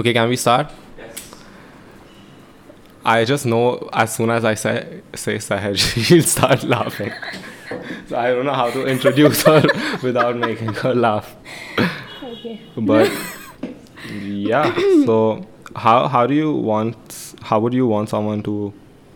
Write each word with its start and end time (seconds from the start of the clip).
Okay, 0.00 0.14
can 0.14 0.30
we 0.30 0.36
start? 0.36 0.70
Yes. 0.96 1.34
I 3.04 3.26
just 3.26 3.44
know 3.44 3.90
as 3.92 4.14
soon 4.14 4.30
as 4.30 4.46
I 4.46 4.54
say 4.54 5.02
say 5.14 5.34
Sahaj, 5.36 5.76
she'll 6.04 6.22
start 6.22 6.64
laughing. 6.64 7.12
So 8.08 8.16
I 8.16 8.30
don't 8.30 8.46
know 8.46 8.54
how 8.54 8.70
to 8.70 8.86
introduce 8.86 9.42
her 9.42 9.62
without 10.02 10.38
making 10.38 10.72
her 10.72 10.94
laugh. 10.94 11.36
Okay. 12.22 12.62
But 12.78 13.12
yeah, 14.22 14.74
so 15.04 15.46
how 15.76 16.08
how 16.08 16.26
do 16.26 16.32
you 16.32 16.50
want 16.54 17.34
how 17.42 17.60
would 17.60 17.74
you 17.74 17.86
want 17.86 18.08
someone 18.08 18.42
to 18.44 18.72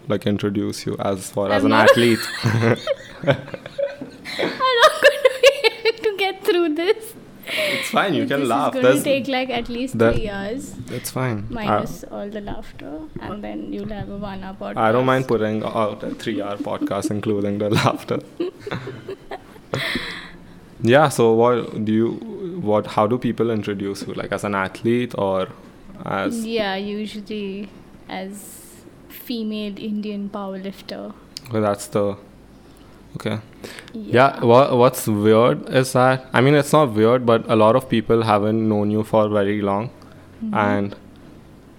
like 0.08 0.26
introduce 0.26 0.84
you 0.84 0.96
as 0.98 1.30
far 1.30 1.50
as 1.50 1.64
I'm 1.64 1.72
an 1.72 1.78
athlete? 1.80 2.18
I'm 2.42 2.52
not 2.52 2.78
going 3.24 5.20
to 5.24 5.32
be 5.40 5.48
able 5.88 5.98
to 6.10 6.16
get 6.18 6.44
through 6.44 6.74
this. 6.74 7.14
it's 7.46 7.83
fine, 7.94 8.14
you 8.14 8.26
can 8.26 8.40
this 8.40 8.48
laugh. 8.48 8.74
is 8.74 8.82
going 8.82 8.96
to 8.98 9.02
take 9.04 9.28
like 9.28 9.50
at 9.50 9.68
least 9.68 9.98
the- 9.98 10.12
three 10.12 10.22
years, 10.24 10.74
it's 10.90 11.10
fine. 11.10 11.46
I- 11.50 11.54
minus 11.54 12.04
all 12.10 12.28
the 12.28 12.40
laughter, 12.40 13.00
and 13.20 13.42
then 13.42 13.72
you'll 13.72 13.88
have 13.88 14.08
a 14.08 14.16
one-hour 14.16 14.56
podcast. 14.60 14.76
I 14.76 14.92
don't 14.92 15.06
mind 15.06 15.28
putting 15.28 15.62
out 15.64 16.02
a 16.02 16.14
three 16.14 16.40
hour 16.42 16.56
podcast, 16.56 17.10
including 17.10 17.58
the 17.58 17.70
laughter. 17.70 18.18
yeah, 20.82 21.08
so 21.08 21.32
what 21.34 21.84
do 21.84 21.92
you, 21.92 22.12
what, 22.60 22.86
how 22.88 23.06
do 23.06 23.18
people 23.18 23.50
introduce 23.50 24.02
you? 24.06 24.14
Like 24.14 24.32
as 24.32 24.44
an 24.44 24.54
athlete 24.54 25.14
or 25.16 25.48
as, 26.04 26.44
Yeah, 26.44 26.74
usually 26.76 27.68
as 28.08 28.82
female 29.08 29.78
Indian 29.78 30.28
powerlifter. 30.28 31.14
well, 31.52 31.62
that's 31.62 31.86
the, 31.86 32.16
okay. 33.16 33.38
Yeah, 33.92 34.44
what, 34.44 34.76
what's 34.76 35.06
weird 35.06 35.68
is 35.68 35.92
that, 35.94 36.26
I 36.32 36.40
mean, 36.40 36.54
it's 36.54 36.72
not 36.72 36.92
weird, 36.92 37.24
but 37.26 37.44
a 37.48 37.56
lot 37.56 37.76
of 37.76 37.88
people 37.88 38.22
haven't 38.22 38.68
known 38.68 38.90
you 38.90 39.04
for 39.04 39.28
very 39.28 39.60
long. 39.62 39.90
Mhm. 40.44 40.54
And 40.54 40.96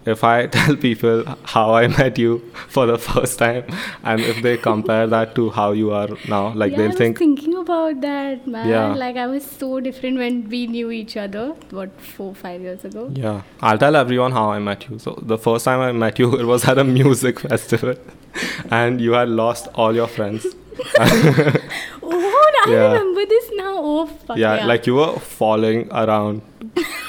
if 0.06 0.24
I 0.24 0.46
tell 0.56 0.76
people 0.76 1.24
how 1.44 1.74
I 1.74 1.88
met 1.88 2.18
you 2.20 2.34
for 2.74 2.86
the 2.86 2.98
first 2.98 3.40
time, 3.40 3.64
and 4.04 4.22
if 4.22 4.42
they 4.44 4.56
compare 4.58 5.08
that 5.08 5.34
to 5.36 5.50
how 5.50 5.72
you 5.72 5.92
are 5.92 6.10
now, 6.30 6.54
like 6.54 6.72
yeah, 6.72 6.78
they'll 6.78 6.88
was 6.90 6.98
think, 6.98 7.18
thinking 7.18 7.56
about 7.62 8.02
that, 8.02 8.46
man. 8.48 8.68
Yeah. 8.70 8.94
Like 8.94 9.18
I 9.18 9.26
was 9.28 9.44
so 9.46 9.80
different 9.80 10.18
when 10.18 10.48
we 10.50 10.68
knew 10.68 10.92
each 10.92 11.18
other. 11.18 11.46
What 11.72 12.00
four, 12.00 12.36
five 12.36 12.62
years 12.62 12.86
ago? 12.86 13.10
Yeah, 13.14 13.42
I'll 13.62 13.80
tell 13.80 13.96
everyone 13.96 14.32
how 14.32 14.52
I 14.52 14.60
met 14.60 14.88
you. 14.90 15.00
So 15.00 15.18
the 15.22 15.40
first 15.40 15.66
time 15.66 15.80
I 15.80 15.92
met 15.92 16.20
you, 16.20 16.30
it 16.40 16.46
was 16.46 16.68
at 16.68 16.78
a 16.78 16.84
music 16.84 17.40
festival, 17.40 17.96
and 18.70 19.02
you 19.02 19.14
had 19.14 19.30
lost 19.30 19.68
all 19.74 19.96
your 19.96 20.08
friends. 20.08 20.46
Oh, 22.04 22.52
I 22.66 22.72
Yeah. 22.72 22.92
remember 22.94 23.26
this 23.26 23.50
now. 23.56 23.76
Oh, 23.78 24.06
fuck 24.08 24.38
yeah, 24.38 24.66
like 24.66 24.88
you 24.88 24.96
were 24.96 25.20
falling 25.20 25.88
around, 25.92 26.42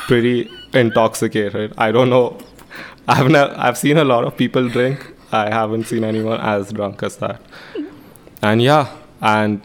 pretty 0.06 0.50
intoxicated. 0.74 1.72
I 1.78 1.92
don't 1.92 2.10
know. 2.10 2.38
I've 3.08 3.28
never, 3.30 3.54
I've 3.56 3.78
seen 3.78 3.96
a 3.98 4.04
lot 4.04 4.24
of 4.24 4.36
people 4.36 4.68
drink. 4.68 5.12
I 5.32 5.48
haven't 5.50 5.84
seen 5.84 6.04
anyone 6.04 6.40
as 6.40 6.72
drunk 6.72 7.02
as 7.02 7.16
that. 7.18 7.40
And 8.42 8.60
yeah, 8.62 8.92
and 9.20 9.60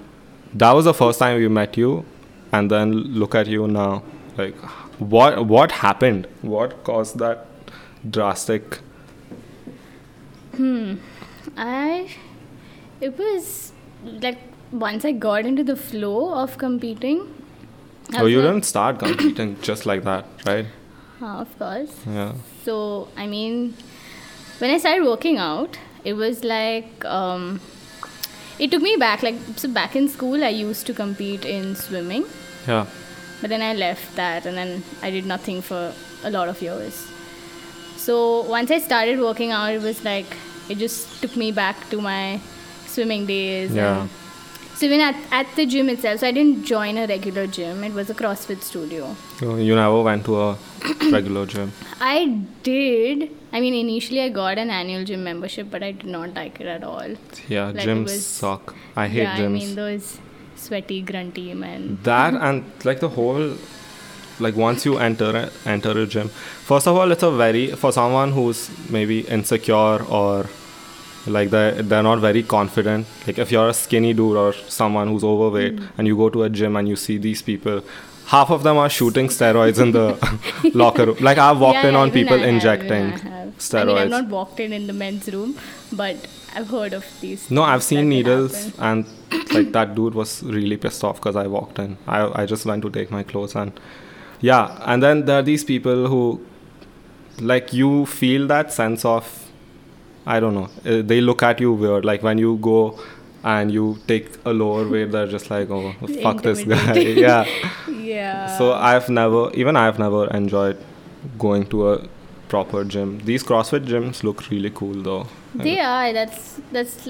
that 0.54 0.72
was 0.72 0.86
the 0.86 0.94
first 0.94 1.20
time 1.20 1.38
we 1.38 1.48
met 1.48 1.78
you, 1.78 2.06
and 2.52 2.70
then 2.72 2.94
look 2.94 3.36
at 3.36 3.48
you 3.48 3.68
now. 3.68 4.04
Like, 4.38 4.56
what 5.00 5.46
what 5.46 5.72
happened? 5.72 6.28
What 6.42 6.84
caused 6.84 7.20
that 7.20 7.46
drastic? 8.10 8.80
Hmm. 10.56 10.96
I. 11.58 12.10
It 13.00 13.18
was 13.18 13.71
like 14.04 14.40
once 14.72 15.06
I 15.06 15.12
got 15.12 15.46
into 15.46 15.64
the 15.64 15.76
flow 15.76 16.34
of 16.34 16.58
competing. 16.58 17.22
Oh, 18.18 18.26
you 18.26 18.42
like- 18.42 18.48
didn't 18.52 18.66
start 18.66 19.00
competing 19.00 19.60
just 19.70 19.86
like 19.86 20.04
that, 20.04 20.26
right? 20.46 20.66
Huh, 21.20 21.38
of 21.46 21.58
course. 21.60 21.94
Yeah. 22.08 22.34
So 22.66 23.08
I 23.18 23.28
mean, 23.28 23.76
when 24.60 24.72
I 24.72 24.78
started 24.78 25.06
working 25.06 25.38
out, 25.38 25.78
it 26.04 26.14
was 26.14 26.44
like 26.44 27.06
um, 27.06 27.60
it 28.60 28.72
took 28.72 28.82
me 28.82 28.96
back. 28.98 29.22
Like 29.24 29.36
so, 29.56 29.70
back 29.70 29.96
in 29.96 30.08
school, 30.10 30.44
I 30.44 30.50
used 30.50 30.86
to 30.88 30.94
compete 30.94 31.46
in 31.46 31.76
swimming, 31.76 32.26
Yeah. 32.68 32.86
but 33.42 33.50
then 33.50 33.62
I 33.62 33.74
left 33.76 34.16
that, 34.16 34.46
and 34.46 34.58
then 34.58 34.84
I 35.04 35.12
did 35.12 35.26
nothing 35.26 35.62
for 35.62 35.94
a 36.24 36.30
lot 36.32 36.50
of 36.50 36.62
years. 36.62 37.08
So 37.98 38.42
once 38.50 38.72
I 38.72 38.80
started 38.80 39.20
working 39.20 39.52
out, 39.52 39.72
it 39.74 39.82
was 39.82 40.04
like 40.04 40.26
it 40.70 40.80
just 40.80 41.22
took 41.22 41.36
me 41.38 41.52
back 41.52 41.90
to 41.92 42.02
my 42.02 42.40
swimming 42.96 43.26
days. 43.26 43.74
Yeah. 43.74 44.08
So 44.76 44.86
even 44.88 45.02
at, 45.08 45.16
at 45.32 45.48
the 45.56 45.66
gym 45.72 45.90
itself, 45.90 46.22
so 46.22 46.28
I 46.28 46.32
didn't 46.32 46.64
join 46.66 46.98
a 46.98 47.06
regular 47.06 47.46
gym. 47.58 47.84
It 47.84 47.94
was 47.94 48.10
a 48.10 48.16
CrossFit 48.22 48.62
studio. 48.70 49.16
So 49.40 49.56
you 49.58 49.76
never 49.76 50.02
went 50.02 50.26
to 50.26 50.40
a 50.42 50.58
regular 51.12 51.46
gym. 51.46 51.72
I 52.00 52.26
did. 52.64 53.30
I 53.54 53.60
mean, 53.60 53.76
initially 53.76 54.22
I 54.22 54.30
got 54.30 54.58
an 54.58 54.72
annual 54.72 55.04
gym 55.06 55.24
membership, 55.24 55.70
but 55.70 55.84
I 55.84 55.92
did 55.92 56.08
not 56.16 56.34
like 56.34 56.60
it 56.60 56.66
at 56.68 56.84
all. 56.84 57.10
Yeah, 57.48 57.68
Like, 57.68 57.86
gyms 57.86 58.04
was- 58.06 58.26
suck. 58.26 58.76
I 58.96 59.08
hate 59.08 59.22
yeah, 59.24 59.38
gyms. 59.38 59.46
I 59.46 59.60
mean 59.60 59.76
those 59.76 60.18
sweaty, 60.56 61.02
grunty 61.02 61.54
men. 61.54 62.00
that 62.04 62.34
and 62.48 62.64
like 62.90 63.00
the 63.00 63.10
whole 63.10 63.56
like 64.40 64.56
once 64.56 64.86
you 64.88 64.98
enter 65.06 65.50
enter 65.66 65.92
a 66.02 66.06
gym 66.14 66.28
first 66.70 66.88
of 66.92 66.96
all 66.96 67.12
it's 67.16 67.24
a 67.24 67.32
very 67.32 67.64
for 67.82 67.92
someone 67.92 68.32
who's 68.32 68.60
maybe 68.96 69.18
insecure 69.38 70.04
or 70.20 70.46
like 71.28 71.50
they 71.52 71.82
they're 71.82 72.04
not 72.04 72.20
very 72.20 72.42
confident 72.44 73.06
like 73.28 73.38
if 73.38 73.52
you're 73.52 73.70
a 73.70 73.74
skinny 73.74 74.14
dude 74.14 74.38
or 74.38 74.54
someone 74.54 75.08
who's 75.10 75.24
overweight 75.24 75.76
Mm. 75.76 75.88
and 75.98 76.08
you 76.08 76.16
go 76.18 76.30
to 76.30 76.44
a 76.44 76.50
gym 76.50 76.76
and 76.76 76.88
you 76.88 76.96
see 76.96 77.18
these 77.18 77.42
people 77.42 77.84
half 78.28 78.50
of 78.50 78.64
them 78.64 78.78
are 78.78 78.90
shooting 78.90 79.28
steroids 79.28 79.80
in 79.86 79.92
the 79.92 80.06
locker 80.84 81.06
room 81.06 81.18
like 81.22 81.38
i've 81.38 81.60
walked 81.60 81.76
Yeah, 81.84 81.88
in 81.90 81.94
yeah, 81.94 82.00
on 82.02 82.12
people 82.12 82.40
I 82.40 82.48
injecting 82.48 83.08
even 83.14 83.28
I 83.28 83.36
have. 83.40 83.58
steroids 83.58 83.82
I 83.82 83.86
mean, 83.86 83.98
I've 83.98 84.10
not 84.10 84.28
walked 84.30 84.60
in 84.60 84.74
in 84.74 84.88
the 84.88 84.94
men's 84.94 85.28
room, 85.32 85.56
but 85.92 86.16
I've 86.56 86.68
heard 86.70 86.94
of 86.94 87.06
these. 87.22 87.50
No, 87.50 87.64
I've 87.64 87.82
seen 87.84 88.10
needles, 88.10 88.74
and 88.78 89.06
like 89.54 89.72
that 89.72 89.96
dude 89.96 90.14
was 90.16 90.44
really 90.44 90.76
pissed 90.76 91.02
off 91.04 91.16
because 91.22 91.36
I 91.38 91.48
walked 91.48 91.80
in. 91.80 91.98
I 92.08 92.42
I 92.42 92.46
just 92.46 92.66
went 92.66 92.82
to 92.84 92.90
take 92.90 93.10
my 93.12 93.24
clothes, 93.24 93.56
and 93.56 93.72
yeah, 94.42 94.78
and 94.86 95.02
then 95.02 95.24
there 95.26 95.40
are 95.40 95.44
these 95.44 95.64
people 95.64 96.08
who, 96.08 96.42
like, 97.40 97.72
you 97.74 98.06
feel 98.06 98.48
that 98.48 98.74
sense 98.74 99.06
of, 99.06 99.41
I 100.26 100.40
don't 100.40 100.54
know, 100.54 100.70
uh, 100.86 101.02
they 101.02 101.22
look 101.22 101.44
at 101.44 101.60
you 101.60 101.74
weird. 101.74 102.06
Like 102.06 102.24
when 102.24 102.38
you 102.38 102.58
go 102.58 103.00
and 103.44 103.72
you 103.72 103.98
take 104.08 104.30
a 104.46 104.54
lower 104.54 104.88
weight, 104.88 105.12
they're 105.12 105.28
just 105.28 105.50
like, 105.50 105.70
oh, 105.72 105.94
fuck 106.22 106.44
this 106.44 106.64
guy. 106.64 106.94
Yeah. 107.26 107.46
Yeah. 107.90 108.58
So 108.58 108.74
I've 108.74 109.10
never, 109.10 109.52
even 109.54 109.76
I've 109.76 109.98
never 110.00 110.28
enjoyed 110.28 110.78
going 111.40 111.66
to 111.68 111.90
a 111.94 112.08
proper 112.50 112.84
gym. 112.84 113.20
These 113.26 113.44
CrossFit 113.44 113.86
gyms 113.86 114.24
look 114.24 114.50
really 114.50 114.70
cool 114.70 114.94
though. 115.02 115.28
They 115.56 115.80
are. 115.80 116.14
That's 116.14 116.60
that's. 116.72 117.08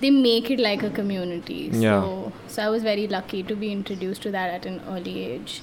They 0.00 0.10
make 0.10 0.50
it 0.50 0.58
like 0.60 0.82
a 0.82 0.90
community. 0.90 1.72
So, 1.72 1.78
Yeah. 1.78 2.30
so 2.48 2.62
I 2.62 2.68
was 2.68 2.82
very 2.82 3.06
lucky 3.08 3.42
to 3.44 3.54
be 3.56 3.72
introduced 3.72 4.22
to 4.22 4.30
that 4.32 4.50
at 4.52 4.66
an 4.66 4.80
early 4.88 5.24
age. 5.24 5.62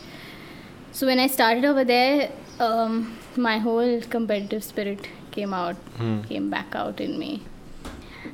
So 0.92 1.06
when 1.06 1.20
I 1.20 1.28
started 1.28 1.64
over 1.66 1.84
there, 1.84 2.32
um, 2.60 3.18
my 3.38 3.60
whole 3.60 4.02
competitive 4.02 4.64
spirit 4.64 5.08
came 5.32 5.54
out, 5.54 5.76
Hmm. 5.98 6.22
came 6.24 6.50
back 6.50 6.76
out 6.76 7.00
in 7.00 7.18
me. 7.20 7.42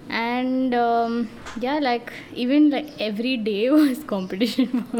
And 0.09 0.73
um, 0.73 1.29
yeah, 1.59 1.79
like 1.79 2.11
even 2.33 2.69
like 2.69 2.87
every 2.99 3.37
day 3.37 3.69
was 3.77 4.03
competition. 4.03 4.85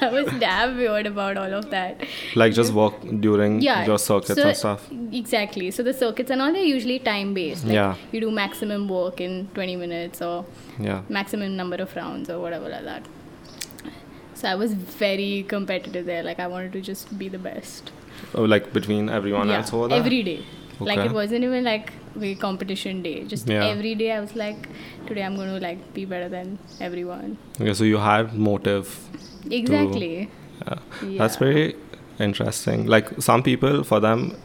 I 0.00 0.10
was 0.12 0.28
damn 0.40 0.76
weird 0.76 1.06
about 1.06 1.36
all 1.36 1.52
of 1.54 1.70
that. 1.70 2.02
Like 2.34 2.52
just 2.52 2.72
walk 2.72 3.00
during 3.20 3.60
Yeah. 3.60 3.86
your 3.86 3.98
circuits 3.98 4.40
so- 4.40 4.48
and 4.48 4.56
stuff. 4.56 4.88
Exactly. 5.12 5.70
So 5.70 5.82
the 5.82 5.92
circuits 5.94 6.30
and 6.30 6.42
all 6.42 6.52
they're 6.52 6.62
usually 6.62 6.98
time 6.98 7.34
based. 7.34 7.64
Like 7.64 7.74
Yeah. 7.74 7.94
You 8.12 8.20
do 8.20 8.30
maximum 8.30 8.88
work 8.88 9.20
in 9.20 9.48
20 9.54 9.76
minutes 9.76 10.20
or 10.22 10.44
Yeah. 10.80 11.02
maximum 11.08 11.56
number 11.56 11.76
of 11.76 11.94
rounds 11.96 12.28
or 12.30 12.38
whatever 12.40 12.68
like 12.68 12.84
that. 12.84 13.06
So 14.34 14.48
I 14.48 14.54
was 14.54 14.72
very 14.74 15.44
competitive 15.48 16.06
there. 16.06 16.22
Like 16.22 16.38
I 16.38 16.46
wanted 16.46 16.72
to 16.74 16.80
just 16.80 17.16
be 17.18 17.28
the 17.28 17.38
best. 17.38 17.90
Oh, 18.34 18.42
like 18.44 18.72
between 18.72 19.08
everyone 19.08 19.48
yeah. 19.48 19.56
else 19.58 19.72
over 19.72 19.88
there? 19.88 19.98
Every 19.98 20.22
day. 20.22 20.44
Like 20.80 20.98
it 21.00 21.12
wasn't 21.12 21.44
even 21.44 21.64
like 21.64 21.92
we 22.14 22.34
competition 22.34 23.02
day. 23.02 23.24
Just 23.24 23.48
Yeah. 23.48 23.64
every 23.66 23.94
day 23.94 24.12
I 24.12 24.20
was 24.20 24.34
like, 24.36 24.68
today 25.06 25.22
I'm 25.22 25.36
going 25.36 25.48
to 25.48 25.60
like 25.60 25.92
be 25.94 26.04
better 26.04 26.28
than 26.28 26.58
everyone. 26.80 27.36
Okay, 27.60 27.74
so 27.74 27.84
you 27.84 27.98
had 27.98 28.34
motive. 28.34 28.88
Exactly. 29.50 30.30
Yeah. 30.66 30.74
Yeah. 31.06 31.18
That's 31.18 31.36
very 31.36 31.74
interesting. 32.18 32.86
Like 32.86 33.10
some 33.22 33.42
people, 33.42 33.84
for 33.84 34.00
them, 34.00 34.36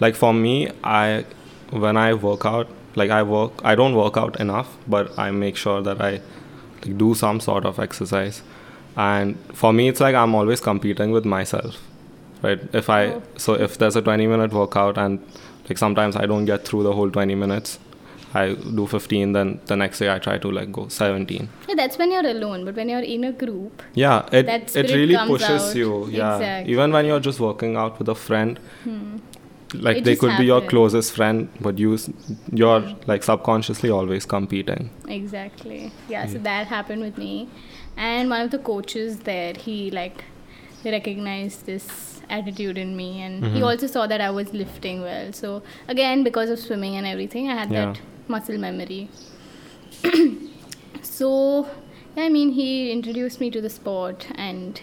like 0.00 0.14
for 0.14 0.32
me, 0.32 0.70
I 0.84 1.24
when 1.70 1.96
I 1.96 2.14
work 2.14 2.46
out, 2.46 2.68
like 2.94 3.10
I 3.10 3.22
work, 3.22 3.52
I 3.64 3.74
don't 3.74 3.94
work 3.94 4.16
out 4.16 4.38
enough, 4.40 4.76
but 4.86 5.18
I 5.18 5.30
make 5.30 5.56
sure 5.56 5.82
that 5.82 6.00
I 6.00 6.10
like, 6.82 6.96
do 6.98 7.14
some 7.14 7.40
sort 7.40 7.64
of 7.64 7.78
exercise. 7.78 8.42
And 8.96 9.36
for 9.52 9.72
me, 9.72 9.88
it's 9.88 10.00
like 10.00 10.14
I'm 10.14 10.34
always 10.34 10.60
competing 10.60 11.10
with 11.10 11.24
myself, 11.24 11.76
right? 12.42 12.60
If 12.72 12.88
I 12.88 13.06
Oh. 13.06 13.22
so 13.36 13.54
if 13.54 13.76
there's 13.78 13.96
a 13.96 14.02
20 14.02 14.26
minute 14.26 14.52
workout 14.52 14.96
and 14.96 15.18
like 15.68 15.78
sometimes 15.78 16.16
I 16.16 16.26
don't 16.26 16.44
get 16.44 16.64
through 16.64 16.82
the 16.84 16.92
whole 16.92 17.10
20 17.10 17.34
minutes, 17.34 17.78
I 18.34 18.54
do 18.54 18.86
15. 18.86 19.32
Then 19.32 19.60
the 19.66 19.76
next 19.76 19.98
day 19.98 20.12
I 20.12 20.18
try 20.18 20.38
to 20.38 20.50
like 20.50 20.70
go 20.72 20.88
17. 20.88 21.48
Yeah, 21.68 21.74
that's 21.74 21.96
when 21.98 22.10
you're 22.12 22.26
alone. 22.26 22.64
But 22.64 22.74
when 22.76 22.88
you're 22.88 23.00
in 23.14 23.24
a 23.24 23.32
group, 23.32 23.82
Yeah, 23.94 24.28
it 24.32 24.48
it 24.76 24.90
really 24.92 25.16
pushes 25.26 25.70
out. 25.70 25.74
you. 25.76 26.08
Yeah, 26.08 26.36
Exactly. 26.36 26.72
even 26.72 26.92
when 26.92 27.06
you're 27.06 27.20
just 27.20 27.40
working 27.40 27.76
out 27.76 27.98
with 27.98 28.08
a 28.08 28.14
friend, 28.14 28.58
hmm, 28.84 29.16
like 29.74 29.98
It 29.98 30.04
they 30.04 30.16
could 30.16 30.36
be 30.38 30.44
your 30.46 30.60
closest 30.60 31.12
friend, 31.14 31.48
but 31.60 31.78
you 31.78 31.98
you're 32.52 32.82
like 33.06 33.22
subconsciously 33.24 33.90
always 33.90 34.24
competing. 34.26 34.90
Exactly. 35.08 35.90
Yeah, 36.08 36.26
so 36.26 36.38
that 36.38 36.66
happened 36.68 37.02
with 37.02 37.18
me. 37.18 37.48
And 37.96 38.28
one 38.30 38.42
of 38.42 38.50
the 38.50 38.58
coaches 38.58 39.20
there, 39.20 39.54
he 39.54 39.90
like 39.90 40.24
recognized 40.84 41.66
this 41.66 42.15
attitude 42.30 42.78
in 42.78 42.96
me 42.96 43.22
and 43.22 43.44
he 43.44 43.60
Mhm. 43.60 43.66
also 43.70 43.86
saw 43.86 44.06
that 44.06 44.20
I 44.20 44.30
was 44.30 44.52
lifting 44.52 45.00
well. 45.02 45.32
So 45.32 45.62
again, 45.88 46.22
because 46.24 46.50
of 46.50 46.58
swimming 46.58 46.96
and 46.96 47.06
everything, 47.06 47.48
I 47.48 47.54
had 47.54 47.70
Yeah. 47.72 47.86
that 47.86 48.00
muscle 48.28 48.58
memory. 48.58 49.08
so 51.02 51.66
yeah, 52.16 52.24
I 52.24 52.28
mean 52.28 52.52
he 52.52 52.90
introduced 52.90 53.40
me 53.40 53.50
to 53.50 53.60
the 53.60 53.70
sport 53.70 54.26
and 54.34 54.80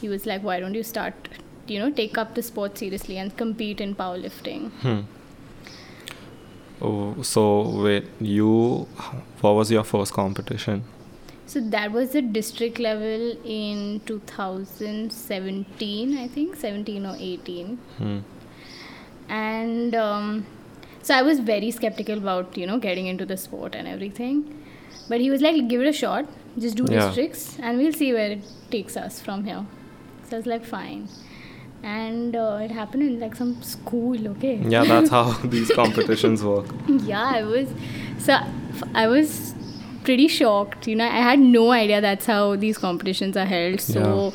he 0.00 0.08
was 0.08 0.26
like, 0.26 0.42
Why 0.42 0.60
don't 0.60 0.74
you 0.74 0.82
start 0.82 1.28
you 1.68 1.80
know, 1.80 1.90
take 1.90 2.16
up 2.16 2.34
the 2.36 2.42
sport 2.42 2.78
seriously 2.78 3.16
and 3.18 3.36
compete 3.36 3.80
in 3.80 3.92
powerlifting. 3.96 4.70
Hmm. 4.82 5.00
Oh, 6.80 7.20
so 7.22 7.42
wait, 7.82 8.04
you, 8.20 8.86
what 9.40 9.54
was 9.56 9.70
your 9.72 9.82
first 9.82 10.12
competition? 10.12 10.84
So 11.46 11.60
that 11.60 11.92
was 11.92 12.10
the 12.10 12.22
district 12.22 12.78
level 12.80 13.36
in 13.44 14.00
2017, 14.06 16.18
I 16.18 16.28
think, 16.28 16.56
17 16.56 17.06
or 17.06 17.16
18. 17.18 17.76
Hmm. 17.98 18.18
And 19.28 19.94
um, 19.94 20.46
so 21.02 21.14
I 21.14 21.22
was 21.22 21.40
very 21.40 21.70
skeptical 21.70 22.18
about, 22.18 22.56
you 22.56 22.66
know, 22.66 22.78
getting 22.78 23.06
into 23.06 23.26
the 23.26 23.36
sport 23.36 23.74
and 23.74 23.86
everything. 23.88 24.62
But 25.08 25.20
he 25.20 25.30
was 25.30 25.40
like, 25.40 25.68
give 25.68 25.80
it 25.82 25.88
a 25.88 25.92
shot, 25.92 26.26
just 26.58 26.76
do 26.76 26.86
Yeah. 26.90 27.06
districts, 27.06 27.58
and 27.60 27.78
we'll 27.78 27.92
see 27.92 28.12
where 28.12 28.30
it 28.32 28.40
takes 28.70 28.96
us 28.96 29.20
from 29.20 29.44
here. 29.44 29.64
So 30.28 30.36
I 30.36 30.38
was 30.38 30.46
like, 30.46 30.64
fine. 30.64 31.08
And 31.82 32.34
uh, 32.34 32.58
it 32.62 32.70
happened 32.72 33.02
in 33.04 33.20
like 33.20 33.36
some 33.36 33.62
school, 33.62 34.26
okay? 34.28 34.56
Yeah, 34.56 34.82
that's 34.84 35.10
how 35.10 35.32
these 35.44 35.70
competitions 35.70 36.42
work. 36.42 36.66
yeah 36.88 37.22
i 37.22 37.42
was 37.44 37.68
so 38.18 38.36
i 38.94 39.06
was 39.06 39.54
pretty 40.06 40.28
shocked 40.28 40.86
you 40.88 40.96
know 41.00 41.04
i 41.04 41.22
had 41.28 41.38
no 41.38 41.64
idea 41.76 42.00
that's 42.00 42.26
how 42.26 42.56
these 42.64 42.78
competitions 42.78 43.36
are 43.36 43.50
held 43.52 43.80
so 43.80 44.32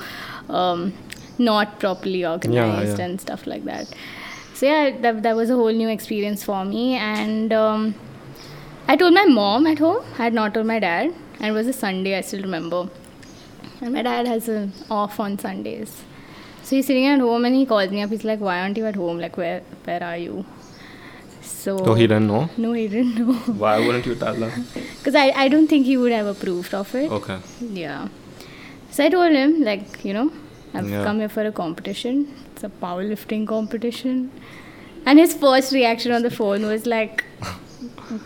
um, 0.49 0.93
not 1.37 1.79
properly 1.79 2.25
organized 2.25 2.99
yeah. 2.99 3.05
and 3.05 3.21
stuff 3.21 3.47
like 3.47 3.63
that. 3.65 3.87
So 4.53 4.65
yeah 4.67 4.97
that, 5.01 5.23
that 5.23 5.35
was 5.35 5.49
a 5.49 5.55
whole 5.55 5.71
new 5.71 5.89
experience 5.89 6.43
for 6.43 6.63
me 6.65 6.95
and 6.95 7.51
um, 7.51 7.95
i 8.87 8.95
told 8.95 9.13
my 9.13 9.25
mom 9.25 9.65
at 9.65 9.79
home 9.79 10.03
i 10.19 10.23
had 10.23 10.33
not 10.33 10.53
told 10.53 10.67
my 10.67 10.79
dad 10.79 11.13
and 11.39 11.45
it 11.47 11.51
was 11.51 11.67
a 11.67 11.73
sunday 11.73 12.17
i 12.17 12.21
still 12.21 12.41
remember. 12.41 12.89
And 13.81 13.93
my 13.93 14.03
dad 14.03 14.27
has 14.27 14.47
an 14.47 14.73
off 14.91 15.19
on 15.19 15.39
sundays. 15.39 16.03
So 16.61 16.75
he's 16.75 16.85
sitting 16.85 17.07
at 17.07 17.19
home 17.19 17.45
and 17.45 17.55
he 17.55 17.65
calls 17.65 17.89
me 17.89 18.03
up 18.03 18.11
he's 18.11 18.23
like 18.23 18.39
why 18.39 18.59
aren't 18.61 18.77
you 18.77 18.85
at 18.85 18.95
home? 18.95 19.17
Like 19.17 19.37
where 19.37 19.61
where 19.85 20.03
are 20.03 20.17
you 20.17 20.45
so 21.51 21.77
So 21.85 21.93
he 21.93 22.07
didn't 22.07 22.27
know. 22.27 22.49
no, 22.57 22.73
he 22.73 22.87
didn't 22.87 23.15
know. 23.19 23.33
Why 23.63 23.79
wouldn't 23.79 24.05
you 24.05 24.15
tell 24.15 24.35
them? 24.35 24.67
Because 24.97 25.15
I, 25.15 25.29
I 25.43 25.47
don't 25.47 25.67
think 25.67 25.85
he 25.85 25.97
would 25.97 26.11
have 26.11 26.25
approved 26.27 26.73
of 26.73 26.93
it. 26.95 27.11
Okay. 27.11 27.37
Yeah. 27.59 28.07
So 28.91 29.03
I 29.05 29.09
told 29.09 29.31
him, 29.31 29.61
like, 29.63 30.03
you 30.05 30.13
know, 30.13 30.31
I've 30.73 30.89
Yeah. 30.89 31.03
come 31.03 31.19
here 31.19 31.29
for 31.29 31.45
a 31.45 31.51
competition. 31.51 32.33
It's 32.53 32.63
a 32.63 32.69
powerlifting 32.69 33.47
competition. 33.47 34.31
And 35.05 35.17
his 35.19 35.33
first 35.33 35.71
reaction 35.73 36.11
on 36.11 36.21
the 36.23 36.29
phone 36.29 36.65
was 36.65 36.85
like, 36.85 37.23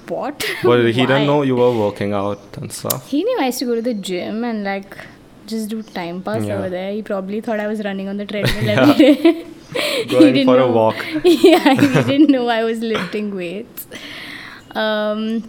What? 0.08 0.44
But 0.64 0.86
he 0.86 1.06
didn't 1.06 1.28
know 1.32 1.42
you 1.44 1.56
were 1.56 1.72
working 1.78 2.14
out 2.14 2.58
and 2.58 2.72
stuff. 2.72 3.08
He 3.10 3.24
knew 3.24 3.38
I 3.40 3.46
used 3.48 3.60
to 3.60 3.66
go 3.66 3.76
to 3.76 3.82
the 3.82 3.94
gym 3.94 4.44
and, 4.44 4.64
like, 4.64 4.98
just 5.48 5.70
do 5.70 5.82
time 5.84 6.22
pass 6.22 6.44
Yeah. 6.46 6.58
over 6.58 6.70
there. 6.70 6.92
He 6.94 7.02
probably 7.02 7.42
thought 7.42 7.60
I 7.60 7.68
was 7.68 7.84
running 7.84 8.08
on 8.08 8.18
the 8.18 8.26
treadmill 8.34 8.64
Yeah. 8.64 8.82
every 8.90 9.16
day. 9.16 9.46
He 9.76 10.06
Going 10.06 10.34
didn't 10.34 10.46
for 10.48 10.56
a 10.56 10.60
know- 10.60 10.72
walk. 10.72 10.96
yeah, 11.26 11.74
he 11.74 12.04
didn't 12.10 12.30
know 12.30 12.48
I 12.48 12.64
was 12.64 12.80
lifting 12.80 13.34
weights. 13.36 13.88
Um, 14.72 15.44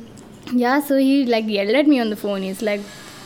yeah, 0.52 0.80
so 0.80 0.96
he 0.96 1.26
like 1.26 1.46
yelled 1.46 1.74
at 1.74 1.86
me 1.86 2.00
on 2.00 2.10
the 2.10 2.16
phone. 2.16 2.42
He's 2.42 2.62
like, 2.62 2.80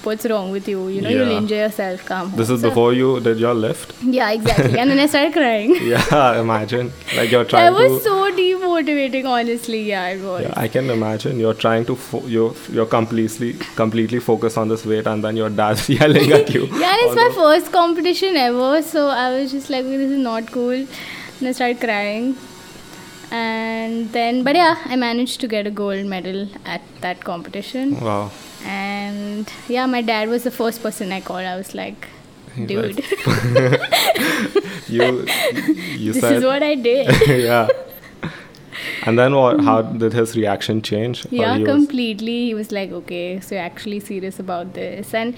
"What's 0.09 0.27
wrong 0.33 0.51
with 0.51 0.69
you? 0.69 0.89
You 0.89 1.01
know, 1.03 1.11
you'll 1.11 1.29
Yeah. 1.33 1.39
injure 1.39 1.61
yourself. 1.63 2.05
Come." 2.07 2.33
This 2.37 2.49
home." 2.49 2.57
is 2.57 2.63
So- 2.63 2.69
before 2.69 2.93
you 2.95 3.21
did 3.21 3.39
your 3.39 3.55
lift. 3.55 3.95
Yeah, 4.03 4.31
exactly. 4.31 4.79
And 4.79 4.91
then 4.91 4.99
I 4.99 5.07
started 5.07 5.33
crying. 5.35 5.75
Yeah, 5.93 6.41
imagine. 6.41 6.93
Like 7.17 7.31
you're 7.31 7.45
trying. 7.45 7.67
I 7.67 7.71
was 7.71 7.99
to. 7.99 8.05
so 8.09 8.35
demotivating. 8.85 9.27
Honestly, 9.29 9.83
yeah, 9.83 10.09
it 10.09 10.21
was. 10.23 10.43
Yeah, 10.43 10.53
I 10.57 10.69
can 10.69 10.91
imagine 10.91 11.39
you're 11.39 11.55
trying 11.55 11.85
to 11.87 11.97
fo- 11.97 12.27
you're 12.27 12.55
you're 12.71 12.87
completely 12.87 13.55
completely 13.77 14.21
focused 14.21 14.59
on 14.59 14.69
this 14.69 14.85
weight 14.87 15.07
and 15.07 15.23
then 15.25 15.37
your 15.37 15.51
dad's 15.51 15.89
yelling 15.99 16.31
at 16.33 16.53
you. 16.55 16.67
Yeah, 16.67 16.97
it's 17.01 17.17
my 17.17 17.31
first 17.35 17.73
competition 17.73 18.37
ever, 18.37 18.83
so 18.83 19.09
I 19.09 19.39
was 19.39 19.51
just 19.53 19.71
like, 19.71 19.85
this 19.85 20.11
is 20.11 20.19
not 20.19 20.51
cool. 20.53 20.71
And 20.71 21.49
I 21.49 21.53
started 21.53 21.81
crying. 21.81 22.37
And 23.33 24.13
then, 24.13 24.43
but 24.43 24.57
yeah, 24.57 24.77
I 24.87 24.97
managed 24.97 25.41
to 25.43 25.49
get 25.49 25.67
a 25.67 25.71
gold 25.71 26.05
medal 26.07 26.49
at 26.65 26.83
that 27.01 27.23
competition. 27.23 28.01
Wow. 28.01 28.33
And 28.65 29.49
yeah, 29.69 29.87
my 29.87 30.03
dad 30.03 30.29
was 30.29 30.43
the 30.43 30.51
first 30.51 30.83
person 30.83 31.13
I 31.13 31.21
called. 31.21 31.45
I 31.45 31.57
was 31.57 31.73
like, 31.75 32.09
dude, 32.67 32.99
You 34.89 35.25
you 35.97 36.13
this 36.17 36.21
said 36.21 36.37
is 36.39 36.45
what 36.45 36.63
I 36.63 36.75
did. 36.75 37.29
yeah. 37.29 37.69
And 39.07 39.19
then 39.19 39.35
what? 39.35 39.61
How 39.61 39.83
did 39.83 40.13
his 40.13 40.37
reaction 40.37 40.83
change? 40.83 41.27
Yeah, 41.31 41.63
completely. 41.65 42.47
He 42.47 42.55
was 42.55 42.71
like, 42.73 42.91
okay, 42.93 43.41
so 43.41 43.55
you're 43.55 43.65
actually 43.65 44.01
serious 44.01 44.39
about 44.39 44.75
this. 44.75 45.15
And 45.15 45.35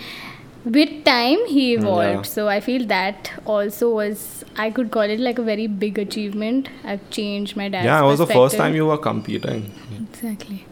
with 0.65 1.05
time, 1.05 1.45
he 1.47 1.77
mm, 1.77 1.81
evolved. 1.81 2.03
Yeah. 2.03 2.23
So 2.23 2.49
I 2.49 2.61
feel 2.61 2.87
that 2.87 3.33
also 3.47 3.91
was, 3.91 4.45
I 4.57 4.71
could 4.71 4.91
call 4.91 5.03
it 5.03 5.21
like 5.21 5.39
a 5.39 5.43
very 5.43 5.67
big 5.67 5.99
achievement. 5.99 6.69
I've 6.85 7.09
changed 7.11 7.57
my 7.57 7.69
dad's 7.69 7.85
yeah, 7.85 8.03
it 8.03 8.07
was 8.07 8.19
the 8.19 8.27
first 8.27 8.57
time 8.57 8.75
you 8.75 8.87
were 8.87 8.99
competing. 8.99 9.73
Exactly. 10.13 10.67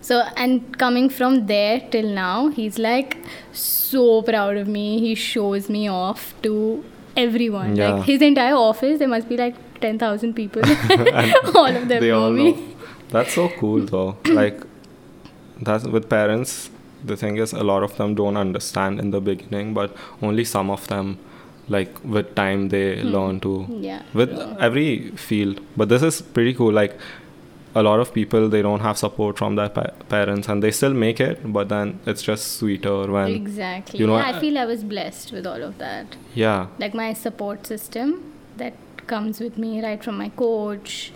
So, 0.00 0.20
and 0.36 0.78
coming 0.78 1.08
from 1.10 1.46
there 1.46 1.80
till 1.90 2.08
now, 2.08 2.48
he's 2.48 2.78
like 2.78 3.18
so 3.52 4.22
proud 4.22 4.56
of 4.56 4.66
me. 4.66 4.98
He 4.98 5.14
shows 5.14 5.68
me 5.68 5.88
off 5.88 6.34
to 6.42 6.84
everyone. 7.16 7.76
Yeah. 7.76 7.94
Like 7.94 8.04
his 8.04 8.22
entire 8.22 8.54
office, 8.54 8.98
there 8.98 9.08
must 9.08 9.28
be 9.28 9.36
like 9.36 9.54
10,000 9.80 10.34
people. 10.34 10.62
all 11.54 11.66
of 11.66 11.88
them 11.88 12.00
they 12.00 12.08
know 12.08 12.22
all 12.24 12.30
me. 12.32 12.52
know. 12.52 12.62
That's 13.10 13.34
so 13.34 13.48
cool 13.58 13.80
though. 13.86 14.16
like 14.28 14.60
that's 15.60 15.84
with 15.84 16.08
parents. 16.08 16.70
The 17.04 17.16
thing 17.16 17.38
is, 17.38 17.52
a 17.52 17.62
lot 17.64 17.82
of 17.82 17.96
them 17.96 18.14
don't 18.14 18.36
understand 18.36 19.00
in 19.00 19.10
the 19.10 19.20
beginning, 19.20 19.72
but 19.74 19.96
only 20.22 20.44
some 20.44 20.70
of 20.70 20.86
them, 20.88 21.18
like 21.68 21.98
with 22.04 22.34
time, 22.34 22.68
they 22.68 23.00
Hmm. 23.00 23.08
learn 23.14 23.40
to. 23.40 23.66
Yeah. 23.88 24.02
With 24.12 24.30
every 24.68 25.10
field, 25.16 25.60
but 25.76 25.88
this 25.88 26.02
is 26.02 26.20
pretty 26.20 26.52
cool. 26.54 26.72
Like 26.72 26.98
a 27.74 27.82
lot 27.82 28.00
of 28.00 28.12
people, 28.12 28.48
they 28.48 28.60
don't 28.62 28.80
have 28.80 28.98
support 28.98 29.38
from 29.38 29.56
their 29.56 29.68
pa- 29.70 29.92
parents, 30.10 30.48
and 30.48 30.62
they 30.62 30.70
still 30.72 30.92
make 30.92 31.20
it. 31.20 31.40
But 31.58 31.68
then 31.70 31.98
it's 32.06 32.22
just 32.22 32.58
sweeter 32.58 32.96
when, 33.10 33.28
Exactly. 33.30 34.00
you 34.00 34.06
know, 34.06 34.18
yeah, 34.18 34.26
I 34.26 34.36
I- 34.36 34.40
feel 34.40 34.58
I 34.58 34.66
was 34.66 34.82
blessed 34.84 35.32
with 35.32 35.46
all 35.46 35.62
of 35.62 35.78
that. 35.78 36.16
yeah, 36.34 36.66
Like 36.78 36.94
my 36.94 37.12
support 37.14 37.66
system 37.66 38.14
that 38.58 38.74
comes 39.14 39.40
with 39.46 39.58
me 39.64 39.70
right 39.86 40.02
from 40.08 40.16
my 40.24 40.28
coach. 40.44 41.12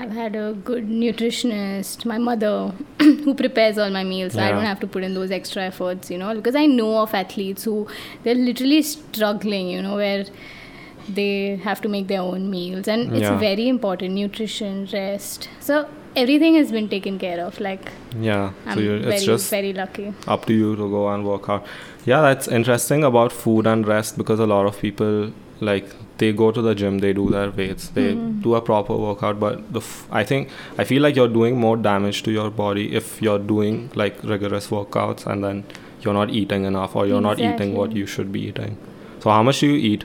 I've 0.00 0.12
had 0.12 0.36
a 0.36 0.52
good 0.70 0.86
nutritionist, 0.88 2.04
my 2.04 2.18
mother, 2.18 2.72
who 3.00 3.34
prepares 3.34 3.78
all 3.84 3.90
my 3.90 4.04
meals. 4.04 4.34
So 4.34 4.42
I 4.42 4.50
don't 4.50 4.64
have 4.72 4.80
to 4.80 4.86
put 4.96 5.02
in 5.08 5.14
those 5.14 5.32
extra 5.38 5.62
efforts, 5.70 6.10
you 6.10 6.18
know, 6.18 6.34
because 6.40 6.54
I 6.54 6.66
know 6.66 6.90
of 7.02 7.14
athletes 7.20 7.64
who 7.64 7.76
they're 8.22 8.34
literally 8.50 8.82
struggling, 8.82 9.68
you 9.76 9.82
know, 9.82 9.96
where 9.96 10.24
they 11.20 11.56
have 11.64 11.80
to 11.86 11.88
make 11.88 12.06
their 12.08 12.20
own 12.20 12.50
meals, 12.50 12.86
and 12.94 13.12
it's 13.12 13.22
Yeah. 13.22 13.38
very 13.42 13.68
important 13.68 14.14
nutrition, 14.22 14.74
rest. 14.92 15.48
So 15.68 15.78
everything 16.22 16.56
has 16.60 16.70
been 16.78 16.88
taken 16.94 17.18
care 17.18 17.38
of. 17.44 17.60
Like 17.68 17.92
yeah. 18.28 18.50
I'm 18.66 18.74
so 18.78 18.84
you're, 18.86 18.98
very, 18.98 19.14
it's 19.14 19.24
just 19.24 19.50
very 19.50 19.72
lucky. 19.72 20.12
up 20.36 20.44
to 20.50 20.52
you 20.58 20.74
to 20.82 20.90
go 20.96 21.08
and 21.14 21.24
work 21.30 21.48
out. 21.54 21.64
Yeah, 22.12 22.20
that's 22.28 22.48
interesting 22.60 23.04
about 23.12 23.32
food 23.32 23.66
and 23.66 23.86
rest 23.94 24.18
because 24.18 24.38
a 24.48 24.50
lot 24.54 24.66
of 24.72 24.78
people 24.84 25.32
like 25.60 25.88
they 26.18 26.32
go 26.32 26.50
to 26.58 26.62
the 26.62 26.74
gym, 26.74 26.98
they 27.04 27.12
do 27.12 27.24
their 27.30 27.50
weights, 27.58 27.88
they 27.98 28.06
Mhm. 28.14 28.42
do 28.42 28.54
a 28.54 28.60
proper 28.68 28.96
workout, 29.06 29.38
but 29.44 29.60
the 29.76 29.80
f- 29.86 30.06
I 30.20 30.22
think 30.30 30.48
I 30.84 30.84
feel 30.92 31.02
like 31.06 31.16
you're 31.20 31.32
doing 31.36 31.58
more 31.64 31.76
damage 31.88 32.22
to 32.28 32.32
your 32.38 32.50
body 32.50 32.86
if 33.00 33.10
you're 33.26 33.38
doing 33.52 33.78
like 34.02 34.22
rigorous 34.34 34.68
workouts 34.76 35.26
and 35.26 35.44
then 35.48 35.64
you're 36.02 36.14
not 36.20 36.30
eating 36.40 36.64
enough 36.72 36.96
or 36.96 37.06
you're 37.12 37.20
not 37.28 37.38
eating 37.48 37.74
what 37.82 37.92
you 38.00 38.06
should 38.16 38.32
be 38.38 38.42
eating. 38.48 38.76
So 39.20 39.30
how 39.30 39.42
much 39.50 39.60
do 39.60 39.66
you 39.72 39.78
eat? 39.92 40.04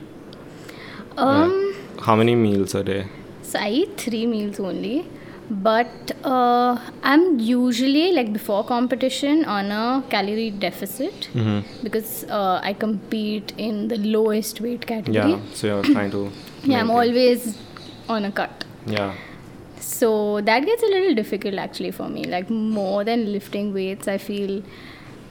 Um. 1.16 1.74
How 2.06 2.16
many 2.16 2.34
meals 2.34 2.74
a 2.74 2.82
day? 2.84 3.04
So 3.42 3.58
I 3.58 3.68
eat 3.70 3.96
three 3.96 4.26
meals 4.26 4.58
only, 4.60 5.06
but 5.50 6.12
uh, 6.24 6.78
I'm 7.02 7.38
usually 7.38 8.12
like 8.12 8.32
before 8.32 8.64
competition 8.64 9.44
on 9.44 9.70
a 9.70 10.02
calorie 10.08 10.50
deficit 10.50 11.26
hmm 11.32 11.60
because 11.82 12.24
uh, 12.30 12.60
I 12.62 12.72
compete 12.72 13.52
in 13.58 13.88
the 13.88 13.98
lowest 13.98 14.60
weight 14.60 14.86
category. 14.86 15.32
Yeah, 15.32 15.40
so 15.52 15.66
you're 15.66 15.82
trying 15.84 16.10
to. 16.12 16.30
Yeah, 16.64 16.80
I'm 16.80 16.86
maintain. 16.88 16.96
always 16.96 17.58
on 18.08 18.24
a 18.24 18.32
cut. 18.32 18.64
Yeah. 18.86 19.14
So 19.80 20.40
that 20.40 20.64
gets 20.64 20.82
a 20.82 20.86
little 20.86 21.14
difficult 21.14 21.54
actually 21.56 21.90
for 21.90 22.08
me. 22.08 22.24
Like 22.24 22.48
more 22.48 23.04
than 23.04 23.30
lifting 23.32 23.74
weights, 23.74 24.08
I 24.08 24.16
feel 24.16 24.62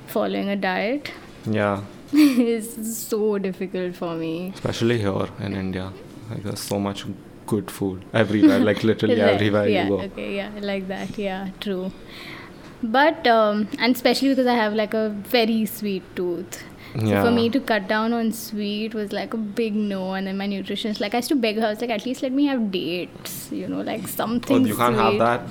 following 0.07 0.49
a 0.49 0.55
diet 0.55 1.11
Yeah. 1.49 1.81
is 2.13 2.97
so 3.07 3.39
difficult 3.39 3.95
for 3.95 4.13
me. 4.15 4.51
especially 4.53 4.99
here 4.99 5.27
in 5.39 5.55
India. 5.55 5.91
Like 6.29 6.43
there's 6.43 6.59
so 6.59 6.79
much 6.79 7.05
good 7.53 7.71
food 7.79 8.03
everywhere, 8.23 8.59
like 8.71 8.83
literally 8.91 9.15
Like, 9.23 9.33
everywhere 9.37 9.67
yeah, 9.77 9.83
you 9.83 9.89
go. 9.95 10.01
Okay, 10.09 10.35
yeah, 10.41 10.51
like 10.73 10.87
that. 10.93 11.17
Yeah, 11.29 11.49
true. 11.67 11.91
But 12.83 13.25
um, 13.27 13.67
and 13.79 13.95
especially 13.95 14.29
because 14.29 14.47
I 14.47 14.55
have 14.55 14.73
like 14.73 14.93
a 14.93 15.09
very 15.09 15.65
sweet 15.65 16.03
tooth. 16.15 16.61
So 16.95 17.05
Yeah. 17.09 17.21
for 17.25 17.29
me 17.35 17.43
to 17.53 17.59
cut 17.69 17.85
down 17.91 18.13
on 18.15 18.27
sweet 18.39 18.93
was 18.97 19.13
like 19.17 19.31
a 19.37 19.37
big 19.59 19.77
no. 19.91 20.01
And 20.17 20.27
then 20.27 20.35
my 20.41 20.47
nutritionist, 20.49 20.99
like 21.03 21.15
I 21.15 21.21
used 21.21 21.29
to 21.29 21.37
beg 21.45 21.55
her, 21.61 21.65
I 21.67 21.69
was 21.71 21.79
like, 21.85 21.93
at 21.95 22.05
least 22.07 22.21
let 22.25 22.33
me 22.39 22.43
have 22.49 22.65
dates, 22.75 23.37
you 23.61 23.69
know, 23.71 23.79
like 23.87 24.03
Oh, 24.03 24.11
something. 24.17 24.67
you 24.71 24.75
can't 24.81 24.99
have 25.03 25.17
that. 25.23 25.47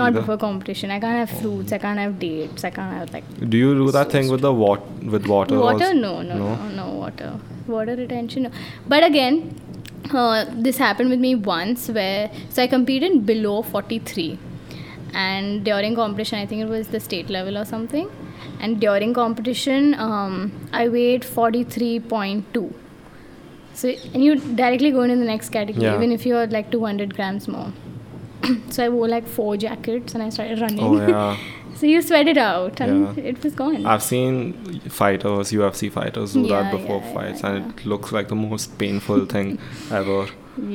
Not 0.00 0.06
either? 0.12 0.20
before 0.20 0.38
competition. 0.44 0.94
I 0.98 1.00
can't 1.06 1.18
have 1.28 1.40
fruits. 1.42 1.72
I 1.78 1.78
can't 1.84 1.98
have 2.04 2.14
dates. 2.22 2.64
I 2.68 2.70
can't 2.78 2.94
have 3.00 3.12
like 3.18 3.28
Do 3.56 3.60
you 3.64 3.74
do 3.82 3.90
that 3.98 4.10
thing 4.16 4.30
with 4.36 4.40
the 4.48 4.54
wat 4.62 4.88
with 5.16 5.26
water? 5.34 5.58
water. 5.66 5.84
also? 5.84 5.92
No, 6.06 6.14
no, 6.22 6.38
no, 6.46 6.56
no, 6.80 6.88
water. 7.04 7.32
Water 7.76 7.96
retention. 8.04 8.44
No. 8.44 8.50
But 8.94 9.04
again, 9.12 9.36
uh, 10.14 10.44
this 10.50 10.78
happened 10.78 11.10
with 11.10 11.20
me 11.20 11.34
once 11.34 11.88
where 11.88 12.30
so 12.50 12.62
I 12.62 12.66
competed 12.66 13.24
below 13.26 13.62
43, 13.62 14.38
and 15.14 15.64
during 15.64 15.94
competition, 15.94 16.38
I 16.38 16.46
think 16.46 16.62
it 16.62 16.68
was 16.68 16.88
the 16.88 17.00
state 17.00 17.30
level 17.30 17.56
or 17.58 17.64
something, 17.64 18.10
and 18.60 18.80
during 18.80 19.14
competition, 19.14 19.94
um, 19.94 20.52
I 20.72 20.88
weighed 20.88 21.22
43.2. 21.22 22.72
So 23.74 23.88
and 24.12 24.24
you 24.24 24.36
directly 24.36 24.90
go 24.90 25.02
into 25.02 25.16
the 25.16 25.24
next 25.24 25.50
category, 25.50 25.84
Yeah. 25.84 25.94
even 25.96 26.10
if 26.12 26.26
you're 26.26 26.46
like 26.48 26.70
200 26.70 27.14
grams 27.14 27.46
more. 27.46 27.72
so 28.70 28.84
I 28.84 28.88
wore 28.88 29.08
like 29.08 29.26
four 29.26 29.56
jackets 29.56 30.14
and 30.14 30.22
I 30.22 30.30
started 30.30 30.60
running. 30.60 30.80
Oh 30.80 30.96
yeah. 31.08 31.36
so 31.78 31.86
you 31.92 32.00
sweat 32.02 32.28
it 32.32 32.38
out 32.44 32.80
and 32.86 33.16
Yeah. 33.16 33.30
it 33.32 33.42
was 33.44 33.54
gone. 33.62 33.86
I've 33.94 34.02
seen 34.02 34.34
fighters, 34.98 35.52
UFC 35.60 35.90
fighters 36.00 36.34
do 36.34 36.42
Yeah, 36.42 36.62
that 36.62 36.72
before 36.76 37.00
yeah, 37.04 37.14
fights, 37.14 37.44
and 37.44 37.72
it 37.72 37.86
looks 37.94 38.12
like 38.18 38.28
the 38.34 38.40
most 38.42 38.76
painful 38.84 39.24
thing 39.36 39.58
ever. 40.02 40.18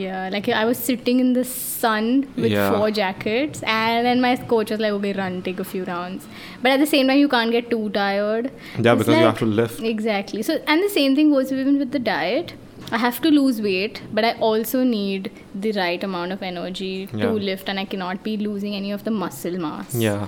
Yeah, 0.02 0.30
like 0.32 0.48
I 0.48 0.64
was 0.68 0.78
sitting 0.90 1.20
in 1.20 1.34
the 1.38 1.44
sun 1.44 2.06
with 2.38 2.54
four 2.76 2.90
jackets, 3.00 3.62
and 3.64 4.06
then 4.10 4.22
my 4.26 4.30
coach 4.52 4.70
was 4.76 4.80
like, 4.86 4.94
"Okay, 4.98 5.12
run, 5.18 5.42
take 5.48 5.60
a 5.64 5.66
few 5.72 5.84
rounds." 5.90 6.28
But 6.62 6.72
at 6.76 6.80
the 6.84 6.88
same 6.92 7.10
time, 7.12 7.20
you 7.24 7.28
can't 7.34 7.52
get 7.56 7.70
too 7.74 7.82
tired. 7.98 8.50
Yeah, 8.80 8.94
It's 8.94 9.00
because 9.04 9.18
you 9.24 9.26
have 9.32 9.40
to 9.40 9.50
lift. 9.62 9.82
Exactly. 9.94 10.42
So, 10.52 10.58
and 10.68 10.82
the 10.88 10.94
same 11.00 11.18
thing 11.18 11.34
goes 11.38 11.52
even 11.58 11.80
with 11.84 11.92
the 11.98 12.04
diet. 12.12 12.54
I 12.92 12.98
have 13.02 13.20
to 13.26 13.30
lose 13.36 13.60
weight, 13.66 14.02
but 14.14 14.24
I 14.30 14.34
also 14.48 14.84
need 14.94 15.30
the 15.68 15.72
right 15.82 16.02
amount 16.08 16.32
of 16.38 16.42
energy 16.54 16.94
Yeah. 17.12 17.26
to 17.26 17.32
lift, 17.52 17.68
and 17.74 17.80
I 17.84 17.86
cannot 17.94 18.24
be 18.32 18.38
losing 18.48 18.76
any 18.82 18.92
of 19.00 19.04
the 19.10 19.12
muscle 19.20 19.60
mass. 19.68 19.96
Yeah. 20.08 20.28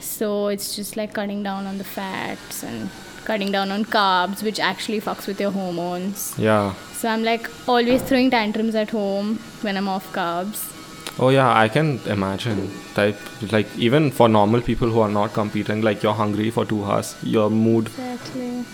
So 0.00 0.48
it's 0.48 0.74
just 0.76 0.96
like 0.96 1.12
cutting 1.14 1.42
down 1.42 1.66
on 1.66 1.78
the 1.78 1.84
fats 1.84 2.62
and 2.62 2.88
cutting 3.24 3.52
down 3.52 3.70
on 3.70 3.84
carbs, 3.84 4.42
which 4.42 4.58
actually 4.60 5.00
fucks 5.00 5.26
with 5.26 5.40
your 5.40 5.50
hormones. 5.50 6.34
Yeah. 6.38 6.74
So 6.92 7.08
I'm 7.08 7.22
like 7.24 7.48
always 7.68 8.02
throwing 8.02 8.30
tantrums 8.30 8.74
at 8.74 8.90
home 8.90 9.36
when 9.62 9.76
I'm 9.76 9.88
off 9.88 10.12
carbs. 10.12 10.74
Oh 11.20 11.30
yeah, 11.30 11.52
I 11.58 11.68
can 11.68 12.00
imagine. 12.06 12.70
Type 12.94 13.18
like 13.52 13.66
even 13.76 14.10
for 14.10 14.28
normal 14.28 14.60
people 14.62 14.88
who 14.88 15.00
are 15.00 15.10
not 15.10 15.32
competing, 15.34 15.82
like 15.82 16.02
you're 16.02 16.14
hungry 16.14 16.50
for 16.50 16.64
two 16.64 16.84
hours, 16.84 17.16
your 17.22 17.50
mood, 17.50 17.86
Exactly. 17.86 18.64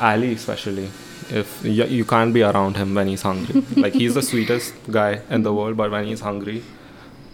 Ali 0.00 0.32
especially, 0.34 0.88
if 1.30 1.60
you, 1.64 1.84
you 1.84 2.04
can't 2.04 2.32
be 2.34 2.42
around 2.42 2.76
him 2.76 2.94
when 2.94 3.08
he's 3.08 3.22
hungry. 3.22 3.62
like 3.76 3.92
he's 3.92 4.14
the 4.14 4.22
sweetest 4.30 4.72
guy 4.90 5.20
in 5.30 5.42
the 5.42 5.52
world, 5.52 5.76
but 5.76 5.90
when 5.90 6.04
he's 6.06 6.20
hungry, 6.20 6.62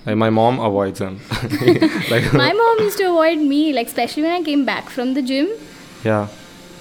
like 0.07 0.17
my 0.17 0.31
mom 0.31 0.59
avoids 0.61 0.99
him. 1.01 1.21
like 2.11 2.33
My 2.33 2.53
mom 2.53 2.77
used 2.81 2.99
to 2.99 3.05
avoid 3.11 3.39
me, 3.39 3.73
like 3.73 3.87
especially 3.89 4.23
when 4.25 4.33
I 4.33 4.43
came 4.43 4.65
back 4.65 4.89
from 4.91 5.15
the 5.15 5.23
gym. 5.23 5.49
yeah, 6.05 6.29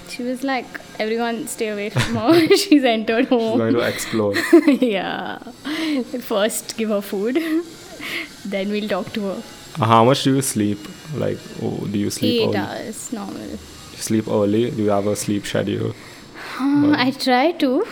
She 0.08 0.22
was 0.22 0.42
like, 0.42 0.66
"Everyone, 0.98 1.46
stay 1.46 1.68
away 1.68 1.90
from 1.90 2.16
her. 2.16 2.56
She's 2.62 2.84
entered 2.84 3.26
home. 3.28 3.40
she's 3.40 3.48
home." 3.50 3.58
going 3.58 3.74
to 3.74 3.80
explode. 3.80 4.38
yeah. 4.82 5.38
First, 6.32 6.76
give 6.76 6.88
her 6.88 7.00
food. 7.00 7.38
then 8.44 8.70
we'll 8.70 8.88
talk 8.88 9.12
to 9.14 9.20
her. 9.28 9.42
Uh, 9.80 9.86
How 9.86 10.04
much 10.04 10.24
do 10.24 10.34
you 10.34 10.42
sleep? 10.42 10.78
Like, 11.14 11.38
oh, 11.62 11.86
do 11.92 11.98
you 11.98 12.10
sleep 12.10 12.40
Eight 12.42 12.46
early? 12.48 12.56
hours, 12.56 13.12
normal. 13.12 13.50
You 13.96 13.98
sleep 14.08 14.26
early? 14.28 14.70
Do 14.70 14.82
you 14.82 14.90
have 14.90 15.06
a 15.06 15.14
sleep 15.16 15.46
schedule? 15.46 15.94
Uh, 16.58 16.94
I 17.06 17.10
try 17.12 17.52
to, 17.64 17.86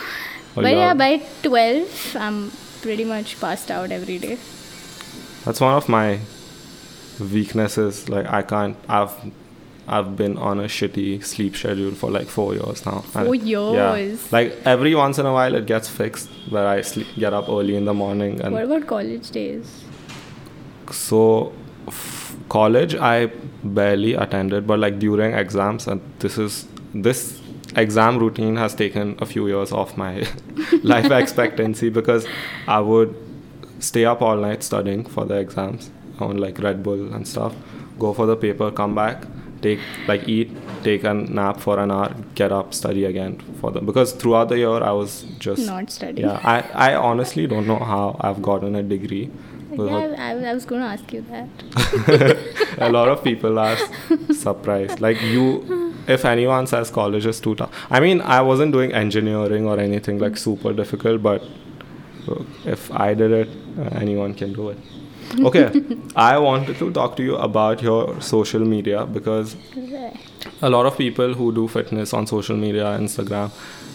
but 0.54 0.64
yeah, 0.82 0.94
by 0.94 1.22
twelve, 1.42 2.16
I'm 2.18 2.50
pretty 2.82 3.04
much 3.04 3.38
passed 3.40 3.70
out 3.70 3.90
every 3.92 4.18
day. 4.18 4.38
That's 5.48 5.62
one 5.62 5.72
of 5.72 5.88
my 5.88 6.18
weaknesses. 7.18 8.06
Like 8.10 8.26
I 8.26 8.42
can't. 8.42 8.76
I've 8.86 9.14
I've 9.86 10.14
been 10.14 10.36
on 10.36 10.60
a 10.60 10.64
shitty 10.64 11.24
sleep 11.24 11.56
schedule 11.56 11.92
for 11.92 12.10
like 12.10 12.26
four 12.28 12.52
years 12.54 12.84
now. 12.84 13.02
And- 13.14 13.24
Four 13.26 13.34
Yeah. 13.34 14.16
Like 14.30 14.52
every 14.66 14.94
once 14.94 15.18
in 15.18 15.24
a 15.24 15.32
while 15.32 15.54
it 15.54 15.64
gets 15.64 15.88
fixed 15.88 16.28
where 16.50 16.66
I 16.68 16.82
sleep, 16.82 17.06
get 17.16 17.32
up 17.32 17.48
early 17.48 17.76
in 17.76 17.86
the 17.86 17.94
morning 17.94 18.42
and 18.42 18.52
What 18.54 18.64
about 18.64 18.86
college 18.86 19.30
days? 19.30 19.84
so 20.90 21.52
f- 21.86 22.36
college 22.50 22.94
I 22.94 23.26
barely 23.64 24.12
attended, 24.14 24.66
but 24.66 24.78
like 24.78 24.98
during 24.98 25.32
exams 25.32 25.86
and 25.86 26.02
this 26.18 26.36
is 26.36 26.66
this 26.92 27.40
exam 27.76 28.18
routine 28.18 28.56
has 28.56 28.74
taken 28.74 29.16
a 29.18 29.24
few 29.24 29.46
years 29.46 29.72
off 29.72 29.96
my 29.96 30.26
life 30.82 31.10
expectancy 31.22 31.88
because 31.88 32.26
I 32.66 32.80
would 32.80 33.14
stay 33.78 34.04
up 34.04 34.22
all 34.22 34.36
night 34.36 34.62
studying 34.62 35.04
for 35.04 35.24
the 35.24 35.34
exams 35.34 35.90
on 36.20 36.36
like 36.38 36.58
Red 36.58 36.82
Bull 36.82 37.12
and 37.14 37.26
stuff. 37.26 37.54
Go 37.98 38.12
for 38.14 38.26
the 38.26 38.36
paper, 38.36 38.70
come 38.70 38.94
back, 38.94 39.24
take 39.60 39.80
like 40.06 40.28
eat, 40.28 40.50
take 40.82 41.04
a 41.04 41.14
nap 41.14 41.60
for 41.60 41.78
an 41.78 41.90
hour, 41.90 42.14
get 42.34 42.52
up, 42.52 42.74
study 42.74 43.04
again 43.04 43.38
for 43.60 43.70
the 43.70 43.80
Because 43.80 44.12
throughout 44.12 44.48
the 44.48 44.58
year 44.58 44.82
I 44.82 44.92
was 44.92 45.22
just 45.38 45.66
Not 45.66 45.90
studying. 45.90 46.28
Yeah, 46.28 46.40
I, 46.44 46.92
I 46.92 46.94
honestly 46.94 47.46
don't 47.46 47.66
know 47.66 47.78
how 47.78 48.16
I've 48.20 48.42
gotten 48.42 48.74
a 48.76 48.82
degree. 48.82 49.30
Yeah, 49.70 50.14
I, 50.18 50.32
I 50.32 50.54
was 50.54 50.64
going 50.64 50.80
to 50.80 50.86
ask 50.88 51.12
you 51.12 51.24
that. 51.30 52.68
a 52.78 52.90
lot 52.90 53.08
of 53.08 53.22
people 53.22 53.58
are 53.58 53.76
surprised. 54.32 55.00
Like 55.00 55.20
you, 55.22 55.94
if 56.08 56.24
anyone 56.24 56.66
says 56.66 56.90
college 56.90 57.26
is 57.26 57.38
too 57.38 57.54
tough. 57.54 57.70
I 57.90 58.00
mean, 58.00 58.20
I 58.22 58.40
wasn't 58.40 58.72
doing 58.72 58.92
engineering 58.92 59.66
or 59.66 59.78
anything 59.78 60.18
like 60.18 60.36
super 60.36 60.72
difficult, 60.72 61.22
but 61.22 61.44
if 62.64 62.90
I 62.92 63.14
did 63.14 63.30
it, 63.30 63.48
Uh, 63.78 63.82
anyone 63.94 64.34
can 64.34 64.52
do 64.52 64.70
it. 64.70 64.78
Okay, 65.40 65.70
I 66.16 66.38
wanted 66.38 66.78
to 66.78 66.90
talk 66.90 67.16
to 67.16 67.22
you 67.22 67.36
about 67.36 67.82
your 67.82 68.20
social 68.20 68.60
media 68.60 69.06
because 69.06 69.56
a 70.62 70.70
lot 70.70 70.86
of 70.86 70.96
people 70.96 71.34
who 71.34 71.52
do 71.52 71.68
fitness 71.68 72.14
on 72.14 72.26
social 72.26 72.56
media 72.56 72.86
instagram 72.98 73.50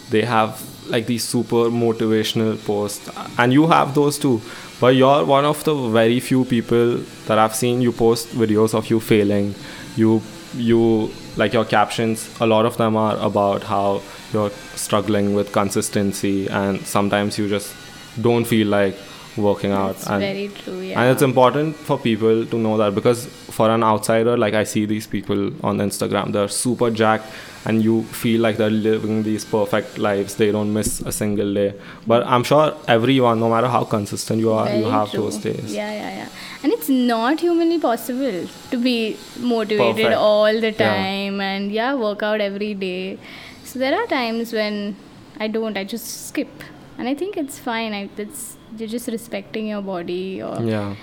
they 0.09 0.21
have 0.21 0.61
like 0.89 1.05
these 1.07 1.23
super 1.23 1.69
motivational 1.69 2.63
posts. 2.65 3.09
And 3.37 3.53
you 3.53 3.67
have 3.67 3.95
those 3.95 4.19
too. 4.19 4.41
But 4.79 4.95
you're 4.95 5.25
one 5.25 5.45
of 5.45 5.63
the 5.63 5.73
very 5.89 6.19
few 6.19 6.45
people 6.45 6.97
that 7.27 7.39
i've 7.39 7.55
seen 7.55 7.81
you 7.81 7.91
post 7.91 8.29
videos 8.29 8.73
of 8.73 8.89
you 8.89 8.99
failing. 8.99 9.55
You 9.95 10.21
you 10.55 11.11
like 11.35 11.53
your 11.53 11.65
captions 11.65 12.29
a 12.39 12.45
lot 12.45 12.65
of 12.65 12.77
them 12.77 12.95
are 12.95 13.17
about 13.17 13.63
how 13.63 14.01
you're 14.33 14.51
struggling 14.75 15.33
with 15.33 15.51
consistency 15.51 16.47
and 16.47 16.85
sometimes 16.85 17.39
you 17.39 17.49
just 17.49 17.73
don't 18.21 18.45
feel 18.45 18.67
like 18.67 18.95
working 19.37 19.71
out 19.71 19.93
That's 19.95 20.07
and 20.07 20.21
very 20.21 20.47
true, 20.49 20.79
yeah. 20.81 21.01
and 21.01 21.11
it's 21.11 21.21
important 21.23 21.75
for 21.75 21.97
people 21.97 22.45
to 22.45 22.57
know 22.57 22.77
that 22.77 22.93
because 22.93 23.25
for 23.25 23.69
an 23.71 23.83
outsider 23.83 24.37
like 24.37 24.53
i 24.53 24.63
see 24.63 24.85
these 24.85 25.07
people 25.07 25.47
on 25.65 25.77
instagram 25.79 26.31
they're 26.31 26.47
super 26.47 26.91
jacked 26.91 27.25
and 27.65 27.83
you 27.83 28.03
feel 28.03 28.41
like 28.41 28.57
they're 28.57 28.69
living 28.69 29.23
these 29.23 29.43
perfect 29.45 29.97
lives 29.97 30.35
they 30.35 30.51
don't 30.51 30.71
miss 30.71 30.99
a 31.01 31.11
single 31.11 31.53
day 31.53 31.73
but 32.05 32.25
i'm 32.27 32.43
sure 32.43 32.75
everyone 32.87 33.39
no 33.39 33.49
matter 33.49 33.67
how 33.67 33.83
consistent 33.83 34.39
you 34.39 34.51
are 34.51 34.69
you 34.75 34.85
have 34.85 35.09
true. 35.09 35.21
those 35.23 35.37
days 35.37 35.73
Yeah, 35.73 35.91
yeah, 35.91 36.15
yeah. 36.17 36.29
And 36.63 36.71
it's 36.71 36.87
not 36.87 37.41
humanly 37.41 37.77
possible 37.77 38.47
to 38.71 38.77
be 38.77 39.17
motivated 39.37 39.95
Perfect. 40.05 40.15
all 40.17 40.53
the 40.65 40.71
Yeah. 40.71 40.91
time 40.91 41.41
and 41.41 41.71
yeah, 41.73 41.93
work 41.93 42.23
out 42.23 42.39
every 42.39 42.73
day. 42.73 43.17
So 43.65 43.79
there 43.79 43.93
are 43.99 44.05
times 44.07 44.53
when 44.53 44.95
I 45.41 45.49
don't, 45.49 45.75
I 45.77 45.83
just 45.83 46.27
skip. 46.29 46.63
And 46.97 47.09
I 47.09 47.15
think 47.15 47.35
it's 47.35 47.59
fine. 47.59 47.91
I, 47.93 48.09
it's 48.17 48.55
you're 48.77 48.89
just 48.89 49.07
respecting 49.07 49.67
your 49.67 49.81
body 49.81 50.41
or 50.41 50.61
yeah. 50.61 50.95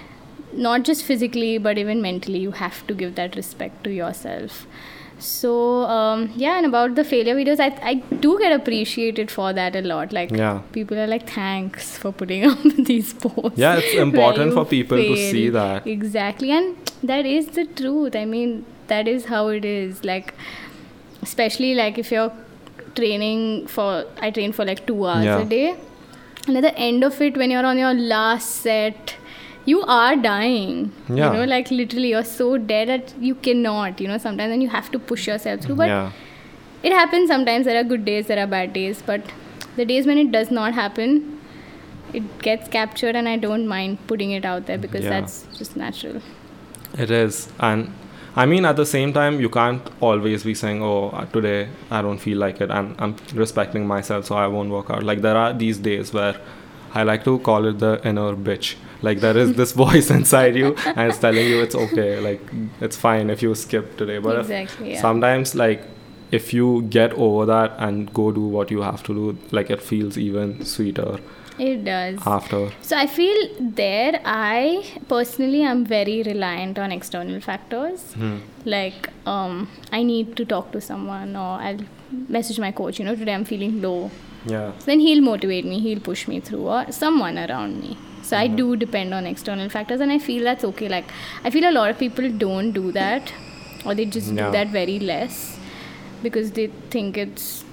not 0.52 0.82
just 0.84 1.04
physically 1.04 1.58
but 1.58 1.78
even 1.78 2.00
mentally 2.02 2.38
you 2.38 2.50
have 2.52 2.86
to 2.86 2.94
give 2.94 3.14
that 3.16 3.36
respect 3.36 3.84
to 3.84 3.90
yourself. 3.92 4.66
So 5.18 5.82
um, 5.84 6.32
yeah 6.34 6.56
and 6.56 6.64
about 6.66 6.94
the 6.94 7.04
failure 7.04 7.34
videos 7.36 7.60
I, 7.60 7.66
I 7.90 7.94
do 8.26 8.38
get 8.38 8.52
appreciated 8.52 9.30
for 9.30 9.52
that 9.52 9.76
a 9.76 9.82
lot. 9.82 10.12
Like 10.12 10.30
Yeah. 10.30 10.62
people 10.72 10.98
are 10.98 11.06
like 11.06 11.28
thanks 11.28 11.96
for 11.98 12.12
putting 12.12 12.44
up 12.50 12.58
these 12.90 13.12
posts. 13.12 13.58
Yeah, 13.58 13.76
it's 13.76 13.94
important 13.94 14.54
for 14.54 14.64
people 14.64 14.96
to 14.96 15.16
see 15.16 15.48
that. 15.50 15.86
exactly 15.86 16.50
and 16.50 16.76
that 17.02 17.26
is 17.26 17.48
the 17.48 17.66
truth. 17.66 18.16
I 18.16 18.24
mean 18.24 18.64
that 18.86 19.06
is 19.06 19.26
how 19.26 19.48
it 19.48 19.64
is. 19.64 20.04
Like 20.04 20.34
especially 21.22 21.74
like 21.74 21.98
if 21.98 22.10
you're 22.10 22.32
training 22.94 23.66
for 23.68 24.04
i 24.20 24.30
train 24.30 24.52
for 24.52 24.64
like 24.64 24.84
two 24.86 25.06
hours 25.06 25.24
Yeah. 25.24 25.40
a 25.40 25.44
day 25.44 25.76
and 26.46 26.56
at 26.56 26.62
the 26.62 26.74
end 26.78 27.04
of 27.04 27.20
it 27.20 27.36
when 27.36 27.50
you're 27.50 27.64
on 27.66 27.78
your 27.78 27.94
last 27.94 28.56
set 28.66 29.14
you 29.66 29.82
are 29.82 30.16
dying 30.16 30.92
Yeah. 31.08 31.14
you 31.32 31.38
know 31.38 31.44
like 31.44 31.70
literally 31.70 32.08
you're 32.10 32.24
so 32.24 32.56
dead 32.58 32.88
that 32.88 33.14
you 33.20 33.34
cannot 33.34 34.00
you 34.00 34.08
know 34.08 34.18
sometimes 34.18 34.52
and 34.52 34.62
you 34.62 34.68
have 34.70 34.90
to 34.92 34.98
push 34.98 35.26
yourself 35.26 35.60
through 35.62 35.76
but 35.76 35.88
yeah 35.88 36.12
it 36.82 36.92
happens 36.92 37.28
sometimes 37.28 37.66
there 37.66 37.78
are 37.80 37.84
good 37.84 38.04
days 38.06 38.26
there 38.28 38.38
are 38.42 38.46
bad 38.46 38.72
days 38.72 39.02
but 39.10 39.20
the 39.76 39.84
days 39.84 40.06
when 40.06 40.16
it 40.18 40.32
does 40.32 40.50
not 40.50 40.72
happen 40.74 41.38
it 42.12 42.38
gets 42.42 42.68
captured 42.68 43.14
and 43.14 43.28
I 43.28 43.36
don't 43.36 43.68
mind 43.68 43.98
putting 44.08 44.32
it 44.32 44.44
out 44.44 44.66
there 44.66 44.78
because 44.78 45.04
Yeah. 45.04 45.10
that's 45.20 45.46
just 45.56 45.76
natural. 45.76 46.20
It 46.98 47.08
is, 47.08 47.48
and 47.60 47.92
I 48.36 48.46
mean 48.46 48.64
at 48.64 48.76
the 48.76 48.86
same 48.86 49.12
time 49.12 49.40
you 49.40 49.48
can't 49.48 49.82
always 50.00 50.44
be 50.44 50.54
saying, 50.54 50.82
"Oh, 50.82 51.10
uh, 51.10 51.24
today 51.26 51.68
I 51.90 52.02
don't 52.02 52.18
feel 52.18 52.38
like 52.38 52.60
it," 52.60 52.70
and 52.70 52.94
I'm 52.98 53.16
respecting 53.34 53.86
myself, 53.86 54.26
so 54.26 54.36
I 54.36 54.46
won't 54.46 54.70
work 54.70 54.90
out. 54.90 55.02
Like 55.02 55.20
there 55.20 55.36
are 55.36 55.52
these 55.52 55.78
days 55.78 56.12
where 56.12 56.36
I 56.94 57.02
like 57.02 57.24
to 57.24 57.38
call 57.40 57.66
it 57.66 57.78
the 57.78 58.00
inner 58.04 58.34
bitch. 58.34 58.74
Like 59.02 59.20
there 59.20 59.36
is 59.36 59.54
this 59.54 59.72
voice 59.84 60.10
inside 60.10 60.56
you, 60.56 60.74
and 60.86 61.10
it's 61.10 61.18
telling 61.18 61.46
you 61.46 61.60
it's 61.60 61.74
okay, 61.74 62.20
like 62.20 62.40
it's 62.80 62.96
fine 62.96 63.30
if 63.30 63.42
you 63.42 63.54
skip 63.54 63.96
today. 63.96 64.18
But 64.18 64.40
exactly. 64.40 64.92
Yeah. 64.92 65.00
sometimes 65.00 65.54
like 65.54 65.82
if 66.30 66.54
you 66.54 66.82
get 66.82 67.12
over 67.14 67.44
that 67.46 67.74
and 67.78 68.12
go 68.14 68.30
do 68.30 68.42
what 68.42 68.70
you 68.70 68.82
have 68.82 69.02
to 69.04 69.14
do, 69.14 69.38
like 69.50 69.70
it 69.70 69.82
feels 69.82 70.16
even 70.16 70.64
sweeter 70.64 71.18
it 71.68 71.84
does. 71.84 72.18
after. 72.26 72.58
So 72.82 72.96
I 72.96 73.06
feel 73.06 73.38
there 73.60 74.20
I 74.24 74.84
personally 75.08 75.62
am 75.62 75.84
very 75.84 76.22
reliant 76.22 76.78
on 76.78 76.92
external 76.92 77.40
factors. 77.40 78.12
Hmm. 78.14 78.38
Like 78.64 79.08
um, 79.26 79.68
I 79.92 80.02
need 80.02 80.36
to 80.36 80.44
talk 80.44 80.72
to 80.72 80.80
someone 80.80 81.36
or 81.36 81.52
I'll 81.68 81.80
message 82.28 82.58
my 82.58 82.72
coach. 82.72 82.98
You 82.98 83.04
know, 83.04 83.14
today 83.14 83.34
I'm 83.34 83.44
feeling 83.44 83.80
low. 83.82 84.10
Yeah. 84.46 84.72
So 84.78 84.86
then 84.86 85.00
he'll 85.00 85.22
motivate 85.22 85.64
me. 85.66 85.80
He'll 85.80 86.00
push 86.00 86.26
me 86.26 86.40
through 86.40 86.66
or 86.66 86.90
someone 86.90 87.38
around 87.38 87.80
me. 87.80 87.96
So 88.22 88.36
I 88.36 88.46
do 88.46 88.76
depend 88.76 89.12
on 89.12 89.26
external 89.26 89.68
factors, 89.68 90.00
and 90.00 90.12
I 90.12 90.18
feel 90.18 90.44
that's 90.44 90.64
okay. 90.64 90.88
Like 90.88 91.06
I 91.44 91.50
feel 91.50 91.68
a 91.68 91.72
lot 91.72 91.90
of 91.90 91.98
people 91.98 92.30
don't 92.30 92.72
do 92.72 92.92
that, 92.92 93.32
or 93.84 93.94
they 93.94 94.04
just 94.06 94.32
Yeah. 94.32 94.46
do 94.46 94.52
that 94.52 94.68
very 94.68 94.98
less 95.00 95.58
because 96.22 96.52
they 96.52 96.66
think 96.94 97.16
it's 97.18 97.64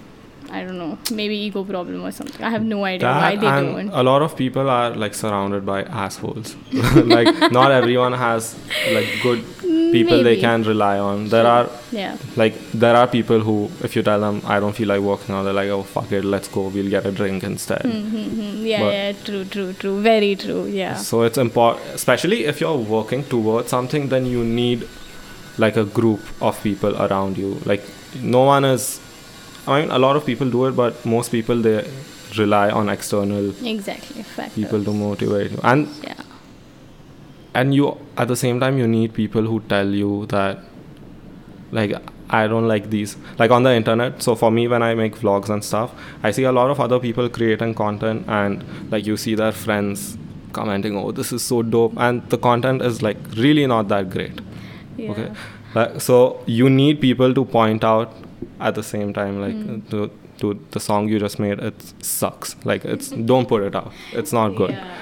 I 0.49 0.63
don't 0.63 0.77
know, 0.77 0.97
maybe 1.11 1.35
ego 1.35 1.63
problem 1.63 2.03
or 2.05 2.11
something. 2.11 2.43
I 2.43 2.49
have 2.49 2.63
no 2.63 2.83
idea 2.85 3.09
why 3.09 3.35
they 3.35 3.41
don't. 3.47 3.89
a 3.89 4.03
lot 4.03 4.21
of 4.21 4.35
people 4.37 4.69
are 4.69 4.91
like 4.95 5.13
surrounded 5.13 5.65
by 5.65 5.83
assholes. 5.83 6.55
like 6.95 7.51
not 7.51 7.71
everyone 7.71 8.13
has 8.13 8.55
like 8.93 9.07
good 9.21 9.43
people 9.91 10.23
they 10.23 10.37
can 10.39 10.63
rely 10.63 10.97
on. 10.99 11.27
There 11.29 11.45
are 11.45 11.69
Yeah. 11.91 12.17
like 12.35 12.55
there 12.73 12.95
are 12.95 13.07
people 13.07 13.39
who 13.39 13.69
if 13.83 13.95
you 13.95 14.03
tell 14.03 14.19
them 14.19 14.41
I 14.45 14.59
don't 14.59 14.73
feel 14.73 14.87
like 14.87 15.01
working 15.01 15.35
out, 15.35 15.43
they're 15.43 15.53
like, 15.53 15.69
oh 15.69 15.83
fuck 15.83 16.11
it, 16.11 16.23
let's 16.25 16.47
go, 16.47 16.67
we'll 16.67 16.89
get 16.89 17.05
a 17.05 17.11
drink 17.11 17.43
instead. 17.43 17.81
Mm-hmm. 17.81 18.65
Yeah, 18.65 18.81
But- 18.83 18.93
yeah, 18.93 19.11
true, 19.23 19.43
true, 19.45 19.73
true. 19.73 20.01
Very 20.01 20.35
true. 20.35 20.65
Yeah. 20.65 20.95
So 20.95 21.23
it's 21.23 21.37
important, 21.37 21.85
especially 21.93 22.45
if 22.45 22.61
you're 22.61 22.77
working 22.77 23.23
towards 23.23 23.69
something, 23.69 24.09
then 24.09 24.25
you 24.25 24.43
need 24.45 24.87
like 25.57 25.75
a 25.75 25.83
group 25.85 26.21
of 26.41 26.61
people 26.63 26.95
around 27.01 27.37
you. 27.37 27.59
Like 27.65 27.83
no 28.21 28.43
one 28.43 28.63
is. 28.65 29.01
I 29.67 29.81
mean, 29.81 29.91
a 29.91 29.99
lot 29.99 30.15
of 30.15 30.25
people 30.25 30.49
do 30.49 30.65
it, 30.65 30.75
but 30.75 31.05
most 31.05 31.31
people 31.31 31.55
they 31.61 31.89
rely 32.37 32.69
on 32.69 32.89
external 32.89 33.49
Exactly. 33.65 34.23
Factors. 34.23 34.53
people 34.55 34.83
to 34.83 34.91
motivate 34.93 35.51
you, 35.51 35.59
and 35.63 35.87
Yeah. 36.03 36.13
and 37.53 37.73
you 37.73 37.97
at 38.17 38.27
the 38.27 38.35
same 38.35 38.59
time 38.59 38.77
you 38.77 38.87
need 38.87 39.13
people 39.13 39.41
who 39.51 39.59
tell 39.73 39.87
you 40.01 40.25
that 40.33 40.59
like 41.71 41.93
i 42.29 42.45
don't 42.47 42.67
like 42.67 42.89
these 42.89 43.15
like 43.39 43.51
on 43.51 43.63
the 43.63 43.73
internet 43.73 44.21
so 44.21 44.35
for 44.35 44.51
me 44.51 44.67
when 44.73 44.83
i 44.83 44.93
make 44.93 45.15
vlogs 45.23 45.49
and 45.55 45.63
stuff 45.63 45.93
i 46.23 46.31
see 46.31 46.43
a 46.43 46.51
lot 46.51 46.69
of 46.69 46.79
other 46.79 46.99
people 46.99 47.29
creating 47.37 47.73
content 47.73 48.25
and 48.27 48.63
like 48.91 49.05
you 49.05 49.15
see 49.17 49.33
their 49.35 49.51
friends 49.51 50.17
commenting 50.53 50.95
oh 50.97 51.11
this 51.11 51.31
is 51.31 51.41
so 51.43 51.61
dope 51.61 51.93
and 51.97 52.21
the 52.29 52.37
content 52.37 52.81
is 52.81 53.01
like 53.01 53.17
really 53.35 53.65
not 53.75 53.87
that 53.87 54.09
great 54.09 54.39
Yeah. 54.97 55.11
okay 55.11 55.31
like, 55.75 55.99
so 56.01 56.41
you 56.45 56.69
need 56.69 57.01
people 57.01 57.33
to 57.33 57.45
point 57.45 57.83
out 57.83 58.13
at 58.59 58.75
the 58.75 58.83
same 58.83 59.13
time 59.13 59.39
like 59.41 59.55
Mm. 59.55 59.89
to, 59.91 60.09
to 60.39 60.59
the 60.71 60.79
song 60.79 61.07
you 61.09 61.19
just 61.19 61.39
made 61.39 61.59
it 61.59 61.93
sucks. 62.01 62.55
Like 62.65 62.85
it's 62.85 63.09
don't 63.31 63.47
put 63.47 63.63
it 63.63 63.75
out. 63.75 63.91
It's 64.13 64.33
not 64.33 64.55
good. 64.55 64.71
Yeah. 64.71 64.93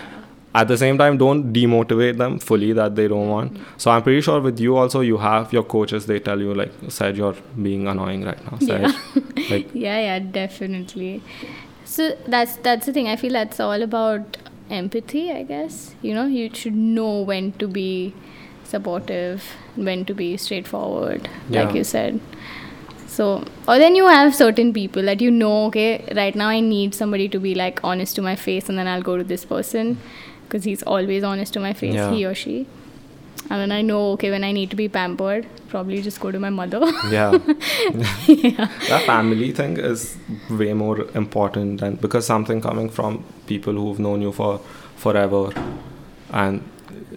at 0.60 0.68
the 0.70 0.76
same 0.82 0.98
time 1.00 1.18
don't 1.22 1.52
demotivate 1.56 2.18
them 2.20 2.36
fully 2.40 2.72
that 2.76 2.96
they 2.98 3.08
don't 3.14 3.30
want. 3.30 3.58
So 3.78 3.92
i'm 3.92 4.04
pretty 4.04 4.22
sure 4.28 4.40
with 4.46 4.60
you 4.66 4.78
also 4.84 5.02
you 5.08 5.18
have 5.24 5.52
your 5.56 5.64
coaches 5.74 6.06
they 6.12 6.20
tell 6.28 6.40
you 6.46 6.54
like 6.60 6.72
said 6.98 7.18
you're 7.22 7.36
being 7.66 7.88
annoying 7.94 8.24
right 8.30 8.42
now 8.52 8.58
said. 8.68 8.82
Yeah. 8.86 9.24
like 9.50 9.68
yeah 9.86 10.00
yeah 10.08 10.20
definitely. 10.38 11.22
So 11.96 12.08
that's 12.36 12.56
that's 12.70 12.86
the 12.86 12.94
thing. 13.00 13.08
I 13.16 13.18
feel 13.24 13.34
that's 13.40 13.60
all 13.60 13.82
about 13.90 14.38
empathy 14.78 15.26
i 15.40 15.44
guess. 15.44 15.94
You 16.02 16.14
know 16.20 16.26
you 16.38 16.50
should 16.62 16.76
know 17.00 17.12
when 17.32 17.52
to 17.64 17.68
be 17.68 18.14
supportive 18.64 19.44
when 19.76 20.06
to 20.06 20.14
be 20.14 20.36
straightforward 20.38 21.30
Yeah. 21.50 21.64
like 21.64 21.76
you 21.76 21.84
said 21.84 22.20
so 23.18 23.26
or 23.68 23.78
then 23.84 23.96
you 24.00 24.08
have 24.08 24.36
certain 24.36 24.72
people 24.78 25.04
that 25.10 25.22
you 25.26 25.32
know 25.42 25.52
okay 25.66 25.90
right 26.22 26.36
now 26.44 26.48
i 26.56 26.60
need 26.70 26.94
somebody 27.02 27.28
to 27.36 27.40
be 27.48 27.54
like 27.64 27.84
honest 27.92 28.16
to 28.20 28.22
my 28.30 28.36
face 28.46 28.70
and 28.70 28.78
then 28.82 28.88
i'll 28.94 29.06
go 29.10 29.18
to 29.18 29.24
this 29.34 29.46
person 29.52 29.98
because 30.46 30.64
he's 30.70 30.84
always 30.96 31.24
honest 31.34 31.54
to 31.54 31.60
my 31.68 31.74
face 31.74 31.94
Yeah. 31.96 32.12
he 32.12 32.26
or 32.26 32.34
she. 32.36 32.68
And 33.50 33.62
then 33.62 33.72
i 33.72 33.82
know 33.88 34.00
okay 34.14 34.30
when 34.34 34.44
i 34.44 34.52
need 34.58 34.70
to 34.72 34.76
be 34.82 34.88
pampered 34.90 35.46
probably 35.74 36.02
just 36.02 36.20
go 36.20 36.32
to 36.32 36.40
my 36.40 36.50
mother. 36.50 36.80
Yeah. 37.12 37.38
Yeah. 38.28 38.68
That 38.90 39.04
family 39.06 39.52
thing 39.52 39.78
is 39.78 40.18
way 40.50 40.74
more 40.74 41.02
important 41.22 41.82
than 41.82 41.96
because 42.06 42.26
something 42.26 42.62
coming 42.62 42.90
from 42.90 43.24
people 43.48 43.74
who've 43.82 44.00
known 44.06 44.22
you 44.28 44.32
for 44.32 44.60
forever 45.04 45.42
and 46.32 46.64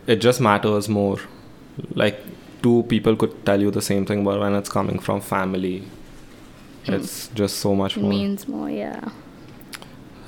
it 0.06 0.16
just 0.16 0.40
matters 0.40 0.88
more. 0.88 1.18
Like 1.94 2.18
two 2.62 2.82
people 2.88 3.16
could 3.16 3.34
tell 3.46 3.60
you 3.60 3.70
the 3.70 3.82
same 3.82 4.04
thing 4.06 4.24
but 4.24 4.38
when 4.40 4.54
it's 4.54 4.68
coming 4.68 4.98
from 4.98 5.20
family 5.20 5.82
it's 6.84 7.28
just 7.28 7.58
so 7.58 7.74
much 7.74 7.96
it 7.96 8.00
more 8.00 8.10
means 8.10 8.48
more 8.48 8.70
yeah 8.70 9.08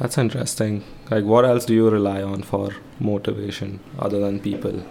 That's 0.00 0.16
interesting. 0.16 0.82
Like, 1.10 1.24
what 1.30 1.44
else 1.44 1.66
do 1.66 1.74
you 1.74 1.90
rely 1.94 2.22
on 2.22 2.42
for 2.42 2.70
motivation 2.98 3.80
other 3.98 4.18
than 4.20 4.40
people? 4.40 4.82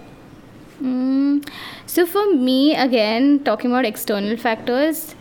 Mm, 0.81 1.47
so 1.93 2.05
for 2.05 2.25
me, 2.35 2.75
again, 2.75 3.39
talking 3.43 3.71
about 3.71 3.85
external 3.85 4.37
factors, 4.37 5.15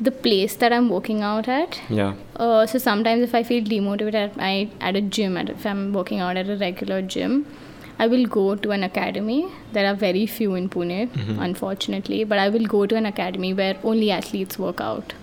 the 0.00 0.10
place 0.10 0.56
that 0.56 0.72
I'm 0.72 0.88
working 0.88 1.20
out 1.20 1.48
at. 1.48 1.78
Yeah. 1.90 2.14
Uh, 2.36 2.64
so 2.64 2.78
sometimes 2.78 3.22
if 3.28 3.34
I 3.34 3.42
feel 3.42 3.62
demotivated 3.62 4.14
at, 4.14 4.32
I, 4.38 4.70
at 4.80 4.96
a 4.96 5.02
gym, 5.02 5.36
at, 5.36 5.50
if 5.50 5.66
I'm 5.66 5.92
working 5.92 6.18
out 6.20 6.38
at 6.38 6.48
a 6.48 6.56
regular 6.56 7.02
gym, 7.02 7.46
I 7.98 8.06
will 8.06 8.26
go 8.26 8.54
to 8.54 8.70
an 8.72 8.82
academy. 8.84 9.46
There 9.72 9.86
are 9.90 9.94
very 9.94 10.26
few 10.38 10.54
in 10.54 10.68
Pune, 10.68 11.08
Mhm. 11.08 11.38
unfortunately, 11.50 12.24
but 12.24 12.38
I 12.38 12.48
will 12.56 12.66
go 12.78 12.86
to 12.86 12.96
an 12.96 13.06
academy 13.06 13.52
where 13.60 13.76
only 13.92 14.10
athletes 14.22 14.58
work 14.58 14.80
out. 14.88 15.14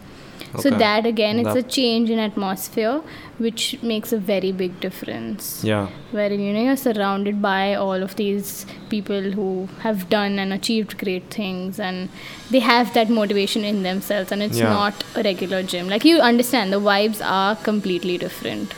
So 0.64 0.70
that 0.80 1.06
again, 1.10 1.40
it's 1.42 1.56
a 1.60 1.64
change 1.76 2.10
in 2.16 2.20
atmosphere, 2.24 3.02
which 3.46 3.62
makes 3.92 4.12
a 4.18 4.18
very 4.18 4.52
big 4.52 4.74
difference 4.84 5.48
Yeah. 5.70 5.88
wherein 6.18 6.40
you 6.48 6.52
know 6.56 6.64
you're 6.66 6.82
surrounded 6.82 7.40
by 7.46 7.74
all 7.86 8.04
of 8.08 8.16
these 8.20 8.52
people 8.92 9.32
who 9.38 9.48
have 9.86 10.04
done 10.12 10.38
and 10.44 10.54
achieved 10.58 10.96
great 11.00 11.32
things 11.38 11.80
and 11.80 12.10
they 12.52 12.60
have 12.68 12.94
that 13.00 13.10
motivation 13.10 13.66
in 13.72 13.82
themselves 13.90 14.32
and 14.32 14.44
it's 14.48 14.60
Yeah. 14.60 14.70
not 14.82 15.04
a 15.16 15.24
regular 15.30 15.64
gym 15.74 15.90
like 15.96 16.06
you 16.12 16.20
understand 16.30 16.72
the 16.78 16.82
vibes 16.92 17.24
are 17.38 17.56
completely 17.70 18.18
different 18.26 18.76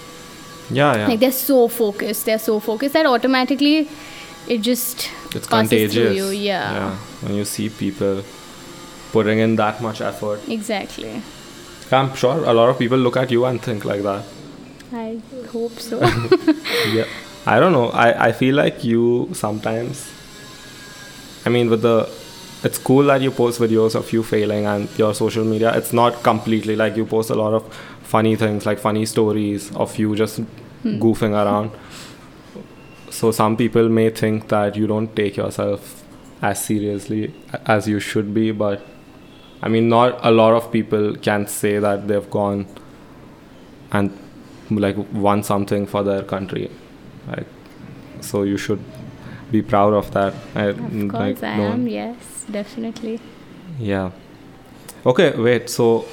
Yeah. 0.69 0.95
Yeah. 0.97 1.07
like 1.07 1.19
they're 1.19 1.31
so 1.31 1.67
focused 1.67 2.25
they're 2.25 2.39
so 2.39 2.59
focused 2.59 2.93
that 2.93 3.05
automatically 3.05 3.87
it 4.47 4.61
just 4.61 5.09
it's 5.35 5.47
contagious. 5.47 6.15
you 6.15 6.29
yeah, 6.29 6.73
Yeah. 6.73 6.95
When 7.21 7.35
you 7.35 7.45
see 7.45 7.69
people 7.69 8.23
putting 9.11 9.39
in 9.39 9.55
that 9.57 9.81
much 9.81 10.01
effort, 10.01 10.39
exactly 10.47 11.21
I'm 11.91 12.15
sure 12.15 12.43
a 12.43 12.53
lot 12.53 12.69
of 12.69 12.79
people 12.79 12.97
look 12.97 13.15
at 13.17 13.31
you 13.31 13.45
and 13.45 13.61
think 13.61 13.85
like 13.85 14.01
that. 14.03 14.23
i 14.91 15.19
hope 15.51 15.79
so 15.79 15.99
yeah. 16.93 17.05
I 17.47 17.59
don't 17.59 17.73
know. 17.73 17.89
I, 17.89 18.27
I 18.27 18.31
feel 18.31 18.55
like 18.55 18.83
you 18.83 19.29
sometimes. 19.33 20.11
I 21.45 21.49
mean, 21.49 21.69
with 21.69 21.83
the. 21.83 22.09
It's 22.63 22.79
cool 22.79 23.03
that 23.05 23.21
you 23.21 23.29
post 23.29 23.59
videos 23.59 23.93
of 23.93 24.11
you 24.11 24.23
failing 24.23 24.65
and 24.65 24.89
your 24.97 25.13
social 25.13 25.43
media. 25.45 25.71
It's 25.77 25.93
not 25.93 26.23
completely 26.23 26.75
like 26.75 26.97
you 26.97 27.05
post 27.05 27.29
a 27.29 27.35
lot 27.35 27.53
of 27.53 27.63
funny 28.05 28.35
things, 28.35 28.65
like 28.65 28.79
funny 28.79 29.05
stories 29.05 29.71
of 29.75 29.97
you 29.97 30.15
just 30.15 30.39
Hmm. 30.85 30.99
goofing 31.01 31.33
around. 31.33 31.71
So 33.09 33.31
some 33.31 33.55
people 33.57 33.89
may 33.89 34.09
think 34.09 34.49
that 34.49 34.75
you 34.75 34.87
don't 34.87 35.15
take 35.15 35.37
yourself 35.37 36.03
as 36.41 36.63
seriously 36.63 37.33
as 37.65 37.87
you 37.87 37.99
should 37.99 38.33
be, 38.33 38.51
but 38.51 38.85
I 39.63 39.69
mean, 39.69 39.89
not 39.89 40.19
a 40.23 40.31
lot 40.31 40.53
of 40.53 40.71
people 40.71 41.15
can 41.15 41.47
say 41.47 41.79
that 41.79 42.07
they've 42.07 42.29
gone 42.29 42.67
and 43.91 44.11
like 44.69 44.95
won 45.13 45.43
something 45.43 45.87
for 45.87 46.03
their 46.03 46.21
country. 46.23 46.69
Like, 47.27 47.47
so 48.21 48.43
you 48.43 48.57
should 48.57 48.83
be 49.51 49.61
proud 49.61 49.93
of 49.93 50.11
that. 50.11 50.33
I, 50.55 50.65
of 50.65 50.77
course 51.09 51.41
like, 51.41 51.43
i 51.43 51.57
am 51.73 51.87
yes 51.87 52.45
definitely 52.51 53.19
Yeah. 53.79 54.11
Okay, 55.05 55.31
wait. 55.37 55.69
So 55.69 56.05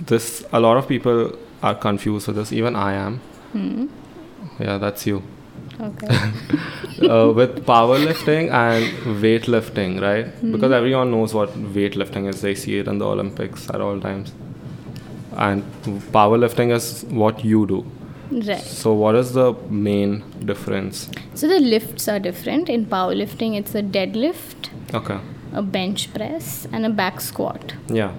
this 0.00 0.44
a 0.52 0.60
lot 0.60 0.76
of 0.76 0.86
people 0.88 1.32
are 1.62 1.74
confused 1.74 2.26
with 2.28 2.36
this. 2.36 2.52
Even 2.52 2.76
I 2.76 2.92
am. 2.94 3.20
hmm. 3.52 3.86
Yeah, 4.58 4.78
that's 4.78 5.06
you. 5.06 5.22
okay 5.80 6.08
uh, 7.14 7.30
with 7.38 7.66
powerlifting 7.66 8.46
and 8.58 8.84
weightlifting, 9.22 10.00
right? 10.00 10.28
Because 10.52 10.72
everyone 10.72 11.10
knows 11.10 11.34
what 11.34 11.50
weightlifting 11.74 12.28
is. 12.28 12.40
They 12.40 12.54
see 12.54 12.78
it 12.78 12.88
in 12.88 12.98
the 12.98 13.06
Olympics 13.06 13.68
at 13.70 13.80
all 13.80 14.00
times. 14.00 14.32
And 15.36 15.62
powerlifting 16.12 16.72
is 16.74 17.04
what 17.22 17.44
you 17.44 17.66
do. 17.66 17.84
Right. 18.30 18.60
So 18.62 18.92
what 18.94 19.14
is 19.16 19.32
the 19.34 19.52
main 19.68 20.24
difference? 20.44 21.10
So 21.34 21.46
the 21.46 21.58
lifts 21.60 22.08
are 22.08 22.18
different. 22.18 22.68
In 22.68 22.86
powerlifting, 22.86 23.56
it's 23.58 23.74
a 23.74 23.82
deadlift, 23.82 24.70
Okay. 24.94 25.18
a 25.52 25.62
bench 25.62 26.12
press, 26.14 26.66
and 26.72 26.86
a 26.86 26.90
back 26.90 27.20
squat. 27.20 27.74
Yeah. 27.88 28.12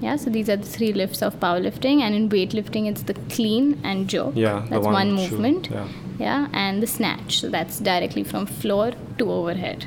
Yeah, 0.00 0.16
so 0.16 0.28
these 0.30 0.48
are 0.50 0.56
the 0.56 0.66
three 0.66 0.92
lifts 0.92 1.22
of 1.22 1.38
powerlifting, 1.40 2.00
and 2.02 2.14
in 2.14 2.28
weightlifting, 2.28 2.86
it's 2.86 3.02
the 3.02 3.14
clean 3.14 3.80
and 3.82 4.08
jerk. 4.08 4.32
Yeah. 4.34 4.66
that's 4.68 4.84
one, 4.84 5.08
shoe- 5.16 5.30
movement. 5.30 5.68
Yeah. 5.70 5.88
Yeah, 6.18 6.48
and 6.52 6.82
the 6.82 6.86
snatch. 6.86 7.40
So 7.40 7.48
that's 7.50 7.78
directly 7.78 8.24
from 8.24 8.46
floor 8.46 8.92
to 9.18 9.30
overhead. 9.30 9.86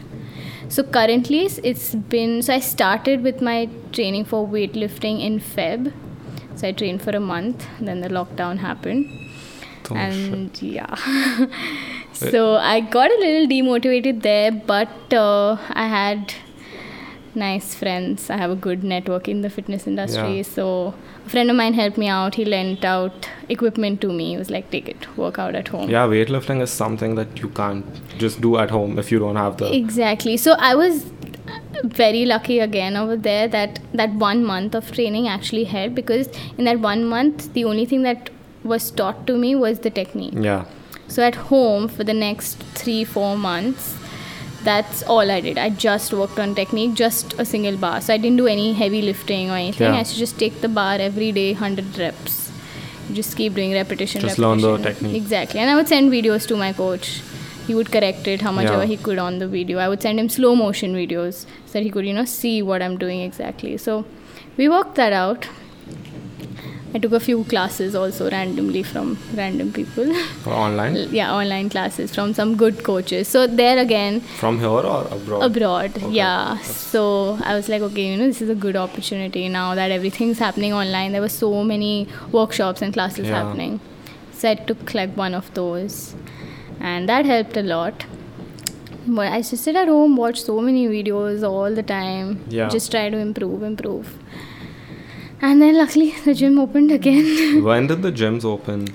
So 0.68 0.84
currently, 0.84 1.46
it's 1.64 1.94
been. 1.96 2.42
So 2.42 2.54
I 2.56 2.60
started 2.60 3.24
with 3.24 3.42
my 3.42 3.70
training 3.92 4.26
for 4.26 4.48
weightlifting 4.48 5.22
in 5.24 5.40
Feb. 5.40 5.92
So 6.56 6.68
I 6.68 6.72
trained 6.72 7.02
for 7.02 7.12
a 7.12 7.20
month. 7.20 7.66
Then 7.80 8.02
the 8.02 8.10
lockdown 8.10 8.58
happened 8.60 9.06
Oh, 9.92 9.96
shit. 9.96 10.34
and 10.34 10.62
yeah 10.62 10.96
so 12.14 12.58
i 12.58 12.80
got 12.80 13.10
a 13.10 13.18
little 13.22 13.48
demotivated 13.48 14.22
there 14.22 14.52
but 14.52 15.14
uh, 15.14 15.58
i 15.72 15.88
had 15.88 16.32
nice 17.42 17.68
friends 17.82 18.30
i 18.36 18.38
have 18.42 18.52
a 18.56 18.58
good 18.66 18.84
network 18.94 19.28
in 19.34 19.42
the 19.46 19.50
fitness 19.58 19.86
industry 19.92 20.38
Yeah. 20.38 20.48
so 20.56 20.66
a 21.26 21.30
friend 21.34 21.50
of 21.54 21.56
mine 21.62 21.74
helped 21.80 21.98
me 22.04 22.08
out 22.16 22.36
he 22.42 22.46
lent 22.54 22.86
out 22.94 23.30
equipment 23.58 24.02
to 24.06 24.10
me 24.20 24.26
he 24.32 24.38
was 24.42 24.50
like 24.56 24.70
take 24.76 24.90
it 24.96 25.08
work 25.24 25.40
out 25.46 25.56
at 25.62 25.68
home 25.76 25.90
Yeah, 25.98 26.08
weightlifting 26.16 26.62
is 26.68 26.72
something 26.80 27.16
that 27.22 27.40
you 27.44 27.50
can't 27.62 27.86
just 28.26 28.42
do 28.48 28.58
at 28.66 28.70
home 28.78 29.00
if 29.04 29.12
you 29.12 29.20
don't 29.20 29.36
have 29.46 29.58
the. 29.58 29.74
Exactly. 29.76 30.36
So 30.38 30.56
I 30.70 30.76
was 30.76 31.06
very 31.84 32.26
lucky 32.26 32.60
again 32.60 32.98
over 32.98 33.16
there 33.16 33.48
that 33.48 33.80
that 33.94 34.14
one 34.26 34.44
month 34.44 34.76
of 34.76 34.92
training 34.98 35.28
actually 35.28 35.64
helped 35.76 35.96
because 35.96 36.28
in 36.58 36.66
that 36.66 36.80
one 36.80 37.06
month 37.06 37.54
the 37.54 37.64
only 37.66 37.86
thing 37.86 38.04
that 38.04 38.30
was 38.64 38.90
taught 38.92 39.26
to 39.28 39.38
me 39.38 39.56
was 39.56 39.80
the 39.80 39.90
technique. 39.90 40.34
Yeah. 40.50 40.66
So 41.08 41.24
at 41.24 41.36
home 41.52 41.88
for 41.88 42.04
the 42.04 42.14
next 42.14 42.64
three 42.82 43.04
four 43.04 43.36
months, 43.38 43.96
that's 44.64 45.04
all 45.04 45.32
I 45.32 45.40
did. 45.42 45.58
I 45.58 45.70
just 45.70 46.14
worked 46.14 46.40
on 46.40 46.54
technique, 46.56 46.94
just 46.94 47.34
a 47.40 47.46
single 47.46 47.78
bar. 47.78 48.02
So 48.02 48.14
I 48.14 48.18
didn't 48.18 48.38
do 48.38 48.48
any 48.48 48.74
heavy 48.74 49.02
lifting 49.02 49.50
or 49.50 49.56
anything. 49.56 49.94
Yeah. 49.94 50.00
I 50.00 50.04
to 50.04 50.16
just 50.16 50.38
take 50.38 50.62
the 50.62 50.70
bar 50.70 50.96
every 50.96 51.32
day, 51.32 51.54
hundred 51.54 51.98
reps. 51.98 52.52
Just 53.14 53.36
keep 53.38 53.56
doing 53.56 53.74
repetition. 53.74 54.22
Just 54.22 54.38
learn 54.38 54.62
the 54.62 54.78
technique. 54.78 55.16
Exactly. 55.16 55.60
And 55.60 55.70
I 55.70 55.76
would 55.76 55.88
send 55.88 56.12
videos 56.12 56.48
to 56.48 56.56
my 56.56 56.74
coach. 56.74 57.22
He 57.68 57.76
would 57.76 57.92
correct 57.92 58.28
it 58.28 58.42
how 58.42 58.52
much 58.52 58.66
Yeah. 58.66 58.74
ever 58.74 58.86
he 58.86 58.98
could 58.98 59.20
on 59.20 59.40
the 59.40 59.48
video. 59.48 59.80
I 59.80 59.88
would 59.88 60.02
send 60.02 60.20
him 60.20 60.30
slow 60.30 60.56
motion 60.56 60.94
videos 60.96 61.46
so 61.66 61.74
that 61.74 61.84
he 61.84 61.90
could, 61.90 62.06
you 62.06 62.14
know, 62.14 62.26
see 62.26 62.62
what 62.62 62.82
I'm 62.82 62.98
doing 62.98 63.22
exactly. 63.22 63.78
So 63.78 64.06
we 64.58 64.68
worked 64.70 64.96
that 64.96 65.14
out. 65.14 65.48
I 66.92 66.98
took 66.98 67.12
a 67.14 67.20
few 67.20 67.44
classes 67.44 67.94
also 67.94 68.30
randomly 68.32 68.82
from 68.82 69.18
random 69.36 69.72
people. 69.72 70.12
Online. 70.48 70.96
yeah, 71.12 71.32
online 71.34 71.70
classes 71.70 72.14
from 72.16 72.34
some 72.34 72.56
good 72.56 72.84
coaches. 72.84 73.28
So 73.28 73.46
there 73.46 73.78
again, 73.78 74.22
From 74.22 74.58
here 74.60 74.68
or 74.70 75.08
abroad? 75.12 75.44
abroad 75.44 75.92
Okay. 75.98 76.10
yeah 76.12 76.58
so 76.60 77.38
i 77.44 77.54
was 77.56 77.70
like 77.70 77.82
okay 77.88 78.06
you 78.12 78.18
know 78.18 78.26
this 78.28 78.42
is 78.42 78.50
a 78.50 78.56
good 78.66 78.76
opportunity 78.76 79.48
now 79.50 79.76
that 79.76 79.92
everything's 79.92 80.40
happening 80.40 80.74
online 80.74 81.12
there 81.12 81.22
were 81.22 81.30
so 81.36 81.64
many 81.64 82.08
workshops 82.32 82.82
and 82.82 82.94
classes 82.94 83.28
Yeah. 83.28 83.36
happening 83.44 83.80
so 84.40 84.50
i 84.52 84.56
took 84.56 84.94
like 85.00 85.16
one 85.16 85.34
of 85.42 85.54
those 85.60 86.16
and 86.80 87.08
that 87.14 87.26
helped 87.26 87.58
a 87.58 87.62
lot 87.62 88.06
but 89.08 89.28
i 89.32 89.42
just 89.42 89.64
sit 89.64 89.76
at 89.76 89.88
home 89.88 90.16
watch 90.24 90.42
so 90.42 90.60
many 90.70 90.88
videos 90.88 91.44
all 91.52 91.74
the 91.82 91.84
time 91.84 92.34
Yeah. 92.50 92.70
just 92.70 92.92
try 92.92 93.10
to 93.10 93.18
improve 93.18 93.64
improve 93.64 94.14
and 95.42 95.62
then 95.62 95.78
luckily 95.78 96.12
the 96.26 96.34
gym 96.34 96.60
opened 96.60 96.92
again 96.92 97.64
when 97.70 97.88
did 97.88 98.02
the 98.02 98.12
gyms 98.12 98.44
open? 98.46 98.88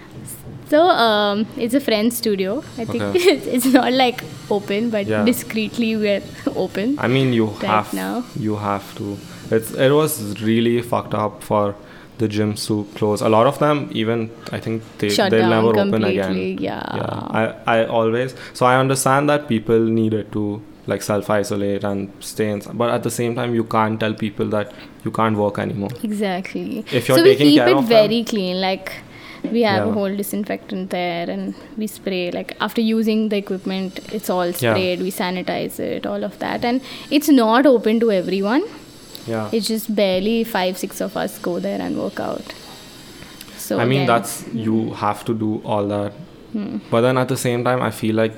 so 0.69 0.81
um, 0.89 1.47
it's 1.57 1.75
a 1.75 1.81
friend's 1.81 2.17
studio 2.17 2.63
i 2.79 2.85
think 2.85 3.03
Okay. 3.03 3.19
it's, 3.35 3.47
it's 3.47 3.67
not 3.67 3.93
like 3.93 4.23
open 4.51 4.91
but 4.91 5.07
Yeah. 5.07 5.25
discreetly 5.25 5.97
we're 5.97 6.23
open 6.57 6.99
I 6.99 7.09
mean, 7.09 7.33
you 7.33 7.47
Right 7.47 7.65
have 7.75 7.93
now. 7.95 8.25
you 8.39 8.57
have 8.57 8.95
to. 8.99 9.17
It's 9.51 9.71
it 9.87 9.93
was 9.93 10.41
really 10.43 10.81
fucked 10.83 11.15
up 11.15 11.43
for 11.43 11.75
the 12.19 12.29
gyms 12.29 12.67
to 12.69 12.87
close. 12.97 13.21
A 13.21 13.29
lot 13.29 13.47
of 13.47 13.59
them, 13.59 13.89
even 13.93 14.31
I 14.53 14.61
think 14.61 14.83
they 14.99 15.09
Shut 15.11 15.31
they'll 15.33 15.49
never 15.51 15.73
open 15.79 16.05
again. 16.05 16.37
yeah. 16.59 16.81
I 17.41 17.43
I 17.75 17.87
always 17.87 18.35
so 18.53 18.67
I 18.67 18.77
understand 18.85 19.29
that 19.33 19.49
people 19.49 19.79
needed 20.01 20.31
to 20.37 20.45
like 20.87 21.03
self 21.03 21.31
isolate 21.31 21.85
and 21.85 22.13
stay 22.21 22.51
in, 22.51 22.61
but 22.75 22.91
at 22.91 23.03
the 23.03 23.11
same 23.11 23.35
time 23.35 23.55
you 23.55 23.65
can't 23.65 23.99
tell 24.01 24.15
people 24.15 24.47
that 24.47 24.73
you 25.05 25.11
can't 25.11 25.37
work 25.37 25.59
anymore. 25.59 25.91
Exactly. 26.03 26.85
If 26.93 27.09
you're 27.09 27.19
so 27.19 27.23
we 27.25 27.31
taking 27.31 27.49
keep 27.49 27.59
care 27.61 27.69
it 27.69 27.77
of 27.77 27.89
them- 27.89 28.09
very 28.09 28.25
clean. 28.25 28.61
Like 28.61 28.93
we 29.53 29.63
have 29.63 29.89
a 29.89 29.93
whole 29.93 30.15
disinfectant 30.17 30.91
there, 30.91 31.29
and 31.31 31.55
we 31.77 31.87
spray. 31.87 32.31
Like 32.31 32.57
after 32.61 32.81
using 32.81 33.29
the 33.31 33.37
equipment, 33.37 34.01
it's 34.13 34.31
all 34.31 34.47
Yeah. 34.47 34.53
sprayed. 34.75 35.01
We 35.03 35.11
sanitize 35.11 35.79
it, 35.79 36.07
all 36.07 36.25
of 36.25 36.39
that, 36.39 36.65
and 36.65 36.81
it's 37.11 37.29
not 37.29 37.67
open 37.67 38.01
to 38.01 38.11
everyone. 38.13 38.65
Yeah. 39.27 39.49
It's 39.53 39.67
just 39.69 39.95
barely 39.95 40.45
five, 40.45 40.77
six 40.79 41.01
of 41.01 41.17
us 41.17 41.39
go 41.39 41.59
there 41.59 41.81
and 41.81 41.99
work 41.99 42.21
out. 42.21 42.55
So 43.57 43.79
I 43.81 43.85
mean 43.87 44.03
again, 44.03 44.07
that's 44.07 44.45
you 44.53 44.93
have 44.95 45.25
to 45.27 45.35
do 45.35 45.63
all 45.65 45.87
that. 45.89 46.13
hmm. 46.53 46.79
But 46.91 47.01
then 47.03 47.17
at 47.19 47.29
the 47.29 47.37
same 47.37 47.65
time, 47.65 47.81
I 47.83 47.91
feel 47.91 48.15
like 48.17 48.35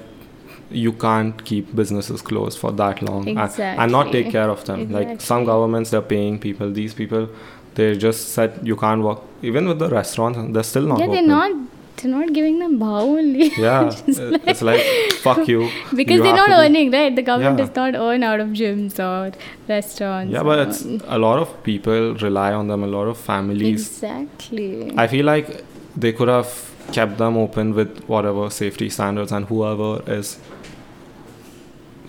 you 0.70 0.92
can't 0.92 1.44
keep 1.44 1.74
businesses 1.76 2.22
closed 2.22 2.58
for 2.58 2.72
that 2.72 3.02
long 3.02 3.28
and, 3.28 3.38
and 3.60 3.92
not 3.92 4.10
take 4.12 4.30
care 4.30 4.50
of 4.50 4.64
them. 4.64 4.90
Like 4.90 5.20
some 5.20 5.44
governments, 5.44 5.90
they're 5.90 6.02
paying 6.02 6.38
people. 6.38 6.72
These 6.72 6.94
people, 6.94 7.28
they 7.74 7.96
just 7.96 8.30
said 8.30 8.60
you 8.62 8.76
can't 8.76 9.02
work. 9.02 9.20
Even 9.42 9.68
with 9.68 9.78
the 9.78 9.88
restaurants, 9.88 10.38
they're 10.52 10.62
still 10.62 10.86
not. 10.86 10.98
yeah, 11.00 11.06
they're 11.06 11.22
not. 11.22 11.52
They're 11.98 12.10
not 12.10 12.32
giving 12.34 12.58
them 12.58 12.78
bow 12.78 13.00
only. 13.00 13.50
Yeah, 13.58 13.90
it- 14.06 14.42
it's 14.46 14.60
like 14.60 14.82
fuck 15.22 15.48
you. 15.48 15.70
because 15.94 16.16
You 16.16 16.22
they're 16.24 16.34
not 16.36 16.46
to 16.48 16.56
be- 16.56 16.64
earning, 16.66 16.90
right? 16.90 17.14
The 17.16 17.22
government 17.22 17.58
Yeah. 17.58 17.64
does 17.66 17.74
not 17.76 17.94
earn 17.94 18.22
out 18.22 18.38
of 18.40 18.48
gyms 18.48 18.98
or 18.98 19.32
restaurants. 19.68 20.30
Yeah, 20.32 20.42
but 20.42 20.58
it's 20.68 20.84
a 20.84 21.18
lot 21.18 21.38
of 21.38 21.62
people 21.62 22.14
rely 22.16 22.52
on 22.52 22.68
them. 22.68 22.82
A 22.84 22.86
lot 22.86 23.06
of 23.06 23.16
families. 23.16 23.86
exactly. 23.86 24.92
I 24.96 25.06
feel 25.06 25.24
like 25.24 25.64
they 25.96 26.12
could 26.12 26.28
have 26.28 26.50
kept 26.92 27.18
them 27.18 27.36
open 27.36 27.74
with 27.74 28.04
whatever 28.06 28.48
safety 28.50 28.88
standards 28.90 29.32
and 29.32 29.46
whoever 29.46 30.02
is 30.06 30.38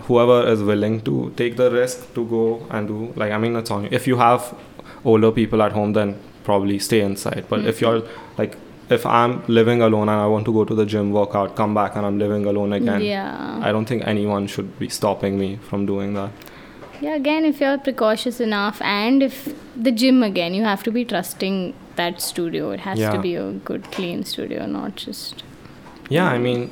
whoever 0.08 0.48
is 0.48 0.64
willing 0.64 1.02
to 1.02 1.32
take 1.36 1.58
the 1.58 1.70
risk 1.72 2.14
to 2.14 2.26
go 2.26 2.66
and 2.70 2.88
do 2.88 3.14
like 3.16 3.32
I 3.32 3.38
mean 3.38 3.56
it's 3.56 3.72
on 3.72 3.84
you. 3.84 3.90
If 3.92 4.08
you 4.08 4.18
have 4.18 4.56
older 5.06 5.32
people 5.32 5.62
at 5.62 5.72
home 5.72 5.94
then 5.94 6.20
probably 6.44 6.80
stay 6.80 7.02
inside. 7.02 7.46
But 7.50 7.66
if 7.66 7.80
mm-hmm. 7.80 7.86
you're 7.86 8.08
like 8.38 8.58
if 8.90 9.06
I'm 9.06 9.46
living 9.48 9.82
alone 9.82 10.10
and 10.10 10.22
I 10.22 10.28
want 10.28 10.46
to 10.46 10.54
go 10.54 10.64
to 10.64 10.74
the 10.74 10.86
gym, 10.86 11.12
work 11.12 11.36
out, 11.36 11.56
come 11.56 11.74
back 11.74 11.96
and 11.96 12.06
I'm 12.06 12.18
living 12.18 12.46
alone 12.46 12.74
again. 12.74 13.02
yeah. 13.02 13.60
I 13.62 13.72
don't 13.72 13.86
think 13.86 14.08
anyone 14.08 14.48
should 14.48 14.80
be 14.80 14.88
stopping 14.88 15.38
me 15.38 15.58
from 15.58 15.86
doing 15.86 16.14
that. 16.14 16.32
Yeah, 17.02 17.16
again, 17.16 17.46
if 17.46 17.60
you're 17.60 17.78
precautious 17.78 18.40
enough, 18.40 18.82
and 18.82 19.22
if 19.22 19.54
the 19.76 19.92
gym 19.92 20.24
again, 20.24 20.54
you 20.54 20.64
have 20.64 20.84
to 20.84 20.92
be 20.92 21.06
trusting 21.06 21.76
that 21.96 22.22
studio. 22.22 22.72
It 22.72 22.80
has 22.80 22.98
Yeah. 23.00 23.12
to 23.12 23.20
be 23.20 23.36
a 23.36 23.52
good, 23.52 23.92
clean 23.92 24.24
studio, 24.24 24.66
not 24.66 24.96
just. 24.96 25.44
Yeah, 26.10 26.32
I 26.32 26.38
mm. 26.38 26.42
mean 26.42 26.70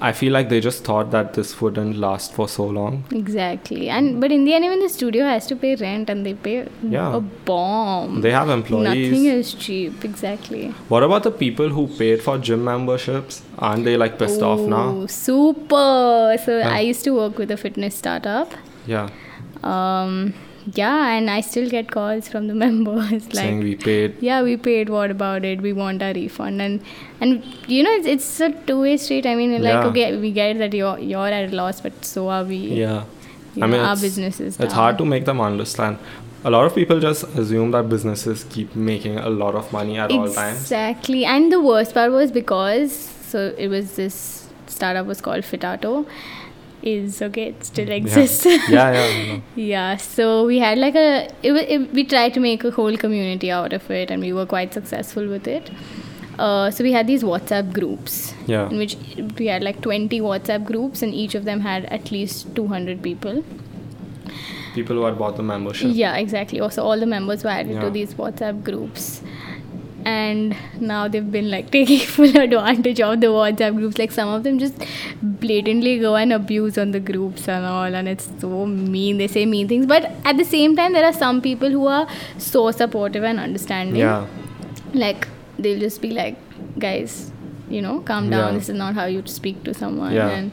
I 0.00 0.12
feel 0.12 0.32
like 0.32 0.48
they 0.50 0.60
just 0.60 0.84
thought 0.84 1.10
that 1.12 1.32
this 1.34 1.58
wouldn't 1.60 1.96
last 1.96 2.34
for 2.34 2.48
so 2.48 2.64
long. 2.66 3.04
Exactly. 3.10 3.88
And 3.88 4.20
but 4.20 4.30
in 4.30 4.44
the 4.44 4.52
end, 4.54 4.64
even 4.64 4.80
the 4.80 4.88
studio 4.88 5.24
has 5.24 5.46
to 5.46 5.56
pay 5.56 5.74
rent, 5.76 6.10
and 6.10 6.26
they 6.26 6.34
pay 6.34 6.68
Yeah. 6.82 7.16
a 7.16 7.20
bomb. 7.20 8.20
They 8.20 8.30
have 8.32 8.50
employees. 8.50 9.10
Nothing 9.10 9.24
is 9.26 9.54
cheap. 9.54 10.04
Exactly. 10.04 10.68
What 10.88 11.02
about 11.02 11.22
the 11.22 11.30
people 11.30 11.70
who 11.70 11.86
paid 11.88 12.22
for 12.22 12.36
gym 12.38 12.64
memberships? 12.64 13.42
Aren't 13.58 13.84
they 13.84 13.96
like 13.96 14.18
pissed 14.18 14.42
off 14.42 14.60
now? 14.60 15.06
Super. 15.06 16.36
So 16.44 16.58
Yeah. 16.58 16.74
I 16.74 16.80
used 16.80 17.04
to 17.04 17.14
work 17.14 17.38
with 17.38 17.50
a 17.50 17.56
fitness 17.56 17.94
startup. 17.94 18.52
Yeah, 18.86 19.08
Um, 19.62 20.34
yeah, 20.74 21.08
and 21.16 21.30
I 21.30 21.40
still 21.40 21.68
get 21.70 21.90
calls 21.90 22.28
from 22.28 22.48
the 22.48 22.54
members 22.64 23.10
like. 23.26 23.32
saying 23.34 23.60
we 23.60 23.74
paid. 23.76 24.16
yeah 24.20 24.42
we 24.42 24.56
paid 24.56 24.88
what 24.88 25.10
about 25.10 25.44
it 25.44 25.60
we 25.62 25.72
want 25.72 26.02
our 26.02 26.12
refund 26.12 26.60
and 26.60 26.80
and 27.20 27.44
you 27.68 27.82
know 27.84 27.90
it's, 27.92 28.06
it's 28.06 28.40
a 28.40 28.50
two-way 28.70 28.96
street 28.96 29.26
i 29.26 29.34
mean 29.34 29.52
like 29.62 29.72
Yeah. 29.74 29.84
okay 29.90 30.16
we 30.16 30.32
get 30.32 30.58
that 30.58 30.72
you're 30.74 30.98
you're 30.98 31.28
at 31.28 31.52
a 31.52 31.56
loss 31.56 31.80
but 31.80 32.04
so 32.04 32.28
are 32.28 32.44
we 32.44 32.56
Yeah, 32.56 33.04
You 33.54 33.62
I 33.64 33.66
know, 33.66 33.72
mean 33.76 33.80
our 33.80 33.92
it's, 33.92 34.02
business 34.02 34.40
it's 34.40 34.72
hard 34.72 34.98
to 34.98 35.04
make 35.04 35.24
them 35.24 35.40
understand. 35.40 35.98
A 36.44 36.50
lot 36.50 36.64
of 36.66 36.74
people 36.74 36.98
just 37.00 37.24
assume 37.42 37.70
that 37.72 37.88
businesses 37.88 38.44
keep 38.50 38.74
making 38.76 39.18
a 39.18 39.30
lot 39.30 39.54
of 39.60 39.72
money 39.72 39.98
at 39.98 40.10
all 40.12 40.28
times. 40.32 40.60
exactly 40.62 41.24
and 41.24 41.50
the 41.52 41.60
worst 41.60 41.94
part 41.94 42.12
was 42.12 42.30
because 42.30 42.92
so 43.30 43.52
it 43.58 43.68
was 43.68 43.96
this 43.96 44.18
startup 44.74 45.06
was 45.06 45.20
called 45.20 45.44
fitato 45.52 45.94
is 46.82 47.20
okay 47.22 47.44
it 47.48 47.64
still 47.64 47.90
exists 47.90 48.44
Yeah, 48.46 48.58
yeah, 48.68 49.08
yeah. 49.08 49.32
Know. 49.36 49.42
Yeah, 49.56 49.96
so 49.96 50.46
we 50.46 50.58
had 50.58 50.78
like 50.78 50.94
a 50.94 51.28
it, 51.42 51.52
it, 51.52 51.92
we 51.92 52.04
tried 52.04 52.34
to 52.34 52.40
make 52.40 52.64
a 52.64 52.70
whole 52.70 52.96
community 52.96 53.50
out 53.50 53.72
of 53.72 53.90
it, 53.90 54.10
and 54.10 54.22
we 54.22 54.32
were 54.32 54.46
quite 54.46 54.74
successful 54.74 55.26
with 55.26 55.48
it. 55.48 55.70
Uh, 56.38 56.70
so 56.70 56.84
we 56.84 56.92
had 56.92 57.06
these 57.06 57.22
WhatsApp 57.22 57.72
groups, 57.72 58.34
Yeah. 58.46 58.68
in 58.68 58.76
which 58.76 58.96
we 59.38 59.46
had 59.46 59.62
like 59.62 59.80
20 59.80 60.20
WhatsApp 60.20 60.64
groups, 60.66 61.02
and 61.02 61.14
each 61.14 61.34
of 61.34 61.44
them 61.46 61.60
had 61.60 61.86
at 61.86 62.10
least 62.12 62.54
200 62.54 63.02
people. 63.02 63.42
People 64.74 64.96
who 64.96 65.04
had 65.04 65.18
bought 65.18 65.36
the 65.38 65.42
membership. 65.42 65.90
Yeah, 65.94 66.16
exactly. 66.16 66.60
Also, 66.60 66.82
all 66.84 67.00
the 67.00 67.06
members 67.06 67.42
were 67.42 67.48
added 67.50 67.72
Yeah. 67.76 67.80
to 67.84 67.90
these 67.90 68.12
WhatsApp 68.14 68.62
groups, 68.62 69.22
and 70.06 70.56
now 70.80 71.08
they've 71.08 71.30
been 71.32 71.50
like 71.50 71.70
taking 71.76 71.98
full 71.98 72.36
advantage 72.42 73.00
of 73.00 73.20
the 73.20 73.26
WhatsApp 73.26 73.76
groups. 73.76 73.98
Like 73.98 74.12
some 74.12 74.28
of 74.28 74.44
them 74.44 74.58
just 74.60 74.84
blatantly 75.20 75.98
go 75.98 76.14
and 76.14 76.32
abuse 76.32 76.78
on 76.78 76.92
the 76.92 77.00
groups 77.00 77.48
and 77.48 77.66
all, 77.66 77.94
and 78.00 78.08
it's 78.08 78.30
so 78.40 78.66
mean. 78.66 79.18
They 79.18 79.26
say 79.26 79.46
mean 79.46 79.66
things, 79.66 79.86
but 79.86 80.12
at 80.24 80.36
the 80.36 80.44
same 80.44 80.76
time, 80.76 80.92
there 80.92 81.04
are 81.04 81.12
some 81.12 81.42
people 81.42 81.70
who 81.70 81.86
are 81.88 82.06
so 82.38 82.70
supportive 82.70 83.24
and 83.24 83.40
understanding. 83.40 83.96
Yeah. 83.96 84.26
Like 84.94 85.26
they'll 85.58 85.80
just 85.80 86.00
be 86.00 86.10
like, 86.10 86.38
guys, 86.78 87.32
you 87.68 87.82
know, 87.82 87.98
calm 88.00 88.30
down. 88.30 88.52
Yeah. 88.52 88.58
This 88.60 88.68
is 88.68 88.76
not 88.76 88.94
how 88.94 89.06
you 89.06 89.26
speak 89.26 89.64
to 89.64 89.74
someone. 89.74 90.12
Yeah. 90.12 90.28
And 90.28 90.52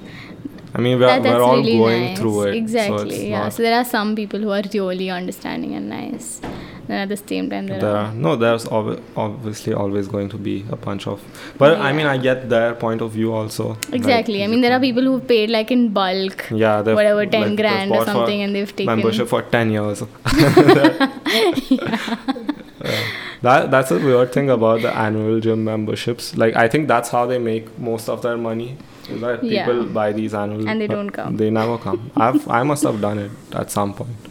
I 0.73 0.81
mean, 0.81 0.99
we're, 0.99 1.05
that, 1.05 1.21
we're 1.21 1.43
all 1.43 1.57
really 1.57 1.77
going 1.77 2.03
nice. 2.05 2.17
through 2.17 2.41
it. 2.47 2.55
Exactly. 2.55 3.15
it's 3.15 3.23
yeah. 3.25 3.49
So 3.49 3.61
there 3.61 3.77
are 3.77 3.85
some 3.85 4.15
people 4.15 4.39
who 4.39 4.49
are 4.49 4.63
really 4.73 5.11
understanding 5.11 5.75
and 5.75 5.89
nice. 5.89 6.41
And 6.89 6.97
at 7.03 7.09
the 7.09 7.15
same 7.17 7.49
time, 7.49 7.67
there, 7.67 7.79
there 7.79 7.95
are. 7.95 8.11
no 8.13 8.35
there's 8.35 8.67
ob- 8.67 8.99
obviously 9.15 9.73
always 9.73 10.07
going 10.07 10.29
to 10.29 10.37
be 10.37 10.65
a 10.69 10.75
bunch 10.75 11.07
of 11.07 11.21
but 11.57 11.77
i 11.89 11.91
mean 11.93 12.05
i 12.13 12.17
get 12.17 12.49
their 12.49 12.73
point 12.75 13.01
of 13.05 13.11
view 13.11 13.33
also 13.33 13.67
like, 13.69 13.93
Exactly. 13.99 14.43
I 14.43 14.47
mean, 14.47 14.61
there 14.61 14.73
are 14.77 14.79
people 14.81 15.03
who've 15.03 15.25
paid 15.27 15.49
like 15.49 15.71
in 15.71 15.83
bulk, 15.99 16.45
yeah 16.51 16.81
whatever, 16.81 17.25
10 17.25 17.41
like, 17.41 17.57
grand 17.57 17.91
or 17.91 18.03
something, 18.05 18.41
and 18.41 18.53
they've 18.55 18.75
taken. 18.75 18.93
membership 18.95 19.27
for 19.29 19.41
10 19.43 19.71
years 19.71 20.03
Yeah. 21.69 22.99
that 23.41 23.71
that's 23.71 23.91
a 23.91 23.99
weird 23.99 24.31
thing 24.33 24.49
about 24.49 24.81
the 24.81 24.91
annual 25.05 25.39
gym 25.39 25.63
memberships 25.63 26.35
like 26.37 26.55
i 26.55 26.67
think 26.67 26.87
that's 26.87 27.09
how 27.09 27.25
they 27.25 27.37
make 27.39 27.67
most 27.79 28.09
of 28.09 28.21
their 28.21 28.37
money 28.37 28.77
is 29.09 29.21
that 29.21 29.43
Yeah. 29.43 29.65
people 29.65 29.85
buy 29.85 30.11
these 30.11 30.33
annual 30.33 30.67
And 30.69 30.81
they 30.81 30.87
don't 30.87 31.09
come. 31.09 31.37
they 31.37 31.49
never 31.49 31.77
come 31.77 32.11
i've 32.15 32.47
i 32.59 32.61
must 32.63 32.83
have 32.83 32.99
done 33.01 33.19
it 33.19 33.31
at 33.63 33.71
some 33.71 33.93
point 33.93 34.22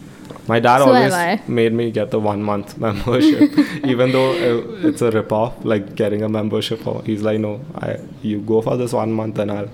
my 0.47 0.59
dad 0.59 0.79
So 0.79 0.85
always 0.93 1.47
made 1.47 1.73
me 1.73 1.89
get 1.91 2.11
the 2.11 2.19
one 2.19 2.43
month 2.43 2.77
membership 2.85 3.51
even 3.85 4.11
though 4.11 4.31
uh, 4.31 4.87
it's 4.89 5.01
a 5.01 5.09
rip 5.11 5.31
off 5.31 5.53
like 5.63 5.95
getting 5.95 6.21
a 6.23 6.29
membership 6.29 6.81
he's 7.05 7.21
like 7.21 7.39
no 7.39 7.61
i 7.75 7.97
you 8.21 8.39
go 8.41 8.61
for 8.61 8.75
this 8.77 8.93
one 8.93 9.11
month 9.13 9.39
and 9.39 9.51
i'll 9.51 9.69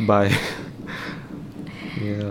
buy 0.06 0.24
yeah 2.00 2.30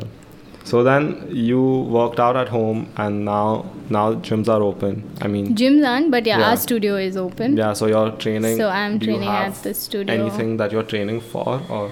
so 0.63 0.81
then 0.83 1.27
you 1.29 1.62
worked 1.97 2.19
out 2.19 2.36
at 2.38 2.47
home 2.49 2.88
and 2.97 3.25
now 3.25 3.65
now 3.89 4.13
gyms 4.15 4.47
are 4.47 4.62
open 4.63 5.03
i 5.21 5.27
mean 5.27 5.55
Gyms 5.55 5.86
aren't, 5.88 6.09
but 6.09 6.25
yeah, 6.25 6.39
Yeah. 6.39 6.49
our 6.51 6.57
studio 6.57 6.95
is 6.95 7.17
open. 7.17 7.57
yeah 7.57 7.73
so 7.73 7.86
you're 7.88 8.12
training 8.12 8.57
So 8.57 8.69
I'm 8.69 8.99
training 8.99 9.27
at 9.29 9.55
the 9.63 9.73
studio. 9.73 10.13
anything 10.15 10.57
that 10.57 10.71
you're 10.71 10.83
training 10.83 11.21
for 11.21 11.62
or 11.69 11.91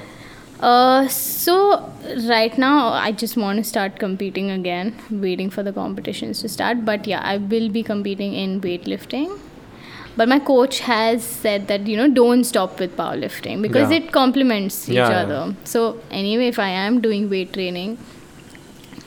Uh, 0.62 1.08
so 1.08 1.92
right 2.30 2.56
now 2.58 2.90
I 2.90 3.12
just 3.12 3.36
want 3.36 3.58
to 3.58 3.64
start 3.64 3.98
competing 3.98 4.52
again, 4.52 4.96
waiting 5.10 5.50
for 5.50 5.64
the 5.64 5.74
competitions 5.74 6.42
to 6.42 6.50
start. 6.50 6.86
But 6.86 7.08
yeah, 7.08 7.22
I 7.24 7.38
will 7.38 7.70
be 7.70 7.82
competing 7.84 8.34
in 8.34 8.62
weightlifting. 8.62 9.40
But 10.16 10.28
my 10.28 10.40
coach 10.40 10.80
has 10.82 11.24
said 11.24 11.68
that 11.68 11.88
you 11.88 11.98
know 11.98 12.10
don't 12.10 12.44
stop 12.44 12.80
with 12.80 12.96
powerlifting 12.98 13.62
because 13.62 13.90
Yeah. 13.92 13.98
it 13.98 14.12
complements 14.12 14.88
each 14.90 14.96
Yeah, 14.96 15.10
yeah. 15.10 15.20
other. 15.22 15.56
So 15.64 16.00
anyway, 16.12 16.48
if 16.48 16.60
I 16.60 16.70
am 16.70 17.02
doing 17.02 17.30
weight 17.30 17.54
training, 17.54 17.98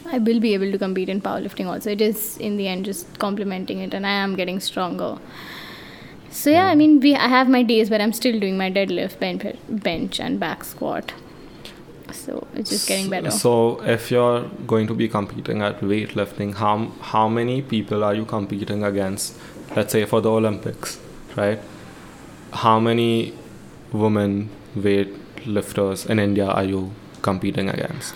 I 0.06 0.18
will 0.18 0.40
be 0.40 0.54
able 0.54 0.72
to 0.72 0.78
compete 0.78 1.08
in 1.08 1.20
powerlifting 1.20 1.66
also. 1.66 1.90
It 1.90 2.00
is 2.00 2.36
in 2.38 2.56
the 2.56 2.66
end 2.68 2.84
just 2.86 3.18
complementing 3.18 3.78
it, 3.80 3.94
and 3.94 4.06
I 4.06 4.16
am 4.24 4.34
getting 4.34 4.58
stronger. 4.60 5.18
So 6.30 6.50
yeah, 6.50 6.66
I 6.66 6.74
mean, 6.74 6.98
we 7.00 7.14
I 7.14 7.28
have 7.28 7.48
my 7.48 7.62
days 7.62 7.90
where 7.90 8.00
I'm 8.00 8.12
still 8.12 8.40
doing 8.40 8.56
my 8.58 8.70
deadlift, 8.70 9.20
bench, 9.20 9.44
bench 9.68 10.18
and 10.20 10.40
back 10.40 10.64
squat. 10.64 11.12
So 12.12 12.46
it's 12.54 12.70
just 12.70 12.88
getting 12.88 13.10
better. 13.10 13.30
So 13.30 13.82
if 13.82 14.10
you're 14.10 14.42
going 14.66 14.86
to 14.86 14.94
be 14.94 15.08
competing 15.08 15.62
at 15.62 15.80
weightlifting, 15.80 16.54
how 16.54 16.92
how 17.00 17.28
many 17.28 17.62
people 17.62 18.04
are 18.04 18.14
you 18.14 18.24
competing 18.24 18.84
against? 18.84 19.36
Let's 19.76 19.92
say 19.92 20.04
for 20.04 20.20
the 20.20 20.30
Olympics, 20.30 20.98
right? 21.36 21.60
How 22.52 22.78
many 22.78 23.32
women 23.92 24.50
weightlifters 24.76 26.08
in 26.08 26.18
India 26.18 26.46
are 26.46 26.64
you 26.64 26.92
competing 27.22 27.68
against? 27.68 28.14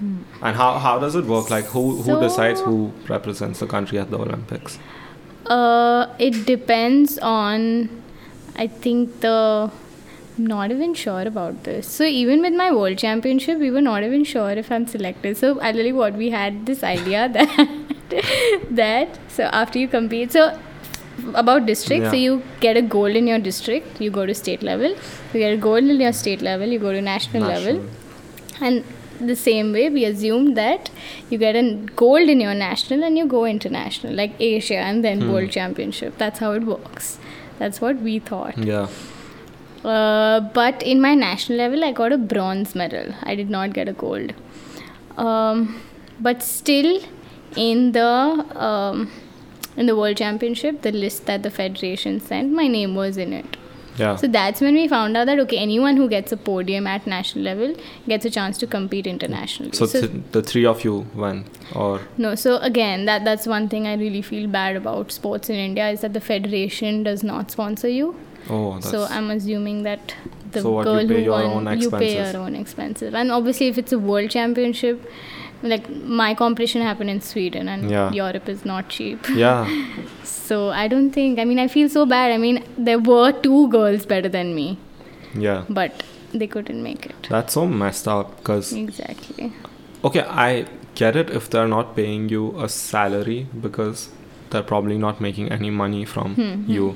And 0.00 0.54
how, 0.56 0.78
how 0.78 0.98
does 1.00 1.16
it 1.16 1.24
work? 1.24 1.50
Like 1.50 1.64
who 1.64 2.02
who 2.02 2.20
decides 2.20 2.60
who 2.60 2.92
represents 3.08 3.58
the 3.58 3.66
country 3.66 3.98
at 3.98 4.10
the 4.10 4.18
Olympics? 4.18 4.78
Uh, 5.46 6.06
it 6.18 6.46
depends 6.46 7.18
on, 7.18 7.88
I 8.56 8.68
think 8.68 9.20
the. 9.20 9.70
Not 10.38 10.70
even 10.70 10.94
sure 10.94 11.22
about 11.22 11.64
this. 11.64 11.86
So 11.88 12.04
even 12.04 12.40
with 12.42 12.54
my 12.54 12.70
world 12.72 12.98
championship, 12.98 13.58
we 13.58 13.70
were 13.70 13.80
not 13.80 14.02
even 14.04 14.24
sure 14.24 14.50
if 14.50 14.70
I'm 14.70 14.86
selected. 14.86 15.36
So 15.36 15.58
I 15.60 15.70
really 15.72 15.92
what 15.92 16.14
we 16.14 16.30
had 16.30 16.64
this 16.66 16.82
idea 16.84 17.28
that 17.32 17.68
that 18.70 19.18
so 19.28 19.44
after 19.44 19.78
you 19.78 19.88
compete, 19.88 20.32
so 20.32 20.58
about 21.34 21.66
district, 21.66 22.04
so 22.10 22.16
you 22.16 22.42
get 22.60 22.76
a 22.76 22.82
gold 22.82 23.16
in 23.16 23.26
your 23.26 23.38
district, 23.40 24.00
you 24.00 24.10
go 24.10 24.26
to 24.26 24.34
state 24.34 24.62
level. 24.62 24.90
You 25.32 25.40
get 25.40 25.52
a 25.52 25.56
gold 25.56 25.84
in 25.84 26.00
your 26.00 26.12
state 26.12 26.40
level, 26.40 26.68
you 26.68 26.78
go 26.78 26.92
to 26.92 27.00
national, 27.02 27.42
level. 27.42 27.84
And 28.60 28.84
the 29.20 29.34
same 29.34 29.72
way, 29.72 29.88
we 29.90 30.04
assume 30.04 30.54
that 30.54 30.90
you 31.28 31.38
get 31.38 31.56
a 31.56 31.62
gold 31.96 32.28
in 32.28 32.40
your 32.40 32.54
national 32.54 33.02
and 33.02 33.18
you 33.18 33.26
go 33.26 33.44
international, 33.44 34.14
like 34.14 34.34
Asia 34.38 34.76
and 34.76 35.04
then 35.04 35.22
Hmm. 35.22 35.32
World 35.32 35.50
Championship. 35.50 36.16
That's 36.18 36.38
how 36.38 36.52
it 36.52 36.62
works. 36.64 37.18
That's 37.58 37.80
what 37.80 37.96
we 37.96 38.20
thought. 38.20 38.56
Yeah. 38.56 38.86
Uh, 39.84 40.40
but 40.40 40.82
in 40.82 41.00
my 41.00 41.14
national 41.14 41.58
level, 41.58 41.84
I 41.84 41.92
got 41.92 42.12
a 42.12 42.18
bronze 42.18 42.74
medal. 42.74 43.14
I 43.22 43.34
did 43.34 43.48
not 43.48 43.72
get 43.72 43.88
a 43.88 43.92
gold. 43.92 44.32
Um, 45.16 45.80
but 46.20 46.42
still, 46.42 47.00
in 47.56 47.92
the 47.92 48.04
um, 48.04 49.10
in 49.76 49.86
the 49.86 49.96
World 49.96 50.16
Championship, 50.16 50.82
the 50.82 50.92
list 50.92 51.26
that 51.26 51.42
the 51.42 51.50
federation 51.50 52.20
sent, 52.20 52.52
my 52.52 52.66
name 52.66 52.94
was 52.94 53.16
in 53.16 53.32
it. 53.32 53.56
Yeah. 53.96 54.14
So 54.14 54.28
that's 54.28 54.60
when 54.60 54.74
we 54.74 54.86
found 54.86 55.16
out 55.16 55.26
that 55.26 55.40
okay, 55.40 55.58
anyone 55.58 55.96
who 55.96 56.08
gets 56.08 56.30
a 56.30 56.36
podium 56.36 56.86
at 56.86 57.06
national 57.06 57.44
level 57.44 57.74
gets 58.06 58.24
a 58.24 58.30
chance 58.30 58.56
to 58.58 58.66
compete 58.66 59.06
internationally. 59.06 59.72
so 59.72 59.86
th- 59.86 60.10
the 60.32 60.42
three 60.42 60.64
of 60.64 60.84
you 60.84 61.06
went 61.14 61.46
or 61.74 62.00
no, 62.16 62.34
so 62.34 62.58
again, 62.58 63.06
that 63.06 63.24
that's 63.24 63.46
one 63.46 63.68
thing 63.68 63.86
I 63.86 63.94
really 63.94 64.22
feel 64.22 64.48
bad 64.48 64.76
about 64.76 65.10
sports 65.10 65.50
in 65.50 65.56
India 65.56 65.88
is 65.88 66.00
that 66.02 66.12
the 66.12 66.20
federation 66.20 67.02
does 67.02 67.24
not 67.24 67.50
sponsor 67.50 67.88
you. 67.88 68.14
Oh 68.50 68.74
that's 68.74 68.90
So 68.90 69.04
I'm 69.04 69.30
assuming 69.30 69.82
that 69.84 70.14
the 70.52 70.60
So 70.62 70.70
what, 70.72 70.86
you 70.86 70.92
girl 70.92 71.08
pay 71.08 71.14
who 71.14 71.20
your 71.20 71.32
won, 71.48 71.68
own 71.68 71.80
you 71.80 71.90
pay 71.90 72.14
your 72.16 72.36
own 72.42 72.54
expenses, 72.56 73.14
and 73.14 73.30
obviously 73.32 73.68
if 73.68 73.78
it's 73.78 73.92
a 73.92 73.98
world 73.98 74.30
championship, 74.30 75.10
like 75.62 75.88
my 76.20 76.34
competition 76.34 76.82
happened 76.82 77.10
in 77.10 77.20
Sweden, 77.20 77.68
and 77.68 77.90
Yeah. 77.90 78.12
Europe 78.12 78.48
is 78.48 78.64
not 78.64 78.88
cheap. 78.88 79.28
yeah. 79.34 79.68
So 80.48 80.70
I 80.70 80.88
don't 80.88 81.10
think. 81.10 81.38
I 81.38 81.44
mean, 81.44 81.58
I 81.58 81.68
feel 81.68 81.88
so 81.90 82.06
bad. 82.06 82.30
I 82.32 82.38
mean, 82.38 82.64
there 82.78 82.98
were 82.98 83.32
two 83.32 83.68
girls 83.68 84.06
better 84.06 84.30
than 84.30 84.54
me, 84.54 84.78
Yeah. 85.34 85.64
but 85.68 86.02
they 86.32 86.46
couldn't 86.46 86.82
make 86.82 87.04
it. 87.04 87.26
That's 87.28 87.52
so 87.52 87.66
messed 87.66 88.08
up 88.08 88.36
because 88.38 88.72
Exactly. 88.72 89.52
Okay, 90.04 90.22
I 90.22 90.64
get 90.94 91.16
it 91.16 91.28
if 91.28 91.50
they're 91.50 91.68
not 91.68 91.94
paying 91.96 92.30
you 92.30 92.58
a 92.58 92.68
salary 92.70 93.46
because 93.60 94.08
they're 94.50 94.62
probably 94.62 94.96
not 94.96 95.20
making 95.20 95.50
any 95.52 95.68
money 95.68 96.06
from 96.06 96.34
Hmm, 96.36 96.70
you. 96.78 96.94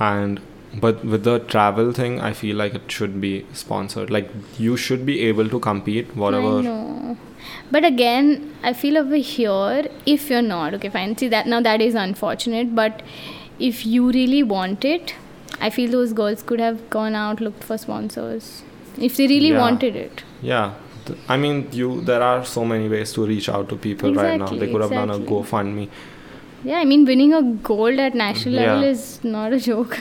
And 0.00 0.40
but 0.80 1.04
with 1.04 1.24
the 1.24 1.38
travel 1.40 1.92
thing, 1.92 2.20
I 2.20 2.32
feel 2.32 2.56
like 2.56 2.74
it 2.74 2.90
should 2.90 3.20
be 3.20 3.46
sponsored. 3.52 4.10
Like 4.10 4.30
you 4.58 4.76
should 4.76 5.04
be 5.06 5.20
able 5.22 5.48
to 5.48 5.58
compete 5.58 6.08
I 6.14 6.18
whatever. 6.18 6.62
know. 6.62 7.16
But 7.70 7.84
again, 7.84 8.54
I 8.62 8.72
feel 8.72 8.98
over 8.98 9.16
here, 9.16 9.86
if 10.06 10.28
you're 10.30 10.42
not, 10.42 10.74
okay, 10.74 10.88
fine. 10.88 11.16
See, 11.16 11.28
that 11.28 11.46
now 11.46 11.60
that 11.60 11.80
is 11.80 11.94
unfortunate, 11.94 12.74
but 12.74 13.02
if 13.58 13.84
you 13.86 14.10
really 14.10 14.42
want 14.42 14.84
it, 14.84 15.14
I 15.60 15.70
feel 15.70 15.90
those 15.90 16.12
girls 16.12 16.42
could 16.42 16.60
have 16.60 16.88
gone 16.90 17.14
out, 17.14 17.40
looked 17.40 17.64
for 17.64 17.78
sponsors. 17.78 18.62
If 18.98 19.16
they 19.16 19.26
really 19.26 19.48
Yeah. 19.48 19.58
wanted 19.60 19.96
it. 19.96 20.22
Yeah. 20.42 20.72
I 21.28 21.36
mean, 21.38 21.68
you. 21.72 22.02
There 22.02 22.22
are 22.22 22.44
so 22.44 22.64
many 22.66 22.88
ways 22.88 23.12
to 23.14 23.24
reach 23.26 23.48
out 23.48 23.68
to 23.70 23.76
people 23.76 24.14
right 24.14 24.38
now. 24.38 24.46
They 24.62 24.70
could 24.70 24.82
have 24.82 24.90
done 24.90 25.10
a. 25.10 25.18
GoFundMe. 25.18 25.88
Yeah, 26.64 26.78
I 26.78 26.84
mean, 26.84 27.04
winning 27.04 27.32
a 27.34 27.42
gold 27.42 27.98
at 27.98 28.14
national 28.14 28.54
level 28.54 28.82
is 28.84 29.22
not 29.22 29.52
a 29.52 29.60
joke. 29.60 29.98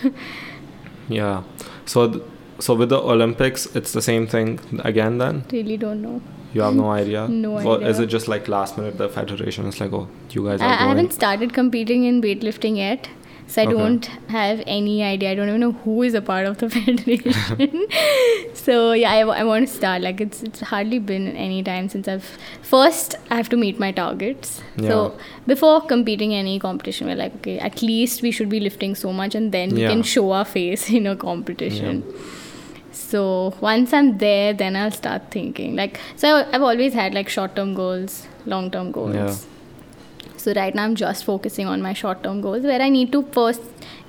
Yeah. 1.09 1.43
So, 1.85 2.09
th- 2.09 2.23
so 2.59 2.73
with 2.75 2.89
the 2.89 2.99
Olympics, 2.99 3.65
it's 3.75 3.91
the 3.93 4.01
same 4.01 4.27
thing 4.27 4.59
again. 4.83 5.17
Then 5.19 5.43
really 5.51 5.77
don't 5.77 6.01
know. 6.01 6.21
you 6.53 6.61
have 6.61 6.75
no 6.75 6.89
idea. 7.01 7.27
No 7.27 7.59
Or 7.59 7.81
is 7.83 7.99
it 7.99 8.07
just 8.07 8.27
like 8.27 8.47
last 8.47 8.77
minute 8.77 8.97
the 8.97 9.07
federation 9.09 9.65
is 9.67 9.79
like, 9.79 9.93
oh, 9.93 10.07
you 10.31 10.45
guys 10.47 10.59
are 10.61 10.65
I, 10.67 10.73
I 10.73 10.87
haven't 10.87 11.13
started 11.13 11.53
competing 11.53 12.03
in 12.05 12.21
weightlifting 12.21 12.77
yet. 12.77 13.09
So 13.49 13.61
I 13.61 13.65
Okay. 13.65 13.73
don't 13.77 14.05
have 14.29 14.61
any 14.67 15.01
idea. 15.03 15.31
I 15.31 15.35
don't 15.35 15.47
even 15.47 15.61
know 15.61 15.71
who 15.83 16.03
is 16.03 16.13
a 16.13 16.21
part 16.21 16.45
of 16.47 16.57
the 16.57 16.69
federation. 16.75 17.85
so 18.53 18.91
yeah, 18.91 19.11
I, 19.11 19.19
I 19.19 19.43
want 19.43 19.67
to 19.67 19.73
start. 19.73 20.01
Like 20.01 20.19
it's 20.25 20.43
it's 20.43 20.59
hardly 20.71 20.99
been 20.99 21.27
any 21.45 21.63
time 21.63 21.87
since 21.89 22.07
I've 22.15 22.27
first 22.61 23.15
I 23.29 23.35
have 23.37 23.49
to 23.49 23.57
meet 23.57 23.79
my 23.79 23.91
targets. 23.91 24.61
Yeah. 24.77 24.89
So 24.89 25.17
before 25.53 25.79
competing 25.93 26.33
any 26.33 26.59
competition, 26.59 27.07
we're 27.07 27.15
like 27.15 27.35
okay, 27.37 27.57
at 27.59 27.81
least 27.81 28.21
we 28.21 28.31
should 28.31 28.49
be 28.49 28.59
lifting 28.59 28.95
so 28.95 29.13
much, 29.13 29.33
and 29.33 29.51
then 29.59 29.73
we 29.75 29.81
Yeah. 29.83 29.89
can 29.95 30.03
show 30.03 30.31
our 30.31 30.45
face 30.45 30.89
in 31.01 31.07
a 31.07 31.15
competition. 31.15 32.03
So 32.91 33.53
once 33.61 33.93
I'm 33.93 34.17
there, 34.17 34.53
then 34.53 34.75
I'll 34.75 34.91
start 34.91 35.31
thinking. 35.31 35.75
Like 35.75 35.99
so, 36.15 36.45
I've 36.51 36.61
always 36.61 36.93
had 36.93 37.13
like 37.13 37.29
short-term 37.29 37.73
goals, 37.75 38.27
long-term 38.45 38.91
goals. 38.91 39.15
Yeah. 39.15 39.35
So 40.47 40.53
right 40.53 40.73
now 40.73 40.83
I'm 40.85 40.95
just 40.95 41.25
focusing 41.25 41.67
on 41.67 41.81
my 41.81 41.91
short-term 41.91 42.39
goals 42.39 42.63
where 42.63 42.81
I 42.81 42.87
need 42.87 43.11
to 43.11 43.21
first 43.33 43.61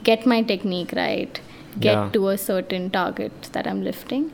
get 0.04 0.24
my 0.24 0.40
technique 0.50 0.92
right, 0.98 1.40
get 1.86 1.94
Yeah. 1.94 2.10
to 2.16 2.28
a 2.32 2.34
certain 2.42 2.84
target 2.96 3.48
that 3.56 3.66
I'm 3.70 3.80
lifting. 3.86 4.28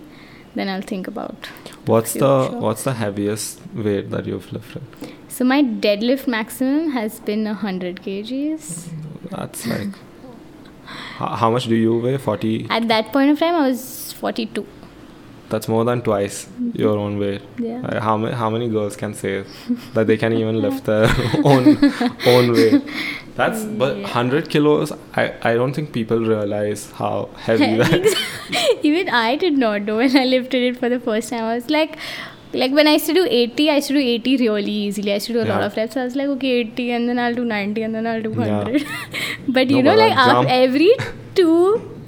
Then 0.54 0.68
I'll 0.72 0.82
think 0.90 1.08
about. 1.12 1.48
What's 1.92 2.12
the 2.24 2.32
what's 2.64 2.84
the 2.88 2.92
heaviest 2.98 3.62
weight 3.86 4.10
that 4.16 4.26
you've 4.32 4.50
lifted? 4.56 4.82
So 5.38 5.46
my 5.54 5.62
deadlift 5.86 6.28
maximum 6.36 6.90
has 6.98 7.18
been 7.30 7.48
100 7.54 8.02
kgs. 8.08 8.68
That's 9.30 9.66
like 9.72 9.96
how, 11.22 11.34
how 11.44 11.50
much 11.56 11.68
do 11.74 11.82
you 11.86 11.96
weigh? 12.06 12.18
Forty. 12.28 12.54
At 12.80 12.88
that 12.94 13.12
point 13.16 13.30
of 13.36 13.38
time, 13.46 13.54
I 13.62 13.68
was 13.70 13.82
42. 14.20 14.66
That's 15.54 15.68
more 15.74 15.84
than 15.88 16.02
twice 16.10 16.38
your 16.84 16.94
own 17.06 17.18
weight. 17.24 17.42
Yeah. 17.64 17.80
Like, 17.88 18.00
how 18.08 18.16
many 18.22 18.34
how 18.44 18.50
many 18.54 18.68
girls 18.76 18.96
can 19.02 19.14
say 19.24 19.34
that 19.98 20.06
they 20.12 20.16
can 20.26 20.32
even 20.40 20.60
lift 20.68 20.84
their 20.92 21.08
own 21.54 21.68
own 22.34 22.52
weight? 22.58 22.82
That's 23.40 23.64
but 23.82 24.02
hundred 24.16 24.48
kilos. 24.56 24.92
I 25.22 25.24
I 25.50 25.54
don't 25.60 25.78
think 25.80 25.92
people 25.98 26.26
realize 26.32 26.84
how 27.02 27.14
heavy 27.48 27.70
that. 27.82 28.10
Even 28.90 29.08
I 29.20 29.36
did 29.46 29.58
not 29.64 29.82
know 29.90 29.96
when 30.02 30.16
I 30.24 30.24
lifted 30.32 30.62
it 30.70 30.78
for 30.82 30.88
the 30.94 31.00
first 31.08 31.30
time. 31.34 31.44
I 31.44 31.54
was 31.54 31.70
like, 31.76 31.96
like 32.64 32.72
when 32.80 32.86
I 32.90 32.92
used 32.98 33.06
to 33.12 33.14
do 33.14 33.24
80, 33.38 33.70
I 33.70 33.76
used 33.80 33.88
to 33.88 33.94
do 33.94 34.00
80 34.00 34.36
really 34.42 34.76
easily. 34.88 35.10
I 35.12 35.14
used 35.20 35.26
to 35.32 35.32
do 35.38 35.42
a 35.46 35.48
lot 35.52 35.62
of 35.68 35.76
reps. 35.76 35.96
I 35.96 36.04
was 36.04 36.14
like, 36.20 36.28
okay, 36.36 36.52
80, 36.60 36.90
and 36.98 37.08
then 37.12 37.18
I'll 37.24 37.34
do 37.40 37.44
90, 37.44 37.82
and 37.88 37.94
then 38.00 38.06
I'll 38.12 38.22
do 38.22 38.30
Yeah. 38.30 38.58
100. 38.58 38.86
but 39.48 39.68
No, 39.72 39.76
you 39.76 39.82
know, 39.82 39.96
but 39.96 39.98
like 40.04 40.16
after 40.26 40.48
every 40.58 40.92
two 41.34 41.56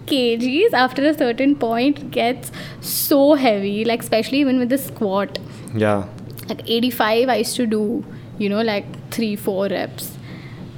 kgs, 0.06 0.72
after 0.72 1.04
a 1.06 1.14
certain 1.16 1.54
point, 1.56 2.10
gets 2.10 2.52
so 2.80 3.34
heavy. 3.34 3.84
Like 3.84 4.02
especially 4.02 4.40
even 4.40 4.58
with 4.58 4.68
the 4.70 4.78
squat. 4.78 5.38
yeah. 5.74 6.06
Like 6.48 6.62
85, 6.70 7.28
I 7.28 7.36
used 7.36 7.56
to 7.56 7.66
do, 7.66 8.04
you 8.38 8.48
know, 8.48 8.62
like 8.62 8.84
three, 9.10 9.34
four 9.34 9.66
reps. 9.68 10.12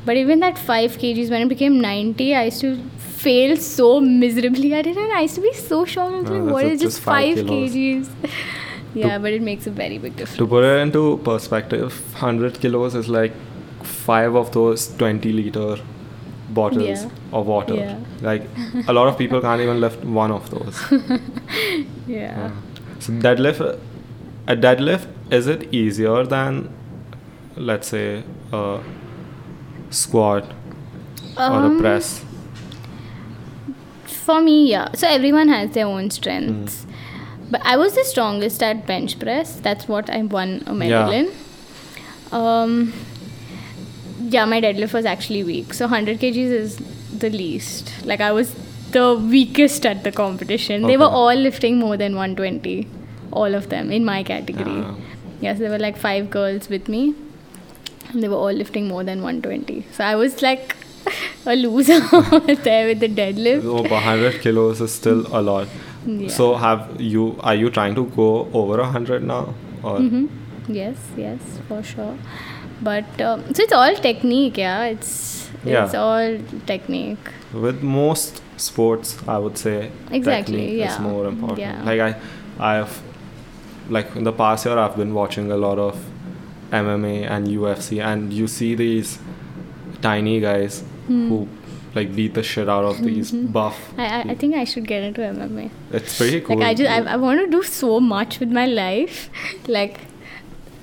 But 0.06 0.16
even 0.16 0.40
that 0.40 0.56
5 0.56 0.92
kgs, 0.96 1.28
when 1.30 1.42
it 1.42 1.48
became 1.48 1.78
90, 1.78 2.34
I 2.34 2.44
used 2.44 2.62
to 2.62 2.76
fail 2.98 3.56
so 3.58 4.00
miserably 4.00 4.72
at 4.72 4.86
it. 4.86 4.96
And 4.96 5.12
I 5.12 5.20
used 5.22 5.34
to 5.34 5.42
be 5.42 5.52
so 5.52 5.84
shocked. 5.84 6.14
I 6.14 6.20
was 6.20 6.30
like, 6.30 6.52
what 6.52 6.64
is 6.64 6.80
just 6.80 6.96
just 6.96 7.04
five 7.04 7.34
kilos. 7.36 7.74
kgs? 7.74 8.08
yeah, 8.94 9.18
but 9.18 9.34
it 9.34 9.42
makes 9.42 9.66
a 9.66 9.70
very 9.70 9.98
big 9.98 10.16
difference. 10.16 10.38
To 10.38 10.46
put 10.46 10.64
it 10.64 10.80
into 10.80 11.18
perspective, 11.18 12.00
hundred 12.14 12.58
kilos 12.60 12.94
is 12.94 13.08
like 13.08 13.34
five 13.82 14.34
of 14.34 14.52
those 14.52 14.88
twenty 14.96 15.32
liter 15.32 15.76
bottles 16.48 16.84
Yeah. 17.04 17.10
of 17.32 17.46
water. 17.46 17.74
Yeah. 17.74 17.98
Like 18.22 18.42
a 18.88 18.92
lot 18.92 19.08
of 19.08 19.18
people 19.18 19.40
can't 19.40 19.60
even 19.60 19.80
lift 19.80 20.04
one 20.04 20.30
of 20.32 20.50
those. 20.50 20.80
Yeah. 22.06 22.50
So 23.00 23.12
deadlift, 23.12 23.60
a 24.46 24.56
deadlift 24.56 25.06
is 25.30 25.46
it 25.46 25.72
easier 25.74 26.24
than, 26.24 26.70
let's 27.56 27.88
say, 27.88 28.22
a 28.52 28.80
squat 29.90 30.44
or 31.36 31.42
a 31.44 31.66
Um, 31.66 31.78
press? 31.80 32.24
For 34.06 34.40
me, 34.40 34.70
yeah. 34.70 34.88
So 34.94 35.06
everyone 35.08 35.48
has 35.48 35.70
their 35.70 35.86
own 35.86 36.10
strengths. 36.10 36.84
Mm. 36.84 37.50
But 37.50 37.62
I 37.64 37.76
was 37.76 37.94
the 37.94 38.04
strongest 38.04 38.62
at 38.62 38.86
bench 38.86 39.18
press. 39.18 39.54
That's 39.60 39.88
what 39.88 40.10
I 40.10 40.22
won 40.22 40.62
a 40.66 40.74
medal 40.74 41.12
Yeah. 41.12 41.18
in. 41.20 41.30
Um, 42.32 42.92
yeah, 44.36 44.44
my 44.44 44.60
deadlift 44.60 44.92
was 44.92 45.04
actually 45.04 45.42
weak. 45.44 45.74
So 45.74 45.86
100 45.86 46.18
kgs 46.20 46.36
is 46.62 46.76
the 47.26 47.30
least. 47.30 47.92
Like 48.04 48.20
I 48.20 48.32
was 48.32 48.54
the 48.92 49.14
weakest 49.14 49.86
at 49.86 50.02
the 50.04 50.12
competition. 50.12 50.86
They 50.86 50.96
were 50.96 51.12
all 51.20 51.34
lifting 51.34 51.78
more 51.78 51.96
than 51.96 52.14
120. 52.16 52.88
All 53.32 53.54
of 53.54 53.68
them 53.68 53.90
in 53.90 54.04
my 54.04 54.22
category. 54.22 54.82
Ah. 54.84 54.94
Yes, 55.40 55.58
there 55.58 55.70
were 55.70 55.78
like 55.78 55.96
five 55.96 56.30
girls 56.30 56.68
with 56.68 56.88
me. 56.88 57.14
And 58.10 58.22
they 58.22 58.28
were 58.28 58.36
all 58.36 58.52
lifting 58.52 58.88
more 58.88 59.04
than 59.04 59.22
120. 59.22 59.84
So 59.92 60.04
I 60.04 60.14
was 60.16 60.40
like 60.42 60.74
a 61.46 61.54
loser 61.56 62.00
there 62.68 62.86
with 62.86 63.00
the 63.00 63.08
deadlift. 63.08 63.64
Oh, 63.64 63.82
100 63.82 64.40
kilos 64.40 64.80
is 64.80 64.92
still 64.92 65.26
a 65.32 65.42
lot. 65.42 65.68
Yeah. 66.06 66.28
So 66.28 66.54
have 66.54 67.00
you? 67.00 67.36
Are 67.40 67.54
you 67.54 67.70
trying 67.70 67.94
to 67.96 68.04
go 68.16 68.48
over 68.54 68.78
100 68.78 69.22
now? 69.22 69.54
Or 69.82 69.98
hmm 69.98 70.26
Yes, 70.68 70.96
yes, 71.16 71.40
for 71.66 71.82
sure. 71.82 72.16
But 72.80 73.20
um, 73.20 73.42
so 73.54 73.62
it's 73.62 73.72
all 73.72 73.94
technique, 73.96 74.58
yeah. 74.58 74.84
It's 74.84 75.50
Yeah. 75.64 75.84
it's 75.84 75.94
all 75.94 76.38
technique. 76.66 77.18
with 77.52 77.82
most 77.82 78.42
sports, 78.56 79.16
I 79.26 79.38
would 79.38 79.56
say 79.58 79.90
Exactly, 80.12 80.82
is 80.82 80.98
more 81.00 81.26
important. 81.26 81.58
Yeah. 81.60 81.82
Like 81.84 82.00
I, 82.00 82.10
I've, 82.58 83.00
like 83.88 84.14
in 84.16 84.24
the 84.24 84.32
past 84.32 84.66
year, 84.66 84.78
I've 84.78 84.96
been 84.96 85.14
watching 85.14 85.50
a 85.50 85.56
lot 85.56 85.78
of 85.78 85.96
MMA 86.70 87.26
and 87.30 87.46
UFC, 87.48 88.00
and 88.04 88.32
you 88.32 88.46
see 88.46 88.74
these 88.74 89.18
tiny 90.02 90.40
guys 90.40 90.84
Hmm. 91.06 91.28
who 91.28 91.48
like 91.94 92.14
beat 92.14 92.34
the 92.34 92.42
shit 92.42 92.68
out 92.68 92.84
of 92.84 93.02
these 93.08 93.30
buff. 93.32 93.76
I, 93.96 94.06
I 94.06 94.20
I 94.32 94.34
think 94.34 94.54
I 94.54 94.64
should 94.64 94.86
get 94.86 95.02
into 95.02 95.22
MMA. 95.22 95.70
It's 95.90 96.18
pretty 96.18 96.40
cool. 96.42 96.58
Like 96.58 96.68
I 96.68 96.74
just 96.74 96.90
I, 96.90 97.14
I 97.14 97.16
want 97.16 97.40
to 97.40 97.46
do 97.56 97.62
so 97.62 97.98
much 97.98 98.38
with 98.40 98.50
my 98.52 98.66
life, 98.66 99.30
like. 99.78 99.98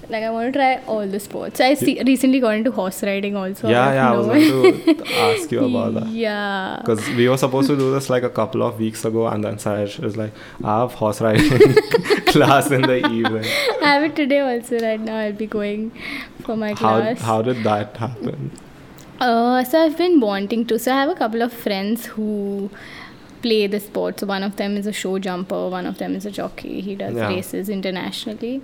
Like 0.09 0.23
I 0.23 0.29
want 0.29 0.53
to 0.53 0.57
try 0.59 0.81
all 0.87 1.07
the 1.07 1.19
sports. 1.19 1.59
I 1.59 1.73
see, 1.73 2.01
recently 2.05 2.39
got 2.39 2.55
into 2.55 2.71
horse 2.71 3.01
riding 3.03 3.35
also. 3.35 3.67
yeah, 3.69 3.89
of 3.89 3.95
yeah. 3.95 4.11
I 4.11 4.15
was 4.17 4.27
going 4.27 4.95
to 4.97 5.13
ask 5.19 5.51
you 5.51 5.65
about 5.65 5.93
that. 5.95 6.07
Yeah. 6.25 6.77
Because 6.81 7.07
we 7.09 7.27
were 7.27 7.37
supposed 7.37 7.67
to 7.69 7.75
do 7.77 7.91
this 7.91 8.09
like 8.09 8.23
a 8.23 8.29
couple 8.29 8.61
of 8.63 8.79
weeks 8.79 9.03
ago, 9.05 9.27
and 9.27 9.43
then 9.43 9.57
Saj 9.59 9.99
is 9.99 10.15
like, 10.17 10.31
I 10.63 10.79
have 10.81 10.93
horse 10.93 11.21
riding 11.21 11.49
class 12.27 12.69
in 12.71 12.81
the 12.83 12.97
evening. 13.09 13.45
I 13.81 13.93
have 13.93 14.03
it 14.03 14.15
today 14.15 14.39
also. 14.39 14.79
Right 14.79 14.99
now, 14.99 15.17
I'll 15.17 15.33
be 15.33 15.47
going 15.47 15.91
for 16.43 16.55
my 16.55 16.69
How, 16.69 16.75
class. 17.01 17.21
how 17.21 17.41
did 17.41 17.63
that 17.63 17.97
happen? 17.97 18.51
Uh, 19.19 19.63
so 19.63 19.79
I've 19.85 19.97
been 19.97 20.19
wanting 20.19 20.65
to. 20.67 20.77
So 20.77 20.91
I 20.91 20.95
have 21.01 21.09
a 21.09 21.15
couple 21.15 21.41
of 21.41 21.53
friends 21.53 22.05
who 22.07 22.69
play 23.41 23.65
the 23.67 23.79
sport. 23.79 24.19
So 24.19 24.27
one 24.27 24.43
of 24.43 24.57
them 24.57 24.75
is 24.77 24.85
a 24.87 24.91
show 24.91 25.17
jumper. 25.19 25.69
One 25.69 25.85
of 25.85 25.97
them 25.99 26.15
is 26.15 26.25
a 26.25 26.31
jockey. 26.31 26.81
He 26.81 26.95
does 26.95 27.15
Yeah. 27.15 27.27
races 27.29 27.69
internationally. 27.69 28.61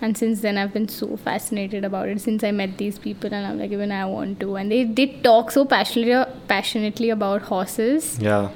And 0.00 0.16
since 0.16 0.40
then, 0.42 0.56
I've 0.58 0.72
been 0.72 0.88
so 0.88 1.16
fascinated 1.16 1.84
about 1.84 2.08
it. 2.08 2.20
Since 2.20 2.44
I 2.44 2.52
met 2.52 2.78
these 2.78 2.98
people, 2.98 3.32
and 3.32 3.44
I'm 3.46 3.58
like, 3.58 3.72
even 3.72 3.90
I 3.90 4.04
want 4.06 4.38
to. 4.40 4.54
And 4.56 4.70
they 4.70 4.84
did 4.84 5.24
talk 5.24 5.50
so 5.50 5.64
passionately, 5.64 6.32
passionately 6.46 7.10
about 7.10 7.42
horses. 7.42 8.18
Yeah. 8.20 8.50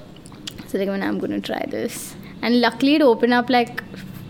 So 0.68 0.78
like, 0.78 0.88
when 0.88 1.02
I'm 1.02 1.18
gonna 1.18 1.40
try 1.40 1.64
this. 1.68 2.14
And 2.42 2.60
luckily, 2.60 2.94
it 2.96 3.02
opened 3.02 3.34
up 3.34 3.50
like 3.50 3.82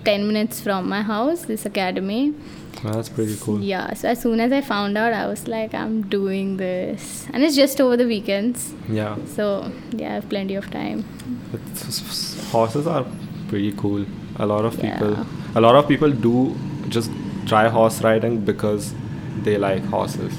10 0.04 0.26
minutes 0.26 0.60
from 0.60 0.88
my 0.88 1.02
house. 1.02 1.42
This 1.44 1.66
academy. 1.66 2.34
That's 2.82 3.08
pretty 3.10 3.36
cool. 3.40 3.60
Yeah, 3.60 3.92
so 3.94 4.08
as 4.08 4.20
soon 4.22 4.40
as 4.40 4.50
I 4.50 4.60
found 4.60 4.98
out, 4.98 5.12
I 5.12 5.26
was 5.28 5.46
like, 5.46 5.72
I'm 5.72 6.02
doing 6.08 6.56
this. 6.56 7.28
And 7.32 7.44
it's 7.44 7.54
just 7.54 7.80
over 7.80 7.96
the 7.96 8.06
weekends. 8.06 8.74
Yeah. 8.88 9.16
So, 9.26 9.70
yeah, 9.92 10.10
I 10.10 10.14
have 10.14 10.28
plenty 10.28 10.56
of 10.56 10.68
time. 10.70 11.04
It's, 11.52 12.50
horses 12.50 12.86
are 12.88 13.06
pretty 13.48 13.72
cool. 13.72 14.04
A 14.36 14.46
lot 14.46 14.64
of 14.64 14.74
people, 14.80 15.10
Yeah. 15.12 15.24
a 15.54 15.60
lot 15.60 15.76
of 15.76 15.86
people 15.86 16.10
do 16.10 16.56
just 16.92 17.10
try 17.46 17.68
horse 17.68 18.00
riding 18.02 18.40
because 18.44 18.94
they 19.42 19.56
like 19.58 19.84
horses. 19.84 20.34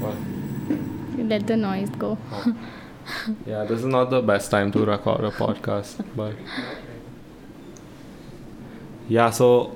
Well, 0.00 0.16
Let 1.32 1.46
the 1.46 1.56
noise 1.56 1.90
go. 1.90 2.18
Oh. 2.32 2.54
yeah, 3.46 3.64
this 3.64 3.78
is 3.80 3.86
not 3.86 4.10
the 4.10 4.20
best 4.22 4.50
time 4.50 4.72
to 4.72 4.84
record 4.84 5.24
a 5.24 5.30
podcast, 5.30 6.04
but 6.16 6.34
yeah. 9.08 9.30
So, 9.30 9.72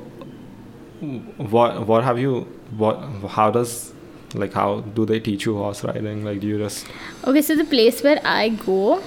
what 1.36 1.86
what 1.86 2.04
have 2.04 2.18
you? 2.18 2.40
What 2.76 2.96
how 3.36 3.50
does 3.50 3.92
like 4.34 4.52
how 4.52 4.80
do 4.80 5.06
they 5.06 5.20
teach 5.20 5.46
you 5.46 5.56
horse 5.56 5.84
riding? 5.84 6.24
Like, 6.24 6.40
do 6.40 6.46
you 6.46 6.58
just 6.58 6.86
Okay, 7.26 7.42
so 7.42 7.56
the 7.56 7.64
place 7.64 8.02
where 8.02 8.20
I 8.24 8.48
go, 8.50 9.02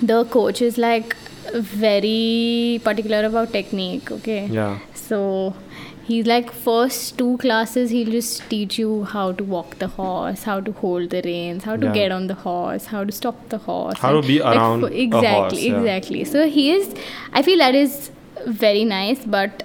the 0.00 0.24
coach 0.26 0.62
is 0.62 0.78
like 0.78 1.16
very 1.54 2.80
particular 2.84 3.24
about 3.24 3.52
technique, 3.52 4.10
okay? 4.12 4.46
yeah 4.46 4.78
So 4.94 5.54
he's 6.12 6.26
like 6.30 6.50
first 6.66 7.16
two 7.18 7.30
classes 7.42 7.90
he'll 7.94 8.10
just 8.14 8.42
teach 8.52 8.78
you 8.82 9.04
how 9.14 9.24
to 9.40 9.44
walk 9.54 9.74
the 9.82 9.88
horse, 9.96 10.42
how 10.50 10.58
to 10.68 10.72
hold 10.84 11.10
the 11.16 11.22
reins, 11.26 11.64
how 11.70 11.76
to 11.76 11.86
Yeah. 11.86 11.92
get 11.98 12.12
on 12.18 12.26
the 12.32 12.36
horse, 12.44 12.86
how 12.94 13.02
to 13.10 13.12
stop 13.18 13.42
the 13.54 13.58
horse. 13.66 13.98
How 14.06 14.12
to 14.20 14.22
be 14.26 14.38
like, 14.40 14.56
around 14.56 14.84
a 14.84 14.92
exactly, 15.06 15.34
horse, 15.40 15.62
yeah. 15.62 15.78
exactly. 15.80 16.24
So 16.36 16.46
he 16.58 16.70
is 16.76 16.94
I 17.32 17.42
feel 17.50 17.58
that 17.64 17.74
is 17.82 18.10
very 18.64 18.84
nice, 18.92 19.24
but 19.36 19.62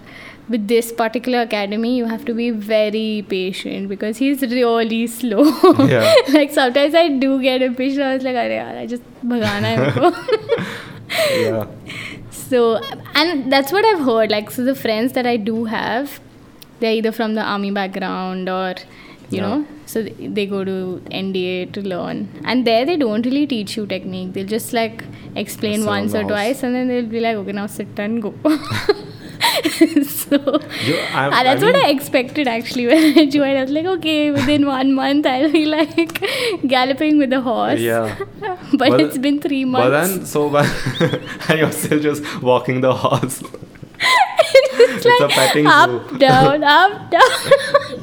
with 0.54 0.68
this 0.72 0.91
particular 0.98 1.39
academy 1.41 1.91
you 1.98 2.06
have 2.14 2.26
to 2.26 2.34
be 2.39 2.50
very 2.72 3.26
patient 3.30 3.89
because 3.96 4.18
he's 4.26 4.41
really 4.58 5.08
slow. 5.08 5.46
Yeah. 5.93 6.14
like 6.39 6.52
sometimes 6.52 6.93
I 7.04 7.08
do 7.26 7.41
get 7.41 7.64
impatient. 7.70 8.04
I 8.04 8.14
was 8.16 8.24
like, 8.32 8.36
Arey 8.36 8.60
yaar, 8.60 8.78
I 8.84 8.86
just 8.86 9.04
bhagana 9.34 9.74
yeah 11.46 11.66
So, 12.32 12.60
and 13.16 13.52
that's 13.52 13.72
what 13.72 13.84
I've 13.86 14.02
heard. 14.06 14.30
Like, 14.30 14.52
so 14.52 14.64
the 14.64 14.76
friends 14.76 15.14
that 15.14 15.26
I 15.26 15.36
do 15.36 15.66
have, 15.66 16.20
they're 16.80 16.94
either 16.94 17.12
from 17.12 17.36
the 17.36 17.42
army 17.42 17.72
background 17.72 18.50
or, 18.50 18.76
you 19.30 19.38
Yeah. 19.40 19.48
know, 19.48 19.66
so 19.86 20.04
they 20.04 20.46
go 20.46 20.64
to 20.66 21.02
NDA 21.12 21.72
to 21.74 21.82
learn. 21.82 22.28
And 22.44 22.66
there 22.66 22.86
they 22.86 22.98
don't 22.98 23.26
really 23.26 23.46
teach 23.48 23.78
you 23.78 23.86
technique. 23.88 24.34
They'll 24.34 24.46
just 24.58 24.74
like 24.74 25.04
explain 25.36 25.86
once 25.86 26.14
or 26.14 26.22
horse. 26.22 26.32
twice 26.32 26.64
and 26.64 26.76
then 26.76 26.88
they'll 26.88 27.06
be 27.18 27.20
like, 27.20 27.36
okay, 27.38 27.52
now 27.52 27.68
sit 27.68 27.88
and 28.00 28.22
go. 28.22 28.34
so 30.08 30.38
You- 30.86 30.96
I'm- 31.22 31.34
Ah, 31.34 31.42
that's 31.44 31.64
I 31.64 31.66
what 31.66 31.76
I 31.76 31.90
expected 31.90 32.48
actually 32.48 32.88
when 32.92 33.18
I 33.18 33.26
joined. 33.26 33.58
I 33.58 33.62
was 33.64 33.72
like, 33.72 33.86
okay, 33.98 34.32
within 34.32 34.66
one 34.66 34.94
month 34.94 35.26
I'll 35.26 35.52
be 35.52 35.66
like 35.66 36.22
galloping 36.68 37.18
with 37.18 37.34
a 37.34 37.42
horse. 37.42 37.80
Yeah. 37.80 38.16
but, 38.74 39.00
it's 39.02 39.18
been 39.18 39.40
three 39.42 39.66
months. 39.66 39.86
But 39.86 40.08
then, 40.08 40.26
so 40.26 40.50
but 40.50 40.66
and 41.50 41.60
you're 41.60 41.72
still 41.72 42.00
just 42.00 42.24
walking 42.42 42.82
the 42.82 42.94
horse. 42.94 43.44
It's, 44.08 45.06
it's 45.06 45.20
a 45.22 45.26
like 45.26 45.32
petting 45.36 45.68
up, 45.68 46.10
zoo. 46.10 46.18
down, 46.18 46.64
up, 46.64 47.12
down. 47.16 47.22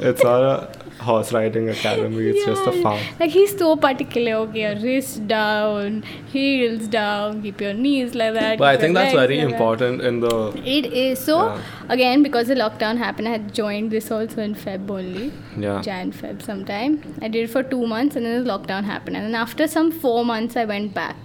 It's 0.01 0.23
not 0.23 0.41
a 0.43 1.03
horse 1.03 1.33
riding 1.33 1.69
academy. 1.69 2.27
It's 2.29 2.45
just 2.45 2.65
a 2.65 2.71
farm. 2.81 3.01
Like 3.19 3.31
he's 3.31 3.57
so 3.57 3.75
particular. 3.75 4.33
Okay, 4.43 4.61
your 4.61 4.75
wrist 4.81 5.27
down, 5.27 6.03
heels 6.31 6.87
down, 6.87 7.41
keep 7.41 7.59
your 7.59 7.73
knees 7.73 8.15
like 8.15 8.33
that. 8.35 8.57
But 8.57 8.67
I 8.75 8.77
think 8.77 8.93
that's 8.93 9.13
very 9.13 9.37
like 9.39 9.47
that. 9.49 9.53
important 9.53 10.01
in 10.01 10.19
the 10.21 10.53
It 10.65 10.85
is 10.93 11.19
so. 11.19 11.47
Yeah. 11.55 11.61
Again, 11.89 12.23
because 12.23 12.47
the 12.47 12.55
lockdown 12.55 12.97
happened, 12.97 13.27
I 13.27 13.31
had 13.31 13.53
joined 13.53 13.91
this 13.91 14.09
also 14.11 14.41
in 14.41 14.55
Feb 14.55 14.89
only. 14.89 15.33
yeah. 15.57 15.81
Jan 15.81 16.13
Feb 16.13 16.41
sometime. 16.41 17.01
I 17.21 17.27
did 17.27 17.49
it 17.49 17.51
for 17.51 17.63
two 17.63 17.85
months 17.85 18.15
and 18.15 18.25
then 18.25 18.43
the 18.43 18.49
lockdown 18.49 18.83
happened. 18.85 19.17
And 19.17 19.25
then 19.25 19.35
after 19.35 19.67
some 19.67 19.91
four 19.91 20.23
months, 20.23 20.55
I 20.55 20.63
went 20.65 20.93
back. 20.93 21.17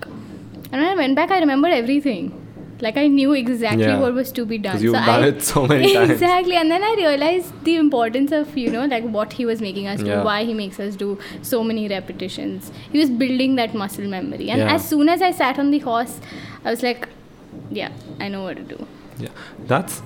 And 0.70 0.82
when 0.82 0.84
I 0.84 0.94
went 0.96 1.14
back, 1.14 1.30
I 1.30 1.38
remembered 1.38 1.72
everything. 1.72 2.32
Like 2.80 2.96
I 2.96 3.06
knew 3.08 3.32
exactly 3.32 3.84
Yeah. 3.84 3.98
what 4.00 4.14
was 4.14 4.30
to 4.32 4.44
be 4.46 4.56
done. 4.58 4.80
You've 4.80 4.94
So 4.94 5.00
done 5.04 5.22
I- 5.24 5.28
it 5.28 5.42
so 5.42 5.66
many 5.66 5.92
times. 5.94 6.10
Exactly. 6.10 6.54
And 6.56 6.70
then 6.70 6.82
I 6.82 6.94
realized 6.96 7.52
the 7.64 7.74
importance 7.76 8.30
of, 8.32 8.56
you 8.56 8.70
know, 8.70 8.84
like 8.86 9.04
what 9.04 9.32
he 9.32 9.44
was 9.44 9.60
making 9.60 9.88
us 9.88 10.00
do, 10.00 10.06
Yeah. 10.06 10.22
why 10.22 10.44
he 10.44 10.54
makes 10.54 10.78
us 10.78 10.94
do 10.96 11.18
so 11.42 11.64
many 11.64 11.88
repetitions. 11.88 12.70
He 12.92 12.98
was 12.98 13.10
building 13.10 13.56
that 13.56 13.74
muscle 13.74 14.06
memory. 14.06 14.48
And 14.50 14.60
Yeah. 14.60 14.74
as 14.74 14.88
soon 14.88 15.08
as 15.08 15.20
I 15.22 15.32
sat 15.32 15.58
on 15.58 15.72
the 15.72 15.80
horse, 15.80 16.20
I 16.64 16.70
was 16.70 16.82
like, 16.84 17.08
yeah, 17.70 17.90
I 18.20 18.28
know 18.28 18.44
what 18.44 18.56
to 18.58 18.62
do. 18.62 18.86
Yeah, 19.18 19.30
that's 19.66 20.00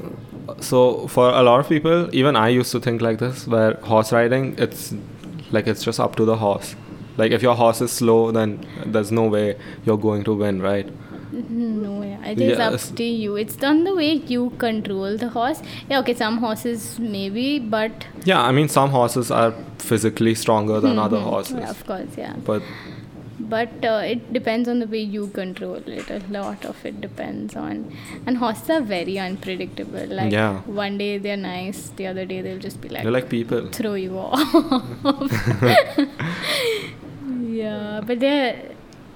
so 0.60 1.06
for 1.08 1.28
a 1.28 1.42
lot 1.42 1.60
of 1.60 1.68
people. 1.68 2.08
Even 2.12 2.36
I 2.36 2.48
used 2.48 2.72
to 2.72 2.80
think 2.80 3.02
like 3.02 3.18
this, 3.18 3.46
where 3.46 3.74
horse 3.82 4.12
riding, 4.12 4.54
it's 4.56 4.94
like 5.50 5.66
it's 5.66 5.84
just 5.84 6.00
up 6.00 6.16
to 6.16 6.24
the 6.24 6.36
horse. 6.36 6.74
Like 7.18 7.32
if 7.32 7.42
your 7.42 7.54
horse 7.54 7.82
is 7.82 7.92
slow, 7.92 8.30
then 8.32 8.64
there's 8.86 9.12
no 9.12 9.24
way 9.24 9.56
you're 9.84 9.98
going 9.98 10.24
to 10.24 10.32
win, 10.34 10.62
right? 10.62 10.88
No, 11.32 12.02
yeah. 12.02 12.18
I 12.22 12.34
think 12.34 12.50
it's 12.50 12.58
Yes. 12.58 12.90
up 12.90 12.96
to 12.96 13.04
you. 13.04 13.36
It's 13.36 13.56
done 13.56 13.84
the 13.84 13.94
way 13.94 14.12
you 14.32 14.50
control 14.58 15.16
the 15.16 15.28
horse. 15.28 15.62
Yeah, 15.90 16.00
okay, 16.00 16.14
some 16.14 16.38
horses 16.38 16.98
maybe, 17.00 17.58
but 17.58 18.06
Yeah, 18.24 18.42
I 18.42 18.52
mean 18.52 18.68
some 18.68 18.90
horses 18.90 19.30
are 19.30 19.52
physically 19.78 20.34
stronger 20.34 20.80
than 20.80 20.98
other 20.98 21.18
Mhm. 21.18 21.22
horses, 21.34 21.56
Yeah, 21.58 21.70
of 21.70 21.86
course, 21.86 22.18
yeah. 22.24 22.34
but 22.52 22.62
But 23.52 23.84
uh, 23.84 24.00
it 24.08 24.20
depends 24.34 24.68
on 24.72 24.78
the 24.82 24.86
way 24.90 25.00
you 25.14 25.22
control 25.36 25.88
it. 25.94 26.10
A 26.16 26.18
lot 26.34 26.64
of 26.68 26.84
it 26.90 27.00
depends 27.00 27.56
on. 27.62 27.80
And 28.26 28.38
horses 28.42 28.70
are 28.74 28.80
very 28.90 29.16
unpredictable. 29.24 30.06
Like 30.18 30.32
Yeah. 30.36 30.60
one 30.82 30.96
day 31.02 31.08
they're 31.24 31.40
nice, 31.46 31.80
the 31.96 32.06
other 32.10 32.24
day 32.32 32.38
they'll 32.44 32.60
just 32.66 32.80
be 32.84 32.88
like, 32.88 33.02
they're 33.02 33.16
like 33.16 33.28
people. 33.32 33.66
throw 33.78 33.94
you 33.94 34.16
off. 34.18 34.38
yeah, 37.62 38.00
but 38.06 38.20
they're 38.20 38.56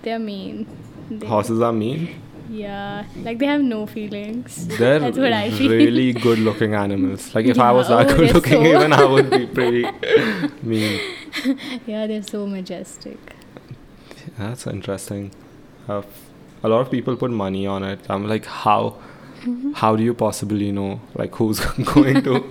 they're 0.02 0.18
mean. 0.18 0.66
They- 1.10 1.26
Horses 1.26 1.60
are 1.60 1.72
mean. 1.72 2.08
Yeah, 2.48 3.04
like 3.22 3.38
they 3.40 3.46
have 3.46 3.60
no 3.60 3.86
feelings. 3.86 4.68
They're 4.78 5.00
That's 5.00 5.18
what 5.18 5.32
I 5.32 5.50
feel. 5.50 5.70
really 5.72 6.12
good-looking 6.26 6.74
animals. 6.74 7.34
Like 7.34 7.46
if 7.46 7.58
I 7.58 7.72
was 7.72 7.88
Yeah, 7.90 8.04
that 8.04 8.12
oh, 8.12 8.16
good-looking, 8.16 8.52
so- 8.64 8.76
even 8.76 8.92
I 8.92 9.04
would 9.04 9.30
be 9.30 9.46
pretty 9.58 9.82
mean. 10.62 11.00
yeah, 11.86 12.06
they're 12.06 12.22
so 12.22 12.46
majestic. 12.46 13.18
That's 14.38 14.66
interesting. 14.66 15.32
Uh, 15.88 16.02
a 16.62 16.68
lot 16.68 16.80
of 16.80 16.90
people 16.90 17.16
put 17.16 17.30
money 17.30 17.66
on 17.66 17.82
it. 17.82 18.00
I'm 18.08 18.28
like, 18.28 18.44
how? 18.46 18.96
How 19.74 19.94
do 19.94 20.02
you 20.02 20.12
possibly 20.14 20.72
know 20.72 21.00
like 21.14 21.32
who's 21.36 21.60
going 21.94 22.22
to 22.24 22.44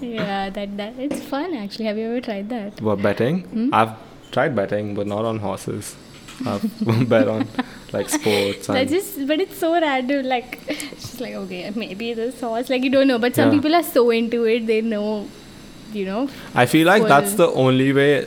yeah, 0.00 0.50
that 0.50 0.76
that 0.76 0.98
it's 0.98 1.20
fun 1.22 1.54
actually. 1.54 1.86
Have 1.86 1.96
you 1.96 2.04
ever 2.06 2.20
tried 2.20 2.48
that? 2.50 2.80
what 2.82 3.00
betting? 3.00 3.44
Hmm? 3.44 3.70
I've 3.72 3.92
tried 4.30 4.54
betting, 4.54 4.94
but 4.94 5.06
not 5.06 5.24
on 5.24 5.38
horses. 5.38 5.96
Bet 7.08 7.28
on 7.28 7.48
like 7.92 8.08
sports 8.08 8.66
That's 8.66 8.78
and 8.80 8.88
just, 8.90 9.26
but 9.26 9.40
it's 9.40 9.58
so 9.58 9.72
random. 9.80 10.26
Like, 10.26 10.60
it's 10.68 10.82
just 11.02 11.20
like 11.20 11.34
okay, 11.34 11.70
maybe 11.74 12.14
the 12.14 12.30
horse. 12.32 12.68
Like 12.70 12.82
you 12.84 12.90
don't 12.90 13.08
know, 13.08 13.18
but 13.18 13.34
some 13.34 13.48
Yeah. 13.50 13.56
people 13.56 13.74
are 13.74 13.82
so 13.82 14.10
into 14.10 14.44
it. 14.44 14.66
They 14.66 14.80
know, 14.82 15.26
you 15.92 16.04
know. 16.04 16.28
I 16.54 16.66
feel 16.66 16.86
like 16.86 17.06
that's 17.08 17.34
the 17.34 17.48
only 17.48 17.92
way 17.92 18.26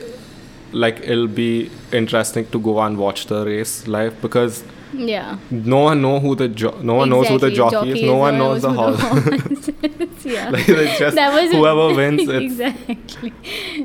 like 0.72 1.00
it'll 1.00 1.26
be 1.28 1.70
interesting 1.92 2.46
to 2.48 2.58
go 2.58 2.80
and 2.80 2.96
watch 2.98 3.26
the 3.26 3.44
race 3.46 3.86
live 3.86 4.20
because 4.20 4.64
Yeah. 4.94 5.38
no 5.50 5.80
one 5.84 6.02
know 6.02 6.18
who 6.20 6.34
the 6.34 6.48
jo- 6.48 6.78
no 6.82 6.94
one 6.94 7.08
knows 7.10 7.28
who 7.28 7.38
the 7.38 7.46
Exactly, 7.48 7.88
jockey, 7.92 8.02
is. 8.02 8.06
No 8.06 8.16
one 8.16 8.38
knows 8.38 8.62
the 8.62 8.72
horse. 8.72 9.00
yeah. 10.24 10.50
like 10.50 10.68
it's 10.68 10.98
just 10.98 11.16
that 11.16 11.32
was 11.32 11.50
whoever 11.56 11.94
wins. 11.94 12.22
It's, 12.28 12.42
exactly. 12.60 13.32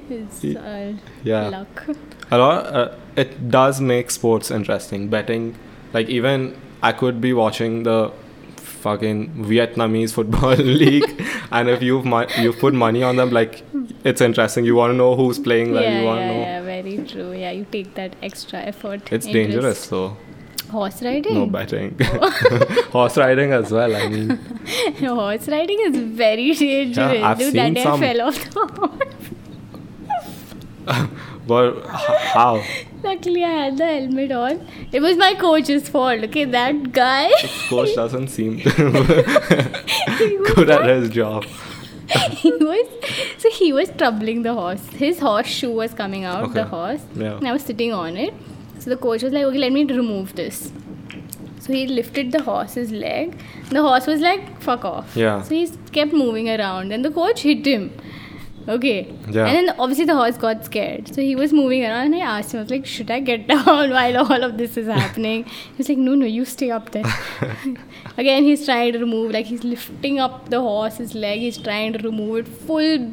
It's 0.09 0.43
uh, 0.43 0.93
yeah. 1.23 1.49
luck. 1.49 1.85
a 2.31 2.37
lot 2.37 2.65
uh, 2.75 2.95
it 3.25 3.49
does 3.49 3.79
make 3.81 4.11
sports 4.11 4.51
interesting 4.51 5.07
betting 5.09 5.55
like 5.93 6.07
even 6.17 6.55
i 6.83 6.91
could 6.91 7.19
be 7.21 7.31
watching 7.33 7.83
the 7.83 8.11
fucking 8.57 9.19
vietnamese 9.51 10.11
football 10.17 10.55
league 10.55 11.09
and 11.51 11.69
if 11.75 11.81
you've 11.81 12.05
mo- 12.05 12.27
you've 12.37 12.59
put 12.59 12.73
money 12.73 13.01
on 13.03 13.15
them 13.15 13.31
like 13.31 13.63
it's 14.03 14.21
interesting 14.21 14.65
you 14.65 14.75
want 14.75 14.91
to 14.91 14.97
know 14.97 15.15
who's 15.15 15.39
playing 15.39 15.73
like 15.73 15.83
yeah, 15.85 15.99
you 15.99 16.05
want 16.05 16.19
to 16.19 16.25
yeah, 16.25 16.31
know 16.33 16.39
yeah. 16.39 16.61
Very 16.67 16.97
true. 17.07 17.31
Yeah, 17.33 17.51
you 17.51 17.65
take 17.71 17.93
that 17.95 18.15
extra 18.21 18.59
effort. 18.59 19.01
it's 19.11 19.25
interest. 19.25 19.33
dangerous 19.33 19.87
though 19.87 20.15
Horse 20.69 21.01
riding. 21.01 21.33
no 21.33 21.45
betting 21.47 21.95
oh. 22.01 22.29
horse 22.91 23.17
riding 23.17 23.51
as 23.53 23.71
well 23.71 23.95
i 23.95 24.07
mean 24.07 24.29
Horse 24.99 25.47
riding 25.47 25.79
is 25.87 25.97
very 25.97 26.51
dangerous. 26.53 26.97
Yeah, 26.97 27.27
I've 27.29 27.39
Dude, 27.39 27.53
seen 27.53 27.73
that 27.73 27.83
some- 27.83 27.99
fell 27.99 28.21
off 28.21 28.53
the 28.53 28.67
horse. 28.77 29.01
But 31.47 31.85
how 31.87 32.61
Luckily, 33.03 33.43
I 33.43 33.49
had 33.65 33.77
the 33.77 33.85
helmet 33.85 34.31
on. 34.31 34.67
It 34.91 35.01
was 35.01 35.17
my 35.17 35.33
coach's 35.35 35.87
fault. 35.87 36.23
Okay, 36.25 36.45
that 36.45 36.91
guy. 36.91 37.29
coach 37.69 37.93
doesn't 37.95 38.27
seem 38.29 38.57
good 40.55 40.69
at 40.69 40.85
his 40.85 41.09
job 41.09 41.45
he 42.41 42.51
was 42.51 42.87
so 43.37 43.49
he 43.51 43.73
was 43.73 43.89
troubling 43.97 44.41
the 44.43 44.53
horse. 44.53 44.85
His 45.05 45.19
horse 45.19 45.47
shoe 45.47 45.71
was 45.71 45.93
coming 45.93 46.23
out, 46.23 46.53
the 46.53 46.63
horse, 46.63 47.01
Yeah. 47.15 47.35
and 47.37 47.47
I 47.47 47.51
was 47.51 47.63
sitting 47.63 47.91
on 47.93 48.15
it. 48.15 48.33
So 48.79 48.89
the 48.89 48.95
coach 48.97 49.23
was 49.23 49.33
like, 49.33 49.43
"Okay, 49.43 49.57
let 49.57 49.73
me 49.73 49.83
remove 49.83 50.33
this." 50.35 50.71
So 51.59 51.73
he 51.73 51.85
lifted 51.87 52.31
the 52.31 52.41
horse's 52.43 52.93
leg. 52.93 53.35
The 53.71 53.81
horse 53.87 54.07
was 54.07 54.21
like, 54.21 54.45
"Fuck 54.61 54.85
off." 54.85 55.17
Yeah. 55.17 55.41
So 55.41 55.55
he 55.55 55.67
kept 55.97 56.13
moving 56.13 56.49
around, 56.49 56.93
and 56.93 57.03
the 57.03 57.11
coach 57.11 57.41
hit 57.41 57.65
him. 57.73 57.91
Okay. 58.67 59.13
Yeah. 59.29 59.45
And 59.45 59.55
then 59.55 59.75
obviously 59.79 60.05
the 60.05 60.15
horse 60.15 60.37
got 60.37 60.65
scared. 60.65 61.13
So 61.15 61.21
he 61.21 61.35
was 61.35 61.53
moving 61.53 61.85
around, 61.85 62.07
and 62.07 62.15
I 62.15 62.19
asked 62.39 62.53
him, 62.53 62.59
I 62.59 62.63
was 62.63 62.71
like, 62.71 62.85
"Should 62.85 63.09
I 63.09 63.19
get 63.21 63.47
down 63.47 63.91
while 63.91 64.17
all 64.17 64.43
of 64.43 64.57
this 64.57 64.75
is 64.75 64.87
happening?" 64.87 65.45
He 65.45 65.77
was 65.77 65.89
like, 65.89 65.97
"No, 65.97 66.15
no, 66.15 66.25
you 66.25 66.43
stay 66.45 66.69
up 66.71 66.91
there." 66.91 67.05
Again, 68.17 68.43
he's 68.43 68.65
trying 68.65 68.91
to 68.93 68.99
remove, 68.99 69.31
like 69.31 69.45
he's 69.45 69.63
lifting 69.63 70.19
up 70.19 70.49
the 70.49 70.59
horse's 70.59 71.15
leg. 71.15 71.39
He's 71.39 71.57
trying 71.57 71.93
to 71.93 71.99
remove 71.99 72.39
it. 72.39 72.47
Full, 72.47 73.11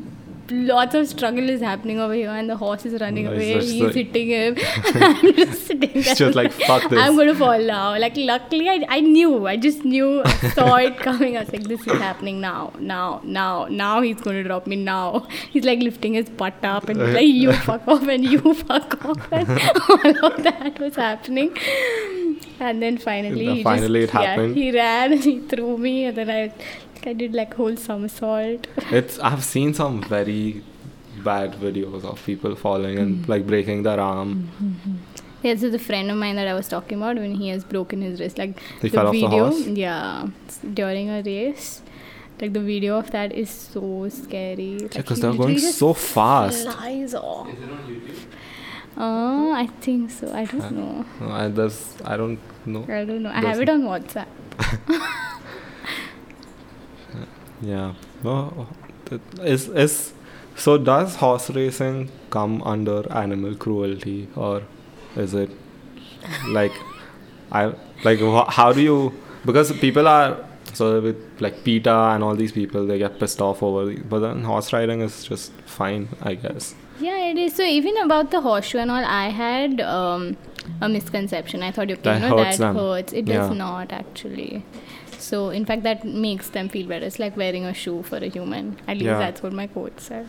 lots 0.50 0.94
of 0.94 1.08
struggle 1.08 1.48
is 1.48 1.60
happening 1.60 1.98
over 1.98 2.14
here, 2.14 2.30
and 2.30 2.48
the 2.50 2.56
horse 2.56 2.84
is 2.86 3.00
running 3.00 3.24
No, 3.24 3.32
away. 3.32 3.60
He's 3.60 3.80
like- 3.80 3.94
hitting 3.94 4.28
him. 4.28 4.56
I'm 4.94 5.34
just 5.34 5.66
sitting 5.66 5.80
there. 5.80 6.02
It's 6.02 6.18
just 6.18 6.34
like, 6.36 6.52
"Fuck 6.52 6.88
this." 6.90 6.98
I'm 6.98 7.16
gonna 7.16 7.34
fall 7.34 7.58
now. 7.58 7.98
Like 7.98 8.16
luckily, 8.16 8.68
I, 8.68 8.84
I 8.88 9.00
knew. 9.00 9.46
I 9.46 9.56
just 9.56 9.84
knew. 9.84 10.22
I 10.24 10.50
saw 10.50 10.74
it 10.76 10.96
coming. 11.08 11.36
I 11.36 11.40
was 11.40 11.52
like, 11.52 11.64
this 11.64 11.86
is 11.86 11.98
happening 12.00 12.40
now, 12.40 12.72
now, 12.78 13.20
now, 13.24 13.66
now. 13.70 14.00
He's 14.02 14.20
gonna 14.20 14.44
drop 14.44 14.66
me 14.66 14.76
now. 14.76 15.26
He's 15.50 15.64
like 15.64 15.80
lifting 15.80 16.14
his 16.14 16.28
butt 16.28 16.64
up 16.64 16.88
and 16.88 17.00
like 17.14 17.26
you 17.26 17.50
uh, 17.50 17.60
fuck 17.60 17.86
off 17.88 18.06
and 18.08 18.24
you 18.24 18.54
fuck 18.54 19.04
off 19.04 19.32
and 19.32 19.48
all 20.20 20.32
of 20.32 20.42
that 20.42 20.78
was 20.78 20.96
happening. 20.96 21.56
And 22.60 22.80
then 22.82 22.98
finally, 22.98 23.46
he 23.56 23.62
finally 23.62 24.02
just, 24.02 24.14
it 24.14 24.18
happened. 24.18 24.56
Yeah, 24.56 24.62
he 24.62 24.70
ran 24.72 25.12
and 25.12 25.22
he 25.24 25.40
threw 25.40 25.76
me, 25.76 26.04
and 26.04 26.16
then 26.16 26.30
I, 26.30 26.52
I 27.06 27.12
did 27.12 27.34
like 27.34 27.54
whole 27.54 27.76
somersault. 27.76 28.66
It's 28.90 29.18
I've 29.18 29.44
seen 29.44 29.74
some 29.74 30.02
very 30.02 30.62
bad 31.22 31.54
videos 31.54 32.04
of 32.04 32.24
people 32.24 32.54
falling 32.54 32.98
and 32.98 33.16
mm-hmm. 33.16 33.30
like 33.30 33.46
breaking 33.46 33.82
their 33.82 34.00
arm. 34.00 34.50
Mm-hmm. 34.62 34.96
Yeah, 35.42 35.54
this 35.54 35.62
is 35.62 35.74
a 35.74 35.78
friend 35.78 36.10
of 36.10 36.16
mine 36.16 36.36
that 36.36 36.48
I 36.48 36.54
was 36.54 36.68
talking 36.68 36.98
about 36.98 37.16
when 37.16 37.34
he 37.34 37.48
has 37.48 37.64
broken 37.64 38.00
his 38.00 38.18
wrist. 38.18 38.38
Like 38.38 38.58
He 38.80 38.88
the 38.88 38.96
fell 38.96 39.08
off 39.08 39.12
the 39.12 39.20
video, 39.20 39.50
horse? 39.50 39.66
yeah, 39.66 40.28
during 40.72 41.10
a 41.10 41.22
race. 41.22 41.82
Like 42.40 42.52
the 42.52 42.60
video 42.60 42.98
of 42.98 43.10
that 43.10 43.32
is 43.32 43.50
so 43.50 44.08
scary. 44.08 44.78
Like, 44.78 44.94
because 44.94 45.18
he 45.18 45.22
they're 45.22 45.34
going 45.34 45.58
so 45.58 45.92
fast. 45.92 46.64
Flies 46.64 47.14
off. 47.14 47.48
Is 47.48 47.58
it 47.58 47.70
on 47.70 47.78
YouTube? 47.78 48.24
Uh, 48.96 49.50
I 49.50 49.66
think 49.80 50.10
so. 50.10 50.32
I 50.32 50.44
don't 50.44 50.62
uh, 50.62 50.70
know. 50.70 51.06
No, 51.20 51.28
I, 51.30 51.48
there's, 51.48 51.94
I 52.04 52.16
don't 52.16 52.38
know. 52.64 52.84
I 52.84 53.04
don't 53.04 53.22
know. 53.22 53.30
I 53.30 53.40
have 53.40 53.60
it 53.60 53.68
on 53.68 53.82
WhatsApp. 53.82 54.26
Yeah. 57.64 57.94
That 58.22 59.20
is 59.42 59.68
is 59.68 60.12
so 60.56 60.78
does 60.78 61.16
horse 61.16 61.50
racing 61.50 62.10
come 62.30 62.62
under 62.62 62.98
animal 63.12 63.54
cruelty 63.56 64.28
or 64.36 64.62
is 65.16 65.34
it 65.34 65.50
like 66.48 66.72
I 67.52 67.72
like 68.04 68.20
how 68.48 68.72
do 68.72 68.80
you 68.82 69.12
because 69.44 69.72
people 69.86 70.08
are 70.08 70.36
So 70.78 70.86
with 71.00 71.18
like 71.44 71.58
PETA 71.64 71.92
and 72.14 72.24
all 72.26 72.34
these 72.38 72.52
people, 72.54 72.86
they 72.86 72.98
get 72.98 73.18
pissed 73.20 73.40
off 73.40 73.62
over. 73.66 73.82
But 74.12 74.20
then 74.20 74.42
horse 74.42 74.72
riding 74.72 75.02
is 75.06 75.18
just 75.24 75.52
fine, 75.74 76.08
I 76.30 76.34
guess. 76.34 76.74
Yeah, 77.00 77.18
it 77.30 77.38
is. 77.42 77.54
So 77.54 77.62
even 77.62 77.96
about 77.98 78.32
the 78.32 78.40
horseshoe 78.46 78.78
and 78.78 78.90
all, 78.94 79.04
I 79.04 79.28
had 79.28 79.80
um, 79.80 80.36
a 80.80 80.88
misconception. 80.88 81.62
I 81.62 81.70
thought, 81.70 81.90
you 81.90 81.96
know, 82.04 82.36
hurts 82.36 82.58
that 82.58 82.64
them. 82.64 82.76
hurts. 82.76 83.12
It 83.12 83.26
does 83.26 83.50
Yeah. 83.50 83.56
not 83.62 83.92
actually. 83.92 84.64
So 85.24 85.48
in 85.58 85.64
fact, 85.64 85.82
that 85.84 86.04
makes 86.04 86.50
them 86.56 86.68
feel 86.68 86.86
better. 86.86 87.06
It's 87.06 87.18
like 87.18 87.36
wearing 87.42 87.64
a 87.64 87.74
shoe 87.82 88.02
for 88.02 88.16
a 88.16 88.28
human. 88.36 88.76
At 88.86 88.96
least 88.98 89.06
Yeah. 89.06 89.18
that's 89.18 89.42
what 89.42 89.52
my 89.60 89.66
coach 89.76 89.98
said. 90.08 90.26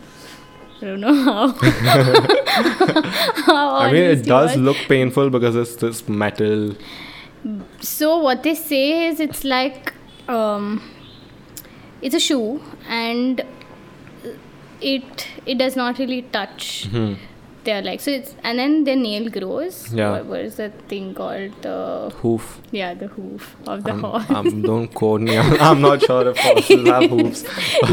I 0.80 0.84
don't 0.86 1.00
know 1.00 1.14
how. 1.26 1.48
how 3.48 3.76
I 3.76 3.92
mean, 3.92 4.02
it 4.14 4.24
does 4.24 4.56
look 4.56 4.76
painful 4.88 5.30
because 5.30 5.56
it's 5.56 5.76
this 5.76 6.08
metal. 6.08 6.74
So 7.80 8.18
what 8.18 8.42
they 8.42 8.54
say 8.54 9.06
is 9.06 9.20
it's 9.20 9.44
like 9.44 9.92
um, 10.28 10.82
it's 12.02 12.14
a 12.14 12.20
shoe 12.20 12.60
and 12.88 13.42
it 14.80 15.26
it 15.46 15.58
does 15.58 15.76
not 15.76 15.98
really 15.98 16.22
touch 16.38 16.86
Hmm. 16.90 17.14
Their 17.66 17.82
legs. 17.82 18.04
So 18.04 18.12
it's 18.18 18.34
and 18.42 18.58
then 18.58 18.84
their 18.84 18.96
nail 18.96 19.28
grows. 19.36 19.92
Yeah. 19.92 20.10
What, 20.12 20.26
what 20.32 20.40
is 20.40 20.56
that 20.56 20.80
thing 20.92 21.12
called? 21.14 21.52
The 21.62 21.76
Hoof. 22.22 22.60
yeah, 22.70 22.94
the 22.94 23.08
hoof 23.08 23.54
of 23.66 23.84
the 23.84 23.92
Um, 23.92 24.00
horse. 24.06 24.30
um, 24.30 24.62
don't 24.62 24.88
quote 25.00 25.20
me. 25.28 25.36
I'm, 25.36 25.60
I'm 25.68 25.80
not 25.80 26.02
sure 26.02 26.28
if 26.30 26.38
horses 26.38 26.88
have 26.88 27.10
hooves. 27.16 27.44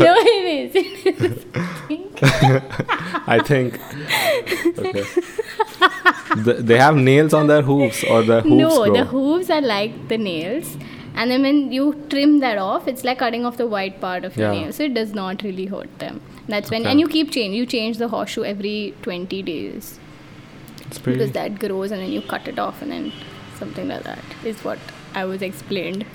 no, 0.06 0.14
it 0.36 0.46
is. 0.58 0.76
It 0.76 1.22
is. 1.30 1.46
I 3.36 3.40
think. 3.52 3.80
Okay. 4.80 5.04
Th- 6.46 6.58
they 6.70 6.78
have 6.78 6.96
nails 6.96 7.34
on 7.34 7.48
their 7.48 7.62
hooves 7.62 8.04
or 8.06 8.22
their 8.24 8.42
hooves 8.42 8.56
no, 8.56 8.84
grow. 8.86 8.94
the 8.94 9.06
hooves 9.06 9.50
are 9.50 9.62
like 9.62 10.08
the 10.08 10.18
nails. 10.18 10.78
And 11.16 11.30
then 11.32 11.42
when 11.44 11.72
you 11.72 11.84
trim 12.10 12.40
that 12.40 12.58
off, 12.58 12.88
it's 12.88 13.04
like 13.04 13.20
cutting 13.20 13.46
off 13.46 13.58
the 13.58 13.68
white 13.68 14.00
part 14.02 14.26
of 14.26 14.36
your 14.38 14.52
Yeah. 14.54 14.60
nail. 14.62 14.72
So 14.74 14.84
it 14.84 14.94
does 14.94 15.14
not 15.14 15.44
really 15.44 15.66
hurt 15.68 16.00
them. 16.00 16.22
That's 16.48 16.72
when, 16.72 16.82
Okay. 16.82 16.92
and 16.92 17.00
you 17.00 17.08
keep 17.08 17.32
change. 17.32 17.56
You 17.56 17.66
change 17.66 17.98
the 18.00 18.08
horseshoe 18.08 18.44
every 18.44 18.94
20 19.04 19.42
days 19.44 20.00
it's 20.88 20.98
pretty. 21.00 21.18
because 21.20 21.32
that 21.34 21.60
grows, 21.60 21.92
and 21.92 22.02
then 22.02 22.12
you 22.12 22.22
cut 22.22 22.48
it 22.48 22.60
off, 22.60 22.82
and 22.82 22.92
then 22.92 23.12
something 23.60 23.88
like 23.88 24.04
that 24.04 24.24
is 24.44 24.64
what 24.64 24.80
I 25.14 25.26
was 25.26 25.42
explained. 25.42 26.06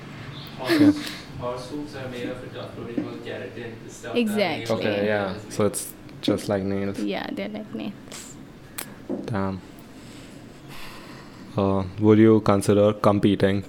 Okay. 0.61 0.91
Horse 1.39 1.67
hooves 1.71 1.95
are 1.95 2.07
made 2.09 2.25
of 2.25 2.43
a 2.43 2.47
tough 2.47 2.75
protein 2.75 3.03
called 3.05 3.23
keratin. 3.25 3.71
Stuff 3.89 4.15
Exactly. 4.15 4.75
Okay, 4.75 5.05
yeah. 5.05 5.35
So 5.49 5.65
it's 5.65 5.93
just 6.21 6.49
like 6.49 6.63
nails. 6.63 6.99
Yeah, 6.99 7.27
they're 7.31 7.47
like 7.47 7.73
nails. 7.73 8.35
Damn. 9.25 9.61
Uh, 11.57 11.83
would 11.99 12.17
you 12.19 12.41
consider 12.41 12.91
competing? 12.93 13.63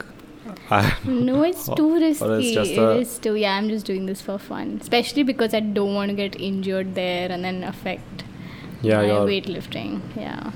No, 1.04 1.42
it's 1.42 1.68
too 1.68 1.96
or 1.96 2.00
risky. 2.00 2.26
it's 2.38 2.52
just 2.52 2.70
is 2.70 3.18
a- 3.18 3.20
too. 3.20 3.34
Yeah, 3.34 3.56
I'm 3.56 3.68
just 3.68 3.86
doing 3.86 4.06
this 4.06 4.20
for 4.20 4.38
fun, 4.38 4.78
especially 4.80 5.22
because 5.22 5.54
I 5.54 5.60
don't 5.60 5.94
want 5.94 6.10
to 6.10 6.14
get 6.16 6.40
injured 6.40 6.94
there 6.94 7.30
and 7.30 7.44
then 7.44 7.64
affect 7.64 8.24
yeah, 8.82 8.98
my 9.02 9.08
weightlifting. 9.30 10.00
Yeah. 10.16 10.52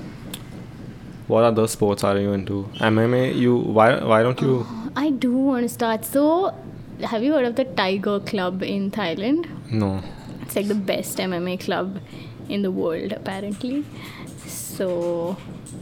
What 1.27 1.43
other 1.43 1.67
sports 1.67 2.03
are 2.03 2.17
you 2.17 2.33
into? 2.33 2.69
MMA. 2.75 3.35
You 3.35 3.57
why 3.57 4.03
why 4.03 4.21
don't 4.23 4.39
you? 4.41 4.65
Oh, 4.69 4.91
I 4.95 5.09
do 5.09 5.33
want 5.35 5.63
to 5.63 5.69
start. 5.69 6.05
So, 6.05 6.53
have 7.01 7.23
you 7.23 7.33
heard 7.33 7.45
of 7.45 7.55
the 7.55 7.65
Tiger 7.65 8.19
Club 8.19 8.61
in 8.63 8.91
Thailand? 8.91 9.49
No. 9.71 10.01
It's 10.43 10.55
like 10.55 10.67
the 10.67 10.75
best 10.75 11.17
MMA 11.17 11.59
club 11.59 11.99
in 12.47 12.61
the 12.61 12.71
world, 12.71 13.11
apparently. 13.11 13.83
So, 14.45 15.35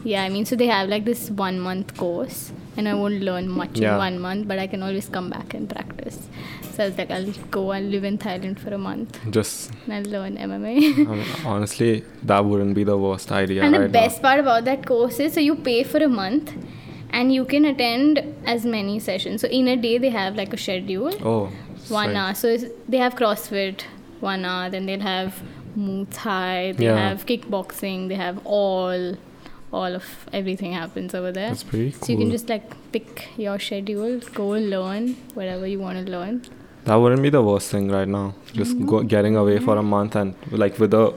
yeah, 0.04 0.24
I 0.24 0.30
mean, 0.30 0.46
so 0.46 0.56
they 0.56 0.68
have 0.68 0.88
like 0.90 1.04
this 1.06 1.30
one 1.30 1.60
month 1.60 1.98
course, 1.98 2.54
and 2.78 2.88
I 2.90 2.94
won't 2.94 3.22
learn 3.22 3.48
much 3.50 3.80
Yeah. 3.80 3.94
in 3.94 3.98
one 3.98 4.20
month, 4.20 4.48
but 4.48 4.60
I 4.60 4.68
can 4.68 4.82
always 4.84 5.08
come 5.10 5.30
back 5.30 5.54
and 5.54 5.70
practice. 5.70 6.28
So 6.72 6.84
I 6.84 6.88
was 6.88 6.98
like, 6.98 7.12
I'll 7.12 7.32
go 7.52 7.72
and 7.72 7.92
live 7.92 8.04
in 8.04 8.18
Thailand 8.18 8.58
for 8.60 8.74
a 8.74 8.78
month 8.80 9.20
Just 9.30 9.72
and 9.86 9.94
I'll 9.94 10.12
learn 10.12 10.38
MMA. 10.38 11.08
I 11.08 11.16
mean, 11.16 11.26
honestly, 11.46 12.04
that 12.24 12.44
wouldn't 12.46 12.74
be 12.74 12.84
the 12.84 12.98
worst 12.98 13.32
idea 13.32 13.64
and 13.64 13.74
right 13.74 13.84
the 13.84 13.90
best 13.90 14.22
now. 14.24 14.30
part 14.30 14.40
about 14.40 14.66
that 14.66 14.86
course 14.88 15.20
is 15.20 15.34
so 15.34 15.40
you 15.40 15.56
pay 15.56 15.84
for 15.84 16.00
a 16.04 16.08
month 16.10 16.52
and 17.12 17.32
you 17.32 17.46
can 17.46 17.66
attend 17.66 18.24
as 18.48 18.66
many 18.66 18.98
sessions. 19.00 19.42
So 19.42 19.48
in 19.48 19.68
a 19.68 19.76
day, 19.78 20.00
they 20.00 20.10
have 20.10 20.36
like 20.36 20.52
a 20.52 20.58
schedule. 20.58 21.14
Oh. 21.24 21.52
one 21.90 22.06
sweet. 22.08 22.16
hour. 22.18 22.34
So 22.34 22.48
it's, 22.48 22.66
they 22.90 22.98
have 22.98 23.14
CrossFit 23.16 23.82
one 24.22 24.44
hour, 24.46 24.70
then 24.72 24.86
they'll 24.88 25.02
have 25.02 25.42
Muay 25.78 26.08
Thai, 26.12 26.72
they 26.78 26.86
Yeah. 26.86 27.10
have 27.10 27.26
kickboxing, 27.28 28.08
they 28.08 28.16
have 28.16 28.40
all, 28.46 29.16
all 29.82 29.96
of 30.00 30.06
everything 30.40 30.74
happens 30.74 31.14
over 31.20 31.32
there. 31.38 31.50
That's 31.50 31.64
pretty 31.64 31.92
cool. 31.92 32.02
So 32.08 32.12
you 32.14 32.18
can 32.20 32.32
just 32.32 32.48
like 32.50 32.66
pick 32.92 33.30
your 33.38 33.60
schedule, 33.60 34.20
go 34.42 34.50
learn 34.74 35.16
whatever 35.34 35.66
you 35.68 35.80
want 35.80 36.06
to 36.06 36.12
learn. 36.12 36.44
That 36.86 36.96
wouldn't 36.96 37.22
be 37.24 37.30
the 37.30 37.42
worst 37.42 37.72
thing 37.72 37.90
right 37.90 38.08
now. 38.08 38.36
Just 38.54 38.76
Mm-hmm. 38.76 38.86
go, 38.88 39.04
getting 39.04 39.36
away 39.36 39.58
for 39.60 39.78
a 39.78 39.84
month 39.84 40.16
and 40.16 40.36
like 40.52 40.78
with 40.80 40.94
a 40.94 41.14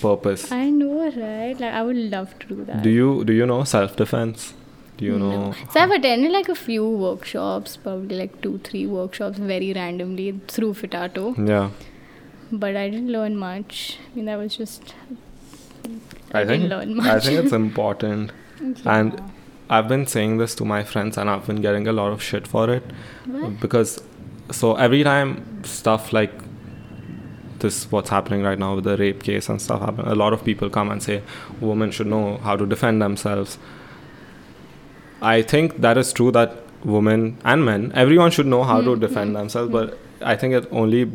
purpose. 0.00 0.50
I 0.50 0.70
know, 0.70 0.94
right? 1.10 1.54
Like 1.60 1.74
I 1.80 1.82
would 1.82 1.96
love 2.16 2.36
to 2.40 2.46
do 2.54 2.64
that. 2.70 2.82
Do 2.82 2.90
you 2.90 3.24
do 3.24 3.32
you 3.40 3.46
know 3.46 3.62
self 3.64 3.94
defense? 4.02 4.52
Do 4.96 5.04
you 5.10 5.18
No. 5.18 5.30
know? 5.30 5.54
So 5.72 5.80
I've 5.80 5.90
attended 5.98 6.32
like 6.32 6.48
a 6.48 6.54
few 6.54 6.88
workshops, 7.06 7.76
probably 7.76 8.16
like 8.22 8.40
two, 8.42 8.58
three 8.70 8.86
workshops 8.86 9.38
very 9.52 9.72
randomly 9.80 10.28
through 10.56 10.74
Fitato, 10.82 11.24
Yeah. 11.52 11.70
but 12.64 12.76
I 12.76 12.88
didn't 12.90 13.12
learn 13.18 13.36
much. 13.36 13.98
I 14.10 14.16
mean, 14.16 14.24
that 14.32 14.38
was 14.38 14.56
just. 14.56 14.94
I 16.32 16.44
think 16.44 16.68
learn 16.70 17.00
I 17.00 17.18
think 17.20 17.38
it's 17.44 17.52
important. 17.64 18.32
And 18.84 19.20
I've 19.70 19.88
been 19.88 20.06
saying 20.06 20.38
this 20.38 20.54
to 20.56 20.64
my 20.64 20.82
friends 20.84 21.16
and 21.18 21.28
I've 21.30 21.46
been 21.46 21.60
getting 21.62 21.86
a 21.88 21.92
lot 21.92 22.12
of 22.12 22.22
shit 22.22 22.46
for 22.46 22.70
it 22.72 22.84
What? 23.26 23.60
because 23.60 24.02
so 24.50 24.74
every 24.76 25.02
time 25.02 25.62
stuff 25.64 26.12
like 26.12 26.32
this 27.60 27.90
what's 27.92 28.10
happening 28.10 28.42
right 28.42 28.58
now 28.58 28.74
with 28.74 28.84
the 28.84 28.96
rape 28.96 29.22
case 29.22 29.48
and 29.48 29.60
stuff 29.62 29.80
happen 29.80 30.06
a 30.06 30.14
lot 30.14 30.32
of 30.32 30.44
people 30.44 30.68
come 30.68 30.90
and 30.90 31.02
say 31.02 31.22
women 31.60 31.90
should 31.90 32.06
know 32.08 32.36
how 32.38 32.56
to 32.56 32.66
defend 32.66 33.00
themselves. 33.00 33.58
I 35.20 35.42
think 35.42 35.80
that 35.80 35.96
is 35.96 36.12
true 36.12 36.30
that 36.32 36.56
women 36.84 37.38
and 37.44 37.64
men 37.64 37.92
everyone 37.94 38.30
should 38.32 38.46
know 38.46 38.64
how 38.64 38.80
to 38.80 38.90
Mm, 38.90 39.00
defend 39.00 39.30
mm, 39.30 39.38
themselves 39.38 39.70
but 39.70 39.96
i 40.20 40.34
think 40.34 40.52
it 40.52 40.66
only 40.72 41.08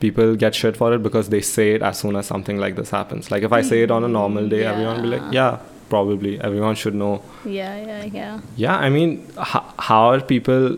people 0.00 0.34
get 0.36 0.54
shit 0.54 0.76
for 0.76 0.92
it 0.94 1.02
because 1.02 1.28
they 1.28 1.40
say 1.40 1.72
it 1.76 1.82
as 1.82 1.98
soon 1.98 2.16
as 2.16 2.26
something 2.26 2.58
like 2.58 2.76
this 2.76 2.90
happens 2.90 3.30
like 3.32 3.42
if 3.42 3.52
i 3.52 3.60
say 3.70 3.82
it 3.82 3.90
on 3.90 4.04
a 4.04 4.08
normal 4.08 4.48
day 4.48 4.64
everyone 4.64 4.96
will 5.02 5.10
be 5.10 5.16
like 5.16 5.32
yeah 5.32 5.58
probably 5.88 6.32
everyone 6.40 6.74
should 6.74 6.94
know 6.94 7.14
Yeah, 7.44 7.74
yeah, 7.86 8.04
yeah. 8.18 8.40
yeah, 8.56 8.76
I 8.76 8.90
mean, 8.90 9.26
how, 9.38 9.64
how 9.78 10.00
are 10.10 10.20
people? 10.20 10.76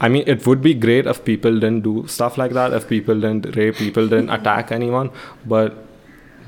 I 0.00 0.08
mean, 0.08 0.24
it 0.26 0.44
would 0.48 0.60
be 0.62 0.74
great 0.74 1.06
if 1.06 1.24
people 1.24 1.60
didn't 1.60 1.82
do 1.82 2.06
stuff 2.08 2.36
like 2.36 2.52
that, 2.58 2.72
if 2.72 2.88
people 2.88 3.14
didn't 3.20 3.54
rape, 3.56 3.76
people 3.76 4.08
didn't 4.08 4.30
attack 4.38 4.72
anyone, 4.72 5.10
but 5.46 5.76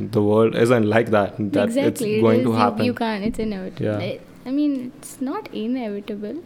the 0.00 0.20
world 0.22 0.56
isn't 0.56 0.88
like 0.88 1.10
that. 1.10 1.36
That 1.52 1.68
exactly. 1.68 1.82
it's 2.14 2.22
going 2.26 2.40
is. 2.40 2.46
to 2.46 2.52
You- 2.82 2.84
You, 2.86 2.94
can't. 2.94 3.24
It's 3.24 3.38
inevitable. 3.38 3.84
Yeah. 3.86 3.98
It- 3.98 4.22
I 4.44 4.50
mean, 4.50 4.90
it's 4.98 5.20
not 5.20 5.48
inevitable. 5.54 6.42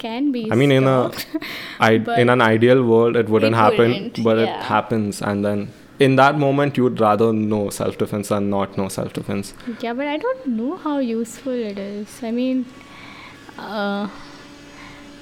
It 0.00 0.06
can 0.06 0.32
be. 0.32 0.50
I 0.50 0.54
mean, 0.54 0.72
in 0.72 0.84
a, 0.84 1.12
stopped. 1.12 1.26
I, 1.80 1.92
in 2.22 2.28
an 2.30 2.40
ideal 2.40 2.82
world, 2.84 3.16
it 3.16 3.28
wouldn't 3.28 3.54
happen, 3.56 3.92
wouldn't, 3.92 4.24
but 4.24 4.38
it 4.38 4.48
happens, 4.70 5.20
and 5.22 5.44
then 5.44 5.68
in 5.98 6.16
that 6.16 6.38
moment, 6.38 6.76
you 6.78 6.84
would 6.84 7.00
rather 7.00 7.32
know 7.32 7.68
self-defense 7.70 8.28
than 8.28 8.48
not 8.50 8.76
know 8.78 8.88
self-defense. 8.88 9.52
yeah, 9.80 9.92
but 9.92 10.06
I 10.06 10.16
don't 10.16 10.46
know 10.46 10.76
how 10.76 10.98
useful 10.98 11.52
it 11.52 11.78
is. 11.78 12.22
I 12.22 12.30
mean, 12.30 12.64
uh, 13.58 14.08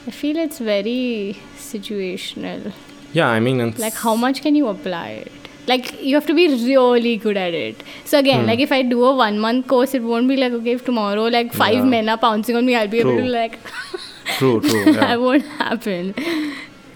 I 0.06 0.10
feel 0.10 0.36
it's 0.36 0.58
very 0.58 1.36
situational. 1.56 2.72
Yeah, 3.12 3.28
I 3.28 3.40
mean, 3.40 3.74
Like, 3.78 3.94
how 3.94 4.14
much 4.14 4.42
can 4.42 4.54
you 4.54 4.68
apply 4.68 5.08
it? 5.26 5.32
Like, 5.66 6.00
you 6.02 6.14
have 6.14 6.26
to 6.26 6.34
be 6.34 6.46
really 6.48 7.16
good 7.16 7.36
at 7.36 7.52
it. 7.54 7.82
So, 8.04 8.18
again, 8.18 8.42
Hmm. 8.42 8.46
like, 8.50 8.60
if 8.60 8.70
I 8.72 8.82
do 8.82 9.04
a 9.04 9.14
one 9.16 9.38
month 9.38 9.66
course, 9.66 9.94
it 9.94 10.02
won't 10.02 10.28
be 10.28 10.36
like, 10.36 10.52
okay, 10.60 10.72
if 10.78 10.84
tomorrow, 10.84 11.24
like, 11.38 11.52
five 11.52 11.74
Yeah. 11.80 11.84
men 11.96 12.08
are 12.08 12.16
pouncing 12.28 12.56
on 12.60 12.64
me, 12.70 12.76
I'll 12.82 12.88
be 12.94 13.00
able 13.00 13.16
to, 13.18 13.26
like, 13.34 13.58
True, 14.36 14.60
true. 14.68 14.84
Yeah. 14.86 14.92
that 14.92 15.20
won't 15.20 15.44
happen. 15.46 16.14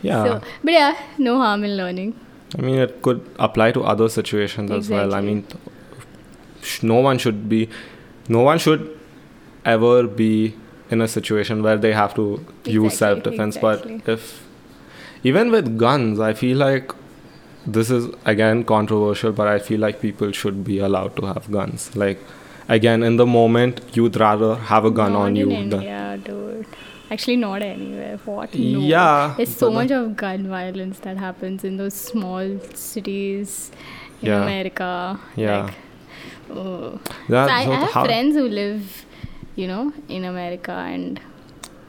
yeah. 0.03 0.24
So, 0.24 0.41
but 0.62 0.72
yeah, 0.72 0.97
no 1.18 1.39
harm 1.39 1.64
in 1.64 1.76
learning. 1.76 2.14
I 2.59 2.62
mean, 2.62 2.78
it 2.78 3.01
could 3.03 3.26
apply 3.39 3.72
to 3.72 3.83
other 3.83 4.09
situations 4.09 4.70
as 4.70 4.91
well. 4.91 5.14
I 5.14 5.20
mean, 5.22 5.47
no 6.83 6.97
one 6.97 7.18
should 7.18 7.49
be, 7.49 7.68
no 8.28 8.41
one 8.41 8.59
should 8.59 8.99
ever 9.64 10.07
be 10.07 10.55
in 10.91 11.01
a 11.01 11.09
situation 11.09 11.62
where 11.62 11.78
they 11.78 11.93
have 11.93 12.14
to 12.16 12.45
use 12.64 12.99
self 12.99 13.22
defense. 13.22 13.57
exactly. 13.57 13.99
But 14.05 14.12
if, 14.12 14.47
even 15.24 15.51
with 15.51 15.78
guns, 15.78 16.20
I 16.20 16.35
feel 16.35 16.59
like 16.59 16.93
this 17.66 17.91
is 17.91 18.09
again 18.26 18.64
controversial, 18.64 19.33
but 19.33 19.49
I 19.49 19.59
feel 19.59 19.80
like 19.80 20.01
people 20.01 20.33
should 20.33 20.62
be 20.64 20.78
allowed 20.78 21.16
to 21.16 21.26
have 21.26 21.51
guns. 21.51 21.95
Like, 21.97 22.18
again, 22.68 23.03
in 23.03 23.16
the 23.16 23.24
moment, 23.26 23.80
you'd 23.95 24.16
rather 24.16 24.57
have 24.57 24.85
a 24.85 24.91
gun 24.91 25.12
not 25.14 25.20
on 25.22 25.37
you. 25.37 25.49
in 25.51 25.70
than- 25.70 25.80
India, 25.80 26.20
dude. 26.22 26.66
Actually, 27.13 27.37
not 27.37 27.63
anywhere. 27.63 28.19
What? 28.25 28.55
No. 28.55 28.81
Yeah, 28.81 29.35
There's 29.37 29.55
so 29.55 29.71
much 29.71 29.91
of 29.91 30.17
gun 30.17 30.49
violence 30.49 30.99
that 31.01 31.19
happens 31.19 31.63
in 31.71 31.77
those 31.77 31.95
small 31.95 32.59
cities 32.75 33.71
in 34.23 34.29
Yeah. 34.29 34.43
America. 34.43 35.21
Yeah. 35.37 35.65
Like, 35.65 35.75
oh. 36.59 37.01
That- 37.29 37.49
so 37.49 37.55
I, 37.55 37.61
I 37.61 37.75
have 37.83 37.91
how- 37.93 38.05
friends 38.05 38.35
who 38.37 38.49
live, 38.49 39.05
you 39.57 39.67
know, 39.73 39.93
in 40.09 40.25
America, 40.25 40.73
and 40.73 41.21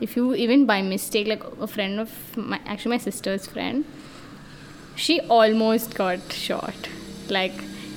if 0.01 0.17
you 0.17 0.33
even 0.35 0.65
by 0.65 0.81
mistake, 0.81 1.27
like 1.27 1.43
a 1.61 1.67
friend 1.67 1.99
of 2.05 2.11
my, 2.37 2.59
actually 2.65 2.89
my 2.97 3.03
sister's 3.09 3.47
friend, 3.47 3.85
she 4.95 5.19
almost 5.21 5.95
got 5.95 6.33
shot. 6.33 6.89
Like, 7.29 7.53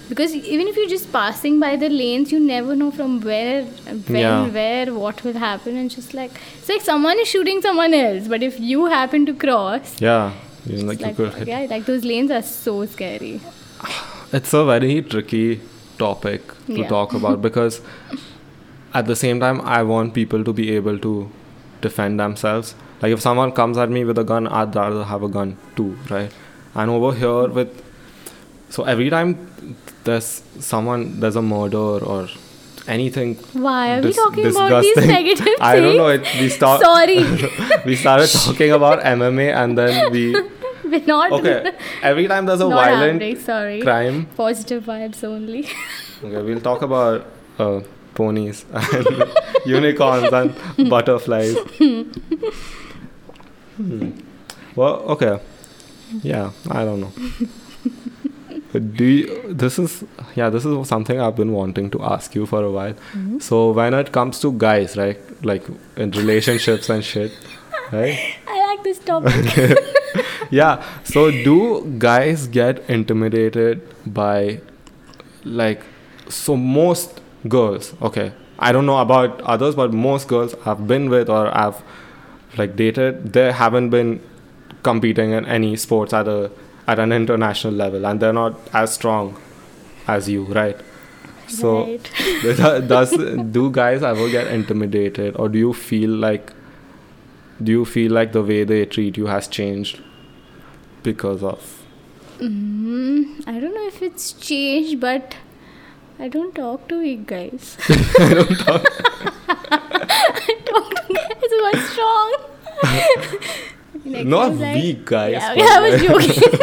because 0.08 0.34
even 0.34 0.68
if 0.68 0.76
you're 0.76 0.88
just 0.88 1.12
passing 1.12 1.58
by 1.60 1.76
the 1.76 1.88
lanes, 1.88 2.32
you 2.32 2.38
never 2.40 2.74
know 2.76 2.90
from 2.90 3.20
where, 3.20 3.62
when, 3.64 4.16
Yeah. 4.24 4.48
where, 4.56 4.94
what 4.94 5.22
will 5.24 5.38
happen, 5.44 5.76
and 5.76 5.90
just 5.90 6.14
like 6.14 6.30
it's 6.58 6.68
like 6.68 6.82
someone 6.82 7.18
is 7.18 7.28
shooting 7.28 7.60
someone 7.62 7.94
else, 7.94 8.28
but 8.28 8.42
if 8.42 8.58
you 8.60 8.86
happen 8.86 9.26
to 9.26 9.34
cross, 9.34 10.00
Yeah. 10.00 10.32
You 10.66 10.78
know, 10.78 10.84
like, 10.90 11.00
like, 11.00 11.18
you 11.18 11.30
could 11.30 11.46
yeah, 11.48 11.66
like 11.70 11.84
those 11.86 12.04
lanes 12.04 12.30
are 12.30 12.42
so 12.42 12.84
scary. 12.86 13.40
It's 14.32 14.52
a 14.52 14.64
very 14.64 15.02
tricky 15.02 15.60
topic 15.98 16.42
to 16.66 16.80
Yeah. 16.80 16.88
talk 16.88 17.14
about 17.14 17.40
because 17.48 17.80
at 18.94 19.06
the 19.06 19.16
same 19.16 19.40
time, 19.40 19.60
I 19.60 19.82
want 19.82 20.14
people 20.14 20.42
to 20.44 20.52
be 20.52 20.70
able 20.74 20.98
to 20.98 21.30
defend 21.82 22.18
themselves. 22.18 22.74
Like 23.02 23.12
if 23.12 23.20
someone 23.20 23.52
comes 23.52 23.78
at 23.78 23.90
me 23.90 24.04
with 24.04 24.18
a 24.18 24.24
gun, 24.24 24.46
I'd 24.48 24.74
rather 24.74 25.04
have 25.04 25.22
a 25.22 25.28
gun 25.28 25.56
too, 25.76 25.96
right? 26.10 26.30
And 26.74 26.90
over 26.90 27.14
here 27.16 27.46
with 27.48 27.82
so 28.68 28.84
every 28.84 29.10
time 29.10 29.76
there's 30.04 30.42
someone 30.60 31.20
there's 31.20 31.36
a 31.36 31.42
murder 31.42 31.78
or 32.04 32.28
anything 32.88 33.34
Why 33.52 33.94
are 33.98 34.00
we 34.00 34.08
dis- 34.08 34.16
talking 34.16 34.46
about 34.46 34.82
these 34.82 34.96
negative 34.96 35.44
things? 35.44 35.58
I 35.60 35.80
don't 35.80 35.96
know. 35.96 36.08
It, 36.08 36.22
we 36.40 36.48
start. 36.48 36.80
Sorry, 36.80 37.24
we 37.86 37.96
started 37.96 38.28
talking 38.30 38.70
about 38.72 39.00
MMA 39.02 39.52
and 39.54 39.76
then 39.78 40.12
we 40.12 40.34
we're 40.84 41.04
not. 41.04 41.32
okay. 41.32 41.72
Every 42.02 42.28
time 42.28 42.46
there's 42.46 42.60
a 42.60 42.68
violent 42.68 43.14
outbreak, 43.14 43.40
sorry. 43.40 43.80
crime, 43.82 44.26
Positive 44.36 44.84
vibes 44.84 45.24
only. 45.24 45.68
Okay, 46.22 46.42
we'll 46.42 46.60
talk 46.60 46.82
about 46.82 47.26
uh, 47.58 47.80
ponies 48.14 48.64
and 48.72 49.06
unicorns 49.66 50.32
and 50.32 50.88
butterflies. 50.88 51.56
Hmm. 53.76 54.10
Well, 54.74 54.96
okay. 55.16 55.40
Yeah, 56.22 56.52
I 56.70 56.84
don't 56.84 57.00
know. 57.00 57.12
Do 58.78 59.04
you, 59.04 59.54
this 59.54 59.78
is 59.78 60.04
yeah 60.34 60.50
this 60.50 60.64
is 60.64 60.88
something 60.88 61.20
I've 61.20 61.36
been 61.36 61.52
wanting 61.52 61.90
to 61.90 62.02
ask 62.02 62.34
you 62.34 62.46
for 62.46 62.62
a 62.62 62.70
while. 62.70 62.94
Mm-hmm. 62.94 63.38
So 63.38 63.70
when 63.72 63.94
it 63.94 64.12
comes 64.12 64.40
to 64.40 64.52
guys, 64.52 64.96
right, 64.96 65.18
like 65.44 65.64
in 65.96 66.10
relationships 66.12 66.90
and 66.90 67.04
shit, 67.04 67.32
right? 67.92 68.18
I 68.46 68.66
like 68.66 68.84
this 68.84 68.98
topic. 68.98 69.78
yeah 70.50 70.82
so 71.04 71.30
do 71.30 71.84
guys 71.98 72.46
get 72.46 72.78
intimidated 72.88 73.82
by 74.06 74.60
like 75.44 75.82
so 76.28 76.56
most 76.56 77.20
girls 77.48 77.94
okay 78.02 78.32
i 78.58 78.72
don't 78.72 78.86
know 78.86 78.98
about 78.98 79.40
others 79.42 79.74
but 79.74 79.92
most 79.92 80.28
girls 80.28 80.54
i've 80.64 80.86
been 80.86 81.08
with 81.10 81.28
or 81.28 81.56
i've 81.56 81.82
like 82.56 82.76
dated 82.76 83.32
they 83.32 83.52
haven't 83.52 83.90
been 83.90 84.20
competing 84.82 85.32
in 85.32 85.44
any 85.46 85.76
sports 85.76 86.12
at 86.12 86.28
a 86.28 86.50
at 86.86 86.98
an 86.98 87.12
international 87.12 87.72
level 87.72 88.06
and 88.06 88.20
they're 88.20 88.32
not 88.32 88.58
as 88.72 88.94
strong 88.94 89.36
as 90.06 90.28
you 90.28 90.44
right 90.44 90.80
so 91.48 91.84
right. 91.84 92.86
does 92.88 93.16
do 93.52 93.70
guys 93.70 94.02
ever 94.02 94.28
get 94.28 94.46
intimidated 94.48 95.36
or 95.36 95.48
do 95.48 95.58
you 95.58 95.72
feel 95.72 96.10
like 96.10 96.52
do 97.62 97.72
you 97.72 97.84
feel 97.84 98.12
like 98.12 98.32
the 98.32 98.42
way 98.42 98.64
they 98.64 98.84
treat 98.84 99.16
you 99.16 99.26
has 99.26 99.48
changed 99.48 100.02
because 101.02 101.42
of 101.42 101.76
Mm, 102.38 103.42
I 103.46 103.58
don't 103.58 103.74
know 103.74 103.86
if 103.86 104.02
it's 104.02 104.32
changed, 104.32 105.00
but 105.00 105.36
I 106.18 106.28
don't 106.28 106.54
talk 106.54 106.86
to 106.88 106.98
weak 106.98 107.26
guys. 107.26 107.78
I 107.88 108.34
don't 108.34 108.58
talk. 108.58 108.84
I 109.48 110.56
talk 110.66 110.90
to 110.94 111.14
guys 111.14 111.50
who 111.50 111.64
are 111.64 111.80
strong. 113.32 113.72
Next 114.06 114.24
not 114.26 114.50
was 114.52 114.60
like- 114.60 114.74
weak 114.82 115.04
guys 115.04 115.32
Yeah, 115.32 115.52
I 115.76 115.80
was 115.80 116.02
like, 116.02 116.30
joking. 116.30 116.60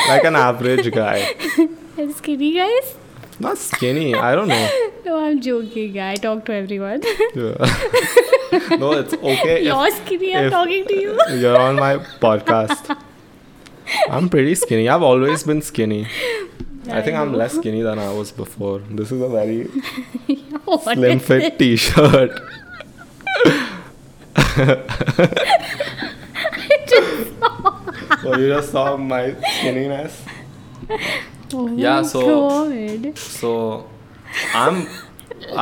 like 0.08 0.24
an 0.24 0.36
average 0.36 0.90
guy 0.92 1.34
And 1.98 2.14
skinny 2.14 2.54
guys? 2.54 2.94
not 3.38 3.56
skinny 3.58 4.14
i 4.14 4.34
don't 4.34 4.48
know 4.48 4.68
No, 5.04 5.18
I'm 5.24 5.40
joking. 5.40 5.98
I 5.98 6.14
talk 6.16 6.44
to 6.44 6.52
everyone. 6.52 7.00
Yeah. 7.34 8.76
no 8.82 8.92
it's 8.92 9.14
okay 9.14 9.64
You're 9.64 9.90
skinny. 9.90 10.34
I'm 10.36 10.50
talking 10.50 10.84
to 10.86 10.94
you. 10.94 11.18
you're 11.36 11.58
on 11.58 11.76
my 11.76 11.96
podcast 12.26 12.96
i'm 14.08 14.28
pretty 14.28 14.54
skinny 14.54 14.88
i've 14.88 15.02
always 15.02 15.42
been 15.42 15.62
skinny 15.62 16.06
i 16.98 17.00
think 17.02 17.16
i'm 17.16 17.32
less 17.32 17.54
skinny 17.54 17.82
than 17.82 17.98
i 17.98 18.12
was 18.12 18.30
before 18.30 18.78
this 19.00 19.10
is 19.10 19.20
a 19.20 19.28
very 19.28 19.68
slim 20.84 21.18
is 21.18 22.30
fit 24.66 24.78
it? 24.78 24.88
t-shirt 26.88 28.20
so 28.22 28.36
you 28.36 28.48
just 28.54 28.72
saw 28.72 28.96
my 28.96 29.22
skinniness 29.52 30.20
Oh 31.52 31.66
Yeah, 31.76 32.02
so- 32.02 32.24
God. 32.26 33.18
so 33.18 33.52
i'm 34.54 34.86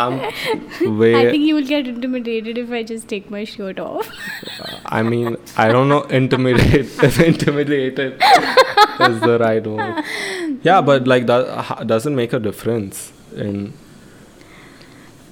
i'm 0.01 0.15
I 0.21 1.31
think 1.31 1.45
you 1.49 1.55
will 1.55 1.67
get 1.67 1.87
intimidated 1.91 2.59
if 2.59 2.71
I 2.79 2.83
just 2.83 3.07
take 3.09 3.31
my 3.31 3.45
shirt 3.45 3.79
off. 3.79 4.09
i 4.87 5.03
mean 5.03 5.37
i 5.57 5.69
don't 5.69 5.89
know 5.89 6.03
intimidate 6.21 7.03
intimidated 7.27 8.15
is 9.09 9.21
the 9.29 9.39
right 9.41 9.67
word 9.67 10.03
yeah 10.63 10.81
but 10.81 11.07
like 11.07 11.27
that 11.27 11.87
doesn't 11.87 12.17
make 12.17 12.33
a 12.33 12.41
difference 12.49 13.13
in 13.37 13.73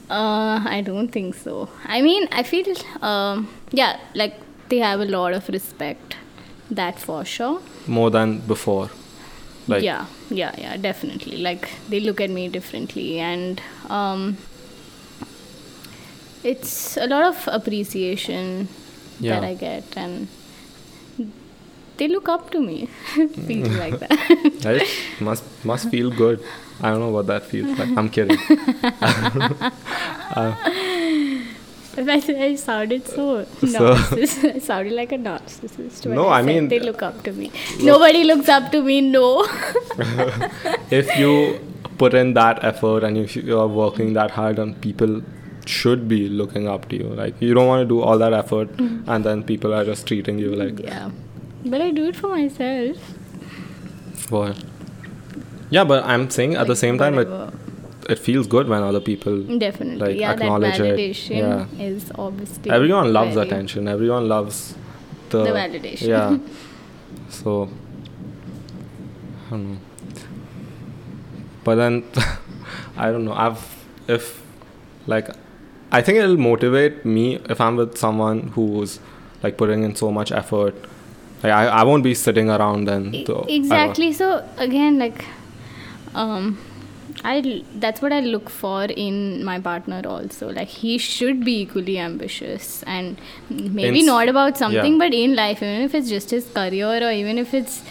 Uh, 0.08 0.60
I 0.64 0.82
don't 0.82 1.08
think 1.08 1.34
so. 1.34 1.68
I 1.84 2.00
mean, 2.02 2.28
I 2.30 2.42
feel, 2.44 2.74
um, 3.02 3.48
yeah, 3.72 3.98
like 4.14 4.34
they 4.68 4.78
have 4.78 5.00
a 5.00 5.04
lot 5.04 5.32
of 5.32 5.48
respect. 5.48 6.16
That 6.70 6.98
for 6.98 7.24
sure. 7.24 7.60
more 7.86 8.10
than 8.10 8.38
before 8.38 8.90
like 9.68 9.84
yeah, 9.84 10.06
yeah, 10.30 10.52
yeah, 10.58 10.76
definitely. 10.76 11.36
Like 11.38 11.68
they 11.88 12.00
look 12.00 12.20
at 12.20 12.28
me 12.30 12.48
differently, 12.48 13.20
and 13.20 13.60
um, 13.88 14.36
it's 16.42 16.96
a 16.96 17.06
lot 17.06 17.24
of 17.24 17.48
appreciation 17.52 18.68
Yeah. 19.20 19.40
that 19.40 19.44
I 19.44 19.54
get, 19.54 19.84
and 19.96 20.28
they 21.98 22.08
look 22.08 22.28
up 22.28 22.50
to 22.50 22.60
me. 22.60 22.86
Feel 23.14 23.66
mm. 23.66 23.78
like 23.78 23.98
that. 24.00 24.86
Must 25.20 25.44
must 25.64 25.90
feel 25.90 26.10
good. 26.10 26.42
I 26.80 26.90
don't 26.90 27.00
know 27.00 27.10
what 27.10 27.26
that 27.28 27.44
feels 27.44 27.78
like. 27.78 27.96
I'm 27.96 28.08
kidding. 28.08 28.38
Uh, 30.36 30.54
I, 31.96 32.22
I 32.46 32.54
sounded 32.56 33.06
so 33.06 33.44
So- 33.44 33.94
narcissist. 33.94 34.56
I 34.56 34.58
sounded 34.58 34.92
like 34.92 35.12
a 35.12 35.18
narcissist. 35.18 36.04
No, 36.12 36.28
I 36.28 36.40
said 36.40 36.46
mean- 36.46 36.68
they 36.68 36.80
look 36.80 37.02
up 37.02 37.22
to 37.22 37.32
me. 37.32 37.50
Nobody 37.80 38.24
looks 38.24 38.50
up 38.50 38.70
to 38.72 38.82
me. 38.82 39.00
No. 39.00 39.46
if 40.90 41.16
you 41.16 41.60
put 41.96 42.12
in 42.12 42.34
that 42.34 42.62
effort 42.62 43.04
and 43.04 43.16
if 43.16 43.36
you 43.36 43.58
are 43.58 43.68
working 43.68 44.12
that 44.14 44.30
hard, 44.32 44.58
and 44.58 44.78
people 44.80 45.22
should 45.66 46.08
be 46.08 46.28
looking 46.28 46.68
up 46.68 46.88
to 46.88 46.96
you. 46.96 47.04
Like 47.04 47.40
you 47.40 47.54
don't 47.54 47.66
want 47.66 47.82
to 47.82 47.88
do 47.88 48.00
all 48.00 48.18
that 48.18 48.32
effort, 48.32 48.76
mm-hmm. 48.76 49.08
and 49.08 49.24
then 49.24 49.42
people 49.42 49.74
are 49.74 49.84
just 49.84 50.06
treating 50.06 50.38
you 50.38 50.54
like 50.54 50.78
yeah, 50.80 51.10
but 51.70 51.80
I 51.80 51.90
do 51.90 52.06
it 52.08 52.16
for 52.16 52.28
myself. 52.28 52.96
what? 54.30 54.62
Yeah, 55.70 55.84
but 55.84 56.04
I'm 56.04 56.30
saying 56.30 56.54
at 56.54 56.66
the 56.66 56.72
Like, 56.72 56.78
same 56.78 56.98
time, 56.98 57.14
it 57.18 57.28
whatever. 57.28 57.52
it 58.08 58.18
feels 58.18 58.46
good 58.46 58.68
when 58.68 58.82
other 58.82 59.00
people. 59.00 59.42
Definitely, 59.58 59.98
like, 60.06 60.16
yeah. 60.20 60.34
That 60.34 60.42
acknowledge 60.42 60.80
it. 60.80 60.96
validation 60.96 61.36
Yeah. 61.38 61.66
is 61.84 62.10
obviously 62.16 62.70
Everyone 62.70 63.12
loves 63.12 63.34
very- 63.34 63.46
attention. 63.46 63.88
Everyone 63.88 64.28
loves 64.28 64.74
the, 65.30 65.42
The 65.44 65.50
validation. 65.50 66.08
Yeah. 66.08 66.38
So 67.28 67.68
I 69.46 69.50
don't 69.50 69.72
know. 69.72 69.78
But 71.64 71.74
then 71.76 72.04
I 72.96 73.10
don't 73.10 73.24
know. 73.24 73.32
I've 73.32 73.84
if 74.08 74.42
like 75.06 75.28
I 75.90 76.02
think 76.02 76.18
it'll 76.18 76.36
motivate 76.36 77.04
me 77.04 77.36
if 77.48 77.60
I'm 77.60 77.76
with 77.76 77.96
someone 77.98 78.48
who's 78.54 79.00
like 79.42 79.56
putting 79.56 79.82
in 79.82 79.94
so 79.96 80.10
much 80.12 80.30
effort. 80.32 80.74
Like 81.42 81.52
I, 81.52 81.66
I 81.66 81.82
won't 81.84 82.02
be 82.02 82.14
sitting 82.14 82.48
around 82.50 82.88
and 82.88 83.14
E- 83.14 83.24
so, 83.26 83.44
exactly. 83.48 84.12
So 84.12 84.48
again, 84.56 84.98
like, 84.98 85.24
um, 86.14 86.58
I 87.24 87.62
that's 87.74 88.00
what 88.02 88.12
I 88.12 88.20
look 88.20 88.48
for 88.50 88.84
in 88.84 89.44
my 89.44 89.58
partner 89.60 90.02
also. 90.06 90.50
Like 90.50 90.68
he 90.68 90.98
should 90.98 91.44
be 91.44 91.60
equally 91.62 91.98
ambitious 91.98 92.82
and 92.84 93.20
maybe 93.50 94.00
In 94.00 94.06
not 94.06 94.28
about 94.28 94.56
something, 94.58 94.92
yeah. 94.92 94.98
but 94.98 95.14
in 95.14 95.34
life, 95.34 95.62
even 95.62 95.82
if 95.82 95.94
it's 95.94 96.08
just 96.08 96.30
his 96.30 96.46
career 96.48 97.02
or 97.08 97.10
even 97.12 97.38
if 97.38 97.54
it's 97.54 97.82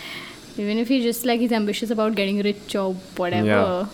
even 0.58 0.78
if 0.78 0.88
he 0.88 1.02
just 1.04 1.26
like 1.26 1.39
he's 1.39 1.52
ambitious 1.52 1.89
about 1.91 2.16
getting 2.16 2.41
rich 2.41 2.76
or 2.76 2.93
whatever. 3.18 3.48
Yeah. 3.48 3.86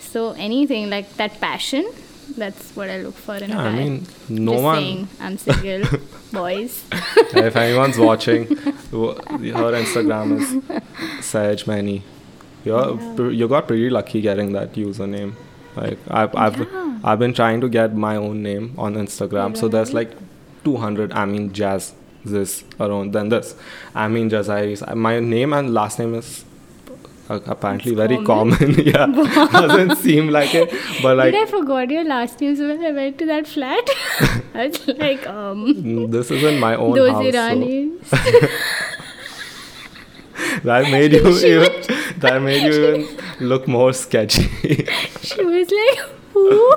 So 0.00 0.32
anything 0.32 0.90
like 0.90 1.16
that 1.16 1.40
passion. 1.40 1.90
That's 2.36 2.74
what 2.76 2.88
I 2.90 2.98
look 3.02 3.14
for 3.14 3.36
in 3.36 3.50
Yeah, 3.50 3.60
a 3.60 3.64
guy. 3.64 3.68
I 3.70 3.76
mean, 3.76 4.06
no 4.28 4.52
Just 4.52 4.64
one- 4.64 4.76
saying, 4.76 5.08
I'm 5.20 5.38
single, 5.38 5.98
boys. 6.32 6.84
if 6.92 7.56
anyone's 7.56 7.98
watching, 7.98 8.46
her 8.56 9.72
Instagram 9.82 10.38
is 10.40 11.24
Saj 11.24 11.66
Mani. 11.66 12.02
You're 12.64 12.94
Yeah. 13.00 13.12
pr- 13.16 13.30
you 13.30 13.48
got 13.48 13.66
pretty 13.68 13.90
lucky 13.90 14.20
getting 14.20 14.52
that 14.52 14.72
username. 14.74 15.34
Like 15.76 15.98
I've 16.08 16.34
I've, 16.36 16.58
Yeah. 16.58 16.98
I've 17.04 17.18
been 17.18 17.34
trying 17.34 17.60
to 17.62 17.68
get 17.68 17.94
my 17.96 18.16
own 18.16 18.42
name 18.42 18.74
on 18.78 18.94
Instagram. 18.94 19.56
So 19.56 19.68
there's 19.68 19.92
like 19.92 20.12
200 20.64 21.12
I 21.12 21.24
mean 21.26 21.52
jazz 21.52 21.92
this 22.24 22.62
around 22.78 23.12
than 23.14 23.30
this. 23.30 23.56
I 23.94 24.06
mean 24.08 24.28
jazz 24.30 24.48
Iris. 24.48 24.82
My 24.94 25.18
name 25.18 25.52
and 25.52 25.74
last 25.74 25.98
name 25.98 26.14
is 26.14 26.44
uh, 27.28 27.38
apparently 27.46 27.92
It's 27.92 27.98
very 27.98 28.16
common. 28.24 28.56
common. 28.56 28.74
yeah, 28.86 29.06
doesn't 29.52 29.96
seem 29.96 30.28
like 30.28 30.54
it, 30.54 30.70
but 31.02 31.16
like 31.16 31.32
Did 31.32 31.42
I 31.48 31.50
forgot 31.50 31.90
your 31.90 32.04
last 32.04 32.40
name 32.40 32.56
so 32.56 32.68
when 32.68 32.84
I 32.84 32.90
went 32.92 33.18
to 33.18 33.26
that 33.26 33.46
flat? 33.46 33.88
I 34.54 34.66
was 34.68 34.88
like, 34.88 35.26
um, 35.26 35.66
mm, 35.66 36.10
this 36.10 36.30
isn't 36.30 36.58
my 36.60 36.74
own 36.74 36.94
those 36.94 37.10
house. 37.10 37.24
so 37.24 37.30
Iranis. 37.30 38.50
that 40.64 40.90
made 40.90 41.12
you 41.12 41.38
She 41.38 41.46
even 41.52 41.72
was- 41.72 41.86
that 42.18 42.40
made 42.42 42.62
you 42.62 42.72
even 42.72 43.18
look 43.40 43.66
more 43.68 43.92
sketchy. 43.92 44.42
she 45.22 45.44
was 45.44 45.70
like, 45.70 45.98
who? 46.32 46.70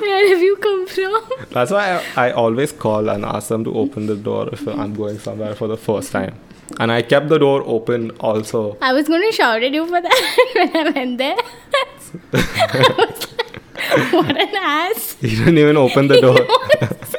Where 0.00 0.28
have 0.28 0.40
you 0.42 0.56
come 0.56 0.86
from? 0.86 1.22
That's 1.50 1.70
why 1.70 2.02
I, 2.16 2.28
I 2.28 2.32
always 2.32 2.72
call 2.72 3.08
and 3.08 3.24
ask 3.24 3.48
them 3.48 3.64
to 3.64 3.74
open 3.74 4.06
the 4.06 4.16
door 4.16 4.48
if 4.52 4.66
I'm 4.66 4.94
going 4.94 5.18
somewhere 5.18 5.54
for 5.54 5.68
the 5.68 5.76
first 5.76 6.12
time. 6.12 6.34
And 6.80 6.92
I 6.92 7.02
kept 7.02 7.28
the 7.28 7.38
door 7.38 7.62
open 7.64 8.10
also. 8.20 8.76
I 8.80 8.92
was 8.92 9.08
going 9.08 9.22
to 9.28 9.32
shout 9.32 9.62
at 9.62 9.72
you 9.72 9.86
for 9.86 10.00
that 10.00 10.38
when 10.54 10.76
I 10.76 10.90
went 10.90 11.18
there. 11.18 11.36
I 12.32 12.94
was 12.98 13.26
like, 13.38 14.12
what 14.12 14.36
an 14.36 14.54
ass. 14.56 15.16
He 15.20 15.30
didn't 15.36 15.58
even 15.58 15.76
open 15.76 16.08
the 16.08 16.14
He 16.16 16.20
door. 16.20 16.34
knows, 16.34 17.14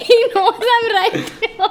he 0.00 0.26
knows 0.34 0.54
I'm 0.76 0.94
right 0.94 1.30
here. 1.40 1.66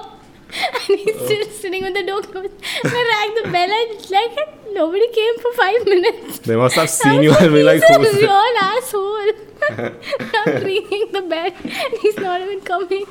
And 0.53 0.99
he's 0.99 1.15
still 1.15 1.45
sitting 1.51 1.83
with 1.83 1.93
the 1.93 2.03
door 2.03 2.21
closed. 2.21 2.51
I 2.83 3.01
rang 3.11 3.43
the 3.43 3.51
bell 3.51 3.71
and 3.71 4.11
like 4.11 4.73
nobody 4.73 5.07
came 5.13 5.37
for 5.39 5.53
five 5.53 5.85
minutes. 5.85 6.39
They 6.39 6.55
must 6.57 6.75
have 6.75 6.89
seen 6.89 7.23
you 7.23 7.33
and 7.39 7.53
be 7.53 7.63
like, 7.63 7.81
he's 7.87 7.95
who's 7.97 8.13
a 8.15 8.17
real 8.17 8.55
asshole. 8.61 9.31
I'm 9.71 10.63
ringing 10.63 11.11
the 11.13 11.21
bell 11.21 11.51
and 11.63 11.93
he's 12.01 12.17
not 12.17 12.41
even 12.41 12.59
coming. 12.61 13.05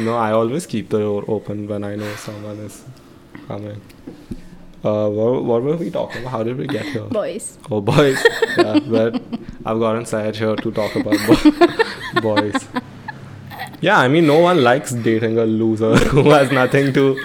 No, 0.00 0.16
I 0.16 0.32
always 0.32 0.66
keep 0.66 0.90
the 0.90 0.98
door 0.98 1.24
open 1.28 1.66
when 1.68 1.84
I 1.84 1.96
know 1.96 2.14
someone 2.16 2.58
is 2.58 2.84
coming. 3.48 3.80
Uh, 4.84 5.08
what, 5.08 5.42
what 5.44 5.62
were 5.62 5.76
we 5.76 5.90
talking 5.90 6.20
about? 6.22 6.30
How 6.30 6.42
did 6.44 6.56
we 6.56 6.66
get 6.68 6.84
here? 6.86 7.02
Boys. 7.04 7.58
Oh, 7.70 7.80
boys. 7.80 8.22
yeah, 8.56 8.78
but 8.78 9.20
I've 9.66 9.80
gotten 9.80 10.06
sad 10.06 10.36
here 10.36 10.54
to 10.54 10.70
talk 10.70 10.94
about 10.94 11.16
bo- 11.26 12.20
boys. 12.20 12.68
Yeah, 13.80 13.98
I 13.98 14.08
mean, 14.08 14.26
no 14.26 14.38
one 14.40 14.62
likes 14.62 14.92
dating 14.92 15.38
a 15.38 15.44
loser 15.44 15.96
who 16.14 16.30
has 16.30 16.52
nothing 16.52 16.92
to 16.94 17.16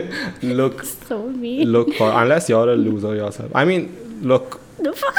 look 0.42 0.84
So 0.84 1.28
mean. 1.28 1.68
look 1.68 1.92
for, 1.94 2.10
unless 2.12 2.48
you're 2.48 2.68
a 2.70 2.76
loser 2.76 3.14
yourself. 3.14 3.50
I 3.54 3.64
mean, 3.66 3.94
look. 4.22 4.60
The 4.78 4.92
fuck? 4.94 5.18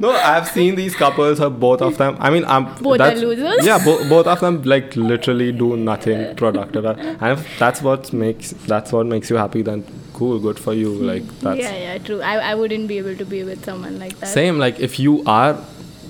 No, 0.00 0.10
I've 0.10 0.48
seen 0.48 0.74
these 0.76 0.94
couples. 0.96 1.40
Of 1.40 1.60
both 1.60 1.82
of 1.82 1.96
them. 1.98 2.16
I 2.18 2.30
mean, 2.30 2.44
I'm 2.46 2.64
Both 2.76 3.00
are 3.00 3.14
losers? 3.14 3.64
Yeah, 3.64 3.78
bo- 3.84 4.08
both 4.08 4.26
of 4.26 4.40
them 4.40 4.62
like 4.62 4.96
literally 4.96 5.52
do 5.52 5.76
nothing 5.76 6.34
productive. 6.36 6.84
And 6.86 7.38
if 7.38 7.58
that's 7.58 7.82
what 7.82 8.12
makes 8.12 8.50
that's 8.66 8.92
what 8.92 9.06
makes 9.06 9.28
you 9.30 9.36
happy, 9.36 9.62
then 9.62 9.84
cool, 10.14 10.38
good 10.38 10.58
for 10.58 10.72
you. 10.74 10.88
Like 10.94 11.24
that's 11.40 11.60
yeah, 11.60 11.76
yeah, 11.76 11.98
true. 11.98 12.20
I, 12.22 12.36
I 12.52 12.54
wouldn't 12.54 12.88
be 12.88 12.96
able 12.98 13.14
to 13.16 13.24
be 13.26 13.44
with 13.44 13.64
someone 13.64 13.98
like 13.98 14.18
that. 14.20 14.26
Same, 14.28 14.58
like 14.58 14.80
if 14.80 14.98
you 14.98 15.22
are, 15.26 15.58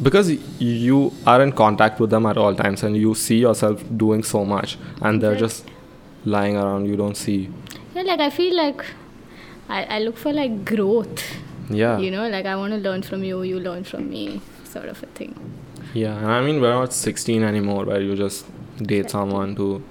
because 0.03 0.31
you 0.61 1.13
are 1.27 1.43
in 1.43 1.51
contact 1.53 1.99
with 2.01 2.11
them 2.11 2.27
at 2.27 2.37
all 2.37 2.55
times 2.55 2.83
and 2.85 2.97
you 2.97 3.15
see 3.15 3.39
yourself 3.39 3.83
doing 3.97 4.23
so 4.23 4.45
much 4.45 4.79
and 5.03 5.21
they're 5.21 5.33
Right. 5.33 5.41
just 5.41 5.65
lying 6.25 6.57
around, 6.57 6.87
you 6.87 6.97
don't 6.97 7.17
see. 7.17 7.51
Yeah, 7.95 8.03
like 8.03 8.21
I 8.21 8.31
feel 8.31 8.57
like 8.57 8.85
I, 9.69 9.85
I 9.97 9.99
look 9.99 10.17
for 10.17 10.33
like 10.33 10.65
growth. 10.65 11.23
Yeah. 11.71 11.99
You 11.99 12.11
know, 12.11 12.29
like 12.29 12.47
I 12.47 12.57
want 12.57 12.73
to 12.73 12.79
learn 12.79 13.03
from 13.03 13.25
you, 13.25 13.43
you 13.43 13.61
learn 13.61 13.85
from 13.85 14.11
me, 14.11 14.41
sort 14.65 14.87
of 14.87 15.03
a 15.03 15.07
thing. 15.07 15.35
Yeah. 15.95 16.17
And 16.17 16.27
I 16.27 16.41
mean, 16.41 16.61
we're 16.61 16.73
not 16.73 16.93
16 16.93 17.43
anymore 17.43 17.85
where 17.85 18.01
you 18.01 18.17
just 18.17 18.47
date 18.79 19.11
someone 19.11 19.57
to. 19.57 19.83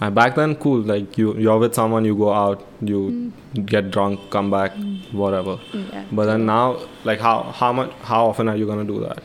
Uh, 0.00 0.10
back 0.10 0.36
then, 0.36 0.54
cool. 0.54 0.80
Like 0.80 1.18
you, 1.18 1.34
you're 1.36 1.58
with 1.58 1.74
someone, 1.74 2.04
you 2.04 2.16
go 2.16 2.32
out, 2.32 2.64
you 2.80 3.32
get 3.66 3.90
drunk, 3.90 4.30
come 4.30 4.48
back, 4.50 4.72
whatever. 5.10 5.58
Yeah. 5.72 6.04
But 6.12 6.26
then 6.26 6.46
now, 6.46 6.78
like 7.02 7.18
how 7.18 7.42
how 7.42 7.72
much 7.72 7.90
how 8.02 8.26
often 8.26 8.48
are 8.48 8.54
you 8.56 8.64
gonna 8.64 8.84
do 8.84 9.00
that? 9.00 9.18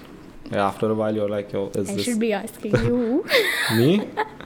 Like 0.45 0.59
after 0.59 0.89
a 0.89 0.95
while, 0.95 1.13
you're 1.15 1.29
like, 1.29 1.53
yo, 1.53 1.69
is 1.75 1.89
I 1.89 1.95
this 1.95 2.05
should 2.05 2.19
be 2.19 2.33
asking 2.33 2.75
you. 2.75 3.23
me? 3.75 4.09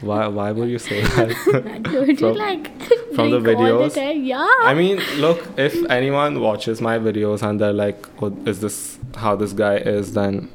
Why 0.00 0.28
why 0.28 0.52
would 0.52 0.68
you 0.68 0.78
say 0.78 1.02
that? 1.02 1.82
Don't 1.92 2.08
you 2.08 2.16
From- 2.16 2.36
like 2.36 2.70
from 3.14 3.30
the 3.30 3.40
videos? 3.40 3.94
time? 3.94 4.24
Yeah. 4.24 4.46
I 4.62 4.74
mean, 4.74 5.00
look, 5.16 5.44
if 5.56 5.74
anyone 5.90 6.40
watches 6.40 6.80
my 6.80 6.98
videos 6.98 7.42
and 7.42 7.60
they're 7.60 7.72
like, 7.72 8.06
oh, 8.22 8.36
is 8.46 8.60
this 8.60 8.98
how 9.16 9.34
this 9.34 9.52
guy 9.52 9.76
is, 9.76 10.12
then 10.12 10.50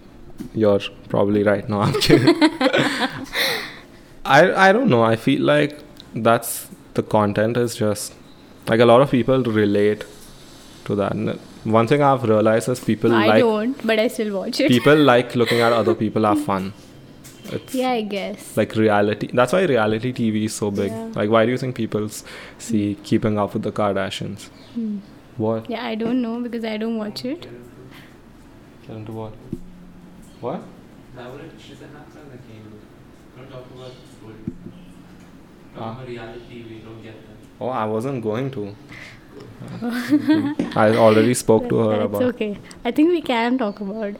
you're 0.54 0.80
probably 1.10 1.44
right. 1.44 1.68
No, 1.68 1.82
I'm 1.82 2.00
kidding. 2.00 2.36
I, 4.26 4.70
I 4.70 4.72
don't 4.72 4.90
know. 4.90 5.04
I 5.04 5.16
feel 5.18 5.42
like 5.42 5.78
that's 6.16 6.70
the 6.94 7.04
content 7.04 7.58
is 7.58 7.76
just 7.76 8.14
like 8.68 8.80
a 8.80 8.86
lot 8.86 9.02
of 9.02 9.12
people 9.12 9.44
relate 9.44 10.06
to 10.86 10.96
that. 10.96 11.14
One 11.66 11.88
thing 11.88 12.02
I've 12.02 12.24
realized 12.24 12.70
is 12.70 12.80
people 12.80 13.10
like. 13.12 13.24
I 13.24 13.28
like 13.28 13.40
don't, 13.40 13.86
but 13.88 14.00
I 14.00 14.08
still 14.08 14.38
watch 14.38 14.60
it. 14.62 14.70
people 14.70 14.96
like 15.14 15.36
looking 15.36 15.60
at 15.60 15.74
other 15.74 15.96
people 15.96 16.24
have 16.24 16.44
fun. 16.46 16.74
It's 17.54 17.76
yeah, 17.76 17.92
I 17.92 18.02
guess. 18.02 18.58
like 18.58 18.76
reality. 18.76 19.30
That's 19.34 19.54
why 19.54 19.64
reality 19.64 20.12
TV 20.14 20.46
is 20.46 20.56
so 20.56 20.72
big. 20.72 20.92
Yeah. 20.92 21.12
Like, 21.16 21.30
why 21.30 21.46
do 21.46 21.52
you 21.52 21.58
think 21.58 21.76
people 21.76 22.06
s- 22.06 22.24
see 22.58 22.96
Keeping 23.04 23.38
Up 23.38 23.54
with 23.54 23.64
the 23.64 23.72
Kardashians? 23.72 24.48
Hmm. 24.76 24.98
What? 25.38 25.70
Yeah, 25.70 25.86
I 25.86 25.96
don't 25.96 26.22
know 26.22 26.40
because 26.40 26.64
I 26.66 26.78
don't 26.78 26.98
watch 26.98 27.26
it. 27.26 27.48
Get 28.88 28.96
into 28.98 29.12
what? 29.12 29.34
What? 30.42 30.62
Now 31.16 31.32
what 31.32 31.42
if 31.46 31.62
she's 31.64 31.82
a 31.82 31.88
hacker 31.88 32.20
in 32.26 32.32
the 32.32 32.38
game? 32.38 32.80
Don't 33.38 33.50
talk 33.50 33.66
about 33.76 33.92
story. 34.18 34.36
Ah. 35.78 35.92
about 35.94 36.08
reality, 36.08 36.64
we 36.70 36.80
don't 36.86 37.02
get. 37.02 37.16
Oh, 37.62 37.70
I 37.70 37.86
wasn't 37.86 38.22
going 38.24 38.52
to. 38.52 38.76
I 40.76 40.96
already 40.96 41.34
spoke 41.34 41.70
to 41.70 41.78
her 41.78 41.98
That's 41.98 42.06
about. 42.06 42.22
okay. 42.36 42.58
I 42.86 42.92
think 42.92 43.10
we 43.10 43.22
can 43.22 43.58
talk 43.58 43.80
about. 43.82 44.16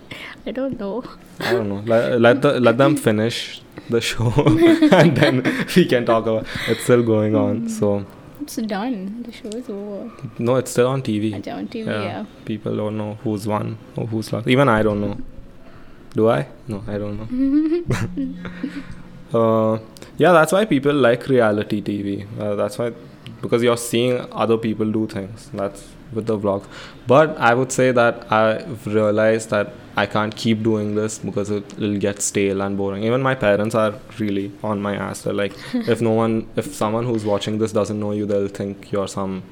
I 0.46 0.52
don't 0.52 0.80
know. 0.80 1.04
I 1.40 1.52
don't 1.54 1.70
know. 1.70 1.82
Let, 1.86 2.20
let 2.22 2.42
the 2.42 2.60
let 2.60 2.78
them 2.78 2.96
finish 2.96 3.62
the 3.90 4.02
show, 4.02 4.32
and 4.92 5.16
then 5.18 5.44
we 5.76 5.86
can 5.86 6.06
talk 6.06 6.24
about. 6.26 6.46
It's 6.68 6.84
still 6.84 7.04
going 7.04 7.36
on, 7.36 7.70
so 7.70 8.06
It's 8.42 8.56
done. 8.58 9.24
The 9.24 9.32
show 9.32 9.50
is 9.50 9.70
over. 9.70 10.12
no, 10.40 10.56
it's 10.58 10.72
still 10.72 10.88
on 10.88 11.02
TV. 11.02 11.34
It's 11.34 11.48
on 11.48 11.68
TV, 11.68 11.86
Yeah. 11.88 12.04
yeah. 12.04 12.26
People 12.46 12.76
don't 12.76 12.98
know 12.98 13.18
who's 13.24 13.48
won 13.48 13.78
or 13.96 14.08
who's 14.08 14.32
lost. 14.34 14.48
Even 14.48 14.68
I 14.70 14.84
don't 14.84 15.02
know. 15.02 15.18
Do 16.14 16.30
I? 16.30 16.48
No, 16.68 16.84
I 16.88 16.98
don't 16.98 17.18
know. 17.20 17.28
uh, 19.74 19.80
yeah, 20.18 20.32
that's 20.32 20.52
why 20.52 20.66
people 20.66 20.94
like 20.94 21.28
reality 21.28 21.82
TV. 21.82 22.26
Uh, 22.40 22.56
that's 22.56 22.78
why, 22.78 22.92
because 23.44 23.62
you're 23.62 23.84
seeing 23.92 24.26
other 24.32 24.58
people 24.58 24.92
do 24.92 25.06
things. 25.06 25.50
That's 25.54 25.88
with 26.14 26.28
the 26.28 26.38
vlogs. 26.38 26.66
But 27.08 27.38
I 27.38 27.54
would 27.54 27.72
say 27.72 27.92
that 27.92 28.32
I've 28.32 28.88
realized 28.88 29.50
that 29.50 29.74
I 29.96 30.06
can't 30.06 30.36
keep 30.36 30.64
doing 30.64 30.96
this 30.96 31.20
because 31.20 31.50
it 31.50 31.78
will 31.78 31.98
get 31.98 32.22
stale 32.22 32.62
and 32.62 32.78
boring. 32.78 33.04
Even 33.04 33.22
my 33.22 33.36
parents 33.36 33.76
are 33.76 33.94
really 34.18 34.52
on 34.64 34.82
my 34.82 34.96
ass. 34.96 35.22
They're 35.22 35.34
like, 35.34 35.54
if 35.74 36.02
no 36.02 36.12
one, 36.12 36.48
if 36.56 36.74
someone 36.74 37.06
who's 37.06 37.26
watching 37.26 37.58
this 37.60 37.72
doesn't 37.72 38.00
know 38.00 38.12
you, 38.12 38.26
they'll 38.26 38.48
think 38.48 38.92
you're 38.92 39.08
some, 39.08 39.44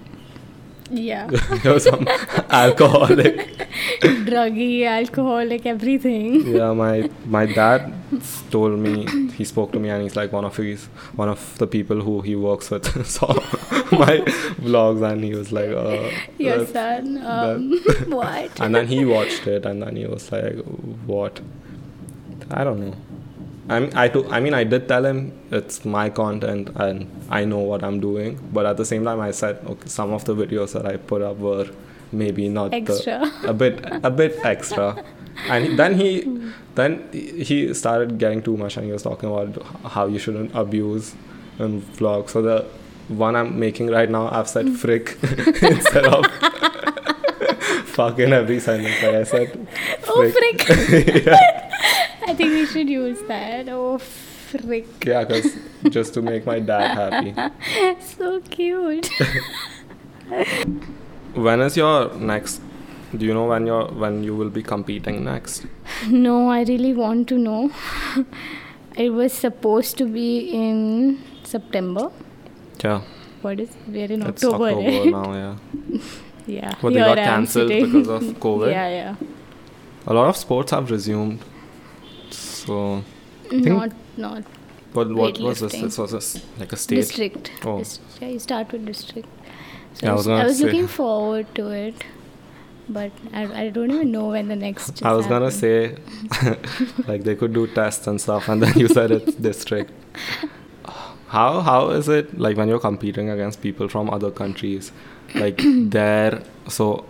Yeah. 0.92 1.30
you're 1.64 1.80
some 1.80 2.08
alcoholic. 2.50 3.48
Druggy, 4.02 4.86
alcoholic, 4.86 5.66
everything. 5.66 6.46
yeah 6.56 6.74
my 6.74 7.10
my 7.26 7.46
dad 7.46 7.94
told 8.52 8.78
me 8.80 9.06
he 9.38 9.46
spoke 9.46 9.72
to 9.72 9.80
me 9.80 9.90
and 9.90 10.04
he's 10.04 10.16
like 10.16 10.32
one 10.34 10.44
of 10.46 10.56
his 10.58 10.86
one 11.16 11.30
of 11.30 11.58
the 11.60 11.68
people 11.68 12.02
who 12.02 12.22
he 12.22 12.36
works 12.36 12.70
with 12.70 12.86
saw 13.08 13.34
my 14.04 14.18
vlogs 14.68 15.02
and 15.12 15.24
he 15.24 15.34
was 15.34 15.52
like 15.52 15.70
uh, 15.70 16.10
Your 16.38 16.66
son. 16.66 17.18
Um, 17.26 17.72
what? 18.08 18.60
and 18.60 18.76
then 18.76 18.88
he 18.88 19.06
watched 19.06 19.48
it 19.48 19.66
and 19.66 19.82
then 19.82 19.96
he 19.96 20.06
was 20.06 20.32
like 20.32 20.56
what 21.06 21.40
i 22.52 22.64
don't 22.66 22.80
know 22.82 22.96
I 23.70 23.80
mean, 23.80 23.92
I, 23.96 24.08
to, 24.10 24.28
I 24.30 24.40
mean, 24.40 24.54
I 24.54 24.64
did 24.64 24.88
tell 24.88 25.06
him 25.06 25.32
it's 25.52 25.86
my 25.86 26.10
content 26.10 26.70
and 26.76 27.10
I 27.30 27.46
know 27.46 27.60
what 27.60 27.84
I'm 27.84 28.00
doing, 28.00 28.40
but 28.52 28.66
at 28.66 28.78
the 28.78 28.86
same 28.86 29.06
time, 29.06 29.20
I 29.20 29.32
said 29.32 29.60
okay, 29.66 29.88
some 29.88 30.12
of 30.14 30.26
the 30.26 30.36
videos 30.36 30.74
that 30.74 30.86
I 30.86 30.98
put 30.98 31.22
up 31.22 31.38
were 31.38 31.70
maybe 32.12 32.50
not 32.50 32.74
Extra. 32.74 33.32
The, 33.42 33.50
a 33.50 33.54
bit 33.54 33.86
a 34.04 34.10
bit 34.10 34.40
extra, 34.44 35.04
and 35.48 35.78
then 35.78 35.96
he 35.96 36.52
then 36.76 37.08
he 37.12 37.74
started 37.74 38.18
getting 38.18 38.42
too 38.42 38.58
much 38.58 38.78
and 38.78 38.86
he 38.86 38.92
was 38.92 39.04
talking 39.04 39.30
about 39.30 39.64
how 39.86 40.08
you 40.08 40.20
shouldn't 40.20 40.54
abuse 40.56 41.16
in 41.60 41.82
vlogs. 41.82 42.30
So 42.30 42.42
the 42.42 42.66
one 43.08 43.36
I'm 43.36 43.60
making 43.60 43.88
right 43.88 44.10
now, 44.10 44.30
I've 44.30 44.48
said 44.48 44.66
mm. 44.66 44.78
frick 44.78 45.18
instead 45.62 46.06
of 46.06 46.26
fucking 47.88 48.34
every 48.34 48.60
sentence. 48.60 49.02
Like 49.04 49.16
I 49.16 49.24
said, 49.24 49.68
Oh, 50.08 50.32
frick. 50.32 51.26
yeah. 51.26 51.61
Should 52.72 52.90
use 52.90 53.20
that. 53.28 53.68
Oh, 53.70 53.98
frick. 53.98 55.06
Yeah, 55.06 55.24
because 55.24 55.56
just 55.90 56.14
to 56.16 56.22
make 56.22 56.46
my 56.46 56.60
dad 56.60 56.96
happy. 56.98 57.34
So 58.02 58.42
cute. 58.42 59.10
when 61.34 61.62
is 61.62 61.78
your 61.78 62.14
next? 62.16 62.62
Do 63.16 63.26
you 63.26 63.34
know 63.34 63.46
when 63.46 63.66
you're 63.68 63.86
when 63.88 64.24
you 64.24 64.36
will 64.36 64.50
be 64.50 64.64
competing 64.64 65.24
next? 65.26 65.66
No, 66.10 66.50
I 66.50 66.64
really 66.64 66.94
want 66.94 67.28
to 67.30 67.38
know. 67.38 67.72
it 68.96 69.10
was 69.10 69.34
supposed 69.34 69.98
to 69.98 70.06
be 70.06 70.50
in 70.50 71.22
September. 71.44 72.12
Yeah, 72.84 73.02
What 73.42 73.60
is 73.60 73.70
we're 73.88 74.12
in 74.12 74.22
it's 74.24 74.44
October, 74.44 74.70
October 74.70 74.90
right? 74.90 75.12
now. 75.12 75.34
Yeah, 75.34 75.56
yeah. 76.48 76.74
but 76.82 76.94
they 76.94 77.00
got 77.00 77.18
cancelled 77.18 77.70
because 77.70 78.08
of 78.08 78.24
COVID. 78.40 78.72
Yeah, 78.72 78.90
yeah. 78.90 79.16
A 80.08 80.14
lot 80.14 80.28
of 80.30 80.38
sports 80.38 80.72
have 80.72 80.90
resumed. 80.90 81.40
So, 82.66 83.04
think- 83.50 83.66
Not 83.68 83.92
not 84.26 84.44
but 84.94 85.12
what 85.18 85.40
was 85.40 85.60
this? 85.62 85.74
This 85.82 85.98
was 86.04 86.14
a 86.14 86.18
s 86.18 86.30
like 86.62 86.74
a 86.78 86.78
state. 86.86 86.98
district. 87.02 87.52
Oh. 87.66 87.78
Dis- 87.80 88.00
yeah, 88.22 88.28
you 88.34 88.40
start 88.46 88.72
with 88.74 88.86
district. 88.86 89.30
So 89.94 90.06
Yeah, 90.06 90.12
I 90.12 90.16
was 90.16 90.28
gonna 90.28 90.42
I 90.44 90.48
was 90.50 90.58
say. 90.58 90.66
looking 90.66 90.88
forward 90.96 91.48
to 91.60 91.68
it, 91.84 92.04
but 92.98 93.12
I, 93.42 93.44
I 93.62 93.70
don't 93.78 93.92
even 93.98 94.12
know 94.16 94.26
when 94.36 94.50
the 94.54 94.58
next. 94.64 95.02
I 95.12 95.14
was 95.20 95.28
gonna 95.34 95.52
say, 95.60 95.96
like 97.12 97.24
they 97.30 97.36
could 97.44 97.54
do 97.60 97.68
tests 97.68 98.08
and 98.14 98.20
stuff, 98.26 98.50
and 98.50 98.62
then 98.64 98.78
you 98.84 98.90
said 98.98 99.12
it's 99.20 99.36
district. 99.50 99.92
How 101.28 101.62
how 101.62 101.90
is 101.92 102.10
it 102.10 102.38
like 102.38 102.58
when 102.58 102.68
you're 102.68 102.80
competing 102.90 103.30
against 103.30 103.62
people 103.62 103.88
from 103.88 104.10
other 104.10 104.32
countries, 104.32 104.92
like 105.36 105.62
there? 105.98 106.44
So 106.68 107.06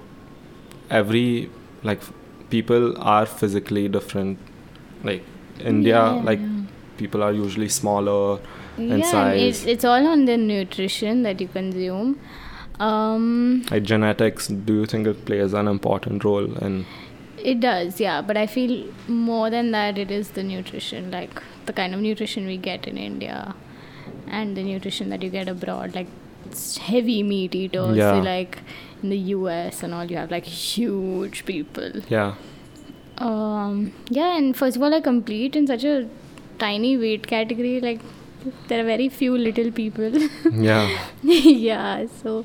every 0.91 1.49
like 1.83 1.97
f- 1.99 2.13
people 2.51 2.95
are 3.01 3.25
physically 3.25 3.87
different. 3.89 4.37
Like 5.03 5.23
India, 5.61 5.95
Yeah, 5.95 6.11
like 6.11 6.39
people 6.97 7.23
are 7.23 7.31
usually 7.31 7.69
smaller 7.69 8.39
in 8.77 8.99
yeah, 8.99 9.11
size. 9.11 9.65
It, 9.65 9.69
it's 9.71 9.85
all 9.85 10.05
on 10.07 10.25
the 10.25 10.37
nutrition 10.37 11.23
that 11.23 11.41
you 11.41 11.47
consume. 11.47 12.19
Um, 12.79 13.63
like 13.69 13.83
genetics. 13.83 14.47
Do 14.47 14.73
you 14.73 14.85
think 14.85 15.07
it 15.07 15.25
plays 15.25 15.53
an 15.53 15.67
important 15.67 16.23
role 16.23 16.57
in? 16.57 16.85
it 17.43 17.59
does, 17.59 17.99
yeah. 17.99 18.21
But 18.21 18.37
I 18.37 18.47
feel 18.47 18.91
more 19.07 19.49
than 19.49 19.71
that, 19.71 19.97
it 19.97 20.11
is 20.11 20.31
the 20.31 20.43
nutrition, 20.43 21.11
like 21.11 21.41
the 21.65 21.73
kind 21.73 21.93
of 21.93 21.99
nutrition 21.99 22.45
we 22.45 22.57
get 22.57 22.87
in 22.87 22.97
India, 22.97 23.55
and 24.27 24.55
the 24.55 24.63
nutrition 24.63 25.09
that 25.09 25.21
you 25.23 25.29
get 25.29 25.47
abroad, 25.47 25.95
like 25.95 26.07
it's 26.45 26.77
heavy 26.77 27.23
meat 27.23 27.55
eaters. 27.55 27.97
Yeah. 27.97 28.13
Like 28.13 28.59
in 29.03 29.09
the 29.09 29.17
U.S. 29.17 29.83
and 29.83 29.93
all, 29.93 30.05
you 30.05 30.17
have 30.17 30.31
like 30.31 30.45
huge 30.45 31.45
people. 31.45 32.01
Yeah, 32.09 32.35
Um, 33.21 33.93
yeah, 34.09 34.35
and 34.37 34.55
first 34.57 34.77
of 34.77 34.83
all, 34.83 34.93
I 34.93 34.99
compete 35.01 35.55
in 35.55 35.67
such 35.67 35.83
a 35.83 36.07
tiny 36.59 36.97
weight 36.97 37.27
category. 37.27 37.79
Like, 37.79 37.99
there 38.67 38.81
are 38.81 38.83
very 38.83 39.09
few 39.09 39.37
little 39.37 39.71
people. 39.71 40.09
yeah. 40.51 40.89
yeah, 41.23 42.05
so 42.21 42.43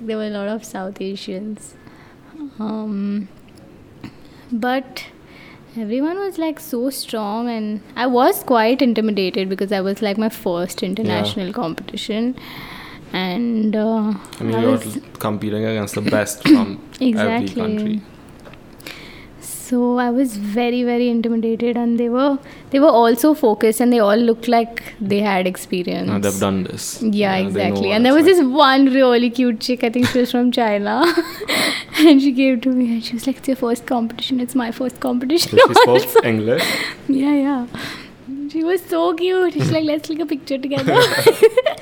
there 0.00 0.16
were 0.16 0.26
a 0.26 0.30
lot 0.30 0.48
of 0.48 0.64
South 0.64 1.00
Asians. 1.00 1.74
Um, 2.58 3.28
but 4.50 5.04
everyone 5.76 6.18
was 6.18 6.38
like 6.38 6.58
so 6.60 6.88
strong, 6.90 7.48
and 7.48 7.82
I 7.96 8.06
was 8.06 8.42
quite 8.44 8.80
intimidated 8.80 9.48
because 9.48 9.72
I 9.72 9.80
was 9.80 10.00
like 10.02 10.16
my 10.16 10.28
first 10.30 10.82
international 10.82 11.52
competition. 11.52 12.36
And 13.12 13.76
uh, 13.76 14.14
I 14.40 14.42
mean, 14.42 14.54
I 14.54 14.62
you're 14.62 14.70
was- 14.72 14.98
competing 15.18 15.64
against 15.64 15.94
the 15.94 16.00
best 16.02 16.42
from 16.42 16.80
every 17.00 17.48
country. 17.60 18.00
So 19.74 19.98
I 19.98 20.10
was 20.16 20.36
very 20.56 20.82
very 20.88 21.08
intimidated, 21.12 21.76
and 21.76 21.98
they 22.00 22.08
were 22.08 22.38
they 22.74 22.80
were 22.82 22.92
also 22.98 23.30
focused, 23.40 23.80
and 23.84 23.92
they 23.92 23.98
all 24.08 24.20
looked 24.26 24.48
like 24.54 24.82
they 25.12 25.18
had 25.26 25.48
experience. 25.50 26.10
Uh, 26.16 26.18
they've 26.26 26.38
done 26.42 26.60
this. 26.64 26.86
Yeah, 27.02 27.32
know 27.40 27.48
exactly. 27.48 27.90
And 27.96 28.06
there 28.06 28.14
was 28.18 28.26
like. 28.26 28.36
this 28.36 28.44
one 28.60 28.86
really 28.98 29.30
cute 29.30 29.58
chick. 29.68 29.82
I 29.88 29.90
think 29.96 30.06
she 30.12 30.20
was 30.20 30.30
from 30.36 30.52
China, 30.58 30.94
and 32.04 32.22
she 32.26 32.32
came 32.40 32.60
to 32.68 32.76
me 32.82 32.86
and 32.94 33.04
she 33.08 33.14
was 33.18 33.26
like, 33.26 33.42
"It's 33.42 33.52
your 33.54 33.56
first 33.64 33.86
competition. 33.92 34.44
It's 34.46 34.54
my 34.62 34.70
first 34.80 35.00
competition." 35.08 35.58
So 35.58 35.72
she 35.80 35.90
also." 35.96 36.08
spoke 36.14 36.32
English. 36.34 36.72
Yeah, 37.08 37.34
yeah. 37.34 37.66
She 38.52 38.62
was 38.62 38.82
so 38.94 39.02
cute. 39.14 39.54
She's 39.54 39.72
like, 39.72 39.84
let's 39.84 40.08
take 40.08 40.20
a 40.20 40.26
picture 40.26 40.58
together. 40.58 41.00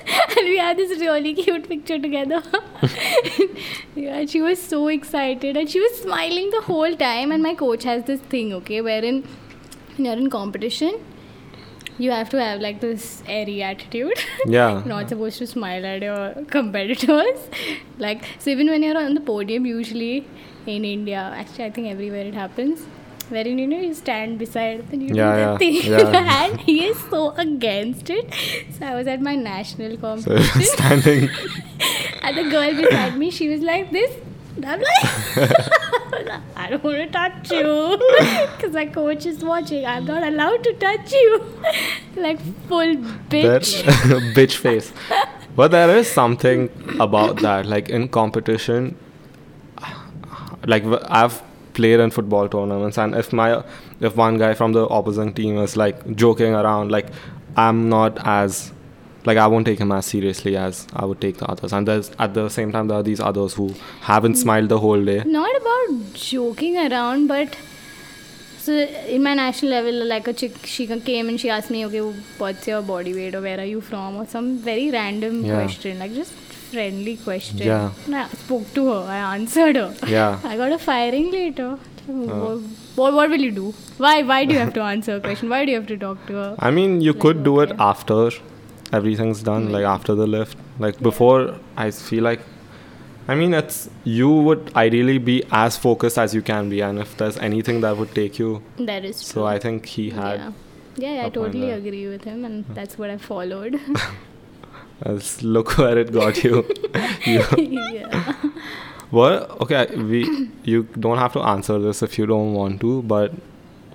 and 0.43 0.49
we 0.55 0.59
had 0.59 0.76
this 0.76 0.99
really 1.01 1.34
cute 1.34 1.68
picture 1.68 1.99
together. 1.99 2.43
yeah, 3.95 4.26
she 4.26 4.43
was 4.43 4.61
so 4.61 4.88
excited 4.88 5.57
and 5.57 5.70
she 5.70 5.80
was 5.80 6.03
smiling 6.03 6.51
the 6.51 6.62
whole 6.62 6.97
time. 6.97 7.32
And 7.32 7.43
my 7.43 7.55
coach 7.55 7.84
has 7.84 8.05
this 8.05 8.20
thing, 8.34 8.53
okay, 8.61 8.80
wherein 8.80 9.24
when 9.97 10.05
you're 10.07 10.14
in 10.14 10.30
competition, 10.30 11.01
you 11.99 12.11
have 12.11 12.30
to 12.30 12.43
have 12.43 12.61
like 12.61 12.80
this 12.80 13.22
airy 13.26 13.62
attitude. 13.62 14.18
Yeah. 14.47 14.70
You're 14.78 14.86
not 14.86 15.09
supposed 15.09 15.38
to 15.38 15.47
smile 15.47 15.84
at 15.86 16.03
your 16.03 16.45
competitors. 16.51 17.49
like, 17.99 18.24
so 18.38 18.51
even 18.51 18.68
when 18.68 18.82
you're 18.82 18.99
on 18.99 19.14
the 19.14 19.20
podium, 19.20 19.66
usually 19.66 20.26
in 20.66 20.84
India, 20.84 21.32
actually, 21.36 21.64
I 21.66 21.70
think 21.70 21.88
everywhere 21.88 22.24
it 22.24 22.34
happens, 22.34 22.86
wherein 23.37 23.59
you 23.62 23.66
know 23.72 23.80
you 23.85 23.95
stand 23.99 24.39
beside 24.43 24.85
and 24.93 25.03
you 25.09 25.14
Yeah, 25.20 25.33
do 25.35 25.41
yeah, 25.41 25.59
thing 25.59 25.93
yeah. 25.93 26.20
hand. 26.33 26.61
He 26.61 26.76
is 26.87 26.99
so 27.11 27.22
against 27.45 28.11
it. 28.11 28.35
So 28.78 28.87
I 28.87 28.95
was 28.95 29.07
at 29.14 29.20
my 29.30 29.35
national 29.35 29.97
So 29.97 30.03
competition, 30.09 30.62
standing. 30.74 31.28
and 32.22 32.37
the 32.43 32.45
girl 32.57 32.74
beside 32.83 33.16
me, 33.24 33.30
she 33.30 33.49
was 33.55 33.61
like 33.72 33.91
this. 33.91 34.14
And 34.57 34.66
I'm 34.66 34.80
like, 34.80 35.51
I 36.57 36.66
don't 36.70 36.85
want 36.85 36.97
to 36.99 37.07
touch 37.11 37.51
you 37.51 37.99
because 38.57 38.74
my 38.74 38.85
coach 38.87 39.24
is 39.24 39.43
watching. 39.43 39.87
I'm 39.87 40.05
not 40.05 40.22
allowed 40.22 40.62
to 40.64 40.74
touch 40.74 41.12
you. 41.12 41.41
like 42.16 42.39
full 42.68 42.95
bitch. 43.37 43.70
bitch 44.41 44.57
face. 44.57 44.93
But 45.57 45.70
there 45.70 45.97
is 45.97 46.11
something 46.11 46.68
about 47.01 47.41
that. 47.47 47.64
Like 47.66 47.89
in 47.89 48.09
competition, 48.09 48.95
like 50.66 50.85
I've 51.11 51.43
played 51.75 52.01
in 52.01 52.11
football 52.11 52.49
tournaments, 52.49 52.99
and 52.99 53.14
if 53.14 53.33
my 53.33 53.62
if 54.01 54.16
one 54.16 54.39
guy 54.39 54.55
from 54.55 54.73
the 54.73 54.85
opposing 54.87 55.33
team 55.35 55.59
is 55.59 55.77
like 55.77 56.14
joking 56.16 56.55
around, 56.55 56.91
like 56.91 57.07
I'm 57.57 57.89
not 57.89 58.18
as 58.27 58.73
like 59.25 59.39
I 59.39 59.47
won't 59.47 59.66
take 59.66 59.79
him 59.79 59.93
as 59.93 60.07
seriously 60.07 60.57
as 60.57 60.87
I 60.95 61.05
would 61.05 61.20
take 61.20 61.37
the 61.39 61.47
others. 61.47 61.73
And 61.73 61.87
there's 61.89 62.11
at 62.18 62.35
the 62.35 62.49
same 62.49 62.73
time 62.73 62.89
there 62.89 62.99
are 62.99 63.03
these 63.03 63.20
others 63.20 63.55
who 63.55 63.75
haven't 64.01 64.35
smiled 64.37 64.68
the 64.68 64.79
whole 64.79 65.05
day. 65.05 65.23
not 65.25 65.55
about 65.61 66.14
joking 66.14 66.77
around, 66.77 67.29
but 67.29 67.57
so 68.59 68.73
in 68.73 69.23
my 69.23 69.35
national 69.35 69.73
level, 69.73 70.05
like 70.07 70.29
a 70.29 70.33
chick, 70.33 70.64
she 70.64 70.87
came 70.87 71.29
and 71.29 71.41
she 71.41 71.51
asked 71.51 71.70
me, 71.70 71.85
okay, 71.87 72.01
what's 72.39 72.66
your 72.68 72.81
body 72.81 73.12
weight 73.12 73.35
or 73.35 73.41
where 73.41 73.59
are 73.59 73.64
you 73.64 73.81
from 73.81 74.16
or 74.16 74.27
some 74.27 74.59
very 74.59 74.91
random 74.91 75.45
Yeah. 75.45 75.55
question, 75.55 75.99
like 75.99 76.14
just 76.14 76.33
friendly 76.73 77.16
question. 77.16 77.59
Yeah. 77.59 77.91
And 78.07 78.16
I 78.16 78.29
spoke 78.29 78.73
to 78.75 78.87
her, 78.89 79.01
I 79.16 79.37
answered 79.37 79.77
her. 79.77 79.95
Yeah. 80.07 80.41
I 80.45 80.57
got 80.57 80.73
a 80.73 80.79
firing 80.79 81.31
later. 81.31 81.79
What, 82.07 83.14
what 83.14 83.31
will 83.31 83.41
you 83.41 83.53
do? 83.53 83.75
Why 83.99 84.23
why 84.23 84.45
do 84.45 84.55
you 84.55 84.61
have 84.61 84.73
to 84.79 84.83
answer 84.93 85.16
a 85.16 85.20
question? 85.20 85.49
Why 85.49 85.64
do 85.64 85.73
you 85.73 85.79
have 85.79 85.87
to 85.93 85.97
talk 85.97 86.25
to 86.31 86.41
her? 86.45 86.57
I 86.59 86.70
mean, 86.70 87.01
you 87.01 87.12
Like, 87.12 87.20
could 87.27 87.45
do 87.45 87.61
it 87.61 87.77
after 87.79 88.31
everything's 88.93 89.43
done, 89.43 89.70
like 89.73 89.85
mm-hmm. 89.85 89.95
after 89.95 90.14
the 90.14 90.27
lift. 90.27 90.59
Like 90.79 90.99
before, 91.11 91.55
I 91.77 91.91
feel 91.91 92.25
like, 92.25 92.41
I 93.29 93.35
mean, 93.35 93.55
it's 93.55 93.89
you 94.05 94.31
would 94.49 94.73
ideally 94.75 95.18
be 95.18 95.39
as 95.53 95.79
focused 95.87 96.18
as 96.18 96.35
you 96.35 96.43
can 96.43 96.68
be, 96.75 96.81
and 96.81 96.99
if 97.07 97.16
there's 97.16 97.39
anything 97.39 97.81
that 97.87 97.97
would 97.97 98.14
take 98.14 98.39
you, 98.39 98.51
That 98.79 99.05
is 99.05 99.23
true. 99.23 99.33
so 99.33 99.47
I 99.47 99.59
think 99.59 99.87
he 99.87 100.11
had. 100.11 100.41
yeah. 100.41 100.53
Yeah, 100.95 101.14
yeah, 101.14 101.27
I 101.27 101.31
totally 101.31 101.70
agree 101.70 102.07
with 102.07 102.25
him, 102.25 102.45
and 102.45 102.66
hmm. 102.66 102.75
that's 102.75 102.99
what 102.99 103.09
I 103.09 103.16
followed. 103.16 103.81
as 105.03 105.42
look 105.42 105.78
where 105.78 105.98
it 106.03 106.12
got 106.12 106.42
you. 106.44 106.66
you 107.26 107.44
yeah. 107.59 108.34
well, 109.11 109.57
okay, 109.61 109.86
we 109.96 110.50
you 110.64 110.84
don't 110.98 111.18
have 111.18 111.32
to 111.34 111.40
answer 111.40 111.78
this 111.78 112.03
if 112.03 112.18
you 112.18 112.26
don't 112.26 112.55
want 112.55 112.80
to, 112.80 113.03
but 113.03 113.32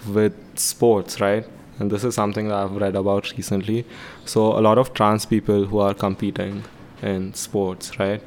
with 0.07 0.33
sports, 0.57 1.19
right? 1.19 1.45
And 1.79 1.91
this 1.91 2.03
is 2.03 2.15
something 2.15 2.47
that 2.47 2.55
I've 2.55 2.75
read 2.75 2.95
about 2.95 3.31
recently. 3.37 3.85
So 4.25 4.57
a 4.57 4.61
lot 4.61 4.77
of 4.77 4.93
trans 4.93 5.25
people 5.25 5.65
who 5.65 5.79
are 5.79 5.93
competing 5.93 6.63
in 7.01 7.33
sports, 7.35 7.99
right? 7.99 8.21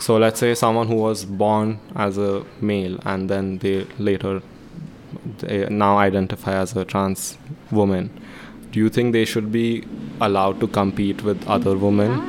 So 0.00 0.16
let's 0.16 0.40
say 0.40 0.54
someone 0.54 0.88
who 0.88 0.96
was 0.96 1.24
born 1.24 1.78
as 1.94 2.18
a 2.18 2.44
male 2.60 2.98
and 3.04 3.30
then 3.30 3.58
they 3.58 3.86
later 3.98 4.42
they 5.38 5.68
now 5.68 5.98
identify 5.98 6.54
as 6.54 6.74
a 6.74 6.84
trans 6.84 7.38
woman. 7.70 8.10
Do 8.72 8.78
you 8.80 8.88
think 8.88 9.12
they 9.12 9.24
should 9.24 9.52
be 9.52 9.84
allowed 10.20 10.60
to 10.60 10.66
compete 10.66 11.22
with 11.22 11.46
other 11.46 11.76
women? 11.76 12.10
Ah, 12.12 12.28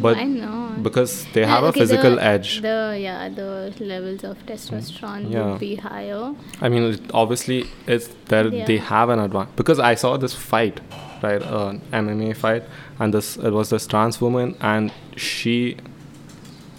but 0.00 0.16
Why 0.16 0.24
not? 0.24 0.82
because 0.82 1.24
they 1.34 1.44
have 1.46 1.62
a 1.64 1.68
okay, 1.68 1.80
physical 1.80 2.16
the, 2.16 2.22
edge. 2.24 2.60
The 2.62 2.96
yeah, 3.00 3.28
the 3.28 3.72
levels 3.80 4.24
of 4.24 4.44
testosterone 4.46 5.30
Yeah. 5.32 5.50
would 5.50 5.60
be 5.60 5.74
higher. 5.76 6.34
I 6.60 6.68
mean, 6.68 6.82
it, 6.94 7.00
obviously, 7.12 7.64
it's 7.86 8.08
there. 8.26 8.50
They 8.50 8.78
have 8.78 9.08
an 9.08 9.18
advantage 9.20 9.56
because 9.56 9.78
I 9.78 9.94
saw 9.94 10.16
this 10.16 10.34
fight, 10.34 10.80
right, 11.22 11.42
an 11.42 11.80
MMA 11.92 12.34
fight, 12.36 12.64
and 12.98 13.14
this 13.14 13.36
it 13.36 13.52
was 13.52 13.70
this 13.70 13.86
trans 13.86 14.20
woman, 14.20 14.56
and 14.60 14.92
she 15.16 15.76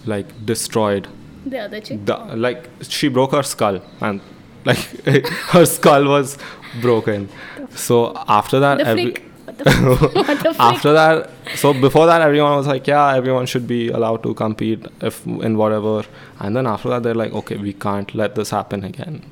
like 0.06 0.28
destroyed 0.46 1.08
The 1.46 1.60
other 1.60 1.80
chick. 1.82 2.06
the 2.06 2.18
like 2.36 2.70
she 2.82 3.08
broke 3.08 3.32
her 3.32 3.44
skull, 3.44 3.82
and 4.02 4.22
like 4.66 4.78
her 5.56 5.66
skull 5.66 6.06
was 6.06 6.38
broken. 6.82 7.30
So 7.76 8.14
after 8.28 8.60
that, 8.60 8.82
every 8.82 9.12
the, 9.12 9.70
f- 9.70 10.16
what 10.16 10.28
the 10.44 10.54
frick? 10.54 10.60
after 10.60 10.92
that 10.94 11.30
so 11.56 11.72
before 11.74 12.06
that 12.08 12.22
everyone 12.22 12.56
was 12.58 12.68
like 12.68 12.88
yeah 12.88 13.16
everyone 13.16 13.46
should 13.46 13.68
be 13.68 13.90
allowed 13.90 14.24
to 14.24 14.34
compete 14.34 14.86
if 15.02 15.26
in 15.26 15.58
whatever. 15.58 16.04
And 16.40 16.56
then 16.56 16.66
after 16.68 16.90
that 16.90 17.04
they're 17.04 17.14
like 17.24 17.34
okay 17.34 17.58
we 17.58 17.74
can't 17.74 18.14
let 18.16 18.36
this 18.36 18.50
happen 18.50 18.84
again. 18.84 19.24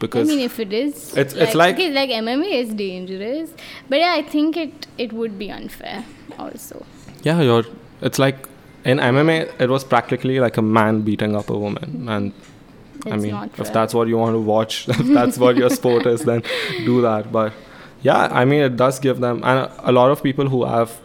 Because 0.00 0.28
I 0.28 0.32
mean, 0.32 0.40
if 0.44 0.60
it 0.60 0.72
is, 0.72 1.16
It's- 1.16 1.34
it's 1.34 1.54
like- 1.56 1.74
okay, 1.74 1.90
like 1.92 2.10
MMA 2.10 2.50
is 2.62 2.72
dangerous, 2.72 3.50
but 3.88 3.98
yeah, 3.98 4.12
I 4.16 4.22
think 4.22 4.56
it 4.56 4.86
it 4.96 5.12
would 5.12 5.38
be 5.38 5.50
unfair 5.50 6.04
also. 6.38 6.84
yeah 7.24 7.40
you're 7.46 7.64
it's 8.08 8.18
like 8.24 8.36
in 8.90 8.98
mma 9.04 9.36
it 9.64 9.68
was 9.76 9.84
practically 9.92 10.38
like 10.42 10.56
a 10.56 10.62
man 10.62 11.00
beating 11.08 11.34
up 11.40 11.50
a 11.50 11.58
woman. 11.58 12.06
And 12.16 12.32
i 13.14 13.16
mean 13.16 13.34
if 13.64 13.72
that's 13.72 13.94
what 13.96 14.08
you 14.12 14.16
want 14.20 14.34
to 14.36 14.40
watch 14.50 14.76
if 14.94 15.06
that's 15.16 15.36
what 15.42 15.56
your 15.62 15.70
sport 15.70 16.06
is 16.06 16.22
then 16.30 16.42
do 16.90 17.00
that. 17.02 17.32
But 17.32 17.52
yeah 18.02 18.28
i 18.32 18.44
mean 18.44 18.60
it 18.62 18.76
does 18.76 18.98
give 18.98 19.20
them 19.20 19.40
and 19.44 19.70
a 19.78 19.92
lot 19.92 20.10
of 20.10 20.22
people 20.22 20.48
who 20.48 20.64
have 20.64 21.00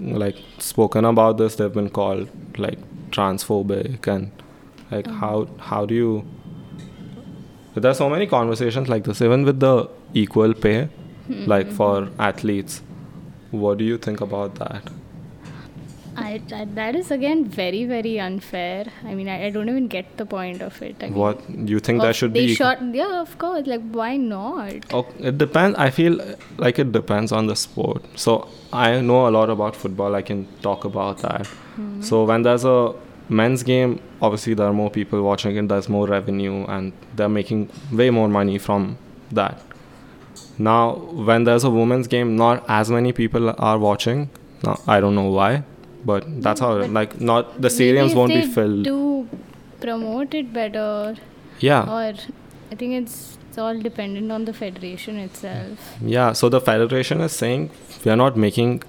like 0.00 0.36
spoken 0.58 1.04
about 1.04 1.38
this 1.38 1.56
they've 1.56 1.72
been 1.72 1.90
called 1.90 2.28
like 2.58 2.78
transphobic 3.10 4.06
and 4.06 4.30
like 4.90 5.06
Oh. 5.08 5.12
how 5.12 5.48
how 5.58 5.86
do 5.86 5.94
you 5.94 6.24
there's 7.74 7.98
so 7.98 8.08
many 8.10 8.26
conversations 8.26 8.88
like 8.88 9.04
this 9.04 9.22
even 9.22 9.44
with 9.44 9.60
the 9.60 9.88
equal 10.14 10.54
pay 10.54 10.88
Hmm. 11.26 11.44
like 11.46 11.68
hmm, 11.68 11.74
for 11.74 12.02
hmm. 12.06 12.20
athletes 12.20 12.82
what 13.52 13.78
do 13.78 13.84
you 13.84 13.96
think 13.96 14.20
about 14.20 14.56
that 14.56 14.90
I, 16.16 16.40
I 16.54 16.64
that 16.76 16.94
is 16.94 17.10
again 17.10 17.44
very 17.44 17.84
very 17.84 18.18
unfair. 18.20 18.86
I 19.04 19.14
mean, 19.14 19.28
I, 19.28 19.46
I 19.46 19.50
don't 19.50 19.68
even 19.68 19.88
get 19.88 20.16
the 20.16 20.26
point 20.26 20.60
of 20.62 20.80
it. 20.82 20.96
I 21.00 21.06
mean, 21.06 21.14
what 21.14 21.40
you 21.50 21.78
think 21.80 22.02
of- 22.02 22.14
should 22.16 22.34
they 22.34 22.46
be 22.48 22.54
shot 22.54 22.82
yeah 22.94 23.20
of 23.20 23.36
course 23.38 23.66
like 23.66 23.80
why 23.92 24.16
not 24.16 24.84
Oh, 24.92 25.06
it 25.18 25.38
depends. 25.38 25.78
I 25.78 25.88
feel 25.90 26.18
like 26.58 26.78
it 26.78 26.92
depends 26.92 27.32
on 27.32 27.46
the 27.46 27.56
sport. 27.56 28.02
So 28.14 28.48
I 28.72 29.00
know 29.00 29.26
a 29.28 29.30
lot 29.30 29.48
about 29.50 29.74
football. 29.74 30.14
I 30.14 30.22
can 30.22 30.46
talk 30.60 30.84
about 30.84 31.18
that. 31.18 31.46
Hmm. 31.46 32.02
So 32.02 32.24
when 32.24 32.42
there's 32.42 32.64
a 32.64 32.94
men's 33.28 33.62
game, 33.62 33.98
obviously 34.20 34.52
there 34.54 34.66
are 34.66 34.72
more 34.74 34.90
people 34.90 35.22
watching 35.22 35.56
it. 35.56 35.68
There's 35.68 35.88
more 35.88 36.06
revenue, 36.06 36.64
and 36.66 36.92
they're 37.16 37.28
making 37.40 37.70
way 37.90 38.10
more 38.10 38.28
money 38.28 38.58
from 38.58 38.98
that. 39.30 39.62
Now, 40.58 40.94
when 40.94 41.44
there's 41.44 41.64
a 41.64 41.70
women's 41.70 42.06
game, 42.08 42.36
not 42.36 42.64
as 42.68 42.90
many 42.90 43.12
people 43.12 43.54
are 43.58 43.78
watching. 43.78 44.28
Now 44.62 44.78
I 44.86 45.00
don't 45.00 45.14
know 45.14 45.30
why, 45.30 45.64
but 46.04 46.24
that's 46.42 46.60
how. 46.60 46.78
But 46.78 46.90
Like, 46.90 47.20
not 47.20 47.60
the 47.60 47.68
stadiums 47.68 48.14
won't 48.14 48.32
be 48.32 48.46
filled. 48.46 48.84
to 48.84 49.28
promote 49.80 50.34
it 50.34 50.52
better 50.52 51.16
Yeah. 51.58 51.82
or 51.94 52.14
i 52.70 52.74
think 52.80 52.94
it's 52.98 53.38
it's 53.48 53.58
all 53.58 53.78
dependent 53.78 54.30
on 54.32 54.44
the 54.46 54.52
federation 54.58 55.16
itself 55.22 55.88
Yeah, 56.00 56.32
so 56.32 56.48
the 56.48 56.60
federation 56.60 57.20
is 57.20 57.32
saying 57.32 57.70
we 58.04 58.10
are 58.12 58.16
not 58.16 58.36
making 58.36 58.82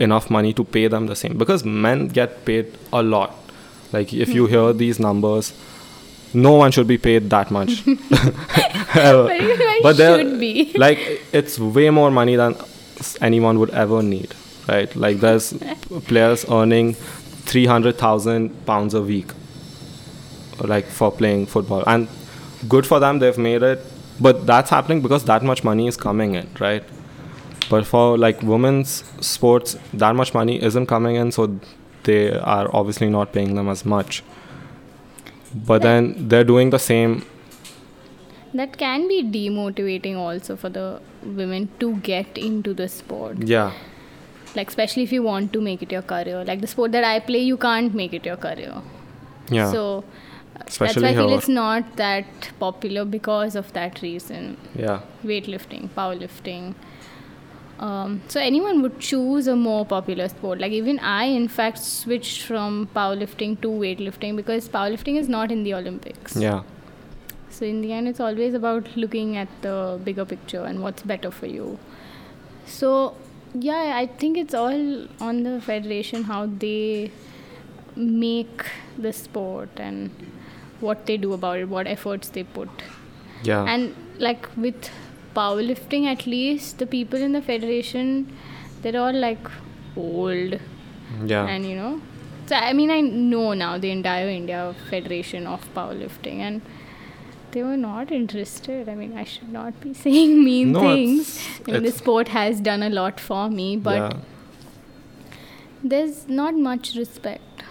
enough 0.00 0.30
money 0.30 0.52
to 0.54 0.64
pay 0.64 0.86
them 0.88 1.06
the 1.06 1.16
same 1.16 1.36
because 1.36 1.64
men 1.64 2.08
get 2.08 2.44
paid 2.44 2.72
a 2.92 3.02
lot. 3.02 3.34
Like 3.92 4.12
if 4.12 4.28
you 4.28 4.46
hmm. 4.46 4.52
hear 4.52 4.72
these 4.72 5.00
numbers, 5.00 5.52
no 6.32 6.52
one 6.52 6.70
should 6.70 6.86
be 6.86 6.98
paid 6.98 7.30
that 7.30 7.50
much. 7.50 7.84
but 8.94 9.40
But 9.82 9.96
there- 9.96 10.18
should 10.18 10.38
be 10.40 10.72
like 10.76 10.98
it's 11.32 11.58
way 11.58 11.90
more 11.90 12.10
money 12.10 12.36
than 12.36 12.56
anyone 13.20 13.58
would 13.58 13.70
ever 13.70 14.02
need, 14.02 14.34
right? 14.68 14.94
Like 14.94 15.20
there's 15.20 15.54
players 16.06 16.44
earning 16.50 16.94
300,000 16.94 18.66
pounds 18.66 18.94
a 18.94 19.02
week 19.02 19.32
like 20.60 20.86
for 20.86 21.10
playing 21.10 21.46
football. 21.46 21.82
And 21.86 22.08
good 22.68 22.86
for 22.86 23.00
them 23.00 23.18
they've 23.18 23.38
made 23.38 23.62
it. 23.62 23.84
But 24.20 24.46
that's 24.46 24.70
happening 24.70 25.00
because 25.00 25.24
that 25.24 25.42
much 25.42 25.62
money 25.64 25.86
is 25.86 25.96
coming 25.96 26.34
in 26.34 26.48
right? 26.58 26.84
But 27.70 27.86
for 27.86 28.18
like 28.18 28.42
women's 28.42 29.04
sports 29.20 29.76
that 29.92 30.14
much 30.14 30.34
money 30.34 30.62
isn't 30.62 30.86
coming 30.86 31.16
in 31.16 31.32
so 31.32 31.58
they 32.04 32.32
are 32.32 32.68
obviously 32.74 33.08
not 33.08 33.32
paying 33.32 33.54
them 33.54 33.68
as 33.68 33.84
much. 33.84 34.22
But 35.54 35.82
then 35.82 36.28
they're 36.28 36.44
doing 36.44 36.70
the 36.70 36.78
same. 36.78 37.24
That 38.54 38.76
can 38.76 39.06
be 39.08 39.22
demotivating 39.22 40.16
also 40.16 40.56
for 40.56 40.68
the 40.68 41.00
women 41.22 41.68
to 41.80 41.96
get 41.96 42.36
into 42.36 42.74
the 42.74 42.88
sport. 42.88 43.38
Yeah 43.38 43.72
like 44.58 44.68
especially 44.74 45.02
if 45.08 45.12
you 45.12 45.22
want 45.22 45.52
to 45.52 45.60
make 45.60 45.82
it 45.82 45.92
your 45.92 46.02
career. 46.02 46.44
Like 46.44 46.60
the 46.60 46.70
sport 46.74 46.92
that 46.92 47.04
i 47.04 47.18
play 47.30 47.40
you 47.48 47.56
can't 47.56 47.94
make 47.94 48.14
it 48.20 48.26
your 48.32 48.36
career. 48.36 48.82
Yeah. 49.50 49.72
So 49.72 50.04
Especially 50.66 51.02
that's 51.02 51.16
why 51.16 51.22
i 51.22 51.26
feel 51.26 51.38
it's 51.38 51.48
not 51.48 51.96
that 51.96 52.50
popular 52.60 53.04
because 53.16 53.56
of 53.56 53.72
that 53.72 54.02
reason. 54.02 54.56
Yeah. 54.74 55.00
Weightlifting 55.24 55.90
powerlifting. 55.90 56.74
Um, 57.78 58.22
so 58.26 58.40
anyone 58.40 58.82
would 58.82 58.98
choose 58.98 59.46
a 59.46 59.54
more 59.54 59.84
popular 59.86 60.28
sport. 60.28 60.58
Like 60.60 60.72
even 60.72 60.98
i 60.98 61.24
in 61.42 61.46
fact 61.58 61.78
switched 61.90 62.42
from 62.42 62.80
powerlifting 62.96 63.60
to 63.62 63.68
weightlifting 63.84 64.42
because 64.42 64.68
powerlifting 64.80 65.22
is 65.22 65.28
not 65.28 65.52
in 65.58 65.62
the 65.62 65.74
olympics. 65.74 66.36
Yeah. 66.48 66.62
So 67.50 67.64
in 67.66 67.80
the 67.80 67.92
end, 67.92 68.08
it's 68.08 68.20
always 68.20 68.54
about 68.54 68.88
looking 68.96 69.36
at 69.36 69.48
the 69.62 70.00
bigger 70.04 70.24
picture 70.24 70.64
and 70.64 70.82
what's 70.82 71.02
better 71.02 71.30
for 71.30 71.46
you. 71.46 71.78
So 72.66 73.16
yeah, 73.54 73.92
I 73.96 74.06
think 74.06 74.36
it's 74.36 74.54
all 74.54 75.06
on 75.20 75.42
the 75.42 75.60
federation 75.60 76.24
how 76.24 76.46
they 76.46 77.10
make 77.96 78.64
the 78.96 79.12
sport 79.12 79.68
and 79.76 80.10
what 80.80 81.06
they 81.06 81.16
do 81.16 81.32
about 81.32 81.58
it, 81.58 81.68
what 81.68 81.86
efforts 81.86 82.28
they 82.28 82.44
put. 82.44 82.68
yeah. 83.42 83.64
And 83.64 83.94
like 84.18 84.48
with 84.56 84.90
powerlifting, 85.34 86.06
at 86.06 86.26
least 86.26 86.78
the 86.78 86.86
people 86.86 87.20
in 87.20 87.32
the 87.32 87.42
federation, 87.42 88.36
they're 88.82 89.00
all 89.00 89.12
like 89.12 89.48
old. 89.96 90.58
Yeah. 91.24 91.46
And 91.46 91.64
you 91.64 91.76
know 91.76 92.00
so 92.48 92.56
i 92.56 92.72
mean 92.72 92.90
i 92.90 93.00
know 93.00 93.52
now 93.52 93.76
the 93.76 93.90
entire 93.90 94.28
india 94.28 94.74
federation 94.90 95.46
of 95.46 95.64
powerlifting 95.74 96.38
and 96.38 96.62
they 97.52 97.62
were 97.62 97.76
not 97.76 98.10
interested. 98.12 98.88
I 98.88 98.94
mean 98.94 99.16
i 99.16 99.24
should 99.24 99.52
not 99.52 99.80
be 99.80 99.92
saying 100.04 100.44
mean 100.44 100.72
No, 100.72 100.80
things. 100.80 101.36
It's- 101.36 101.60
i 101.68 101.72
mean 101.72 101.82
the 101.88 101.92
sport 102.00 102.28
has 102.28 102.60
done 102.60 102.82
a 102.82 102.90
lot 102.90 103.20
for 103.28 103.48
me 103.50 103.68
but 103.76 103.96
yeah. 104.02 104.18
there's 105.82 106.28
not 106.28 106.54
much 106.54 106.94
respect. 106.94 107.62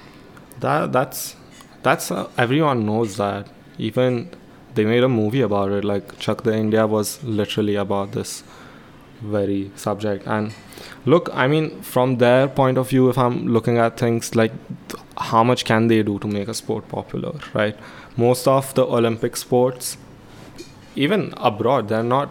That 0.59 0.91
that's 0.91 1.35
that's 1.83 2.11
uh, 2.11 2.27
everyone 2.37 2.85
knows 2.85 3.17
that. 3.17 3.47
Even 3.77 4.29
they 4.75 4.85
made 4.85 5.03
a 5.03 5.09
movie 5.09 5.41
about 5.41 5.71
it 5.71 5.83
like 5.83 6.17
Chak 6.19 6.43
De 6.43 6.53
India 6.55 6.87
was 6.87 7.23
literally 7.23 7.75
about 7.75 8.11
this 8.13 8.43
very 9.21 9.71
subject. 9.75 10.27
And 10.27 10.53
look 11.05 11.29
i 11.33 11.47
mean 11.47 11.81
from 11.81 12.17
their 12.17 12.47
point 12.47 12.77
of 12.77 12.89
view 12.89 13.09
if 13.09 13.17
i'm 13.17 13.47
looking 13.47 13.77
at 13.83 13.97
things 13.97 14.35
like 14.35 14.51
th- 14.89 15.03
how 15.29 15.43
much 15.43 15.63
can 15.65 15.87
they 15.87 16.03
do 16.03 16.19
to 16.19 16.27
make 16.27 16.47
a 16.47 16.53
sport 16.53 16.87
popular 16.89 17.31
right 17.53 17.75
most 18.17 18.47
of 18.47 18.73
the 18.73 18.85
olympic 18.85 19.37
sports 19.37 19.97
even 20.95 21.33
abroad 21.37 21.87
they're 21.89 22.03
not 22.03 22.29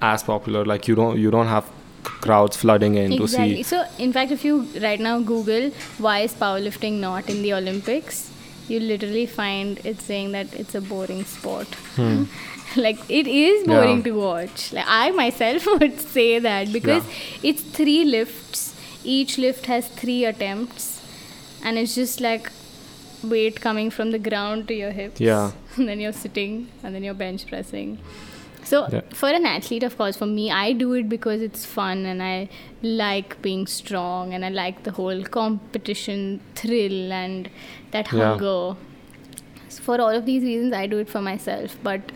as 0.00 0.22
popular. 0.22 0.64
Like 0.64 0.86
you 0.88 0.94
don't 0.94 1.18
you 1.18 1.30
don't 1.30 1.48
have 1.48 1.68
crowds 2.04 2.56
flooding 2.56 2.94
in 2.94 3.10
to 3.16 3.22
exactly. 3.24 3.56
See 3.56 3.62
so 3.64 3.84
in 3.98 4.12
fact 4.12 4.30
if 4.30 4.44
you 4.44 4.60
right 4.80 5.00
now 5.00 5.18
google 5.20 5.70
why 5.98 6.20
is 6.20 6.34
powerlifting 6.34 7.00
not 7.00 7.28
in 7.28 7.42
the 7.42 7.52
olympics 7.52 8.30
you 8.68 8.78
literally 8.80 9.26
find 9.26 9.80
it 9.84 10.00
saying 10.00 10.32
that 10.32 10.52
it's 10.54 10.74
a 10.74 10.80
boring 10.80 11.24
sport. 11.24 11.74
Hmm. 11.96 12.24
like 12.76 12.98
it 13.08 13.26
is 13.26 13.66
boring 13.66 13.98
Yeah. 13.98 14.02
to 14.04 14.10
watch. 14.12 14.72
Like 14.72 14.84
i 14.86 15.10
myself 15.10 15.66
would 15.80 15.98
say 16.00 16.38
that 16.38 16.72
because 16.72 17.02
it's 17.42 17.62
three 17.62 18.04
lifts. 18.04 18.74
Each 19.04 19.38
lift 19.38 19.66
has 19.66 19.88
three 19.88 20.24
attempts. 20.24 21.00
And 21.64 21.78
it's 21.78 21.94
just 21.94 22.20
like 22.20 22.50
weight 23.22 23.60
coming 23.60 23.90
from 23.90 24.10
the 24.12 24.18
ground 24.18 24.68
to 24.68 24.74
your 24.74 24.90
hips 24.92 25.20
Yeah. 25.20 25.52
and 25.76 25.88
then 25.88 26.00
you're 26.00 26.12
sitting 26.12 26.68
and 26.82 26.94
then 26.94 27.02
you're 27.02 27.14
bench 27.14 27.46
pressing 27.46 27.98
so 28.64 28.86
Yeah. 28.92 29.00
for 29.14 29.28
an 29.28 29.46
athlete 29.46 29.82
of 29.82 29.96
course 29.96 30.16
for 30.16 30.26
me 30.26 30.50
i 30.50 30.72
do 30.72 30.92
it 30.92 31.08
because 31.08 31.40
it's 31.42 31.64
fun 31.64 32.04
and 32.06 32.22
i 32.22 32.48
like 32.82 33.40
being 33.42 33.66
strong 33.66 34.34
and 34.34 34.44
i 34.44 34.48
like 34.50 34.82
the 34.84 34.92
whole 34.92 35.24
competition 35.24 36.40
thrill 36.54 37.12
and 37.12 37.48
that 37.92 38.12
Yeah. 38.12 38.18
hunger 38.32 38.76
so 39.68 39.82
for 39.82 40.00
all 40.00 40.10
of 40.20 40.26
these 40.26 40.42
reasons 40.42 40.72
i 40.72 40.86
do 40.86 40.98
it 40.98 41.08
for 41.08 41.20
myself 41.20 41.76
but 41.82 42.12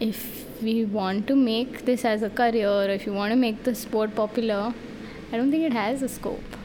if 0.00 0.44
we 0.62 0.84
want 0.84 1.26
to 1.28 1.36
make 1.36 1.84
this 1.84 2.04
as 2.04 2.22
a 2.22 2.30
career 2.30 2.68
or 2.68 2.84
if 2.98 3.06
you 3.06 3.12
want 3.12 3.32
to 3.32 3.36
make 3.36 3.62
the 3.64 3.74
sport 3.74 4.14
popular 4.14 4.72
i 5.32 5.36
don't 5.36 5.50
think 5.50 5.64
it 5.64 5.72
has 5.72 6.02
a 6.02 6.08
scope 6.08 6.56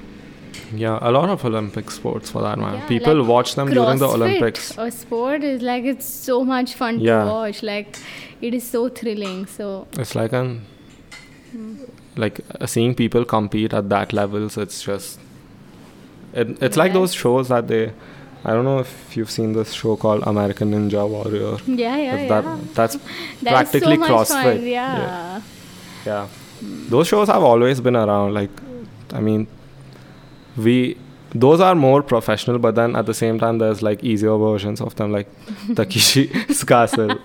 yeah 0.73 0.97
a 1.01 1.11
lot 1.11 1.29
of 1.29 1.43
olympic 1.45 1.91
sports 1.91 2.29
for 2.29 2.41
that 2.41 2.57
matter 2.57 2.77
Yeah, 2.77 2.87
people 2.87 3.15
like 3.21 3.27
watch 3.29 3.55
them 3.55 3.69
during 3.69 3.99
the 3.99 4.07
olympics 4.07 4.77
A 4.77 4.89
sport 4.91 5.43
is 5.43 5.61
like 5.61 5.83
it's 5.85 6.05
so 6.05 6.43
much 6.43 6.73
fun 6.75 6.99
Yeah. 6.99 7.23
to 7.23 7.29
watch. 7.29 7.63
Like 7.63 7.97
it 8.41 8.53
is 8.53 8.63
so 8.67 8.89
thrilling. 8.89 9.45
So 9.45 9.87
it's 10.03 10.15
like 10.15 10.33
an 10.33 10.65
like 12.17 12.39
uh, 12.59 12.65
seeing 12.65 12.95
people 12.95 13.25
compete 13.25 13.73
at 13.73 13.89
that 13.89 14.13
levels 14.13 14.57
it's 14.57 14.81
just 14.83 15.19
it, 16.33 16.61
it's 16.61 16.77
like 16.77 16.93
those 16.93 17.13
shows 17.13 17.47
that 17.49 17.67
they 17.67 17.91
i 18.45 18.51
don't 18.51 18.65
know 18.65 18.79
if 18.79 19.15
you've 19.17 19.29
seen 19.29 19.53
this 19.53 19.71
show 19.73 19.95
called 19.95 20.23
american 20.27 20.71
ninja 20.73 21.07
warrior 21.07 21.57
yeah, 21.67 21.95
yeah, 21.97 22.15
If 22.15 22.21
yeah. 22.21 22.27
that 22.41 22.73
that's 22.75 22.95
That 23.43 23.51
practically 23.53 23.95
so 23.97 24.03
CrossFit. 24.03 24.43
Fun. 24.57 24.67
Yeah. 24.67 24.97
Yeah. 25.05 25.41
yeah 26.05 26.27
those 26.89 27.07
shows 27.07 27.27
have 27.27 27.41
always 27.43 27.81
been 27.81 27.95
around. 27.95 28.35
Like, 28.35 28.51
I 29.13 29.19
mean, 29.19 29.47
we 30.57 30.97
those 31.33 31.61
are 31.61 31.75
more 31.75 32.03
professional, 32.03 32.59
but 32.59 32.75
then 32.75 32.95
at 32.95 33.05
the 33.05 33.13
same 33.13 33.39
time, 33.39 33.57
there's 33.57 33.81
like 33.81 34.03
easier 34.03 34.37
versions 34.37 34.81
of 34.81 34.95
them, 34.95 35.11
like 35.11 35.29
Takeshi's 35.69 36.63
Castle. 36.63 37.17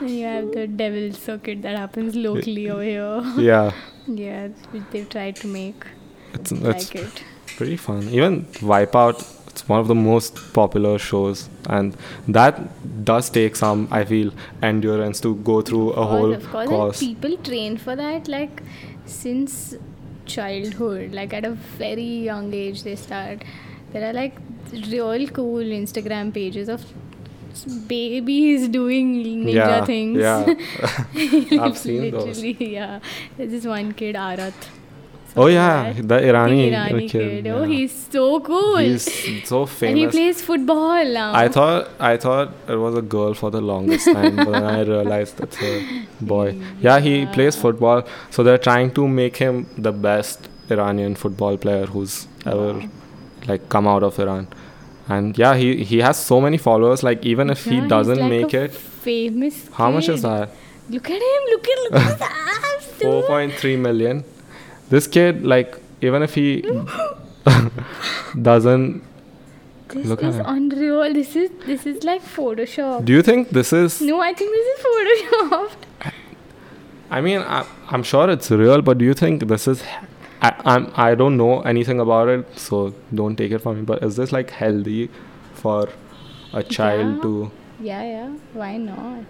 And 0.00 0.10
you 0.10 0.24
have 0.24 0.52
the 0.52 0.66
devil 0.66 1.12
circuit 1.12 1.62
that 1.62 1.76
happens 1.76 2.14
locally 2.16 2.70
over 2.70 2.82
here. 2.82 3.22
Yeah, 3.36 3.72
yeah, 4.06 4.48
which 4.70 4.82
they've 4.90 5.08
tried 5.08 5.36
to 5.36 5.46
make. 5.46 5.84
it's 6.32 6.52
it's 6.52 6.62
like 6.62 6.94
it. 6.94 7.22
pretty 7.56 7.76
fun. 7.76 8.08
Even 8.08 8.44
Wipeout, 8.60 9.20
it's 9.48 9.68
one 9.68 9.80
of 9.80 9.88
the 9.88 9.94
most 9.94 10.52
popular 10.54 10.98
shows, 10.98 11.48
and 11.68 11.96
that 12.26 13.04
does 13.04 13.28
take 13.28 13.56
some, 13.56 13.86
I 13.90 14.04
feel, 14.04 14.32
endurance 14.62 15.20
to 15.20 15.34
go 15.36 15.60
through 15.60 15.90
a 15.90 15.94
course, 15.94 16.08
whole 16.08 16.32
of 16.32 16.50
course. 16.50 16.68
course. 16.68 17.00
People 17.00 17.36
train 17.38 17.76
for 17.76 17.94
that 17.96 18.28
like 18.28 18.62
since 19.04 19.74
childhood. 20.28 21.12
Like 21.12 21.34
at 21.34 21.44
a 21.44 21.50
very 21.50 22.10
young 22.30 22.52
age, 22.54 22.82
they 22.82 22.96
start. 22.96 23.44
There 23.92 24.08
are 24.08 24.12
like 24.12 24.34
real 24.90 25.26
cool 25.28 25.64
Instagram 25.82 26.32
pages 26.32 26.68
of 26.68 26.84
babies 27.88 28.68
doing 28.68 29.14
ninja 29.24 29.54
yeah, 29.54 29.84
things. 29.84 30.18
yeah. 30.18 31.60
I've 31.64 31.78
seen 31.78 32.10
those. 32.10 32.42
Literally, 32.42 32.74
yeah. 32.74 33.00
There's 33.36 33.50
this 33.50 33.66
one 33.66 33.92
kid, 33.92 34.16
Arat. 34.16 34.68
Oh 35.40 35.46
yeah, 35.46 35.92
that. 35.92 36.08
the 36.08 36.14
Irani, 36.28 36.70
the 36.70 36.76
Irani 36.76 37.08
kid. 37.10 37.44
kid. 37.44 37.46
Oh, 37.46 37.62
yeah. 37.62 37.66
he's 37.76 37.94
so 38.10 38.40
cool. 38.40 38.76
He's 38.76 39.48
so 39.48 39.66
famous. 39.66 39.90
and 39.90 39.98
he 39.98 40.06
plays 40.08 40.42
football 40.42 41.04
now. 41.04 41.32
I 41.34 41.48
thought 41.48 41.88
I 42.00 42.16
thought 42.16 42.52
it 42.68 42.76
was 42.76 42.96
a 42.96 43.02
girl 43.02 43.34
for 43.34 43.50
the 43.50 43.60
longest 43.60 44.06
time, 44.12 44.36
but 44.36 44.50
then 44.52 44.64
I 44.64 44.80
realized 44.82 45.40
it's 45.40 45.62
a 45.62 45.74
boy. 46.20 46.48
Yeah, 46.80 46.98
he 47.00 47.26
plays 47.26 47.56
football. 47.56 48.02
So 48.30 48.42
they're 48.42 48.58
trying 48.68 48.92
to 48.94 49.06
make 49.08 49.36
him 49.36 49.66
the 49.88 49.92
best 49.92 50.48
Iranian 50.70 51.14
football 51.14 51.56
player 51.56 51.86
who's 51.86 52.26
ever 52.44 52.82
like 53.46 53.68
come 53.68 53.86
out 53.86 54.02
of 54.02 54.18
Iran. 54.18 54.48
And 55.08 55.38
yeah, 55.38 55.54
he 55.56 55.84
he 55.84 55.98
has 56.06 56.16
so 56.30 56.40
many 56.40 56.58
followers. 56.58 57.02
Like 57.02 57.24
even 57.34 57.48
if 57.50 57.66
Yeah, 57.66 57.80
he 57.82 57.88
doesn't 57.88 58.18
like 58.24 58.30
make 58.30 58.54
it, 58.54 58.72
famous. 58.74 59.68
how 59.82 59.90
much 59.90 60.08
is 60.08 60.22
that? 60.22 60.50
Look 60.90 61.08
at 61.10 61.22
him! 61.28 61.42
Look 61.52 61.68
at 61.68 61.78
look 61.84 61.94
at 62.02 62.12
his 62.12 62.20
abs, 62.74 62.86
Four 63.02 63.22
point 63.30 63.52
three 63.62 63.76
million. 63.76 64.24
This 64.90 65.06
kid, 65.06 65.44
like 65.44 65.76
even 66.00 66.22
if 66.22 66.34
he 66.34 66.62
doesn't, 68.42 69.02
This 69.88 70.06
Look 70.06 70.22
at 70.22 70.30
is 70.34 70.40
unreal. 70.44 71.12
This 71.14 71.34
is 71.34 71.50
this 71.66 71.86
is 71.86 72.04
like 72.04 72.22
Photoshop. 72.22 73.04
do 73.04 73.12
you 73.12 73.22
think 73.22 73.50
this 73.58 73.72
is? 73.72 74.00
no, 74.02 74.20
I 74.20 74.32
think 74.34 74.50
this 74.56 74.66
is 74.74 74.84
Photoshop. 74.88 76.12
I 77.10 77.20
mean, 77.22 77.38
I, 77.40 77.64
I'm 77.88 78.02
sure 78.02 78.28
it's 78.28 78.50
real, 78.50 78.82
but 78.82 78.98
do 78.98 79.04
you 79.06 79.14
think 79.14 79.46
this 79.48 79.66
is? 79.66 79.82
I, 80.42 80.52
I'm 80.72 80.90
I 80.94 81.14
don't 81.14 81.36
know 81.38 81.62
anything 81.62 82.00
about 82.00 82.28
it, 82.28 82.58
so 82.58 82.94
don't 83.14 83.36
take 83.36 83.50
it 83.50 83.60
from 83.66 83.76
me. 83.78 83.82
But 83.92 84.02
is 84.02 84.16
this 84.16 84.30
like 84.30 84.50
healthy 84.50 85.08
for 85.54 85.88
a 86.52 86.62
child 86.62 87.16
Yeah. 87.16 87.22
to? 87.22 87.50
Yeah, 87.80 88.02
yeah. 88.02 88.28
Why 88.52 88.76
not? 88.76 89.24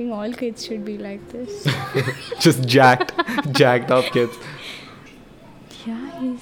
Think 0.00 0.12
all 0.14 0.32
kids 0.32 0.64
should 0.64 0.82
be 0.84 0.96
like 0.96 1.24
this. 1.30 1.66
just 2.40 2.66
jacked, 2.66 3.12
jacked 3.52 3.90
up 3.90 4.06
kids. 4.14 4.34
yeah, 5.86 6.18
he's. 6.20 6.40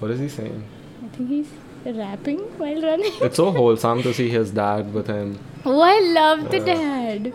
What 0.00 0.10
is 0.10 0.18
he 0.18 0.28
saying? 0.28 0.64
I 1.04 1.08
think 1.16 1.28
he's 1.28 1.46
rapping 1.84 2.40
while 2.62 2.82
running. 2.82 3.12
It's 3.28 3.36
so 3.36 3.52
wholesome 3.58 4.02
to 4.02 4.12
see 4.12 4.28
his 4.28 4.50
dad 4.50 4.92
with 4.92 5.06
him. 5.06 5.38
oh, 5.64 5.80
I 5.80 6.00
love 6.00 6.50
the 6.50 6.60
Uh, 6.60 6.64
dad. 6.64 7.32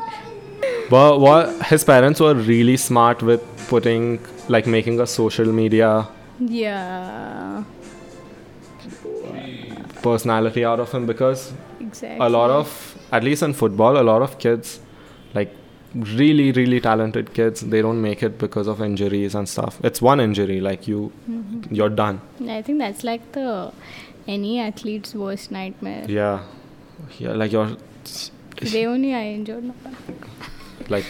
But 0.90 1.22
what 1.22 1.66
his 1.68 1.86
parents 1.86 2.20
were 2.20 2.36
really 2.36 2.76
smart 2.76 3.24
with 3.24 3.42
putting 3.70 4.20
like 4.50 4.68
making 4.68 5.00
a 5.00 5.08
social 5.08 5.46
media 5.64 6.06
Yeah, 6.40 7.64
personality 10.02 10.66
out 10.66 10.80
of 10.82 10.92
him 10.92 11.06
because 11.06 11.54
exactly. 11.80 12.26
a 12.26 12.30
lot 12.30 12.50
of 12.50 12.98
at 13.14 13.24
least 13.24 13.44
in 13.44 13.54
football 13.54 13.98
a 13.98 14.04
lot 14.14 14.22
of 14.22 14.38
kids 14.40 14.80
really 15.96 16.52
really 16.52 16.80
talented 16.80 17.34
kids 17.34 17.62
they 17.62 17.82
don't 17.82 18.02
make 18.02 18.24
it 18.24 18.38
because 18.40 18.68
of 18.68 18.82
injuries 18.82 19.36
and 19.36 19.48
stuff 19.48 19.80
it's 19.84 20.02
one 20.02 20.20
injury 20.20 20.60
like 20.60 20.88
you 20.88 21.12
Mm-hmm. 21.30 21.74
you're 21.76 21.90
done 21.90 22.20
I 22.50 22.62
think 22.64 22.80
that's 22.80 23.04
like 23.04 23.32
the 23.34 23.72
any 24.28 24.60
athlete's 24.60 25.14
worst 25.14 25.52
nightmare. 25.52 26.06
yeah 26.08 26.40
yeah 27.20 27.34
like 27.34 27.52
you're 27.52 27.76
Today 28.56 28.86
only 28.86 29.14
I 29.14 29.38
back. 29.44 30.90
like 30.90 31.06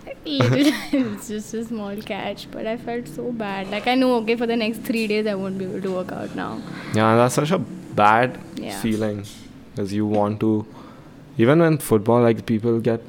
it's 0.26 1.28
just 1.28 1.52
a 1.54 1.64
small 1.64 1.94
catch, 1.96 2.50
but 2.50 2.66
I 2.66 2.76
felt 2.78 3.06
so 3.08 3.30
bad. 3.30 3.70
Like 3.70 3.86
I 3.86 3.94
know, 3.94 4.14
okay, 4.16 4.36
for 4.36 4.46
the 4.46 4.56
next 4.56 4.78
three 4.78 5.06
days 5.06 5.26
I 5.26 5.34
won't 5.34 5.58
be 5.58 5.66
able 5.66 5.82
to 5.82 5.90
work 5.92 6.12
out 6.12 6.34
now. 6.34 6.60
yeah 6.94 7.14
that's 7.16 7.34
such 7.34 7.50
a 7.50 7.58
bad 7.58 8.38
Yeah. 8.56 8.80
feeling 8.80 9.24
because 9.70 9.92
you 9.92 10.06
want 10.06 10.40
to 10.40 10.66
even 11.36 11.60
in 11.60 11.78
football 11.78 12.22
like 12.22 12.46
people 12.46 12.80
get 12.80 13.00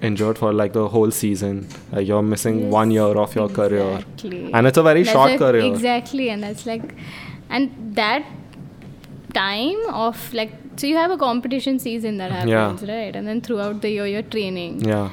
injured 0.00 0.38
for 0.38 0.52
like 0.52 0.72
the 0.72 0.88
whole 0.88 1.10
season 1.10 1.66
like 1.92 2.06
you're 2.06 2.22
missing 2.22 2.60
Yes, 2.64 2.72
one 2.72 2.90
year 2.90 3.16
of 3.22 3.34
your 3.34 3.48
career 3.48 4.00
and 4.54 4.66
it's 4.66 4.78
a 4.78 4.82
very 4.82 5.02
That's 5.02 5.12
short 5.12 5.30
like- 5.30 5.38
career 5.40 5.62
Exactly, 5.72 6.30
and 6.30 6.42
that's 6.42 6.66
like, 6.66 6.94
and 7.50 7.70
that 7.96 8.24
time 9.34 9.78
of 9.90 10.32
like, 10.32 10.52
so 10.76 10.86
you 10.86 10.96
have 10.96 11.10
a 11.10 11.16
competition 11.18 11.78
season 11.78 12.18
that 12.18 12.30
Yeah. 12.48 12.60
happens, 12.70 12.88
right? 12.88 13.14
And 13.16 13.26
then 13.26 13.40
throughout 13.40 13.82
the 13.82 13.90
year 13.90 14.06
you're 14.06 14.22
training. 14.36 14.80
yeah 14.84 15.10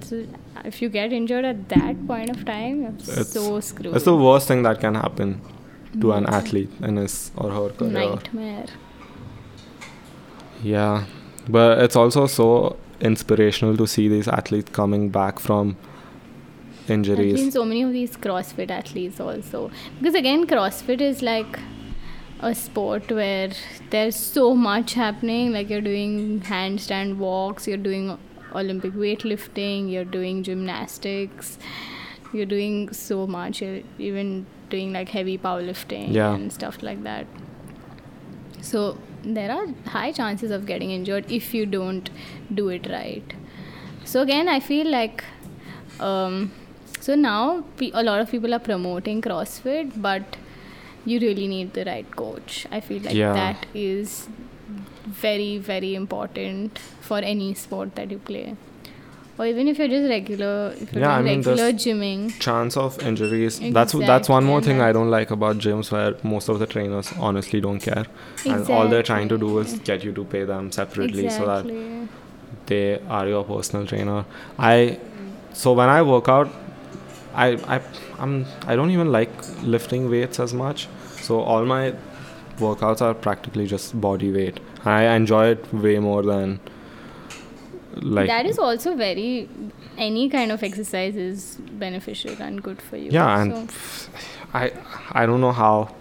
So 0.00 0.24
if 0.64 0.80
you 0.82 0.88
get 0.88 1.12
injured 1.12 1.44
at 1.44 1.68
that 1.68 2.06
point 2.06 2.30
of 2.30 2.44
time, 2.44 2.82
you're 2.82 2.94
It's- 3.00 3.32
so 3.32 3.60
screwed. 3.60 3.94
it's 3.96 4.04
the 4.04 4.16
worst 4.16 4.48
thing 4.48 4.62
that 4.62 4.80
can 4.80 4.94
happen 4.94 5.40
to 6.00 6.12
an 6.12 6.24
mm-hmm. 6.24 6.34
athlete 6.34 6.70
in 6.82 6.96
his 6.96 7.30
or 7.36 7.50
her 7.50 7.68
career 7.70 7.92
nightmare. 7.92 8.66
Yeah, 10.62 11.04
but 11.48 11.78
it's 11.82 11.96
also 11.96 12.26
so 12.26 12.76
inspirational 13.00 13.76
to 13.76 13.86
see 13.86 14.08
these 14.08 14.28
athletes 14.28 14.70
coming 14.70 15.10
back 15.10 15.38
from 15.38 15.76
injuries. 16.88 17.34
I've 17.34 17.38
seen 17.40 17.50
so 17.52 17.64
many 17.64 17.82
of 17.82 17.92
these 17.92 18.16
CrossFit 18.16 18.70
athletes 18.70 19.20
also. 19.20 19.70
Because 19.98 20.14
again, 20.14 20.46
CrossFit 20.46 21.00
is 21.00 21.22
like 21.22 21.58
a 22.40 22.54
sport 22.54 23.10
where 23.10 23.50
there's 23.90 24.16
so 24.16 24.54
much 24.54 24.94
happening. 24.94 25.52
Like 25.52 25.68
you're 25.70 25.80
doing 25.80 26.40
handstand 26.40 27.16
walks, 27.16 27.66
you're 27.66 27.76
doing 27.78 28.18
Olympic 28.54 28.92
weightlifting, 28.92 29.90
you're 29.90 30.04
doing 30.04 30.42
gymnastics, 30.42 31.58
you're 32.32 32.46
doing 32.46 32.92
so 32.92 33.26
much. 33.26 33.60
You're 33.60 33.80
even 33.98 34.46
doing 34.70 34.92
like 34.92 35.08
heavy 35.08 35.38
powerlifting 35.38 36.12
Yeah. 36.12 36.34
and 36.34 36.52
stuff 36.52 36.82
like 36.82 37.02
that. 37.04 37.26
So 38.60 38.98
there 39.26 39.50
are 39.50 39.66
high 39.86 40.12
chances 40.12 40.50
of 40.50 40.66
getting 40.66 40.90
injured 40.90 41.30
if 41.30 41.52
you 41.54 41.66
don't 41.66 42.10
do 42.54 42.68
it 42.68 42.86
right. 42.90 43.34
So 44.04 44.20
again, 44.22 44.48
I 44.48 44.60
feel 44.60 44.86
like 44.90 45.24
um, 46.00 46.52
so 47.00 47.14
now 47.14 47.64
pe- 47.76 47.90
a 47.92 48.02
lot 48.02 48.20
of 48.20 48.30
people 48.30 48.54
are 48.54 48.58
promoting 48.58 49.20
CrossFit, 49.22 50.00
but 50.00 50.36
you 51.04 51.18
really 51.20 51.46
need 51.46 51.72
the 51.74 51.84
right 51.84 52.10
coach. 52.16 52.66
I 52.70 52.80
feel 52.80 53.02
like 53.02 53.14
Yeah. 53.14 53.32
that 53.32 53.66
is 53.74 54.28
very 55.06 55.58
very 55.58 55.94
important 55.94 56.78
for 57.00 57.18
any 57.18 57.54
sport 57.54 57.94
that 57.96 58.10
you 58.10 58.18
play, 58.18 58.56
or 59.38 59.46
even 59.46 59.68
if 59.68 59.78
you're 59.78 59.88
just 59.88 60.08
regular, 60.08 60.72
if 60.80 60.92
you're 60.92 61.02
Yeah, 61.02 61.16
I 61.16 61.22
doing 61.22 61.40
mean, 61.40 61.42
regular 61.42 61.72
gymming. 61.72 62.40
Chance 62.40 62.76
of 62.76 62.98
injuries. 63.02 63.60
That's 63.60 63.92
that's 63.92 64.28
one 64.28 64.44
more 64.44 64.60
thing 64.62 64.80
I 64.80 64.92
don't 64.92 65.10
like 65.10 65.30
about 65.30 65.58
gyms 65.58 65.90
where 65.92 66.14
most 66.22 66.48
of 66.48 66.58
the 66.58 66.66
trainers 66.66 67.12
honestly 67.18 67.60
don't 67.60 67.80
care, 67.80 68.06
and 68.46 68.68
all 68.70 68.88
they're 68.88 69.02
trying 69.02 69.28
to 69.28 69.38
do 69.38 69.58
is 69.58 69.78
get 69.80 70.04
you 70.04 70.12
to 70.12 70.24
pay 70.24 70.44
them 70.44 70.70
separately 70.72 71.28
so 71.30 71.46
that 71.46 72.08
they 72.66 73.00
are 73.08 73.26
your 73.28 73.44
personal 73.44 73.86
trainer. 73.86 74.24
I 74.58 74.98
so 75.52 75.72
when 75.72 75.88
I 75.88 76.02
work 76.02 76.28
out, 76.28 76.48
I 77.34 77.48
I 77.76 77.80
I'm 78.18 78.46
I 78.66 78.76
don't 78.76 78.90
even 78.90 79.12
like 79.12 79.30
lifting 79.62 80.10
weights 80.10 80.40
as 80.40 80.54
much. 80.54 80.88
So 81.20 81.40
all 81.40 81.64
my 81.64 81.94
workouts 82.58 83.02
are 83.02 83.14
practically 83.14 83.66
just 83.66 84.00
body 84.00 84.32
weight. 84.32 84.60
I 84.84 85.02
enjoy 85.14 85.48
it 85.48 85.72
way 85.74 85.98
more 85.98 86.22
than 86.22 86.60
like 88.02 88.26
that 88.28 88.46
is 88.46 88.58
also 88.58 88.94
very 88.94 89.48
any 89.96 90.28
kind 90.28 90.52
of 90.52 90.62
exercise 90.62 91.16
is 91.16 91.56
beneficial 91.84 92.34
and 92.40 92.62
good 92.62 92.80
for 92.82 92.96
you. 92.96 93.10
yeah 93.10 93.40
and 93.40 93.70
So- 93.70 94.10
I 95.12 95.26
don't 95.26 95.40
know 95.40 95.52
how 95.52 95.94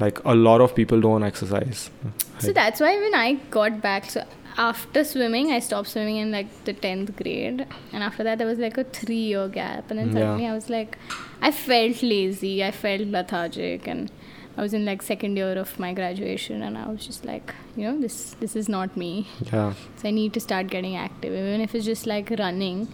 like 0.00 0.18
a 0.24 0.34
lot 0.34 0.60
of 0.60 0.74
people 0.74 1.00
don't 1.00 1.22
exercise. 1.24 1.90
So 2.38 2.52
that's 2.52 2.80
why 2.80 2.96
when 2.98 3.14
I 3.14 3.34
got 3.50 3.80
back, 3.82 4.08
so 4.10 4.24
after 4.56 5.02
swimming, 5.04 5.50
I 5.52 5.58
stopped 5.58 5.88
swimming 5.88 6.16
in 6.16 6.30
like 6.30 6.46
the 6.64 6.72
10th 6.72 7.16
grade. 7.16 7.66
And 7.92 8.02
after 8.02 8.22
that, 8.24 8.38
there 8.38 8.46
was 8.46 8.58
like 8.58 8.78
a 8.78 8.84
three 8.84 9.16
year 9.16 9.48
gap. 9.48 9.90
And 9.90 9.98
then 9.98 10.06
Yeah. 10.08 10.12
suddenly 10.14 10.46
I 10.46 10.54
was 10.54 10.70
like, 10.70 10.96
I 11.42 11.50
felt 11.50 12.02
lazy, 12.02 12.64
I 12.64 12.70
felt 12.70 13.00
lethargic. 13.02 13.88
And 13.88 14.10
I 14.58 14.62
was 14.62 14.74
in 14.74 14.84
like 14.84 15.02
second 15.02 15.36
year 15.36 15.56
of 15.56 15.78
my 15.78 15.92
graduation. 15.94 16.62
And 16.62 16.76
I 16.76 16.88
was 16.88 17.06
just 17.06 17.24
like, 17.24 17.54
you 17.76 17.84
know, 17.84 18.00
this, 18.00 18.34
this 18.40 18.56
is 18.56 18.68
not 18.68 18.96
me. 18.96 19.28
Yeah. 19.52 19.74
So 19.96 20.08
I 20.08 20.10
need 20.10 20.32
to 20.34 20.40
start 20.40 20.66
getting 20.66 20.96
active, 20.96 21.32
even 21.32 21.60
if 21.60 21.76
it's 21.76 21.84
just 21.84 22.08
like 22.08 22.30
running. 22.38 22.88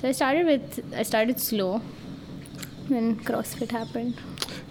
So 0.00 0.08
I 0.08 0.12
started 0.12 0.46
with 0.46 0.94
I 0.94 1.04
started 1.04 1.38
slow. 1.40 1.80
When 2.88 3.16
CrossFit 3.20 3.70
happened. 3.70 4.20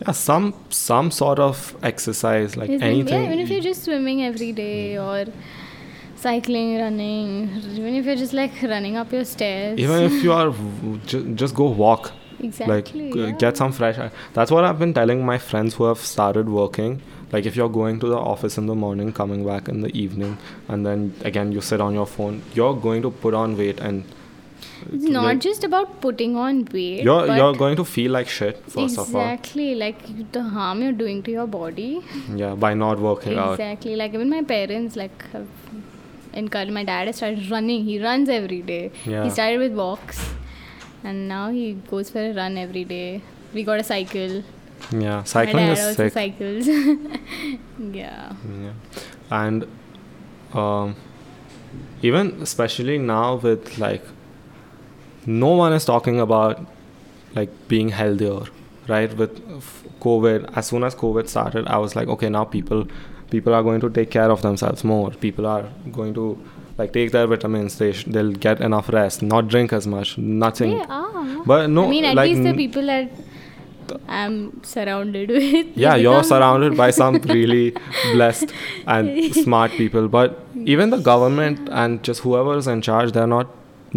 Yeah, 0.01 0.11
some 0.11 0.53
some 0.69 1.09
sort 1.11 1.39
of 1.39 1.75
exercise, 1.83 2.55
like 2.55 2.69
Yes, 2.69 2.81
anything. 2.81 3.13
Yeah, 3.13 3.27
even 3.27 3.39
if 3.39 3.49
you're 3.49 3.61
just 3.61 3.83
swimming 3.83 4.23
every 4.23 4.51
day 4.51 4.95
mm. 4.95 5.05
or 5.05 5.33
cycling, 6.15 6.77
running, 6.79 7.49
even 7.73 7.95
if 7.95 8.05
you're 8.05 8.15
just 8.15 8.33
like 8.33 8.61
running 8.61 8.95
up 8.95 9.11
your 9.11 9.25
stairs. 9.25 9.77
even 9.79 10.03
if 10.03 10.23
you 10.23 10.31
are 10.39 10.53
just 11.35 11.55
go 11.55 11.65
walk 11.65 12.13
exactly. 12.45 13.11
like 13.11 13.15
yeah. 13.21 13.31
get 13.43 13.57
some 13.63 13.71
fresh 13.81 13.97
air 14.05 14.11
that's 14.39 14.51
what 14.57 14.63
i've 14.69 14.79
been 14.85 14.93
telling 14.99 15.25
my 15.33 15.37
friends 15.49 15.75
who 15.75 15.85
have 15.91 15.99
started 16.15 16.49
working 16.57 16.97
like 17.31 17.45
if 17.51 17.55
you're 17.59 17.73
going 17.77 17.99
to 18.03 18.07
the 18.15 18.17
office 18.33 18.57
in 18.63 18.65
the 18.71 18.75
morning 18.83 19.11
coming 19.21 19.45
back 19.45 19.67
in 19.75 19.81
the 19.85 19.91
evening 20.05 20.37
and 20.67 20.85
then 20.89 21.07
again 21.31 21.51
you 21.57 21.61
sit 21.71 21.81
on 21.87 21.93
your 22.01 22.05
phone 22.17 22.41
you're 22.59 22.75
going 22.89 23.01
to 23.07 23.11
put 23.25 23.33
on 23.45 23.57
weight 23.63 23.79
and 23.89 24.13
It's 24.95 25.05
not 25.13 25.23
like, 25.25 25.39
just 25.43 25.63
about 25.65 25.91
putting 26.01 26.33
on 26.45 26.57
weight. 26.73 27.03
you're 27.07 27.21
you're 27.35 27.55
going 27.61 27.77
to 27.79 27.85
feel 27.91 28.11
like 28.15 28.27
shit 28.37 28.57
first 28.73 28.99
exactly 29.03 29.67
like 29.83 30.01
the 30.37 30.43
harm 30.55 30.81
you're 30.85 30.97
doing 31.03 31.21
to 31.27 31.31
your 31.35 31.45
body. 31.55 31.89
yeah 32.41 32.53
by 32.65 32.71
not 32.81 32.99
working 33.05 33.37
out 33.45 33.53
Exactly. 33.59 33.95
Like 34.01 34.13
even 34.19 34.29
my 34.33 34.41
parents, 34.51 34.95
like 35.01 35.23
have 35.31 35.47
encouraged. 36.33 36.71
My 36.77 36.83
dad 36.91 37.07
has 37.11 37.17
started 37.21 37.49
running. 37.55 37.85
He 37.85 37.95
runs 38.03 38.29
every 38.37 38.61
day. 38.61 38.91
Yeah. 39.05 39.23
He 39.23 39.29
started 39.29 39.59
with 39.59 39.73
walks, 39.73 40.19
and 41.05 41.27
now 41.27 41.49
he 41.51 41.73
goes 41.93 42.09
for 42.09 42.19
a 42.19 42.33
run 42.33 42.57
every 42.57 42.83
day. 42.83 43.21
We 43.53 43.63
got 43.63 43.79
a 43.79 43.83
cycle. 43.83 44.43
yeah 44.91 45.23
cycling 45.23 45.67
is 45.73 45.95
sick 45.97 46.13
cycles. 46.13 46.67
yeah. 47.97 48.33
Yeah. 48.63 48.73
And 49.31 49.67
um, 50.53 50.95
even 52.01 52.31
especially 52.47 52.97
now 52.97 53.35
with 53.35 53.77
like 53.77 54.03
no 55.25 55.51
one 55.61 55.73
is 55.73 55.85
talking 55.85 56.19
about 56.19 56.65
like 57.35 57.49
being 57.67 57.89
healthier, 57.89 58.41
right? 58.87 59.15
With 59.23 59.41
f- 59.57 59.83
COVID, 60.01 60.51
as 60.55 60.67
soon 60.67 60.83
as 60.83 60.95
COVID 60.95 61.27
started, 61.27 61.67
I 61.67 61.77
was 61.77 61.95
like, 61.95 62.07
okay, 62.17 62.29
now 62.29 62.45
people 62.45 62.87
people 63.29 63.53
are 63.53 63.63
going 63.63 63.81
to 63.81 63.89
take 63.89 64.11
care 64.11 64.29
of 64.31 64.41
themselves 64.41 64.83
more. 64.83 65.09
People 65.11 65.45
are 65.45 65.69
going 65.91 66.13
to 66.13 66.27
like 66.77 66.93
take 66.93 67.11
their 67.11 67.27
vitamins. 67.27 67.77
They 67.77 67.91
sh- 67.93 68.05
they'll 68.05 68.31
get 68.31 68.61
enough 68.61 68.89
rest, 68.89 69.21
not 69.21 69.47
drink 69.47 69.73
as 69.73 69.87
much, 69.87 70.17
nothing. 70.17 70.77
They 70.77 70.83
are. 70.83 71.43
But 71.45 71.69
no, 71.69 71.85
I 71.85 71.89
mean, 71.89 72.05
at 72.05 72.15
like 72.15 72.29
least 72.29 72.43
the 72.43 72.53
people 72.53 72.85
that 72.87 73.11
I'm 74.07 74.63
surrounded 74.63 75.29
with. 75.29 75.67
yeah 75.77 75.95
you're 76.03 76.23
surrounded 76.23 76.75
by 76.75 76.89
some 76.89 77.15
really 77.33 77.75
blessed 78.13 78.51
and 78.87 79.35
smart 79.43 79.71
people 79.71 80.07
but 80.07 80.39
even 80.73 80.89
the 80.89 80.97
government 80.97 81.69
and 81.71 82.01
just 82.03 82.21
whoever 82.21 82.57
is 82.57 82.65
in 82.65 82.81
charge 82.81 83.11
they're 83.11 83.27
not 83.27 83.47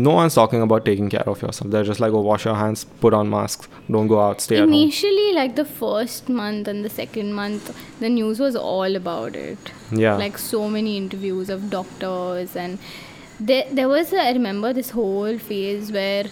no 0.07 0.11
one's 0.17 0.35
talking 0.39 0.63
about 0.65 0.85
taking 0.89 1.09
care 1.13 1.29
of 1.33 1.41
yourself 1.43 1.71
they're 1.75 1.87
just 1.91 2.01
like 2.03 2.13
oh 2.19 2.21
wash 2.27 2.45
your 2.49 2.55
hands 2.59 2.83
put 3.05 3.15
on 3.19 3.31
masks 3.35 3.69
don't 3.95 4.11
go 4.13 4.19
out 4.25 4.41
stay 4.45 4.57
at 4.57 4.61
home 4.65 4.73
Initially, 4.81 5.33
like 5.39 5.57
the 5.57 5.65
first 5.81 6.29
month 6.41 6.69
and 6.73 6.85
the 6.89 6.91
second 6.99 7.33
month, 7.39 7.71
the 8.05 8.11
news 8.19 8.39
was 8.47 8.55
all 8.57 8.97
about 9.01 9.35
it. 9.45 9.73
yeah 10.05 10.15
Like 10.25 10.39
so 10.45 10.61
many 10.77 10.93
interviews 11.03 11.51
of 11.57 11.65
doctors, 11.77 12.55
and 12.65 12.79
there 13.49 13.65
there 13.81 13.89
was 13.95 14.13
a, 14.13 14.21
I 14.27 14.31
remember 14.39 14.73
this 14.79 14.91
whole 14.99 15.37
phase 15.49 15.91
where 15.99 16.27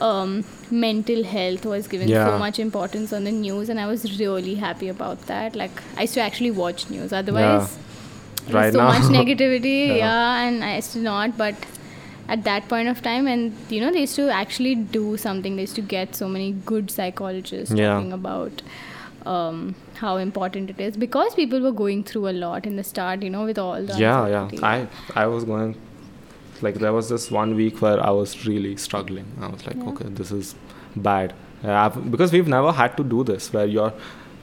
um, 0.00 0.32
mental 0.70 1.22
health 1.34 1.66
was 1.74 1.86
given 1.96 2.08
Yeah. 2.14 2.26
so 2.30 2.38
much 2.46 2.58
importance 2.66 3.12
on 3.20 3.24
the 3.30 3.32
news, 3.44 3.68
and 3.74 3.78
I 3.84 3.86
was 3.92 4.08
really 4.24 4.54
happy 4.66 4.88
about 4.96 5.26
that. 5.34 5.54
Like 5.64 5.82
I 5.98 6.02
used 6.08 6.14
to 6.22 6.26
actually 6.30 6.50
watch 6.64 6.88
news. 6.96 7.12
Otherwise, 7.22 7.76
was 8.46 8.52
Right 8.58 8.72
so 8.72 8.78
now. 8.80 8.88
much 8.94 9.02
negativity. 9.20 9.78
Yeah. 9.88 9.94
yeah. 10.04 10.42
and 10.48 10.64
I 10.72 10.76
used 10.76 10.92
to 10.98 11.06
not, 11.12 11.36
but. 11.46 11.54
At 12.28 12.44
that 12.44 12.68
point 12.68 12.88
of 12.88 13.02
time, 13.02 13.26
and 13.26 13.54
you 13.68 13.80
know, 13.80 13.90
they 13.92 14.00
used 14.00 14.16
to 14.16 14.28
actually 14.30 14.74
do 14.74 15.16
something. 15.16 15.56
They 15.56 15.62
used 15.62 15.74
to 15.76 15.82
get 15.82 16.14
so 16.16 16.28
many 16.28 16.52
good 16.52 16.90
psychologists 16.90 17.74
Yeah. 17.74 17.94
talking 17.94 18.12
about 18.12 18.62
um, 19.26 19.74
how 19.94 20.16
important 20.16 20.70
it 20.70 20.80
is 20.80 20.96
because 20.96 21.34
people 21.34 21.60
were 21.60 21.72
going 21.72 22.04
through 22.04 22.28
a 22.28 22.32
lot 22.32 22.66
in 22.66 22.76
the 22.76 22.84
start, 22.84 23.22
you 23.22 23.30
know, 23.30 23.44
with 23.44 23.58
all 23.58 23.82
the 23.90 23.98
yeah 23.98 24.26
yeah 24.28 24.50
i 24.62 24.86
i 25.22 25.26
was 25.26 25.44
going 25.44 25.74
like 26.66 26.74
there 26.82 26.92
was 26.96 27.08
this 27.08 27.30
one 27.36 27.54
week 27.60 27.80
where 27.84 28.02
i 28.08 28.10
was 28.10 28.34
really 28.46 28.76
struggling 28.76 29.24
i 29.40 29.48
was 29.54 29.66
like 29.66 29.76
Yeah. 29.76 29.88
okay 29.92 30.08
this 30.20 30.30
is 30.40 30.54
bad 30.96 31.32
yeah, 31.62 31.86
I've- 31.86 32.00
because 32.16 32.32
we've 32.32 32.48
never 32.56 32.72
had 32.72 32.96
to 32.98 33.04
do 33.14 33.24
this 33.24 33.50
where 33.52 33.64
you're 33.76 33.92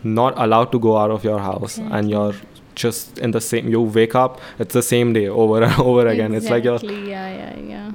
not 0.04 0.34
allowed 0.48 0.72
to 0.72 0.80
go 0.80 0.98
out 0.98 1.12
of 1.12 1.24
your 1.24 1.40
house 1.40 1.78
and 1.78 2.10
you're 2.10 2.34
just 2.76 3.20
in 3.20 3.32
the 3.32 3.42
same 3.42 3.68
you 3.70 3.82
wake 3.82 4.16
up 4.16 4.40
it's 4.60 4.74
the 4.74 4.82
same 4.82 5.14
day 5.14 5.28
over 5.28 5.62
and 5.64 5.80
over 5.80 6.08
again. 6.08 6.34
It's 6.34 6.50
like 6.50 6.64
you're 6.64 6.76
Exactly, 6.76 7.10
yeah, 7.10 7.30
yeah, 7.30 7.60
yeah. 7.60 7.92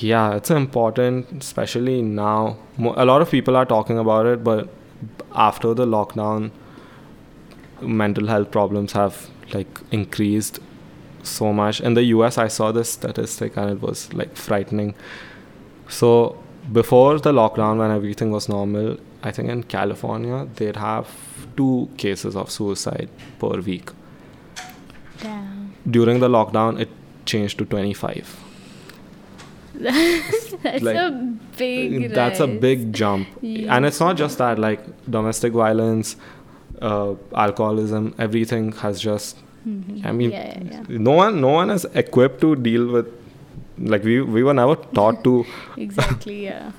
yeah 0.00 0.36
it's 0.36 0.50
important 0.50 1.42
especially 1.42 2.02
now. 2.02 2.56
A 2.78 3.04
lot 3.04 3.22
of 3.22 3.30
people 3.30 3.56
are 3.56 3.66
talking 3.66 3.98
about 3.98 4.26
it 4.26 4.42
but 4.42 4.68
after 5.34 5.74
the 5.74 5.86
lockdown 5.86 6.50
mental 7.80 8.26
health 8.26 8.50
problems 8.50 8.92
have 8.92 9.30
like 9.52 9.80
increased 9.90 10.58
so 11.22 11.52
much. 11.52 11.80
In 11.80 11.94
the 11.94 12.02
us 12.02 12.38
i 12.38 12.48
saw 12.48 12.72
this 12.72 12.90
statistic 12.90 13.56
and 13.56 13.70
it 13.70 13.82
was 13.82 14.12
like 14.12 14.36
frightening. 14.36 14.94
So 15.88 16.38
before 16.72 17.18
the 17.18 17.32
lockdown 17.32 17.78
when 17.78 17.90
everything 17.90 18.30
was 18.30 18.48
normal 18.48 18.96
i 19.22 19.30
think 19.30 19.48
in 19.48 19.62
california 19.62 20.46
they'd 20.56 20.76
have 20.76 21.08
two 21.56 21.88
cases 21.96 22.36
of 22.36 22.50
suicide 22.50 23.08
per 23.38 23.60
week 23.60 23.90
Damn. 25.22 25.72
during 25.90 26.20
the 26.20 26.28
lockdown 26.28 26.78
it 26.80 26.88
changed 27.26 27.58
to 27.58 27.64
25 27.64 28.36
That's 29.74 30.52
Like, 30.82 30.96
a 30.96 31.10
big 31.56 32.12
that's 32.14 32.40
a 32.40 32.46
big 32.46 32.92
jump 32.92 33.28
and 33.42 33.86
it's 33.86 34.00
not 34.00 34.16
just 34.16 34.38
that 34.38 34.58
like 34.58 34.80
domestic 35.10 35.52
violence 35.52 36.16
uh, 36.80 37.14
alcoholism 37.34 38.14
everything 38.18 38.72
has 38.72 39.00
just 39.00 39.36
Mhm. 39.66 40.06
i 40.08 40.12
mean 40.18 40.30
yeah, 40.30 40.58
yeah, 40.64 40.82
yeah. 40.88 40.98
no 41.06 41.10
one 41.20 41.40
no 41.44 41.48
one 41.54 41.70
is 41.76 41.84
equipped 42.02 42.40
to 42.42 42.50
deal 42.66 42.84
with 42.96 43.08
like 43.94 44.04
we 44.10 44.20
we 44.36 44.42
were 44.48 44.54
never 44.58 44.76
taught 44.98 45.22
to 45.24 45.32
Exactly, 45.86 46.36
yeah. 46.44 46.70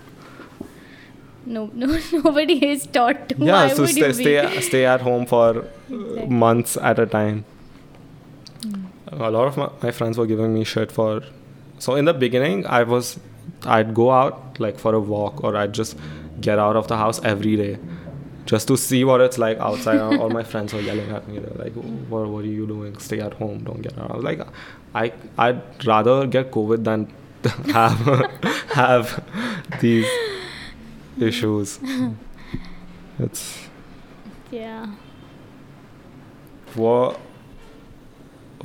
No, 1.45 1.69
no, 1.73 1.87
nobody 2.13 2.55
is 2.69 2.85
taught 2.87 3.27
to. 3.29 3.35
yeah 3.49 3.67
so 3.79 3.85
stay, 3.85 4.11
stay 4.13 4.61
stay 4.69 4.85
at 4.85 5.01
home 5.09 5.25
for 5.33 5.65
Exactly. 5.89 6.25
months 6.45 6.77
at 6.91 6.99
a 6.99 7.05
time 7.05 7.43
Mm. 7.43 7.58
A 9.11 9.31
lot 9.31 9.47
of 9.47 9.57
my, 9.57 9.69
my 9.81 9.91
friends 9.91 10.17
were 10.17 10.25
giving 10.27 10.53
me 10.53 10.63
shit 10.63 10.91
for 10.91 11.21
so 11.79 11.95
in 11.95 12.05
the 12.05 12.13
beginning 12.13 12.65
i 12.67 12.83
was 12.83 13.19
i'd 13.65 13.93
go 13.93 14.11
out 14.11 14.59
like 14.59 14.77
for 14.79 14.93
a 14.93 14.99
walk 14.99 15.43
or 15.43 15.55
i'd 15.57 15.73
just 15.73 15.97
get 16.41 16.59
out 16.59 16.75
of 16.75 16.87
the 16.87 16.97
house 16.97 17.19
every 17.23 17.55
day 17.55 17.77
just 18.45 18.67
to 18.67 18.75
see 18.75 19.03
what 19.03 19.21
it's 19.21 19.37
like 19.37 19.59
outside. 19.59 19.99
All 20.19 20.29
my 20.31 20.41
friends 20.43 20.73
were 20.73 20.79
yelling 20.81 21.11
at 21.11 21.27
me 21.27 21.37
they're 21.37 21.63
like 21.63 21.73
what, 21.73 22.27
what 22.27 22.43
are 22.43 22.47
you 22.47 22.65
doing? 22.65 22.97
Stay 22.97 23.19
at 23.19 23.33
home 23.35 23.63
don't 23.63 23.81
get 23.83 23.95
out. 23.99 24.09
I 24.11 24.15
was 24.15 24.23
like 24.23 24.41
i 24.95 25.13
i'd 25.37 25.85
rather 25.85 26.25
get 26.25 26.49
covid 26.49 26.83
than 26.83 27.07
have 27.73 27.99
have 28.73 29.23
these 29.81 30.07
issues. 31.19 31.79
It's 33.19 33.67
Yeah. 34.51 34.87
what 36.75 37.19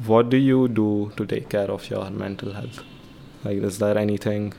what 0.06 0.28
do 0.30 0.36
you 0.36 0.68
do 0.68 1.12
to 1.16 1.24
take 1.26 1.48
care 1.48 1.70
of 1.70 1.88
your 1.90 2.10
mental 2.10 2.52
health 2.52 2.80
like 3.44 3.58
is 3.70 3.78
there 3.78 3.96
anything 3.98 4.52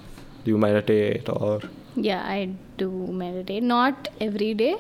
do 0.44 0.52
you 0.52 0.57
meditate 0.57 1.28
or 1.30 1.60
Yeah, 2.06 2.24
I 2.32 2.49
do 2.80 2.88
meditate. 3.20 3.64
Not 3.68 4.07
every 4.20 4.53
day, 4.53 4.72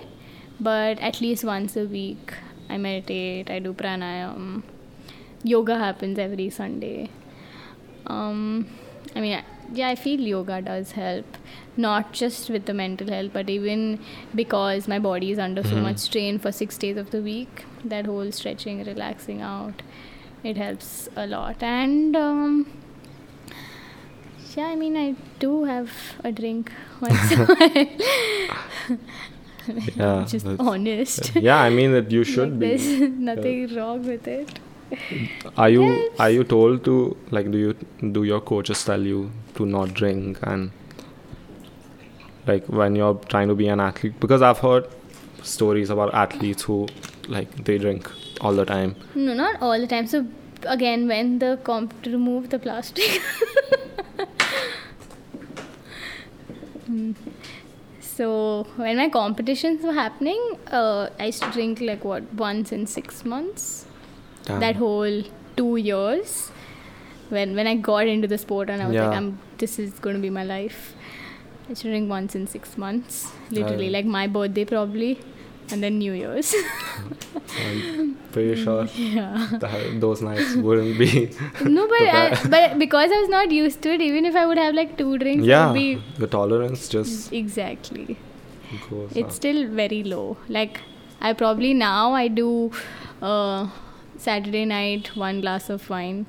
but 0.59 0.99
at 1.09 1.19
least 1.25 1.45
once 1.49 1.77
a 1.81 1.85
week. 1.85 2.33
I 2.69 2.77
meditate, 2.85 3.49
I 3.49 3.59
do 3.67 3.71
pranayam. 3.81 4.41
Yoga 5.51 5.77
happens 5.83 6.19
every 6.25 6.49
Sunday. 6.57 7.09
Um, 8.07 8.67
I 9.15 9.21
mean, 9.21 9.41
yeah, 9.73 9.87
I 9.89 9.95
feel 9.95 10.19
yoga 10.19 10.61
does 10.61 10.91
help. 10.91 11.37
Not 11.77 12.11
just 12.13 12.49
with 12.49 12.65
the 12.65 12.73
mental 12.73 13.07
health, 13.15 13.31
but 13.33 13.49
even 13.49 13.99
because 14.43 14.87
my 14.87 14.99
body 14.99 15.31
is 15.31 15.39
under 15.39 15.63
so 15.63 15.75
Mhm. 15.75 15.83
much 15.89 15.97
strain 16.09 16.37
for 16.47 16.51
six 16.51 16.77
days 16.77 16.97
of 17.05 17.11
the 17.15 17.21
week. 17.21 17.63
That 17.95 18.05
whole 18.05 18.31
stretching, 18.41 18.83
relaxing 18.83 19.41
out, 19.41 19.81
it 20.45 20.57
helps 20.57 21.09
a 21.15 21.25
lot. 21.27 21.61
And 21.63 22.15
um, 22.15 22.71
yeah, 24.55 24.67
I 24.67 24.75
mean, 24.75 24.95
I 24.95 25.15
do 25.39 25.63
have 25.65 25.91
a 26.23 26.31
drink 26.31 26.71
once 27.01 27.31
in 27.31 27.41
a 27.41 27.45
while. 27.55 28.97
Yeah, 29.95 30.25
just 30.33 30.45
honest. 30.59 31.35
yeah 31.35 31.59
i 31.59 31.69
mean 31.75 31.91
that 31.93 32.11
you 32.11 32.23
should 32.23 32.51
Like, 32.51 32.59
be 32.59 32.67
There's 32.77 33.11
nothing 33.29 33.75
wrong 33.75 34.05
with 34.07 34.27
it. 34.27 34.59
are 35.57 35.69
you 35.75 35.85
Yes. 35.85 36.19
are 36.25 36.29
you 36.29 36.43
told 36.43 36.83
to 36.87 36.97
like 37.31 37.49
do 37.55 37.57
you 37.63 38.11
do 38.17 38.23
your 38.31 38.41
coaches 38.41 38.83
tell 38.89 39.01
you 39.11 39.31
to 39.55 39.65
not 39.65 39.95
drink 40.01 40.37
and 40.43 40.69
like 42.51 42.67
when 42.81 42.95
you're 42.95 43.15
trying 43.33 43.47
to 43.47 43.55
be 43.63 43.67
an 43.77 43.79
athlete 43.87 44.19
because 44.19 44.43
i've 44.51 44.59
heard 44.67 44.87
stories 45.41 45.89
about 45.89 46.13
athletes 46.13 46.61
who 46.69 46.77
like 47.27 47.49
they 47.65 47.79
drink 47.79 48.11
all 48.41 48.53
the 48.53 48.65
time 48.65 48.95
No, 49.15 49.33
not 49.33 49.61
all 49.61 49.79
the 49.79 49.87
time. 49.87 50.07
So 50.07 50.25
again, 50.65 51.07
when 51.07 51.39
the 51.39 51.57
comp 51.63 52.01
to 52.03 52.11
remove 52.11 52.49
the 52.49 52.59
plastic. 52.59 53.21
So 58.01 58.65
when 58.77 58.97
my 58.97 59.09
competitions 59.09 59.83
were 59.83 59.93
happening, 59.93 60.41
uh, 60.71 61.09
I 61.19 61.25
used 61.25 61.43
to 61.43 61.51
drink 61.51 61.81
like 61.81 62.05
what 62.05 62.23
once 62.33 62.71
in 62.71 62.85
six 62.87 63.25
months. 63.25 63.85
Damn. 64.45 64.59
That 64.61 64.75
whole 64.77 65.23
two 65.57 65.75
years. 65.77 66.51
When 67.29 67.55
when 67.55 67.67
I 67.67 67.75
got 67.75 68.07
into 68.07 68.27
the 68.27 68.37
sport 68.37 68.69
and 68.69 68.81
I 68.81 68.87
was 68.87 68.95
like, 68.95 69.17
I'm 69.17 69.39
this 69.57 69.79
is 69.79 69.93
going 69.99 70.15
to 70.15 70.21
be 70.21 70.29
my 70.29 70.43
life. 70.43 70.95
I 71.65 71.69
used 71.69 71.81
to 71.81 71.89
drink 71.89 72.09
once 72.09 72.35
in 72.35 72.45
six 72.47 72.77
months, 72.77 73.31
literally 73.49 73.87
Uh, 73.87 73.91
like 73.97 74.05
my 74.05 74.27
birthday 74.27 74.65
probably, 74.65 75.19
and 75.71 75.83
then 75.83 75.97
New 75.97 76.13
Year's. 76.13 76.53
I'm 77.59 78.15
pretty 78.31 78.63
sure 78.63 78.85
yeah. 78.95 79.47
that 79.59 79.99
those 79.99 80.21
nights 80.21 80.55
wouldn't 80.55 80.97
be. 80.97 81.31
No, 81.63 81.87
but 81.87 82.01
I, 82.01 82.47
but 82.49 82.79
because 82.79 83.11
I 83.11 83.19
was 83.19 83.29
not 83.29 83.51
used 83.51 83.81
to 83.83 83.93
it, 83.93 84.01
even 84.01 84.25
if 84.25 84.35
I 84.35 84.45
would 84.45 84.57
have 84.57 84.75
like 84.75 84.97
two 84.97 85.17
drinks, 85.17 85.45
yeah, 85.45 85.67
would 85.67 85.73
be 85.73 86.01
the 86.17 86.27
tolerance 86.27 86.87
just 86.89 87.33
exactly. 87.33 88.17
It's 89.11 89.17
up. 89.17 89.31
still 89.31 89.67
very 89.67 90.03
low. 90.03 90.37
Like 90.49 90.81
I 91.21 91.33
probably 91.33 91.73
now 91.73 92.13
I 92.13 92.27
do 92.27 92.71
uh, 93.21 93.69
Saturday 94.17 94.65
night 94.65 95.15
one 95.15 95.41
glass 95.41 95.69
of 95.69 95.89
wine. 95.89 96.25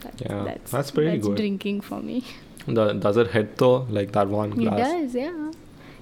That's, 0.00 0.22
Yeah, 0.22 0.44
that's, 0.44 0.70
that's 0.70 0.90
pretty 0.90 1.10
that's 1.16 1.26
good. 1.26 1.36
drinking 1.36 1.80
for 1.82 2.00
me. 2.00 2.24
The, 2.66 2.92
does 2.92 3.16
it 3.16 3.28
hit 3.28 3.56
though? 3.56 3.86
Like 3.90 4.12
that 4.12 4.28
one 4.28 4.50
glass? 4.50 4.78
It 4.78 4.82
does, 4.82 5.14
yeah. 5.14 5.49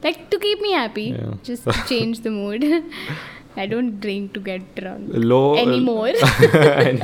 Like 0.02 0.30
to 0.30 0.38
keep 0.38 0.60
me 0.60 0.72
happy, 0.72 1.02
Yeah. 1.18 1.34
just 1.42 1.64
to 1.64 1.72
change 1.88 2.20
the 2.20 2.30
mood. 2.30 2.64
I 3.56 3.66
don't 3.66 3.98
drink 4.00 4.34
to 4.34 4.40
get 4.40 4.74
drunk 4.76 5.08
Low 5.12 5.56
anymore. 5.56 6.08
Any- 6.52 7.00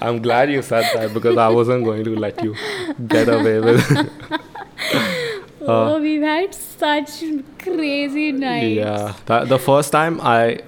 I'm 0.00 0.22
glad 0.22 0.52
you 0.52 0.62
said 0.62 0.84
that 0.94 1.12
because 1.12 1.36
I 1.36 1.48
wasn't 1.48 1.84
going 1.84 2.04
to 2.04 2.14
let 2.14 2.42
you 2.44 2.54
get 3.08 3.28
away 3.28 3.58
with. 3.58 3.82
oh, 5.62 6.00
we've 6.00 6.22
had 6.22 6.54
such 6.54 7.24
crazy 7.58 8.30
nights. 8.32 8.76
yeah, 8.76 9.14
that, 9.26 9.48
the 9.48 9.58
first 9.58 9.90
time 9.90 10.20
I 10.20 10.60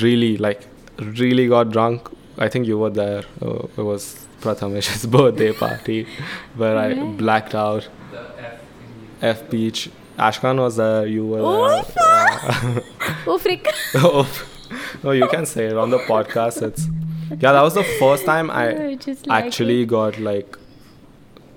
really 0.00 0.36
like 0.38 0.62
really 0.98 1.46
got 1.48 1.70
drunk. 1.70 2.08
I 2.38 2.48
think 2.48 2.66
you 2.66 2.78
were 2.78 2.90
there. 2.90 3.24
Uh, 3.42 3.66
it 3.76 3.82
was 3.82 4.26
Prathamesh's 4.40 5.04
birthday 5.06 5.52
party 5.52 6.06
where 6.56 6.78
I 6.78 6.94
blacked 6.94 7.54
out. 7.54 7.88
The 8.12 8.20
F 8.40 8.60
F 9.42 9.50
Beach. 9.50 9.90
Ashkan 10.18 10.58
was 10.58 10.76
there. 10.76 11.06
You 11.06 11.26
were 11.26 11.40
Oh, 11.40 11.82
there. 11.96 12.82
Oh, 13.94 14.44
no, 15.02 15.10
you 15.12 15.28
can 15.28 15.46
say 15.46 15.66
it 15.66 15.76
on 15.76 15.90
the 15.90 15.98
podcast. 15.98 16.62
It's 16.62 16.86
yeah. 17.30 17.52
That 17.52 17.62
was 17.62 17.74
the 17.74 17.84
first 17.98 18.24
time 18.24 18.50
I 18.50 18.68
I 18.70 18.72
like 18.94 19.28
actually 19.44 19.82
it. 19.82 19.86
got 19.86 20.18
like 20.18 20.56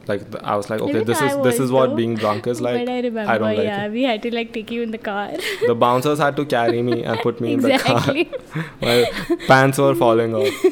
like 0.08 0.22
I 0.44 0.56
was 0.58 0.70
like 0.70 0.82
okay 0.82 0.90
Even 0.92 1.06
this 1.08 1.22
I 1.22 1.28
is 1.28 1.44
this 1.44 1.60
is 1.60 1.72
what 1.72 1.92
though. 1.92 1.96
being 1.96 2.16
drunk 2.16 2.48
is 2.48 2.60
like 2.68 2.86
but 2.86 2.92
I 2.92 3.00
remember, 3.02 3.32
I 3.32 3.38
don't 3.38 3.56
like 3.56 3.58
yeah, 3.66 3.86
it. 3.86 3.92
we 3.92 4.04
had 4.04 4.22
to 4.24 4.34
like 4.36 4.52
take 4.54 4.72
you 4.72 4.82
in 4.82 4.92
the 4.92 4.98
car. 4.98 5.32
the 5.68 5.76
bouncers 5.76 6.20
had 6.20 6.36
to 6.38 6.46
carry 6.46 6.82
me 6.82 7.04
and 7.04 7.20
put 7.20 7.40
me 7.40 7.54
exactly. 7.54 8.22
in 8.22 8.32
the 8.32 8.38
car 8.40 8.66
my 8.82 9.38
pants 9.48 9.78
were 9.78 9.96
falling 9.96 10.34
off 10.36 10.66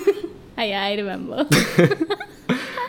Ah, 0.58 0.64
yeah, 0.64 0.84
I 0.84 0.96
remember. 0.96 1.48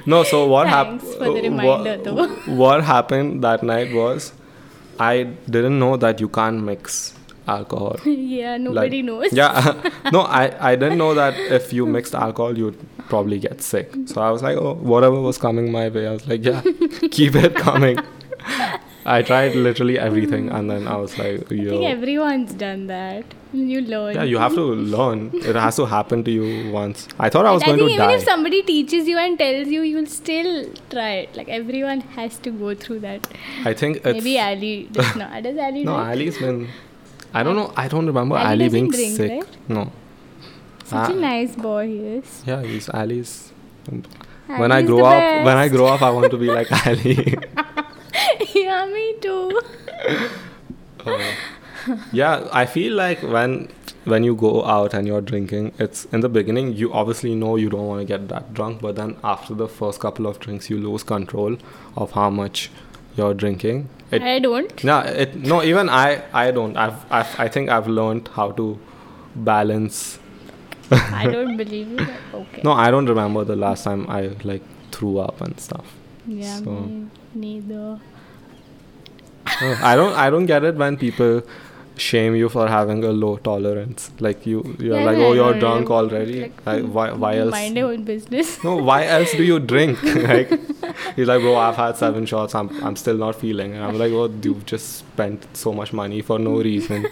no 0.07 0.23
so 0.25 0.47
what 0.47 0.67
happened 0.69 1.01
Thanks 1.03 1.17
for 1.17 1.33
the 1.35 1.43
reminder, 1.43 1.97
though. 1.99 2.27
what 2.63 2.83
happened 2.83 3.45
that 3.45 3.63
night 3.63 3.93
was 3.95 4.33
I 5.01 5.25
didn't 5.57 5.79
know 5.79 5.97
that 5.97 6.21
you 6.21 6.29
can't 6.29 6.63
mix 6.63 7.15
alcohol 7.49 7.97
yeah, 8.05 8.57
nobody 8.59 9.03
Like- 9.03 9.05
knows. 9.07 9.33
Yeah, 9.33 9.91
no, 10.13 10.21
I, 10.41 10.73
I 10.73 10.77
didn't 10.77 10.99
know 10.99 11.15
that 11.15 11.35
if 11.59 11.73
you 11.73 11.87
mixed 11.87 12.15
alcohol, 12.15 12.57
you'd 12.57 12.79
probably 13.09 13.39
get 13.41 13.61
sick. 13.63 13.93
So 14.07 14.21
I 14.21 14.31
was 14.31 14.43
like, 14.43 14.57
oh, 14.57 14.75
whatever 14.75 15.21
was 15.21 15.39
coming 15.39 15.73
my 15.73 15.89
way, 15.89 16.07
I 16.07 16.13
was 16.13 16.27
like, 16.29 16.45
yeah, 16.45 16.61
keep 17.11 17.35
it 17.35 17.57
coming. 17.57 17.99
I 19.05 19.23
tried 19.23 19.55
literally 19.55 19.99
everything, 19.99 20.49
and 20.51 20.71
then 20.71 20.87
I 20.87 20.97
was 20.97 21.19
like, 21.19 21.51
"You." 21.51 21.69
I 21.69 21.71
think 21.71 21.85
everyone's 21.91 22.53
done 22.55 22.87
that. 22.89 23.25
You 23.53 23.81
learn. 23.81 24.15
yeah, 24.15 24.23
you 24.23 24.39
have 24.39 24.55
to 24.55 24.63
learn. 24.95 25.31
It 25.35 25.57
has 25.57 25.77
to 25.77 25.85
happen 25.87 26.23
to 26.25 26.31
you 26.31 26.71
once. 26.71 27.09
I 27.19 27.29
thought 27.31 27.47
I 27.47 27.53
was 27.53 27.63
I 27.63 27.67
going 27.67 27.79
think 27.79 27.89
to 27.89 27.95
even 27.95 28.09
die. 28.09 28.15
if 28.19 28.23
somebody 28.25 28.63
teaches 28.63 29.09
you 29.09 29.19
and 29.19 29.39
tells 29.39 29.69
you, 29.69 29.83
you'll 29.83 30.07
still 30.07 30.53
try 30.91 31.09
it. 31.23 31.35
Like 31.37 31.49
everyone 31.49 32.03
has 32.19 32.37
to 32.49 32.51
go 32.51 32.75
through 32.75 33.01
that. 33.01 33.27
I 33.65 33.73
think 33.75 33.97
it's 33.97 34.05
Maybe 34.05 34.39
Ali 34.39 34.89
does 34.93 35.17
not. 35.17 35.43
Does 35.49 35.59
Ali 35.59 35.83
no. 35.85 35.97
it? 35.99 36.11
Ali's 36.13 36.39
been. 36.39 36.69
I 37.35 37.43
don't 37.43 37.57
know. 37.57 37.73
I 37.77 37.89
don't 37.89 38.07
remember 38.07 38.37
Ali 38.37 38.49
Ali, 38.65 38.69
being 38.69 38.91
drink, 38.91 39.17
sick. 39.17 39.31
right? 39.31 39.57
No. 39.69 39.91
Such 40.85 41.11
a 41.11 41.13
Ah. 41.13 41.21
nice 41.27 41.57
boy 41.57 41.87
he 41.89 41.99
is. 42.21 42.43
Yeah, 42.47 42.63
he's 42.63 42.89
Ali's. 42.91 43.53
When 44.47 44.73
I 44.73 44.83
grow 44.83 45.05
up, 45.05 45.45
when 45.45 45.57
I 45.57 45.69
grow 45.69 45.87
up, 45.87 46.03
I 46.03 46.11
want 46.11 46.31
to 46.31 46.39
be 46.39 46.47
like 46.47 46.71
Ali. 46.87 47.37
yeah, 48.55 48.87
me 48.87 49.15
too. 49.21 49.61
Uh, 51.07 51.33
yeah 52.13 52.47
i 52.53 52.67
feel 52.67 52.93
like 52.95 53.23
when 53.23 53.67
when 54.05 54.23
you 54.23 54.35
go 54.35 54.63
out 54.67 54.93
and 54.93 55.07
you're 55.07 55.23
drinking 55.23 55.73
it's 55.79 56.05
in 56.13 56.21
the 56.21 56.29
beginning 56.29 56.75
you 56.75 56.93
obviously 56.93 57.35
know 57.35 57.57
you 57.57 57.71
don't 57.71 57.87
want 57.87 57.99
to 58.01 58.05
get 58.05 58.29
that 58.29 58.53
drunk 58.53 58.83
but 58.83 58.97
then 58.97 59.17
after 59.25 59.55
the 59.55 59.67
first 59.67 59.99
couple 59.99 60.27
of 60.27 60.39
drinks 60.41 60.69
you 60.69 60.77
lose 60.77 61.03
control 61.03 61.57
of 61.97 62.11
how 62.11 62.29
much 62.29 62.71
you're 63.17 63.33
drinking 63.33 63.89
it 64.11 64.21
I 64.21 64.39
don't. 64.41 64.85
no 64.85 64.99
it 64.99 65.35
no 65.37 65.63
even 65.63 65.89
i 65.89 66.23
i 66.35 66.51
don't 66.51 66.77
i've, 66.77 67.11
I've 67.11 67.41
i 67.41 67.49
think 67.49 67.71
i've 67.71 67.89
learned 67.89 68.29
how 68.29 68.51
to 68.53 68.79
balance 69.35 70.19
I 70.91 71.29
don't 71.31 71.57
believe 71.57 71.89
you. 71.99 72.07
Okay. 72.35 72.61
no 72.63 72.73
i 72.73 72.91
don't 72.91 73.07
remember 73.07 73.45
the 73.45 73.57
last 73.57 73.85
time 73.85 74.05
i 74.11 74.29
like 74.45 74.63
threw 74.93 75.19
up 75.19 75.41
and 75.41 75.59
stuff 75.59 75.95
Yeah, 76.27 76.59
so- 76.59 76.81
me 76.83 77.07
neither. 77.35 78.01
I 79.83 79.97
don't 79.97 80.15
i 80.15 80.31
don't 80.31 80.47
get 80.47 80.65
it 80.65 80.77
when 80.77 80.97
people 80.97 81.43
shame 81.97 82.35
you 82.35 82.49
for 82.49 82.67
having 82.67 83.05
a 83.05 83.11
low 83.11 83.37
tolerance. 83.37 84.11
Like 84.21 84.47
you 84.47 84.77
you're 84.79 84.99
Yeah, 84.99 85.05
like 85.05 85.19
no, 85.19 85.27
oh 85.27 85.33
you're 85.33 85.59
drunk 85.59 85.91
already. 85.91 86.41
Like, 86.43 86.67
like, 86.67 86.85
why, 86.85 87.13
why 87.13 87.37
else 87.37 87.51
Mind 87.51 87.77
your 87.77 87.93
own 87.93 88.05
business. 88.05 88.63
no 88.65 88.77
why 88.77 89.07
else 89.07 89.33
do 89.33 89.45
you 89.45 89.59
drink? 89.61 89.99
Like 90.31 90.49
he's 91.17 91.29
like 91.29 91.41
bro 91.43 91.57
i've 91.57 91.77
had 91.77 91.97
seven 91.97 92.27
shots. 92.27 92.55
I'm, 92.55 92.69
I'm 92.85 92.97
still 92.97 93.17
not 93.17 93.37
feeling 93.37 93.75
and 93.75 93.85
i'm 93.85 93.99
like 93.99 94.13
oh 94.13 94.29
you've 94.43 94.65
just 94.67 94.97
spent 94.99 95.47
so 95.57 95.73
much 95.73 95.93
money 95.93 96.23
for 96.23 96.39
no 96.39 96.55
reason. 96.61 97.07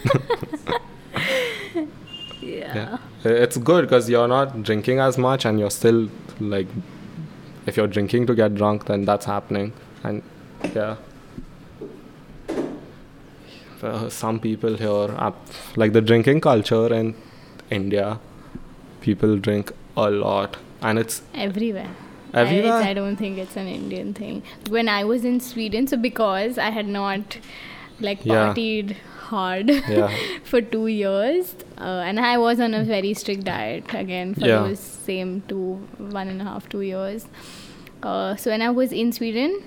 Yeah. 2.40 2.74
yeah. 2.74 2.98
It's 3.24 3.56
good 3.56 3.82
because 3.82 4.08
you're 4.08 4.28
not 4.28 4.62
drinking 4.62 5.00
as 5.00 5.18
much 5.18 5.44
and 5.44 5.58
you're 5.58 5.70
still 5.70 6.08
like 6.40 6.66
if 7.66 7.76
you're 7.76 7.86
drinking 7.86 8.26
to 8.28 8.34
get 8.34 8.54
drunk 8.54 8.86
then 8.86 9.04
that's 9.04 9.26
happening. 9.26 9.72
And 10.02 10.22
yeah 10.74 10.96
uh, 13.84 14.08
some 14.08 14.38
people 14.40 14.76
here 14.76 15.08
like 15.76 15.92
the 15.92 16.00
drinking 16.00 16.40
culture 16.40 16.86
in 17.00 17.14
india 17.70 18.18
people 19.00 19.36
drink 19.36 19.72
a 19.96 20.10
lot 20.10 20.56
and 20.82 20.98
it's 20.98 21.22
Everywhere. 21.34 21.90
everywhere 22.34 22.72
I, 22.72 22.90
I 22.90 22.94
don't 22.94 23.16
think 23.16 23.38
it's 23.38 23.56
an 23.56 23.66
Indian 23.68 24.12
thing. 24.14 24.42
When 24.68 24.88
I 24.88 25.02
was 25.04 25.24
in 25.24 25.40
Sweden, 25.40 25.86
so 25.92 25.96
because 25.96 26.58
I 26.58 26.70
had 26.70 26.86
not 26.96 27.38
like 28.00 28.24
Yeah. 28.24 28.34
partied 28.54 28.92
hard 29.28 29.70
yeah 29.70 30.14
for 30.50 30.60
two 30.74 30.86
years, 30.88 31.54
uh, 31.78 32.02
and 32.10 32.20
I 32.20 32.36
was 32.38 32.60
on 32.60 32.74
a 32.74 32.84
very 32.90 33.14
strict 33.14 33.44
diet 33.44 33.94
again 34.02 34.34
for 34.34 34.46
Yeah. 34.50 34.60
those 34.68 34.78
same 35.08 35.32
two, 35.48 35.64
one 36.20 36.28
and 36.28 36.40
a 36.42 36.44
half, 36.50 36.68
two 36.68 36.82
years. 36.82 37.26
Uh, 38.02 38.36
so 38.36 38.50
when 38.52 38.62
I 38.62 38.70
was 38.70 38.92
in 38.92 39.10
Sweden, 39.20 39.58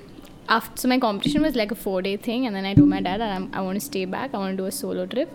after 0.50 0.82
so 0.82 0.88
my 0.88 1.00
competition 1.00 1.42
was 1.42 1.56
like 1.56 1.72
a 1.72 1.76
four 1.76 2.02
day 2.02 2.18
thing, 2.18 2.46
and 2.48 2.56
then 2.56 2.66
I 2.66 2.74
told 2.74 2.90
my 2.90 3.02
dad 3.02 3.20
that 3.22 3.32
I'm, 3.36 3.50
I 3.54 3.62
want 3.62 3.80
to 3.80 3.86
stay 3.86 4.06
back. 4.06 4.34
I 4.34 4.38
want 4.38 4.58
to 4.58 4.64
do 4.64 4.66
a 4.66 4.72
solo 4.72 5.06
trip. 5.06 5.30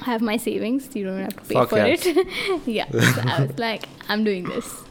I 0.00 0.04
have 0.04 0.20
my 0.20 0.36
savings. 0.36 0.94
You 0.94 1.04
don't 1.06 1.20
have 1.22 1.36
to 1.36 1.42
pay 1.42 1.54
Fuck 1.54 1.70
for 1.70 1.78
yes. 1.78 2.04
it. 2.06 2.26
yeah. 2.66 2.90
So 2.90 3.22
I 3.22 3.44
was 3.46 3.58
like, 3.66 3.88
I'm 4.08 4.24
doing 4.24 4.44
this. 4.44 4.82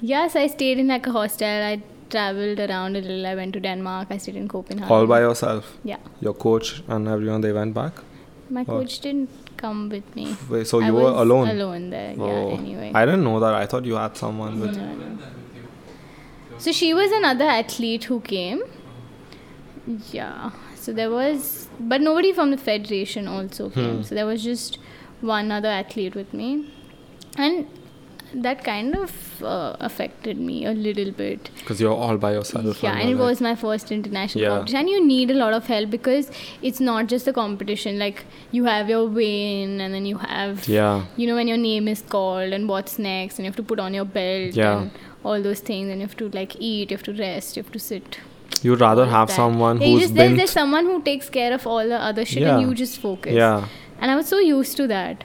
Yes, 0.00 0.36
I 0.36 0.46
stayed 0.46 0.78
in 0.78 0.86
like 0.88 1.06
a 1.06 1.12
hostel. 1.12 1.48
I 1.48 1.82
traveled 2.10 2.60
around 2.60 2.96
a 2.96 3.00
little. 3.00 3.26
I 3.26 3.34
went 3.34 3.52
to 3.54 3.60
Denmark. 3.60 4.08
I 4.10 4.18
stayed 4.18 4.36
in 4.36 4.48
Copenhagen. 4.48 4.92
all 4.96 5.06
by 5.06 5.20
yourself 5.20 5.76
Yeah. 5.84 5.98
your 6.20 6.34
coach 6.34 6.82
and 6.88 7.08
everyone 7.08 7.40
they 7.40 7.52
went 7.52 7.74
back 7.74 7.92
My 8.48 8.64
coach 8.64 9.00
didn't 9.00 9.28
come 9.58 9.88
with 9.90 10.14
me. 10.16 10.34
Wait, 10.48 10.66
so 10.66 10.80
I 10.80 10.86
you 10.86 10.94
were 10.94 11.10
alone 11.22 11.48
Alone 11.50 11.90
there. 11.90 12.14
Oh. 12.18 12.26
Yeah. 12.28 12.54
Anyway. 12.58 12.92
i 12.94 13.04
didn't 13.04 13.24
know 13.24 13.40
that 13.40 13.54
i 13.54 13.66
thought 13.66 13.84
you 13.84 13.96
had 13.96 14.16
someone 14.16 14.58
with 14.60 14.76
No, 14.76 14.86
no. 14.94 15.18
So 16.58 16.72
she 16.72 16.92
was 16.94 17.10
another 17.12 17.44
athlete 17.44 18.04
who 18.04 18.20
came. 18.20 18.62
Yeah. 20.12 20.50
So 20.74 20.92
there 20.92 21.10
was, 21.10 21.68
but 21.80 22.00
nobody 22.00 22.32
from 22.32 22.50
the 22.50 22.56
federation 22.56 23.28
also 23.28 23.70
came. 23.70 23.96
Hmm. 23.98 24.02
So 24.02 24.14
there 24.14 24.26
was 24.26 24.42
just 24.42 24.78
one 25.20 25.50
other 25.50 25.68
athlete 25.68 26.14
with 26.14 26.32
me, 26.32 26.72
and 27.36 27.66
that 28.34 28.62
kind 28.62 28.94
of 28.94 29.42
uh, 29.42 29.74
affected 29.80 30.38
me 30.38 30.64
a 30.66 30.72
little 30.72 31.10
bit. 31.10 31.50
because 31.58 31.80
you're 31.80 31.92
all 31.94 32.16
by 32.18 32.32
yourself 32.32 32.82
Yeah, 32.82 32.92
and 32.92 33.08
it 33.08 33.14
like- 33.16 33.18
was 33.28 33.40
my 33.40 33.54
first 33.54 33.90
international 33.90 34.42
Yeah. 34.42 34.48
competition. 34.50 34.80
And 34.80 34.88
you 34.90 35.04
need 35.04 35.30
a 35.30 35.34
lot 35.34 35.54
of 35.54 35.66
help 35.66 35.90
because 35.90 36.30
it's 36.62 36.78
not 36.80 37.06
just 37.08 37.26
a 37.26 37.32
competition. 37.32 37.98
Like 37.98 38.24
you 38.52 38.64
have 38.64 38.88
your 38.90 39.06
win, 39.08 39.80
and 39.80 39.94
then 39.94 40.04
you 40.06 40.18
have 40.18 40.68
yeah 40.68 41.04
you 41.16 41.26
know 41.26 41.34
when 41.36 41.48
your 41.48 41.56
name 41.56 41.88
is 41.88 42.02
called 42.02 42.52
and 42.52 42.68
what's 42.68 42.98
next 42.98 43.38
and 43.38 43.46
you 43.46 43.50
have 43.50 43.56
to 43.56 43.62
put 43.74 43.80
on 43.80 43.94
your 43.94 44.04
belt 44.04 44.54
Yeah. 44.54 44.82
and 44.82 44.90
all 45.24 45.42
those 45.42 45.60
things 45.60 45.88
and 45.90 46.00
you 46.00 46.06
have 46.06 46.16
to 46.16 46.28
like 46.30 46.56
eat 46.60 46.90
you 46.90 46.96
have 46.96 47.04
to 47.04 47.12
rest 47.12 47.56
you 47.56 47.62
have 47.62 47.72
to 47.72 47.78
sit 47.78 48.18
You'd 48.62 48.80
rather 48.80 49.02
all 49.02 49.08
have 49.10 49.28
that. 49.28 49.34
someone 49.36 49.80
Yeah, 49.80 49.86
who's 49.88 50.00
just, 50.02 50.14
there's, 50.14 50.28
been. 50.30 50.36
there's 50.38 50.50
someone 50.50 50.84
who 50.86 51.02
takes 51.02 51.28
care 51.30 51.52
of 51.52 51.64
all 51.66 51.86
the 51.86 52.00
other 52.00 52.24
shit, 52.24 52.42
and 52.42 52.60
you 52.62 52.74
just 52.74 52.98
focus. 52.98 53.32
yeah. 53.32 53.68
And 54.00 54.10
I 54.10 54.16
was 54.16 54.26
so 54.26 54.38
used 54.40 54.76
to 54.78 54.86
that, 54.88 55.22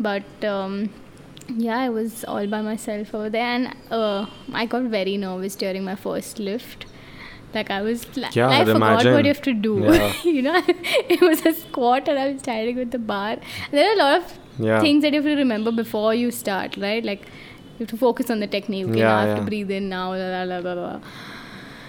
but 0.00 0.24
um, 0.44 0.90
yeah, 1.48 1.78
I 1.78 1.88
was 1.90 2.24
all 2.24 2.46
by 2.48 2.62
myself 2.62 3.14
over 3.14 3.30
there, 3.30 3.42
and 3.46 3.76
uh, 3.92 4.26
I 4.52 4.66
got 4.66 4.82
very 4.84 5.16
nervous 5.16 5.54
during 5.54 5.84
my 5.84 5.94
first 5.94 6.40
lift. 6.40 6.86
Like 7.54 7.70
I 7.70 7.80
was, 7.82 8.04
la- 8.16 8.30
Yeah, 8.32 8.48
I 8.48 8.62
I'd 8.62 8.66
forgot 8.66 9.04
what 9.04 9.24
you 9.24 9.28
have 9.28 9.42
to 9.42 9.52
do. 9.52 9.78
Yeah. 9.84 10.12
you 10.24 10.42
know, 10.42 10.60
it 10.66 11.20
was 11.20 11.46
a 11.46 11.52
squat, 11.52 12.08
and 12.08 12.18
I 12.18 12.32
was 12.32 12.40
standing 12.40 12.74
with 12.76 12.90
the 12.90 12.98
bar. 12.98 13.36
There 13.70 13.88
are 13.88 13.94
a 13.94 13.96
lot 13.98 14.16
of 14.22 14.38
Yeah. 14.58 14.80
things 14.80 15.02
that 15.02 15.12
you 15.12 15.22
have 15.22 15.30
to 15.30 15.36
remember 15.36 15.70
before 15.70 16.12
you 16.14 16.32
start, 16.32 16.76
right? 16.76 17.04
Like 17.04 17.22
you 17.78 17.80
have 17.80 17.88
to 17.88 17.96
focus 17.96 18.30
on 18.30 18.40
the 18.40 18.46
technique. 18.46 18.86
Okay, 18.88 18.98
Yeah, 19.00 19.08
now 19.08 19.16
I 19.16 19.20
have 19.22 19.28
yeah. 19.30 19.36
to 19.36 19.42
breathe 19.42 19.70
in 19.70 19.88
now. 19.88 20.12
Blah, 20.14 20.44
blah, 20.46 20.60
blah, 20.60 20.74
blah. 20.74 21.00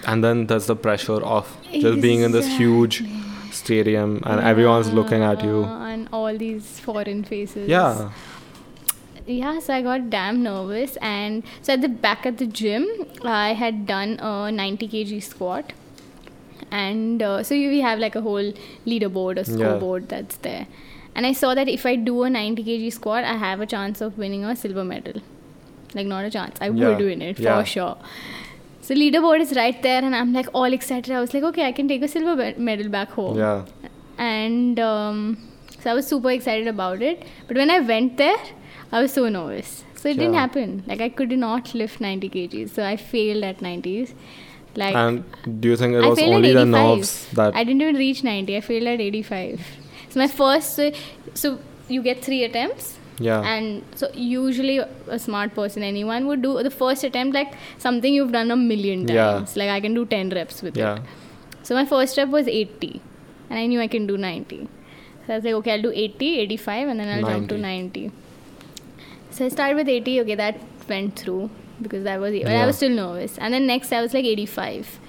And 0.06 0.22
then 0.22 0.46
there's 0.46 0.66
the 0.66 0.76
pressure 0.76 1.20
of 1.22 1.56
just 1.72 2.00
being 2.00 2.20
in 2.20 2.32
this 2.32 2.46
huge 2.58 3.02
stadium 3.52 4.20
and 4.24 4.40
everyone's 4.40 4.92
looking 4.92 5.22
at 5.22 5.42
you. 5.44 5.64
And 5.64 6.08
all 6.12 6.36
these 6.36 6.78
foreign 6.80 7.24
faces. 7.24 7.68
Yeah. 7.68 8.10
yeah 9.34 9.58
so 9.58 9.72
i 9.74 9.82
got 9.84 10.02
damn 10.10 10.36
nervous 10.42 10.92
and 11.12 11.42
so 11.60 11.72
at 11.72 11.80
the 11.84 11.88
back 12.02 12.26
at 12.30 12.36
the 12.42 12.46
gym 12.58 12.84
i 13.24 13.54
had 13.62 13.80
done 13.88 14.12
a 14.28 14.52
90 14.52 14.86
kg 14.92 15.20
squat 15.28 15.72
and 16.70 17.22
uh, 17.22 17.42
so 17.42 17.54
we 17.54 17.80
have 17.80 17.98
like 17.98 18.14
a 18.14 18.20
whole 18.20 18.52
leaderboard 18.86 19.40
a 19.42 19.44
Yeah. 19.50 19.56
scoreboard 19.56 20.08
that's 20.08 20.36
there 20.46 20.66
and 21.16 21.26
i 21.26 21.32
saw 21.32 21.54
that 21.60 21.68
if 21.68 21.86
i 21.92 21.96
do 21.96 22.14
a 22.22 22.30
90 22.30 22.62
kg 22.68 22.92
squat 22.92 23.24
i 23.24 23.34
have 23.46 23.60
a 23.60 23.66
chance 23.74 24.00
of 24.00 24.16
winning 24.24 24.44
a 24.44 24.54
silver 24.64 24.84
medal 24.84 25.20
like 26.00 26.06
not 26.14 26.24
a 26.30 26.30
chance 26.38 26.56
i 26.60 26.68
Yeah. 26.68 26.88
would 26.88 27.04
win 27.10 27.22
it 27.30 27.38
Yeah. 27.46 27.56
for 27.58 27.64
sure 27.74 27.96
so 28.88 28.94
leaderboard 29.02 29.40
is 29.46 29.52
right 29.60 29.82
there 29.88 30.02
and 30.08 30.14
i'm 30.20 30.32
like 30.38 30.48
all 30.62 30.72
excited 30.78 31.12
i 31.18 31.20
was 31.26 31.34
like 31.34 31.42
okay 31.50 31.64
i 31.68 31.72
can 31.80 31.88
take 31.92 32.02
a 32.08 32.08
silver 32.16 32.52
medal 32.70 32.88
back 32.96 33.10
home 33.20 33.38
Yeah. 33.38 33.64
and 34.18 34.78
um, 34.80 35.20
so 35.80 35.90
I 35.90 35.94
was 35.94 36.06
super 36.06 36.30
excited 36.30 36.66
about 36.68 37.02
it. 37.02 37.24
But 37.46 37.58
when 37.58 37.70
I 37.70 37.78
went 37.80 38.16
there, 38.16 38.38
I 38.90 39.02
was 39.02 39.12
so 39.12 39.28
nervous. 39.28 39.84
So 39.94 40.08
it 40.08 40.14
didn't 40.14 40.34
happen. 40.34 40.82
Like 40.86 41.00
I 41.00 41.08
could 41.08 41.30
not 41.42 41.74
lift 41.74 42.00
90 42.00 42.30
kgs. 42.30 42.70
So 42.70 42.84
I 42.84 42.96
failed 42.96 43.44
at 43.44 43.58
90s. 43.60 44.12
Like 44.74 44.96
And 44.96 45.22
do 45.60 45.68
you 45.68 45.76
think 45.76 45.94
it 45.94 46.02
I 46.02 46.08
was 46.08 46.18
only 46.18 46.52
the 46.54 46.62
85. 46.62 46.66
nerves 46.72 47.12
that. 47.34 47.54
I 47.54 47.62
didn't 47.62 47.82
even 47.82 47.94
reach 47.96 48.24
90. 48.24 48.56
I 48.56 48.60
failed 48.62 48.86
at 48.94 49.00
85. 49.00 49.60
So 50.08 50.18
my 50.18 50.26
first, 50.28 50.74
so, 50.74 50.90
so 51.34 51.58
you 51.88 52.02
get 52.02 52.24
three 52.24 52.42
attempts. 52.42 52.95
Yeah. 53.18 53.40
And 53.42 53.82
so 53.94 54.08
usually 54.14 54.78
a 54.78 55.18
smart 55.18 55.54
person, 55.54 55.82
anyone 55.82 56.26
would 56.26 56.42
do 56.42 56.62
the 56.62 56.70
first 56.70 57.04
attempt 57.04 57.34
like 57.34 57.54
something 57.78 58.12
you've 58.12 58.32
done 58.32 58.50
a 58.50 58.56
million 58.56 59.06
times 59.06 59.56
Yeah. 59.56 59.62
Like 59.62 59.70
I 59.70 59.80
can 59.80 59.94
do 59.94 60.04
10 60.04 60.30
reps 60.30 60.62
with 60.62 60.76
yeah. 60.76 60.96
it. 60.96 61.02
So 61.62 61.74
my 61.74 61.84
first 61.84 62.12
step 62.12 62.28
was 62.28 62.46
80, 62.46 63.00
and 63.50 63.58
I 63.58 63.66
knew 63.66 63.80
I 63.80 63.88
can 63.88 64.06
do 64.06 64.16
90. 64.16 64.68
So 65.26 65.32
I 65.32 65.36
was 65.36 65.44
like, 65.44 65.54
okay, 65.54 65.72
I'll 65.72 65.82
do 65.82 65.90
80, 65.90 66.38
85, 66.40 66.88
and 66.88 67.00
then 67.00 67.08
I'll 67.08 67.28
jump 67.30 67.48
to 67.48 67.58
90. 67.58 68.12
So 69.30 69.46
I 69.46 69.48
started 69.48 69.74
with 69.76 69.88
80. 69.88 70.20
Okay, 70.20 70.34
that 70.36 70.60
went 70.88 71.18
through 71.18 71.50
because 71.82 72.04
that 72.04 72.20
was 72.20 72.32
but 72.42 72.52
I 72.52 72.64
was 72.66 72.76
still 72.76 72.90
nervous. 72.90 73.36
And 73.38 73.52
then 73.52 73.66
next 73.66 73.92
I 73.92 74.00
was 74.02 74.14
like 74.14 74.24
85, 74.24 75.00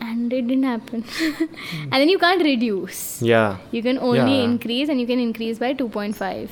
and 0.00 0.32
it 0.32 0.46
didn't 0.46 0.64
happen. 0.64 1.04
Hmm. 1.18 1.82
and 1.84 1.92
then 1.92 2.08
you 2.08 2.18
can't 2.18 2.42
reduce. 2.42 3.22
Yeah. 3.22 3.56
You 3.72 3.82
can 3.82 3.98
only 3.98 4.38
Yeah. 4.38 4.44
increase, 4.50 4.88
and 4.88 5.00
you 5.00 5.06
can 5.06 5.18
increase 5.18 5.58
by 5.58 5.72
2.5 5.74 6.50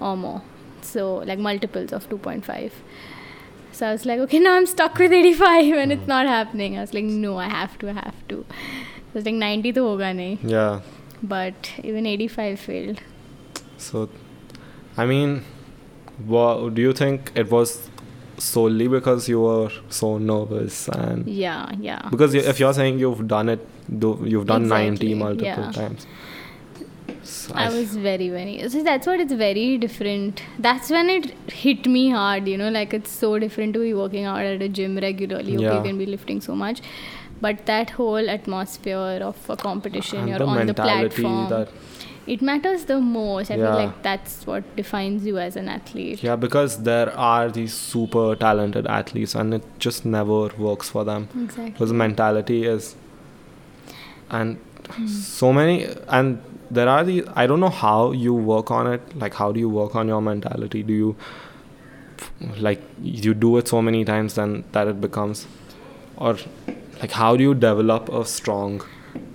or 0.00 0.16
more. 0.16 0.42
So 0.82 1.16
like 1.16 1.38
multiples 1.38 1.92
of 1.92 2.08
2.5. 2.08 2.72
So 3.72 3.86
I 3.86 3.92
was 3.92 4.06
like, 4.06 4.18
okay, 4.20 4.38
now 4.38 4.54
I'm 4.56 4.66
stuck 4.66 4.98
with 4.98 5.12
85 5.12 5.74
and 5.74 5.92
it's 5.92 6.02
hmm. 6.02 6.08
not 6.08 6.26
happening. 6.26 6.76
I 6.76 6.80
was 6.80 6.94
like, 6.94 7.04
no, 7.04 7.36
I 7.38 7.48
have 7.48 7.78
to, 7.78 7.90
I 7.90 7.92
have 7.92 8.26
to. 8.28 8.44
So 8.48 9.14
I 9.14 9.18
was 9.18 9.24
like, 9.24 9.34
90 9.34 9.72
to 9.74 9.80
hoga 9.80 10.14
nahi. 10.20 10.38
Yeah. 10.42 10.80
But 11.22 11.72
even 11.82 12.06
85 12.06 12.60
failed. 12.60 13.00
So, 13.76 14.08
I 14.96 15.06
mean, 15.06 15.44
wha 16.26 16.68
do 16.68 16.82
you 16.82 16.92
think 16.92 17.30
it 17.36 17.50
was 17.50 17.88
solely 18.38 18.88
because 18.88 19.28
you 19.28 19.40
were 19.40 19.70
so 19.88 20.18
nervous 20.18 20.88
and 20.88 21.26
Yeah, 21.26 21.72
yeah. 21.80 22.08
because 22.10 22.34
if 22.34 22.60
you're 22.60 22.74
saying 22.74 22.98
you've 22.98 23.26
done 23.26 23.48
it, 23.48 23.66
you've 23.90 24.46
done 24.46 24.68
90 24.68 25.14
multiple 25.14 25.44
yeah. 25.46 25.72
times. 25.72 26.06
So 27.28 27.52
I 27.54 27.68
was 27.68 27.94
very, 27.96 28.28
very. 28.30 28.68
So 28.68 28.82
that's 28.82 29.06
what 29.06 29.20
it's 29.20 29.32
very 29.32 29.76
different. 29.78 30.42
That's 30.58 30.90
when 30.90 31.10
it 31.10 31.30
hit 31.52 31.86
me 31.86 32.08
hard, 32.10 32.48
you 32.48 32.56
know, 32.56 32.70
like 32.70 32.94
it's 32.94 33.10
so 33.10 33.38
different 33.38 33.74
to 33.74 33.80
be 33.80 33.92
working 33.94 34.24
out 34.24 34.40
at 34.52 34.62
a 34.62 34.68
gym 34.68 34.96
regularly. 34.96 35.56
Okay, 35.56 35.64
Yeah. 35.64 35.76
you 35.76 35.82
can 35.88 35.98
be 35.98 36.06
lifting 36.06 36.40
so 36.40 36.56
much. 36.56 36.80
But 37.40 37.66
that 37.66 37.90
whole 37.90 38.30
atmosphere 38.36 39.20
of 39.30 39.50
a 39.50 39.56
competition, 39.56 40.20
and 40.20 40.28
you're 40.30 40.38
the 40.38 40.46
on 40.46 40.66
the 40.66 40.74
platform. 40.74 41.48
that 41.50 41.68
it 42.26 42.40
matters 42.48 42.86
the 42.86 42.96
most. 43.00 43.50
I 43.50 43.56
Yeah. 43.56 43.66
feel 43.66 43.74
like 43.82 44.02
that's 44.06 44.34
what 44.52 44.70
defines 44.80 45.26
you 45.32 45.38
as 45.44 45.54
an 45.64 45.68
athlete. 45.74 46.22
yeah 46.28 46.36
because 46.46 46.78
there 46.88 47.12
are 47.32 47.48
these 47.58 47.74
super 47.74 48.24
talented 48.46 48.86
athletes 48.96 49.34
and 49.42 49.54
it 49.60 49.68
just 49.86 50.04
never 50.16 50.40
works 50.66 50.90
for 50.96 51.04
them 51.10 51.28
Exactly. 51.44 51.70
because 51.76 51.92
mentality 52.04 52.58
is 52.76 52.90
and 54.40 54.58
Hmm. 54.96 55.06
so 55.06 55.52
many 55.52 55.72
and 56.18 56.38
there 56.70 56.88
are 56.88 57.02
these 57.04 57.24
i 57.42 57.46
don't 57.46 57.60
know 57.60 57.74
how 57.80 58.12
you 58.12 58.32
work 58.34 58.70
on 58.70 58.86
it 58.94 59.14
like 59.24 59.34
how 59.34 59.50
do 59.52 59.60
you 59.60 59.68
work 59.68 59.94
on 59.94 60.08
your 60.08 60.20
mentality 60.20 60.82
do 60.82 60.92
you 60.92 61.16
like 62.58 62.82
you 63.02 63.34
do 63.34 63.56
it 63.58 63.68
so 63.68 63.80
many 63.82 64.04
times 64.04 64.34
then 64.34 64.64
that 64.72 64.86
it 64.88 65.00
becomes 65.00 65.46
or 66.16 66.36
like 67.00 67.12
how 67.12 67.36
do 67.36 67.42
you 67.42 67.54
develop 67.54 68.08
a 68.08 68.24
strong 68.24 68.80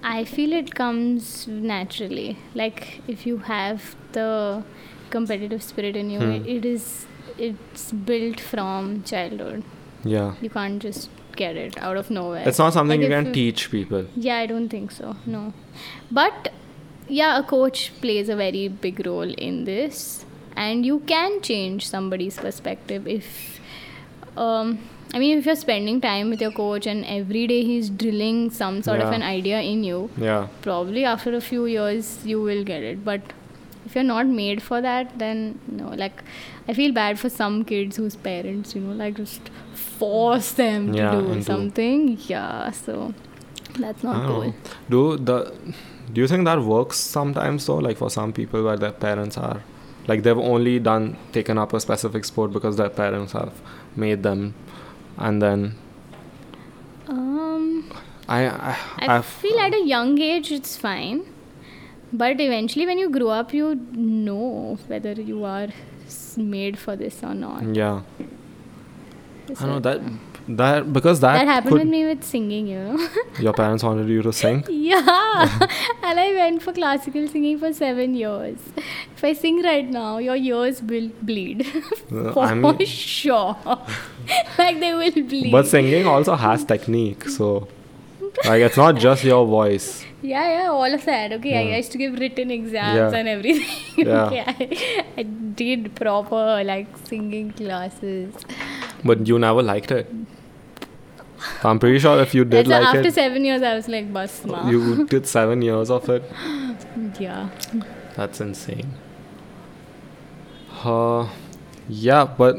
I 0.05 0.23
feel 0.25 0.51
it 0.53 0.75
comes 0.75 1.47
naturally. 1.47 2.37
Like 2.53 3.01
if 3.07 3.25
you 3.25 3.37
have 3.39 3.95
the 4.11 4.63
competitive 5.09 5.63
spirit 5.63 5.95
in 5.95 6.09
you, 6.09 6.19
Hmm. 6.19 6.31
it, 6.31 6.45
it 6.55 6.65
is 6.65 7.05
it's 7.37 7.91
built 8.09 8.39
from 8.39 9.03
childhood. 9.03 9.63
yeah 10.03 10.33
You 10.41 10.49
can't 10.49 10.81
just 10.87 11.09
get 11.37 11.55
it 11.63 11.77
out 11.89 11.97
of 11.97 12.11
nowhere. 12.11 12.43
it's 12.47 12.59
not 12.59 12.73
something 12.73 13.01
Like 13.01 13.09
you 13.09 13.15
can 13.15 13.31
teach 13.33 13.71
people 13.71 14.05
Yeah, 14.15 14.37
I 14.37 14.45
don't 14.45 14.69
think 14.69 14.91
so. 14.91 15.15
No. 15.25 15.53
But 16.11 16.51
yeah, 17.07 17.39
a 17.39 17.43
coach 17.43 17.91
plays 18.01 18.29
a 18.29 18.35
very 18.35 18.67
big 18.67 19.05
role 19.05 19.33
in 19.49 19.65
this 19.65 20.25
and 20.55 20.85
you 20.85 20.99
can 20.99 21.41
change 21.41 21.87
somebody's 21.87 22.37
perspective 22.37 23.07
if 23.07 23.59
um 24.37 24.79
I 25.13 25.19
mean 25.19 25.37
if 25.37 25.45
you're 25.45 25.55
spending 25.55 26.01
time 26.01 26.29
with 26.31 26.41
your 26.41 26.51
coach 26.51 26.87
and 26.87 27.05
every 27.05 27.45
day 27.47 27.63
he's 27.63 27.89
drilling 27.89 28.49
some 28.49 28.81
sort 28.81 28.99
of 28.99 29.11
an 29.11 29.21
idea 29.21 29.61
in 29.61 29.83
you, 29.83 30.09
yeah 30.17 30.47
probably 30.61 31.05
after 31.05 31.35
a 31.35 31.41
few 31.41 31.65
years 31.67 32.25
you 32.25 32.41
will 32.41 32.63
get 32.63 32.81
it. 32.83 33.03
But 33.05 33.21
if 33.85 33.95
you're 33.95 34.03
not 34.03 34.25
made 34.25 34.61
for 34.63 34.81
that, 34.81 35.19
then 35.19 35.59
no. 35.67 35.89
Like 35.89 36.23
I 36.67 36.73
feel 36.73 36.93
bad 36.93 37.19
for 37.19 37.29
some 37.29 37.63
kids 37.63 37.97
whose 37.97 38.15
parents, 38.15 38.73
you 38.73 38.81
know, 38.81 38.93
like 38.93 39.15
just 39.15 39.49
force 39.73 40.53
them 40.53 40.93
Yeah, 40.93 41.11
to 41.11 41.21
do 41.21 41.41
something. 41.43 42.17
Yeah, 42.27 42.71
so 42.71 43.13
that's 43.77 44.03
not 44.03 44.25
cool. 44.27 44.43
know. 44.43 44.53
Do 44.89 45.17
the 45.17 45.53
do 46.11 46.21
you 46.21 46.27
think 46.27 46.45
that 46.45 46.59
works 46.61 46.97
sometimes 46.97 47.65
though? 47.65 47.77
Like 47.77 47.97
for 47.97 48.09
some 48.09 48.33
people 48.33 48.63
where 48.63 48.77
their 48.77 48.91
parents 48.91 49.37
are 49.37 49.61
like 50.07 50.23
they've 50.23 50.37
only 50.37 50.79
done 50.79 51.17
taken 51.31 51.57
up 51.57 51.73
a 51.73 51.79
specific 51.79 52.25
sport 52.25 52.51
because 52.51 52.75
their 52.77 52.89
parents 52.89 53.31
have 53.33 53.53
made 53.95 54.21
them 54.23 54.53
and 55.17 55.41
then 55.41 55.75
Um, 57.07 57.89
I 58.27 58.45
I, 58.47 58.77
I 58.99 59.17
I've- 59.17 59.27
feel 59.41 59.59
at 59.59 59.73
a 59.73 59.83
young 59.85 60.19
age 60.19 60.51
it's 60.51 60.75
fine, 60.77 61.23
but 62.11 62.39
eventually 62.39 62.85
when 62.85 62.97
you 62.97 63.09
grow 63.09 63.29
up, 63.29 63.53
you 63.53 63.75
know 63.93 64.77
whether 64.87 65.13
you 65.13 65.43
are 65.43 65.67
made 66.37 66.77
for 66.79 66.95
this 66.95 67.21
or 67.23 67.33
not. 67.33 67.63
yeah 67.75 68.01
So 69.53 69.65
I 69.65 69.67
know 69.67 69.79
that 69.79 70.01
that 70.47 70.91
because 70.91 71.19
that, 71.21 71.33
that 71.37 71.47
happened 71.47 71.73
with 71.79 71.87
me 71.87 72.05
with 72.05 72.23
singing, 72.23 72.67
you 72.67 72.79
know. 72.79 73.07
your 73.39 73.53
parents 73.53 73.83
wanted 73.83 74.09
you 74.09 74.21
to 74.21 74.33
sing 74.33 74.63
yeah, 74.69 74.99
and 76.03 76.19
I 76.19 76.33
went 76.33 76.61
for 76.61 76.73
classical 76.73 77.27
singing 77.27 77.59
for 77.59 77.71
seven 77.73 78.13
years. 78.13 78.57
If 79.15 79.23
I 79.23 79.33
sing 79.33 79.63
right 79.63 79.89
now, 79.89 80.17
your 80.17 80.35
ears 80.35 80.81
will 80.83 81.09
bleed 81.21 81.65
Uh, 82.11 82.33
for 82.33 82.43
I 82.43 82.53
mean- 82.53 82.85
sure. 82.85 83.55
like 84.57 84.79
they 84.79 84.93
will 84.93 85.11
bleed. 85.11 85.51
but 85.51 85.67
singing 85.67 86.05
also 86.07 86.35
has 86.35 86.63
technique 86.65 87.27
so 87.29 87.67
like 88.45 88.61
it's 88.61 88.77
not 88.77 88.95
just 88.95 89.23
your 89.23 89.45
voice 89.45 90.05
Yeah, 90.23 90.43
yeah, 90.49 90.67
all 90.71 90.93
of 90.97 91.03
that. 91.05 91.33
Okay, 91.33 91.53
I 91.73 91.77
used 91.77 91.91
to 91.93 91.97
give 92.01 92.13
written 92.19 92.49
exams 92.49 92.95
Yeah. 93.13 93.19
and 93.19 93.27
everything. 93.31 94.05
Yeah. 94.07 94.25
okay, 94.27 94.43
I, 94.51 95.21
I 95.21 95.23
did 95.23 95.89
proper 95.97 96.63
like 96.63 96.87
singing 97.09 97.51
classes. 97.51 98.33
but 99.03 99.27
you 99.27 99.37
never 99.45 99.61
liked 99.71 99.91
it 99.91 100.07
I'm 101.63 101.79
pretty 101.79 101.99
sure 101.99 102.21
if 102.21 102.33
you 102.33 102.45
did 102.45 102.67
like 102.67 102.83
after 102.83 103.07
it 103.07 103.13
seven 103.13 103.43
years, 103.45 103.61
I 103.61 103.75
was 103.75 103.87
like, 103.87 104.11
bus 104.13 104.45
ma. 104.45 104.69
you 104.69 105.05
did 105.07 105.27
seven 105.27 105.61
years 105.61 105.89
of 105.89 106.07
it 106.09 106.23
yeah. 107.19 107.49
That's 108.15 108.39
insane. 108.41 108.93
Uh, 110.83 111.27
yeah, 111.89 112.25
but 112.25 112.55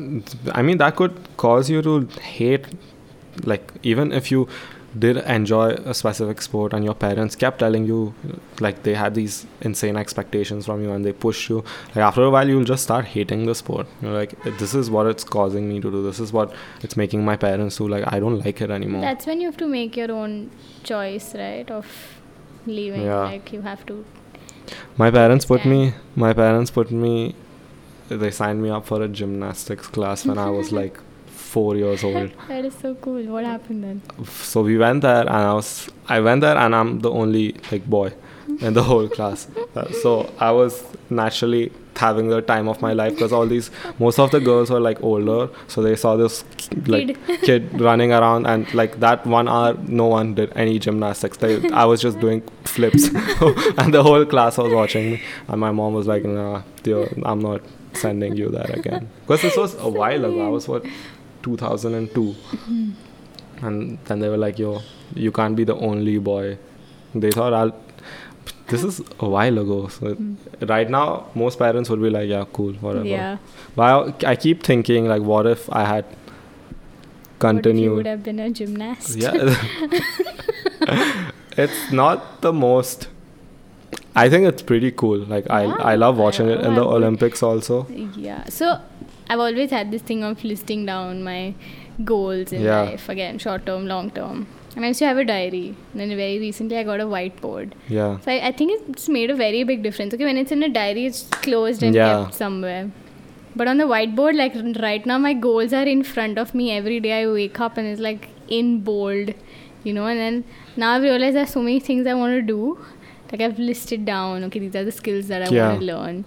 I 0.53 0.63
mean 0.63 0.79
that 0.79 0.97
could 0.97 1.17
cause 1.37 1.71
you 1.71 1.83
to 1.83 2.07
hate, 2.21 2.67
like 3.45 3.73
even 3.83 4.13
if 4.13 4.31
you 4.31 4.49
did 4.99 5.17
enjoy 5.17 5.71
a 5.93 5.93
specific 5.93 6.41
sport 6.41 6.73
and 6.73 6.85
your 6.85 6.95
parents 6.95 7.35
kept 7.35 7.59
telling 7.59 7.85
you 7.87 8.15
like 8.61 8.83
they 8.85 8.95
had 8.95 9.15
these 9.15 9.45
insane 9.61 9.97
expectations 9.97 10.67
from 10.67 10.83
you 10.83 10.93
and 10.93 11.05
they 11.05 11.13
pushed 11.13 11.49
you 11.49 11.65
like 11.89 12.05
after 12.09 12.23
a 12.23 12.31
while 12.31 12.49
you'll 12.49 12.65
just 12.65 12.85
start 12.85 13.05
hating 13.05 13.45
the 13.47 13.55
sport 13.55 13.87
you're 14.03 14.13
like 14.13 14.35
this 14.59 14.75
is 14.75 14.91
what 14.91 15.07
it's 15.07 15.25
causing 15.25 15.69
me 15.69 15.81
to 15.81 15.91
do 15.91 16.03
this 16.05 16.21
is 16.21 16.33
what 16.33 16.55
it's 16.83 16.97
making 16.97 17.25
my 17.25 17.37
parents 17.37 17.77
do 17.79 17.89
like 17.89 18.05
i 18.13 18.21
don't 18.21 18.39
like 18.45 18.61
it 18.61 18.71
anymore 18.71 19.01
That's 19.01 19.27
when 19.27 19.41
you 19.41 19.47
have 19.49 19.57
to 19.59 19.67
make 19.67 19.97
your 19.97 20.13
own 20.13 20.51
choice, 20.85 21.35
right? 21.35 21.69
Of 21.71 21.87
leaving. 22.67 23.03
Yeah. 23.03 23.25
Like 23.33 23.53
you 23.53 23.63
have 23.63 23.85
to. 23.87 24.05
my 24.97 25.11
parents 25.11 25.45
put 25.45 25.65
me 25.67 25.81
my 26.17 26.33
parents 26.33 26.71
put 26.71 26.91
me 26.91 27.35
they 28.09 28.31
signed 28.31 28.63
me 28.63 28.71
up 28.71 28.87
for 28.87 29.03
a 29.03 29.09
gymnastics 29.09 29.87
class 29.97 30.25
when 30.31 30.39
i 30.39 30.49
was 30.59 30.71
like 30.81 30.99
four 31.55 31.77
years 31.77 32.03
old. 32.11 32.31
That 32.49 32.65
is 32.65 32.75
so 32.85 32.95
cool. 33.07 33.23
What 33.35 33.45
happened 33.45 33.85
then? 33.85 34.03
so 34.51 34.63
we 34.69 34.77
went 34.85 35.03
there 35.03 35.23
and 35.23 35.43
i 35.51 35.53
was 35.61 35.71
i 36.17 36.19
went 36.27 36.41
there 36.47 36.57
and 36.65 36.75
i'm 36.79 36.91
the 37.07 37.11
only 37.23 37.45
like 37.71 37.85
boy 37.97 38.09
in 38.67 38.75
the 38.79 38.85
whole 38.91 39.09
class. 39.17 39.47
Uh, 39.81 39.91
so 40.03 40.11
i 40.39 40.51
was 40.57 40.73
naturally 41.21 41.63
having 41.97 42.29
the 42.29 42.41
time 42.51 42.69
of 42.73 42.81
my 42.87 42.93
life 42.93 43.13
because 43.15 43.33
all 43.33 43.47
these 43.55 43.71
most 43.99 44.19
of 44.25 44.31
the 44.35 44.41
girls 44.49 44.71
were 44.71 44.81
like 44.81 45.01
older. 45.03 45.49
So 45.73 45.83
they 45.87 45.97
saw 45.97 46.17
this 46.17 46.45
like 46.87 47.09
kid 47.49 47.81
running 47.89 48.13
around 48.19 48.47
and 48.53 48.73
like 48.81 48.99
that 49.01 49.27
one 49.27 49.49
hour 49.49 49.75
no 50.03 50.07
one 50.07 50.35
did 50.35 50.53
any 50.65 50.79
gymnastics. 50.79 51.37
They, 51.39 51.53
i 51.83 51.85
was 51.85 52.01
just 52.07 52.21
doing 52.21 52.43
flips. 52.75 53.05
And 53.81 53.93
the 53.99 54.03
whole 54.09 54.25
class 54.35 54.59
was 54.59 54.73
watching 54.73 55.11
me. 55.13 55.23
And 55.49 55.61
my 55.61 55.73
mom 55.73 55.95
was 55.95 56.07
like 56.07 56.25
nah 56.25 56.63
dear, 56.85 57.09
i'm 57.25 57.41
not 57.41 57.63
sending 58.05 58.37
you 58.37 58.49
that 58.51 58.77
again. 58.79 59.09
Because 59.23 59.43
this 59.43 59.57
was 59.57 59.75
a 59.77 59.89
while 59.89 60.25
ago. 60.25 60.47
I 60.47 60.49
was 60.49 60.69
what 60.69 60.85
2002 61.45 62.35
and 63.63 63.99
then 64.07 64.19
they 64.19 64.29
were 64.29 64.37
like 64.37 64.59
yo 64.59 64.81
you 65.15 65.31
can't 65.31 65.57
be 65.57 65.65
the 65.65 65.77
only 65.77 66.19
boy. 66.19 66.59
They 67.15 67.31
thought 67.31 67.53
i'll 67.53 67.75
this 68.69 68.83
is 68.83 69.01
a 69.21 69.29
while 69.29 69.59
ago. 69.59 69.89
So 69.89 70.15
hmm. 70.15 70.35
right 70.67 70.89
now 70.89 71.27
most 71.35 71.59
parents 71.59 71.91
would 71.91 72.03
be 72.03 72.11
like 72.11 72.29
yeah 72.29 72.45
cool 72.53 72.73
whatever. 72.75 73.07
Yeah. 73.07 73.39
but 73.77 74.25
I, 74.25 74.33
I 74.33 74.37
keep 74.37 74.63
thinking 74.63 75.07
like 75.07 75.23
what 75.23 75.47
if 75.47 75.71
i 75.73 75.85
had 75.85 76.05
if 76.05 76.13
you 76.13 77.39
continued 77.39 77.97
would 77.97 78.07
have 78.07 78.23
been 78.23 78.41
a 78.41 78.51
gymnast? 78.51 79.17
yeah. 79.17 79.55
It's 81.57 81.93
not 81.93 82.41
the 82.41 82.53
most. 82.53 83.09
I 84.17 84.29
think 84.29 84.47
it's 84.47 84.63
pretty 84.63 84.91
cool. 84.91 85.19
Like 85.19 85.49
i 85.51 85.65
i 85.93 85.95
love 85.95 86.19
watching 86.19 86.49
I 86.49 86.55
it 86.55 86.61
in 86.63 86.75
the 86.75 86.85
olympics 86.85 87.43
also. 87.43 87.87
Yeah. 88.17 88.45
So 88.49 88.81
I've 89.29 89.41
always 89.41 89.71
had 89.71 89.91
this 89.91 90.03
thing 90.03 90.23
of 90.25 90.45
listing 90.45 90.85
down 90.87 91.23
my 91.23 91.55
goals 92.05 92.53
in 92.53 92.63
Yeah. 92.63 92.83
life 92.83 93.09
again, 93.09 93.39
short 93.39 93.65
term, 93.67 93.87
long 93.87 94.11
term. 94.11 94.47
And 94.77 94.85
I 94.85 94.89
used 94.89 94.99
to 94.99 95.07
have 95.07 95.19
a 95.19 95.25
diary. 95.25 95.77
And 95.93 96.01
then 96.01 96.09
very 96.17 96.39
recently 96.39 96.77
I 96.77 96.83
got 96.83 97.01
a 97.01 97.05
whiteboard. 97.05 97.73
yeah 97.89 98.19
So 98.25 98.33
I, 98.33 98.49
I 98.49 98.53
think 98.53 98.73
it's 98.91 99.09
made 99.09 99.31
a 99.31 99.37
very 99.37 99.63
big 99.65 99.83
difference. 99.85 100.13
Okay, 100.15 100.25
when 100.25 100.37
it's 100.37 100.51
in 100.53 100.63
a 100.63 100.69
diary, 100.69 101.07
it's 101.07 101.23
closed 101.47 101.83
and 101.83 101.95
Yeah. 101.95 102.25
kept 102.25 102.35
somewhere. 102.35 102.91
But 103.57 103.69
on 103.69 103.79
the 103.79 103.85
whiteboard, 103.85 104.37
like 104.37 104.55
right 104.83 105.07
now, 105.07 105.17
my 105.19 105.33
goals 105.33 105.73
are 105.73 105.85
in 105.95 106.03
front 106.03 106.39
of 106.39 106.55
me 106.57 106.73
every 106.77 106.99
day. 106.99 107.23
I 107.23 107.27
wake 107.29 107.61
up 107.61 107.77
and 107.79 107.87
it's 107.87 108.01
like 108.01 108.29
in 108.49 108.81
bold, 108.81 109.33
you 109.85 109.93
know. 109.95 110.07
And 110.07 110.19
then 110.19 110.45
now 110.77 110.95
I've 110.95 111.03
realized 111.03 111.37
there's 111.37 111.51
so 111.51 111.61
many 111.63 111.79
things 111.79 112.07
I 112.09 112.15
want 112.15 112.35
to 112.35 112.43
do. 112.43 112.79
Like 113.31 113.41
I've 113.41 113.59
listed 113.61 114.05
down. 114.05 114.43
Okay, 114.45 114.59
these 114.59 114.75
are 114.75 114.85
the 114.85 114.91
skills 114.93 115.29
that 115.29 115.43
I 115.49 115.55
Yeah. 115.55 115.69
want 115.69 115.81
to 115.81 115.87
learn. 115.87 116.25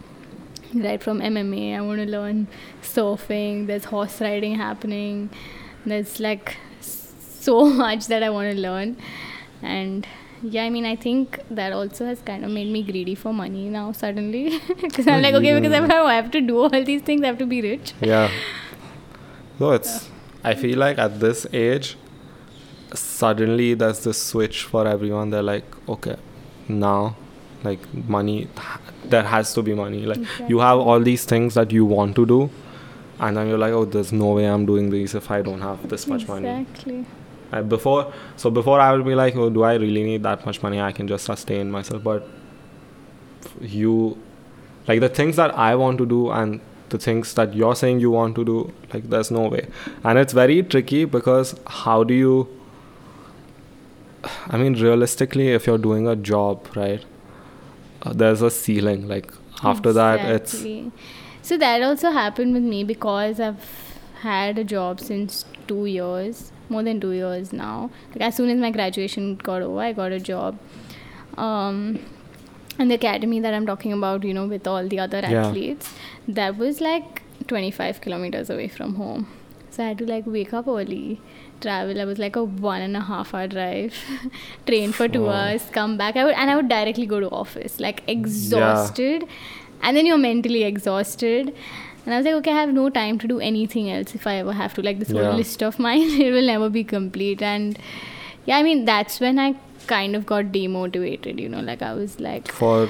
Right 0.83 1.01
from 1.01 1.19
MMA, 1.19 1.75
I 1.77 1.81
want 1.81 1.99
to 1.99 2.05
learn 2.05 2.47
surfing. 2.81 3.67
There's 3.67 3.85
horse 3.85 4.19
riding 4.21 4.55
happening. 4.55 5.29
There's 5.85 6.19
like 6.19 6.57
so 6.81 7.65
much 7.85 8.07
that 8.07 8.23
I 8.23 8.29
want 8.29 8.51
to 8.55 8.61
learn, 8.61 8.97
and 9.61 10.07
yeah, 10.43 10.63
I 10.63 10.69
mean, 10.69 10.85
I 10.85 10.95
think 10.95 11.39
that 11.49 11.73
also 11.73 12.05
has 12.05 12.21
kind 12.21 12.45
of 12.45 12.51
made 12.51 12.71
me 12.71 12.83
greedy 12.83 13.15
for 13.15 13.33
money 13.33 13.69
now 13.69 13.91
suddenly. 13.91 14.59
Because 14.81 15.07
I'm 15.07 15.19
oh, 15.19 15.21
like, 15.21 15.33
okay, 15.35 15.59
because 15.59 15.73
if 15.73 15.89
I 15.89 16.13
have 16.13 16.31
to 16.31 16.41
do 16.41 16.59
all 16.59 16.83
these 16.83 17.01
things, 17.01 17.23
I 17.23 17.27
have 17.27 17.37
to 17.39 17.45
be 17.45 17.61
rich. 17.61 17.93
yeah 18.01 18.29
so 19.59 19.71
it's 19.71 20.09
i 20.43 20.53
feel 20.53 20.77
like 20.77 20.97
at 20.97 21.19
this 21.19 21.45
age 21.51 21.97
suddenly 22.93 23.73
there's 23.73 24.03
this 24.03 24.21
switch 24.21 24.63
for 24.63 24.87
everyone 24.87 25.29
they're 25.29 25.43
like 25.43 25.65
okay 25.89 26.15
now 26.67 27.15
like 27.63 27.79
money 28.07 28.47
there 29.05 29.23
has 29.23 29.53
to 29.53 29.61
be 29.61 29.73
money. 29.73 30.05
Like 30.05 30.19
you 30.47 30.59
have 30.59 30.79
all 30.79 30.99
these 30.99 31.25
things 31.25 31.53
that 31.53 31.71
you 31.71 31.85
want 31.85 32.15
to 32.17 32.25
do 32.25 32.49
and 33.19 33.37
then 33.37 33.47
you're 33.47 33.57
like 33.57 33.73
oh 33.73 33.85
there's 33.85 34.11
no 34.11 34.33
way 34.33 34.45
i'm 34.45 34.65
doing 34.65 34.89
these 34.91 35.15
if 35.15 35.31
i 35.31 35.41
don't 35.41 35.61
have 35.61 35.89
this 35.89 36.07
much 36.07 36.27
money. 36.27 36.47
Exactly. 36.47 37.05
I, 37.51 37.61
before 37.61 38.13
so 38.35 38.49
before 38.49 38.79
i 38.79 38.93
would 38.93 39.05
be 39.05 39.15
like 39.15 39.35
oh 39.35 39.49
do 39.49 39.63
i 39.63 39.73
really 39.75 40.03
need 40.03 40.23
that 40.23 40.45
much 40.45 40.61
money? 40.61 40.81
I 40.81 40.91
can 40.91 41.07
just 41.07 41.25
sustain 41.25 41.71
myself. 41.71 42.03
But 42.03 42.27
you 43.61 44.17
like 44.87 44.99
the 44.99 45.09
things 45.09 45.35
that 45.37 45.53
i 45.57 45.75
want 45.75 45.97
to 45.97 46.05
do 46.05 46.29
and 46.31 46.59
the 46.89 46.97
things 46.97 47.33
that 47.33 47.53
you're 47.53 47.75
saying 47.75 47.99
you 47.99 48.11
want 48.11 48.35
to 48.35 48.45
do 48.45 48.73
like 48.93 49.09
there's 49.09 49.31
no 49.31 49.47
way. 49.47 49.67
And 50.03 50.17
it's 50.19 50.33
very 50.33 50.63
tricky 50.63 51.05
because 51.05 51.59
how 51.65 52.03
do 52.03 52.13
you 52.13 52.47
i 54.49 54.57
mean 54.57 54.73
realistically 54.73 55.49
if 55.49 55.67
you're 55.67 55.77
doing 55.77 56.07
a 56.07 56.15
job 56.15 56.67
right 56.75 57.03
uh, 57.03 57.16
there's 58.13 58.41
a 58.41 58.49
ceiling 58.51 59.07
like 59.07 59.31
after 59.63 59.93
that 59.93 60.19
it's 60.29 60.65
So 61.41 61.57
that 61.57 61.81
also 61.81 62.11
happened 62.11 62.53
with 62.53 62.63
me 62.63 62.83
because 62.83 63.39
I've 63.39 63.65
had 64.21 64.57
a 64.57 64.63
job 64.63 64.99
since 64.99 65.45
two 65.67 65.85
years, 65.85 66.51
more 66.69 66.83
than 66.83 66.99
two 66.99 67.11
years 67.11 67.53
now. 67.53 67.89
Like 68.11 68.21
as 68.21 68.35
soon 68.35 68.49
as 68.49 68.57
my 68.59 68.71
graduation 68.71 69.35
got 69.37 69.61
over, 69.61 69.79
I 69.79 69.93
got 69.93 70.11
a 70.11 70.19
job. 70.19 70.57
Um, 71.37 71.99
and 72.79 72.91
the 72.91 72.95
academy 72.95 73.39
that 73.39 73.53
I'm 73.53 73.65
talking 73.65 73.93
about, 73.93 74.23
you 74.23 74.33
know, 74.33 74.45
with 74.47 74.67
all 74.67 74.87
the 74.87 74.99
other 74.99 75.19
Yeah. 75.19 75.47
athletes, 75.47 75.93
that 76.27 76.57
was 76.57 76.81
like 76.81 77.21
25 77.47 78.01
kilometers 78.01 78.49
away 78.49 78.67
from 78.67 78.95
home. 78.95 79.27
So 79.69 79.83
I 79.83 79.87
had 79.89 79.97
to 79.99 80.05
like 80.05 80.25
wake 80.27 80.53
up 80.53 80.67
early, 80.67 81.21
travel. 81.61 81.99
I 82.01 82.05
was 82.05 82.19
like 82.19 82.35
a 82.35 82.43
one 82.43 82.81
and 82.81 82.95
a 82.97 83.01
half 83.01 83.33
hour 83.33 83.47
drive, 83.47 83.93
train 84.67 84.91
for 84.91 85.07
two 85.07 85.29
hours, 85.29 85.63
come 85.71 85.97
back. 85.97 86.15
I 86.15 86.25
would 86.25 86.35
and 86.35 86.49
I 86.49 86.55
would 86.55 86.69
directly 86.69 87.05
go 87.05 87.19
to 87.19 87.29
office, 87.29 87.79
like 87.79 88.03
exhausted, 88.07 89.25
and 89.81 89.95
then 89.97 90.05
you're 90.05 90.17
mentally 90.17 90.63
exhausted. 90.63 91.53
And 92.05 92.13
I 92.13 92.17
was 92.17 92.25
like, 92.25 92.35
okay, 92.35 92.51
I 92.51 92.61
have 92.61 92.73
no 92.73 92.89
time 92.89 93.19
to 93.19 93.27
do 93.27 93.39
anything 93.41 93.89
else 93.91 94.15
if 94.15 94.25
I 94.25 94.35
ever 94.35 94.53
have 94.53 94.73
to. 94.75 94.81
Like 94.81 94.99
this 94.99 95.09
Yeah. 95.09 95.23
whole 95.25 95.35
list 95.35 95.61
of 95.61 95.77
mine, 95.87 96.09
it 96.27 96.31
will 96.31 96.45
never 96.45 96.69
be 96.69 96.83
complete. 96.83 97.41
And 97.41 97.77
yeah, 98.45 98.57
I 98.57 98.63
mean 98.63 98.85
that's 98.85 99.19
when 99.19 99.37
I 99.37 99.55
kind 99.87 100.15
of 100.15 100.25
got 100.31 100.45
demotivated. 100.55 101.39
You 101.39 101.49
know, 101.49 101.59
like 101.61 101.81
I 101.81 101.93
was 101.93 102.19
like, 102.19 102.51
for 102.51 102.87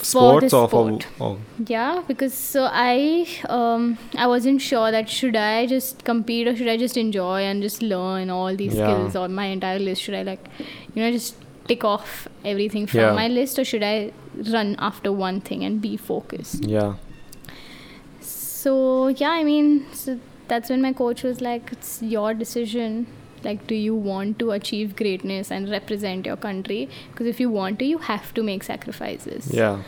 sports 0.00 0.52
or 0.52 0.68
for 0.68 0.98
oh, 1.20 1.38
yeah, 1.66 2.02
because 2.08 2.34
so 2.34 2.68
I 2.70 3.26
um 3.48 3.98
I 4.16 4.26
wasn't 4.26 4.60
sure 4.70 4.90
that 4.96 5.08
should 5.18 5.36
I 5.36 5.66
just 5.66 6.04
compete 6.04 6.48
or 6.48 6.56
should 6.56 6.68
I 6.68 6.76
just 6.76 6.96
enjoy 6.96 7.40
and 7.52 7.62
just 7.62 7.82
learn 7.82 8.30
all 8.30 8.56
these 8.64 8.74
Yeah. 8.74 8.86
skills 8.88 9.16
on 9.16 9.34
my 9.34 9.46
entire 9.46 9.78
list? 9.78 10.02
Should 10.02 10.14
I 10.14 10.22
like 10.22 10.48
you 10.94 11.02
know 11.02 11.10
just 11.20 11.36
tick 11.68 11.84
off 11.84 12.26
everything 12.44 12.86
from 12.86 13.00
Yeah. 13.00 13.12
my 13.22 13.28
list 13.28 13.58
or 13.58 13.64
should 13.64 13.82
I 13.84 14.12
run 14.52 14.74
after 14.90 15.12
one 15.12 15.40
thing 15.40 15.64
and 15.64 15.80
be 15.80 15.96
focused? 15.96 16.64
yeah 16.64 16.94
So 18.20 19.08
yeah, 19.08 19.30
I 19.30 19.44
mean, 19.44 19.86
so 19.92 20.18
that's 20.48 20.70
when 20.70 20.82
my 20.82 20.92
coach 20.92 21.22
was 21.22 21.40
like, 21.40 21.70
"It's 21.72 22.00
your 22.02 22.34
decision. 22.34 23.06
Like, 23.44 23.66
do 23.66 23.74
you 23.74 23.94
want 23.94 24.38
to 24.40 24.50
achieve 24.52 24.94
greatness 24.96 25.50
and 25.50 25.70
represent 25.70 26.26
your 26.26 26.36
country? 26.36 26.88
Because 27.10 27.26
if 27.26 27.40
you 27.40 27.50
want 27.50 27.78
to, 27.80 27.84
you 27.84 27.98
have 27.98 28.32
to 28.34 28.42
make 28.42 28.62
sacrifices." 28.64 29.50
yeah 29.62 29.82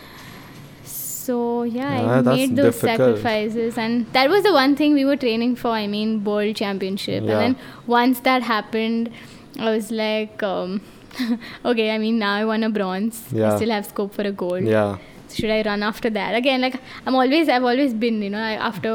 So 0.82 1.62
yeah, 1.62 2.00
Yeah, 2.00 2.12
I 2.18 2.22
made 2.22 2.56
those 2.56 2.74
difficult. 2.74 2.98
sacrifices, 2.98 3.78
and 3.78 4.06
that 4.12 4.28
was 4.28 4.42
the 4.42 4.52
one 4.52 4.76
thing 4.76 4.92
we 4.94 5.04
were 5.10 5.16
training 5.16 5.56
for. 5.56 5.70
I 5.70 5.86
mean, 5.86 6.22
world 6.24 6.56
championship, 6.56 7.22
Yeah. 7.22 7.30
and 7.30 7.40
then 7.56 7.56
once 7.86 8.20
that 8.20 8.42
happened, 8.42 9.10
I 9.58 9.70
was 9.76 9.90
like, 9.90 10.42
um, 10.42 10.82
okay. 11.64 11.90
I 11.94 11.98
mean, 11.98 12.18
now 12.18 12.34
I 12.34 12.44
won 12.44 12.62
a 12.62 12.70
bronze. 12.70 13.22
Yeah. 13.32 13.52
I 13.52 13.56
still 13.56 13.70
have 13.70 13.86
scope 13.86 14.12
for 14.14 14.22
a 14.22 14.32
gold. 14.44 14.64
yeah 14.64 14.98
Should 15.34 15.50
I 15.50 15.62
run 15.62 15.82
after 15.82 16.10
that 16.10 16.34
again? 16.40 16.60
Like 16.60 16.76
I'm 17.06 17.14
always, 17.20 17.48
I've 17.48 17.64
always 17.72 17.94
been, 17.94 18.20
you 18.22 18.30
know, 18.30 18.38
I, 18.50 18.52
after 18.70 18.92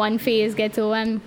one 0.00 0.18
phase 0.18 0.54
gets 0.54 0.78
over, 0.78 0.94
I'm, 0.94 1.20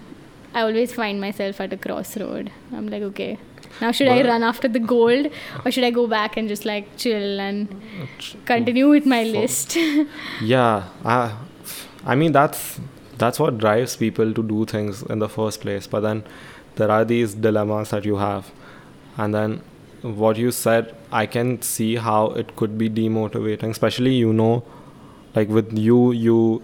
I 0.56 0.61
always 0.61 0.94
find 0.94 1.19
myself 1.19 1.60
at 1.61 1.73
a 1.73 1.77
crossroad. 1.77 2.52
I'm 2.73 2.88
like, 2.88 3.03
okay. 3.03 3.38
Now 3.82 3.91
should 3.91 4.07
I 4.07 4.22
run 4.23 4.41
after 4.41 4.69
the 4.69 4.80
gold 4.80 5.27
or 5.65 5.72
should 5.72 5.84
I 5.84 5.91
go 5.91 6.07
back 6.07 6.38
and 6.38 6.48
just 6.48 6.64
like 6.65 6.95
chill 6.95 7.41
and 7.41 7.82
continue 8.45 8.90
with 8.90 9.06
my 9.06 9.23
list? 9.23 9.76
yeah 10.41 10.88
I, 11.03 11.36
I 12.06 12.15
mean 12.15 12.32
that's 12.32 12.80
that's 13.18 13.38
what 13.40 13.57
drives 13.57 13.98
people 13.98 14.34
to 14.34 14.44
do 14.44 14.65
things 14.65 15.02
in 15.03 15.19
the 15.19 15.27
first 15.27 15.61
place 15.61 15.88
but 15.88 16.02
then 16.02 16.23
there 16.76 16.91
are 16.91 17.03
these 17.06 17.34
dilemmas 17.34 17.90
that 17.90 18.06
you 18.06 18.18
have 18.18 18.52
and 19.18 19.34
then 19.34 19.61
what 20.02 20.38
you 20.38 20.52
said 20.52 20.94
i 21.11 21.26
can 21.26 21.61
see 21.61 21.95
how 21.95 22.27
it 22.32 22.56
could 22.56 22.77
be 22.77 22.90
demotivating 22.90 23.69
especially 23.69 24.14
you 24.14 24.34
know 24.34 24.64
like 25.36 25.48
with 25.48 25.77
you 25.77 26.11
you 26.11 26.61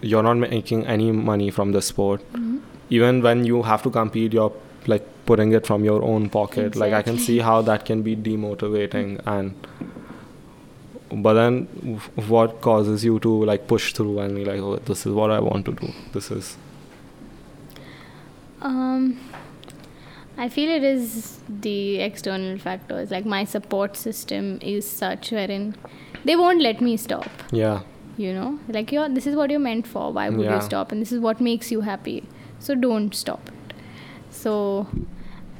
you're 0.00 0.22
not 0.22 0.34
making 0.34 0.86
any 0.86 1.12
money 1.12 1.50
from 1.50 1.72
the 1.72 1.82
sport 1.82 2.20
mm-hmm. 2.32 2.58
Even 2.90 3.22
when 3.22 3.44
you 3.44 3.62
have 3.62 3.82
to 3.82 3.90
compete 3.90 4.32
you're 4.32 4.52
like 4.86 5.06
putting 5.26 5.52
it 5.52 5.66
from 5.66 5.84
your 5.84 6.02
own 6.02 6.28
pocket. 6.30 6.76
Like 6.76 6.92
I 6.92 7.02
can 7.02 7.18
see 7.18 7.38
how 7.38 7.60
that 7.62 7.84
can 7.84 8.02
be 8.02 8.16
demotivating 8.16 9.20
and. 9.26 9.54
But 11.10 11.32
then, 11.34 11.64
what 12.28 12.60
causes 12.60 13.02
you 13.02 13.18
to 13.20 13.30
like 13.50 13.66
push 13.66 13.94
through 13.94 14.18
and 14.20 14.34
be 14.34 14.44
like, 14.44 14.60
oh, 14.60 14.76
this 14.76 15.06
is 15.06 15.12
what 15.14 15.30
I 15.30 15.38
want 15.40 15.64
to 15.64 15.72
do. 15.72 15.90
This 16.12 16.30
is 16.30 16.56
Um, 18.60 19.18
I 20.36 20.48
feel 20.48 20.70
it 20.70 20.82
is 20.82 21.40
the 21.48 21.98
external 21.98 22.58
factors. 22.58 23.10
Like 23.10 23.24
my 23.24 23.44
support 23.44 23.96
system 23.96 24.58
is 24.60 24.88
such 24.88 25.30
wherein 25.30 25.76
they 26.24 26.36
won't 26.36 26.60
let 26.60 26.80
me 26.80 26.96
stop. 26.96 27.30
yeah, 27.52 27.80
You 28.16 28.32
know, 28.34 28.58
like 28.68 28.92
you're 28.92 29.08
this 29.08 29.26
is 29.26 29.36
what 29.36 29.50
you're 29.50 29.60
meant 29.60 29.86
for. 29.86 30.12
Why 30.12 30.28
would 30.28 30.44
Yeah. 30.44 30.56
you 30.56 30.60
stop? 30.60 30.92
And 30.92 31.00
this 31.00 31.12
is 31.12 31.20
what 31.20 31.40
makes 31.40 31.70
you 31.72 31.80
happy. 31.82 32.24
So 32.58 32.74
don't 32.74 33.14
stop 33.14 33.48
it. 33.48 33.74
So 34.30 34.86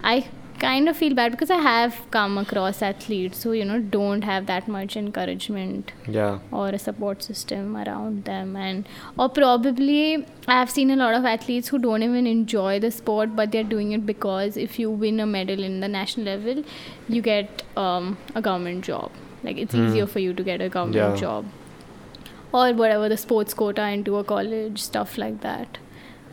I 0.03 0.29
kind 0.59 0.89
of 0.89 0.97
feel 0.97 1.15
bad 1.15 1.31
because 1.31 1.51
I 1.51 1.59
have 1.59 1.97
come 2.11 2.37
across 2.37 2.83
athletes 2.83 3.45
who 3.45 3.53
you 3.53 3.65
know 3.65 3.79
don't 3.79 4.23
have 4.23 4.47
that 4.47 4.67
much 4.67 4.97
encouragement 4.97 5.93
yeah, 6.09 6.41
or 6.51 6.71
a 6.71 6.79
support 6.81 7.23
system 7.23 7.77
around 7.77 8.25
them 8.25 8.57
and 8.57 8.89
or 9.17 9.29
probably 9.29 10.27
i've 10.49 10.69
seen 10.69 10.91
a 10.91 10.97
lot 10.97 11.15
of 11.15 11.25
athletes 11.25 11.69
who 11.69 11.79
don't 11.79 12.03
even 12.03 12.27
enjoy 12.27 12.81
the 12.81 12.91
sport 12.91 13.37
but 13.37 13.53
they're 13.53 13.63
doing 13.63 13.93
it 13.93 14.05
because 14.05 14.57
if 14.57 14.81
you 14.81 14.91
win 14.91 15.21
a 15.21 15.27
medal 15.27 15.63
in 15.63 15.79
the 15.79 15.87
national 15.87 16.27
level 16.27 16.65
you 17.09 17.23
get 17.23 17.63
um, 17.77 18.19
a 18.35 18.43
government 18.43 18.85
job 18.85 19.13
like 19.45 19.57
it's 19.59 19.73
Hmm. 19.77 19.87
easier 19.87 20.09
for 20.09 20.19
you 20.19 20.35
to 20.35 20.43
get 20.43 20.61
a 20.61 20.69
government 20.69 21.15
Yeah. 21.15 21.21
job 21.21 21.47
or 22.53 22.73
whatever 22.73 23.09
the 23.09 23.17
sports 23.17 23.55
quota 23.55 23.87
into 23.89 24.17
a 24.17 24.25
college 24.25 24.81
stuff 24.83 25.17
like 25.19 25.41
that 25.43 25.79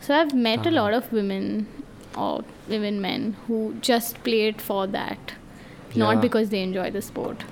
so 0.06 0.14
i've 0.20 0.34
met 0.48 0.58
a 0.58 0.68
Uh-huh. 0.68 0.76
lot 0.80 0.94
of 1.00 1.10
women 1.18 1.66
or 2.24 2.32
even 2.78 3.00
men 3.08 3.26
who 3.46 3.58
just 3.90 4.22
play 4.28 4.40
it 4.52 4.60
for 4.70 4.80
that 4.96 5.32
not 6.04 6.20
because 6.24 6.50
they 6.54 6.62
enjoy 6.68 6.86
the 6.96 7.02
sport 7.10 7.44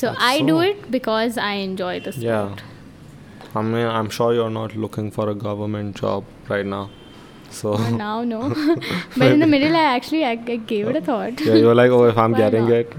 so 0.00 0.06
That's 0.08 0.22
i 0.32 0.42
do 0.50 0.58
it 0.70 0.90
because 0.96 1.38
i 1.50 1.52
enjoy 1.68 1.94
the 2.08 2.12
sport 2.12 2.24
yeah. 2.32 2.66
I 3.52 3.62
mean, 3.62 3.84
I'm 3.98 4.08
sure 4.16 4.32
you're 4.32 4.50
not 4.56 4.74
looking 4.76 5.10
for 5.14 5.28
a 5.28 5.34
government 5.34 5.96
job 6.00 6.24
right 6.48 6.64
now. 6.72 6.82
So 7.56 7.72
Uh, 7.74 7.90
now 8.02 8.22
no 8.32 8.40
but 9.22 9.32
in 9.36 9.40
the 9.44 9.48
middle 9.54 9.74
i 9.78 9.82
actually 9.94 10.20
i, 10.24 10.30
I 10.54 10.56
gave 10.72 10.86
it 10.90 10.98
a 11.00 11.00
thought 11.08 11.40
yeah, 11.46 11.54
you're 11.62 11.74
like, 11.74 11.90
oh, 11.96 12.04
if 12.10 12.16
I'm 12.24 12.30
Why 12.36 12.38
getting 12.42 12.68
not? 12.68 12.72
it. 12.82 12.92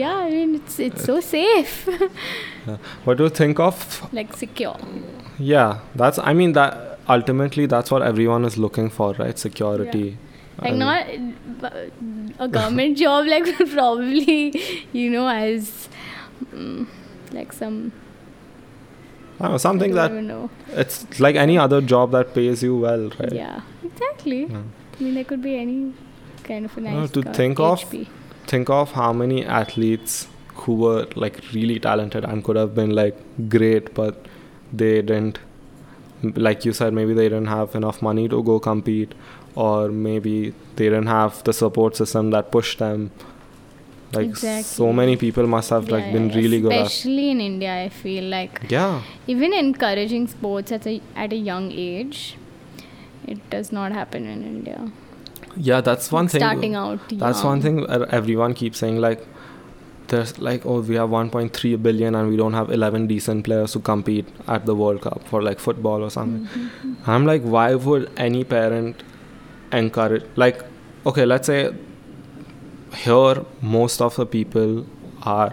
yeah 0.00 0.16
i 0.16 0.30
mean 0.30 0.56
it's 0.56 0.80
it's 0.88 1.04
so 1.10 1.20
safe 1.20 1.76
Yeah. 2.66 2.78
What 3.04 3.18
do 3.18 3.24
you 3.28 3.30
think 3.42 3.60
of? 3.68 3.84
like 4.20 4.34
secure 4.42 4.76
Yeah, 5.38 5.78
that's. 5.94 6.18
I 6.18 6.32
mean, 6.32 6.52
that 6.58 6.93
ultimately 7.08 7.66
that's 7.66 7.90
what 7.90 8.02
everyone 8.02 8.44
is 8.44 8.56
looking 8.58 8.90
for, 8.90 9.12
right? 9.14 9.38
Security. 9.38 10.16
like 10.62 10.74
not 10.74 11.04
a 12.38 12.48
government 12.48 12.96
job 13.02 13.26
like 13.26 13.46
probably 13.72 14.54
you 14.92 15.10
know 15.10 15.26
as 15.28 15.88
mm, 16.52 16.86
like 17.32 17.52
some 17.52 17.92
I 19.40 19.42
don't 19.44 19.50
know, 19.52 19.58
something 19.58 19.92
I 19.92 19.94
that 19.96 20.08
don't 20.08 20.26
know 20.28 20.50
it's 20.68 21.18
like 21.18 21.34
any 21.36 21.58
other 21.58 21.80
job 21.80 22.12
that 22.12 22.34
pays 22.34 22.62
you 22.62 22.76
well, 22.76 23.10
right? 23.18 23.32
yeah 23.32 23.62
exactly 23.84 24.44
Yeah. 24.44 24.62
i 24.98 25.02
mean 25.02 25.14
there 25.14 25.24
could 25.24 25.42
be 25.42 25.56
any 25.56 25.92
kind 26.44 26.64
of 26.66 26.76
a 26.76 26.80
No, 26.82 26.90
nice 27.00 27.10
to 27.18 27.22
think 27.40 27.58
of- 27.58 27.84
Think 28.46 28.68
of 28.70 28.92
how 28.92 29.12
many 29.12 29.44
athletes 29.44 30.28
who 30.62 30.74
were 30.84 31.06
like 31.16 31.40
really 31.52 31.80
talented 31.80 32.24
and 32.24 32.44
could 32.44 32.56
have 32.56 32.74
been 32.74 32.90
like 32.90 33.16
great, 33.48 33.94
but 33.94 34.26
they 34.72 35.00
didn't. 35.00 35.38
Like 36.36 36.64
you 36.64 36.72
said, 36.72 36.92
maybe 36.92 37.14
they 37.14 37.28
didn't 37.28 37.46
have 37.46 37.74
enough 37.74 38.02
money 38.02 38.28
to 38.28 38.42
go 38.42 38.58
compete, 38.58 39.14
or 39.54 39.88
maybe 39.88 40.54
they 40.76 40.84
didn't 40.84 41.06
have 41.06 41.42
the 41.44 41.52
support 41.52 41.96
system 41.96 42.30
that 42.30 42.50
pushed 42.50 42.78
them. 42.78 43.10
Like 44.12 44.36
so 44.36 44.92
many 44.92 45.16
people 45.16 45.46
must 45.46 45.70
have 45.70 45.88
like 45.88 46.12
been 46.12 46.30
yeah, 46.30 46.36
really 46.36 46.60
good 46.60 46.72
especially 46.72 47.30
in 47.30 47.40
india 47.40 47.72
i 47.84 47.88
feel 47.88 48.22
like 48.22 48.60
Yeah, 48.70 49.02
even 49.26 49.52
encouraging 49.52 50.28
sports 50.28 50.70
at 50.70 50.86
a 50.86 51.00
at 51.16 51.32
a 51.32 51.40
young 51.48 51.72
age 51.72 52.36
it 53.26 53.40
does 53.50 53.72
not 53.72 53.90
happen 53.90 54.24
in 54.34 54.44
india 54.44 54.92
yeah, 55.56 55.80
that's 55.80 56.10
one 56.10 56.28
thing. 56.28 56.40
starting 56.40 56.74
out 56.74 57.00
That's 57.10 57.44
one 57.44 57.60
thing 57.60 57.86
everyone 57.88 58.54
keeps 58.54 58.78
saying 58.78 59.00
like 59.00 59.24
there's 60.08 60.38
like 60.38 60.64
oh 60.66 60.80
we 60.80 60.94
have 60.96 61.08
1.3 61.08 61.82
billion 61.82 62.14
and 62.14 62.28
we 62.28 62.36
don't 62.36 62.52
have 62.52 62.70
11 62.70 63.06
decent 63.06 63.44
players 63.44 63.72
to 63.72 63.78
compete 63.80 64.26
at 64.46 64.66
the 64.66 64.74
World 64.74 65.00
Cup 65.02 65.26
for 65.28 65.42
like 65.42 65.58
football 65.58 66.02
or 66.02 66.10
something. 66.10 66.46
Mhm. 66.46 66.96
I'm 67.06 67.26
like 67.26 67.42
why 67.42 67.74
would 67.74 68.10
any 68.16 68.44
parent 68.44 69.02
encourage 69.72 70.24
like 70.36 70.62
okay 71.06 71.24
let's 71.24 71.46
say 71.46 71.72
here 73.04 73.44
most 73.60 74.00
of 74.00 74.16
the 74.16 74.26
people 74.26 74.86
are 75.22 75.52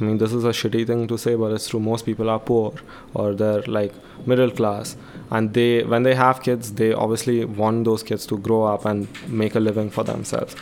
I 0.00 0.04
mean 0.04 0.18
this 0.18 0.32
is 0.32 0.44
a 0.44 0.50
shitty 0.50 0.86
thing 0.86 1.06
to 1.08 1.18
say 1.18 1.34
but 1.34 1.52
it's 1.52 1.68
true 1.68 1.80
most 1.80 2.06
people 2.06 2.30
are 2.30 2.38
poor 2.40 2.72
or 3.14 3.34
they're 3.34 3.62
like 3.62 3.92
middle 4.26 4.50
class 4.50 4.96
and 5.30 5.52
they 5.52 5.82
when 5.84 6.02
they 6.04 6.14
have 6.14 6.42
kids 6.42 6.72
they 6.72 6.92
obviously 6.92 7.44
want 7.44 7.84
those 7.84 8.02
kids 8.02 8.24
to 8.26 8.38
grow 8.38 8.62
up 8.64 8.84
and 8.84 9.06
make 9.28 9.54
a 9.54 9.60
living 9.60 9.90
for 9.90 10.04
themselves 10.04 10.54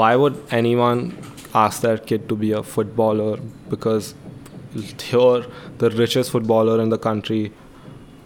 why 0.00 0.16
would 0.16 0.36
anyone 0.50 1.16
ask 1.54 1.82
their 1.82 1.98
kid 1.98 2.28
to 2.28 2.36
be 2.36 2.52
a 2.52 2.62
footballer 2.62 3.38
because 3.70 4.14
here 5.02 5.44
the 5.78 5.90
richest 5.90 6.30
footballer 6.30 6.80
in 6.82 6.88
the 6.88 6.98
country 6.98 7.52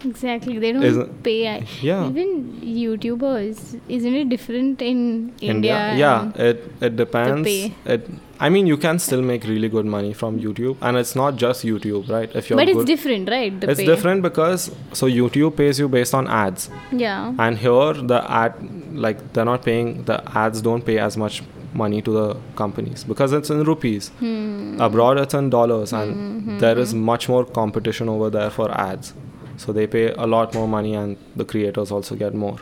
exactly 0.05 0.59
they 0.59 0.71
don't 0.73 0.83
Isn't- 0.83 1.23
pay 1.25 1.65
yeah. 1.83 2.09
even 2.09 2.61
youtubers 2.63 3.81
isn't 3.89 4.15
it 4.15 4.29
different 4.29 4.81
in 4.81 5.33
india, 5.41 5.95
yeah 5.97 6.31
it 6.37 6.71
it 6.81 6.95
depends. 6.97 7.49
it 7.95 8.09
i 8.39 8.49
mean 8.49 8.69
you 8.69 8.77
can 8.77 9.01
still 9.01 9.21
make 9.21 9.43
really 9.45 9.69
good 9.69 9.85
money 9.97 10.13
from 10.13 10.39
youtube 10.39 10.77
and 10.81 10.97
it's 10.97 11.17
not 11.17 11.35
just 11.37 11.65
youtube 11.65 12.09
right? 12.09 12.31
If 12.37 12.49
you're 12.49 12.57
but 12.61 12.69
it's 12.69 12.85
different 12.85 13.29
right 13.29 13.53
it's 13.65 13.81
pay. 13.81 13.87
different 13.87 14.23
because 14.23 14.71
so 14.93 15.07
youtube 15.09 15.57
pays 15.57 15.81
you 15.81 15.89
based 15.89 16.15
on 16.15 16.29
ads. 16.29 16.71
Yeah. 16.93 17.35
And 17.39 17.59
here 17.59 17.93
the 18.13 18.21
ad 18.31 18.55
like 18.95 19.33
they're 19.33 19.45
not 19.53 19.65
paying 19.65 20.05
the 20.05 20.23
ads 20.45 20.63
don't 20.63 20.85
pay 20.91 20.99
as 20.99 21.17
much 21.17 21.43
money 21.74 22.01
to 22.03 22.11
the 22.12 22.36
companies. 22.57 23.05
Because 23.05 23.32
it's 23.32 23.51
in 23.51 23.62
rupees. 23.65 24.11
Hmm. 24.20 24.81
abroad 24.81 25.19
it's 25.19 25.35
in 25.35 25.51
dollars 25.51 25.93
and 25.93 26.15
Mhm, 26.16 26.59
there 26.61 26.78
is 26.78 26.95
much 26.95 27.28
more 27.28 27.45
competition 27.45 28.09
over 28.09 28.31
there 28.31 28.51
for 28.51 28.70
ads. 28.70 29.12
So 29.57 29.73
they 29.73 29.86
pay 29.86 30.12
a 30.12 30.27
lot 30.27 30.55
more 30.55 30.69
money 30.69 30.95
and 30.95 31.16
the 31.36 31.45
creators 31.45 31.90
also 31.90 32.15
get 32.16 32.35
more. 32.35 32.57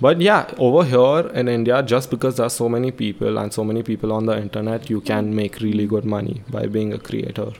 But 0.00 0.20
yeah 0.26 0.46
over 0.66 0.82
here 0.92 1.30
in 1.40 1.48
india 1.54 1.82
just 1.94 2.10
because 2.10 2.36
there's 2.38 2.54
so 2.54 2.68
many 2.74 2.90
people 2.90 3.36
and 3.40 3.52
so 3.52 3.62
many 3.70 3.82
people 3.82 4.12
on 4.18 4.26
the 4.30 4.36
internet 4.44 4.88
you 4.92 5.00
can 5.10 5.34
make 5.40 5.60
really 5.60 5.86
good 5.86 6.04
money 6.16 6.42
by 6.50 6.66
being 6.66 6.92
a 6.94 6.98
creator. 6.98 7.50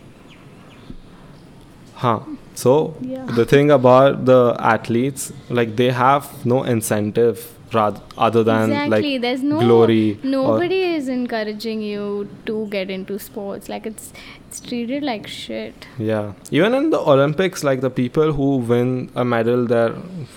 Huh. 1.97 2.21
So 2.55 2.95
Yeah. 3.01 3.27
the 3.39 3.45
thing 3.45 3.71
about 3.71 4.25
the 4.25 4.57
athletes 4.59 5.33
like 5.59 5.77
they 5.77 5.91
have 5.91 6.31
no 6.45 6.63
incentive 6.63 7.43
rather 7.73 8.01
other 8.19 8.43
than 8.43 8.71
exactly 8.73 9.13
like 9.13 9.23
there's 9.23 9.43
no 9.43 9.61
glory 9.61 10.13
or- 10.13 10.27
nobody 10.31 10.81
is 10.95 11.09
encouraging 11.09 11.81
you 11.81 12.29
to 12.47 12.67
get 12.71 12.91
into 12.91 13.19
sports 13.19 13.69
like 13.69 13.87
it's 13.87 14.13
it's 14.49 14.61
treated 14.61 15.03
like 15.05 15.27
shit 15.29 15.87
Yeah, 15.99 16.33
even 16.51 16.75
in 16.75 16.91
the 16.91 16.99
Olympics, 16.99 17.63
like 17.63 17.81
the 17.83 17.91
people 17.91 18.33
who 18.33 18.57
win 18.57 19.11
a 19.15 19.25
medal, 19.25 19.67
they're 19.67 19.95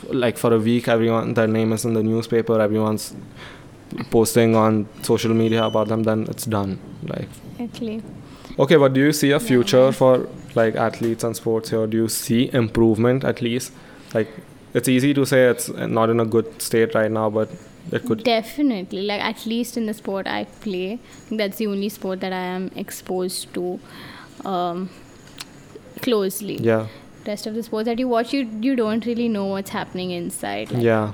like 0.09 0.37
for 0.37 0.53
a 0.53 0.59
week, 0.59 0.87
everyone 0.87 1.33
their 1.33 1.47
name 1.47 1.73
is 1.73 1.83
in 1.85 1.93
the 1.95 2.03
newspaper, 2.03 2.59
everyone's 2.61 3.15
posting 4.11 4.55
on 4.55 4.87
social 5.01 5.33
media 5.33 5.63
about 5.65 5.87
them. 5.87 6.03
Then 6.03 6.27
it's 6.29 6.45
done. 6.45 6.79
Like, 7.03 7.27
actually 7.59 8.03
okay, 8.59 8.75
but 8.75 8.93
do 8.93 8.99
you 9.01 9.11
see 9.13 9.29
a 9.31 9.39
Yeah. 9.39 9.39
future 9.39 9.91
for 9.91 10.27
like 10.55 10.75
athletes 10.75 11.23
and 11.23 11.35
sports 11.35 11.69
here? 11.71 11.87
Do 11.87 11.97
you 11.97 12.07
see 12.07 12.49
improvement 12.53 13.23
at 13.23 13.41
least? 13.41 13.71
Like, 14.13 14.27
it's 14.73 14.87
easy 14.89 15.13
to 15.13 15.25
say 15.25 15.45
it's 15.49 15.69
not 15.69 16.09
in 16.09 16.19
a 16.19 16.25
good 16.25 16.61
state 16.61 16.95
right 16.95 17.11
now, 17.11 17.29
but 17.29 17.49
it 17.91 18.05
could. 18.05 18.23
definitely. 18.23 19.01
Like 19.03 19.21
at 19.21 19.45
least 19.45 19.75
in 19.77 19.85
the 19.87 19.93
sport 19.93 20.25
i 20.25 20.45
play 20.61 20.99
that's 21.29 21.57
the 21.57 21.67
only 21.67 21.89
sport 21.89 22.21
that 22.21 22.31
i 22.31 22.43
am 22.57 22.71
exposed 22.75 23.53
to 23.53 23.79
um, 24.45 24.89
closely. 26.01 26.55
Yeah, 26.55 26.87
rest 27.27 27.45
of 27.47 27.55
the 27.55 27.63
sports 27.63 27.85
that 27.87 27.99
you 27.99 28.07
watch 28.07 28.33
you 28.33 28.47
you 28.61 28.75
don't 28.75 29.05
really 29.05 29.27
know 29.29 29.45
what's 29.45 29.69
happening 29.71 30.11
inside. 30.11 30.71
Like, 30.71 30.83
yeah, 30.83 31.13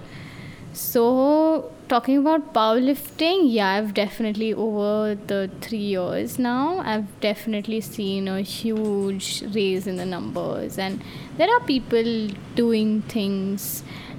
So, 0.74 1.72
talking 1.90 2.18
about 2.20 2.54
powerlifting, 2.54 3.52
yeah, 3.52 3.70
I've 3.70 3.94
definitely 3.94 4.54
over 4.54 5.16
the 5.16 5.50
three 5.62 5.80
years 5.80 6.38
now, 6.40 6.80
I've 6.80 7.08
definitely 7.20 7.82
seen 7.82 8.28
a 8.28 8.42
huge 8.42 9.44
raise 9.54 9.88
in 9.88 9.98
the 9.98 10.06
numbers, 10.06 10.78
and 10.78 11.02
there 11.40 11.50
are 11.56 11.62
people 11.72 12.12
doing 12.56 13.02
things 13.16 13.66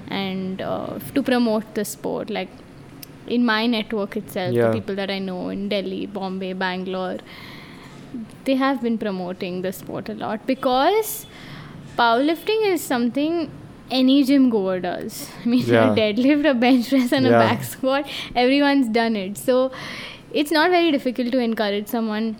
and 0.09 0.61
uh, 0.61 0.99
to 1.15 1.23
promote 1.23 1.73
the 1.75 1.85
sport. 1.85 2.29
Like 2.29 2.49
in 3.27 3.45
my 3.45 3.61
network 3.67 4.17
itself, 4.21 4.53
Yeah. 4.53 4.67
the 4.67 4.73
people 4.79 4.95
that 4.95 5.09
I 5.17 5.19
know 5.19 5.39
in 5.49 5.69
Delhi, 5.69 6.05
Bombay, 6.17 6.53
Bangalore, 6.53 7.17
they 8.45 8.55
have 8.55 8.81
been 8.81 8.97
promoting 8.97 9.61
the 9.61 9.71
sport 9.71 10.09
a 10.09 10.13
lot 10.13 10.45
because 10.45 11.25
powerlifting 11.97 12.65
is 12.73 12.81
something 12.83 13.49
any 13.89 14.23
gym 14.23 14.49
goer 14.49 14.79
does. 14.79 15.29
I 15.45 15.47
mean, 15.47 15.65
Yeah. 15.65 15.91
a 15.91 15.95
deadlift, 15.95 16.49
a 16.49 16.53
bench 16.53 16.89
press, 16.89 17.11
and 17.11 17.27
a 17.27 17.31
back 17.31 17.63
squat, 17.63 18.07
everyone's 18.35 18.87
done 18.89 19.15
it. 19.15 19.37
So 19.37 19.71
it's 20.33 20.51
not 20.51 20.69
very 20.71 20.91
difficult 20.91 21.31
to 21.33 21.39
encourage 21.39 21.87
someone. 21.87 22.35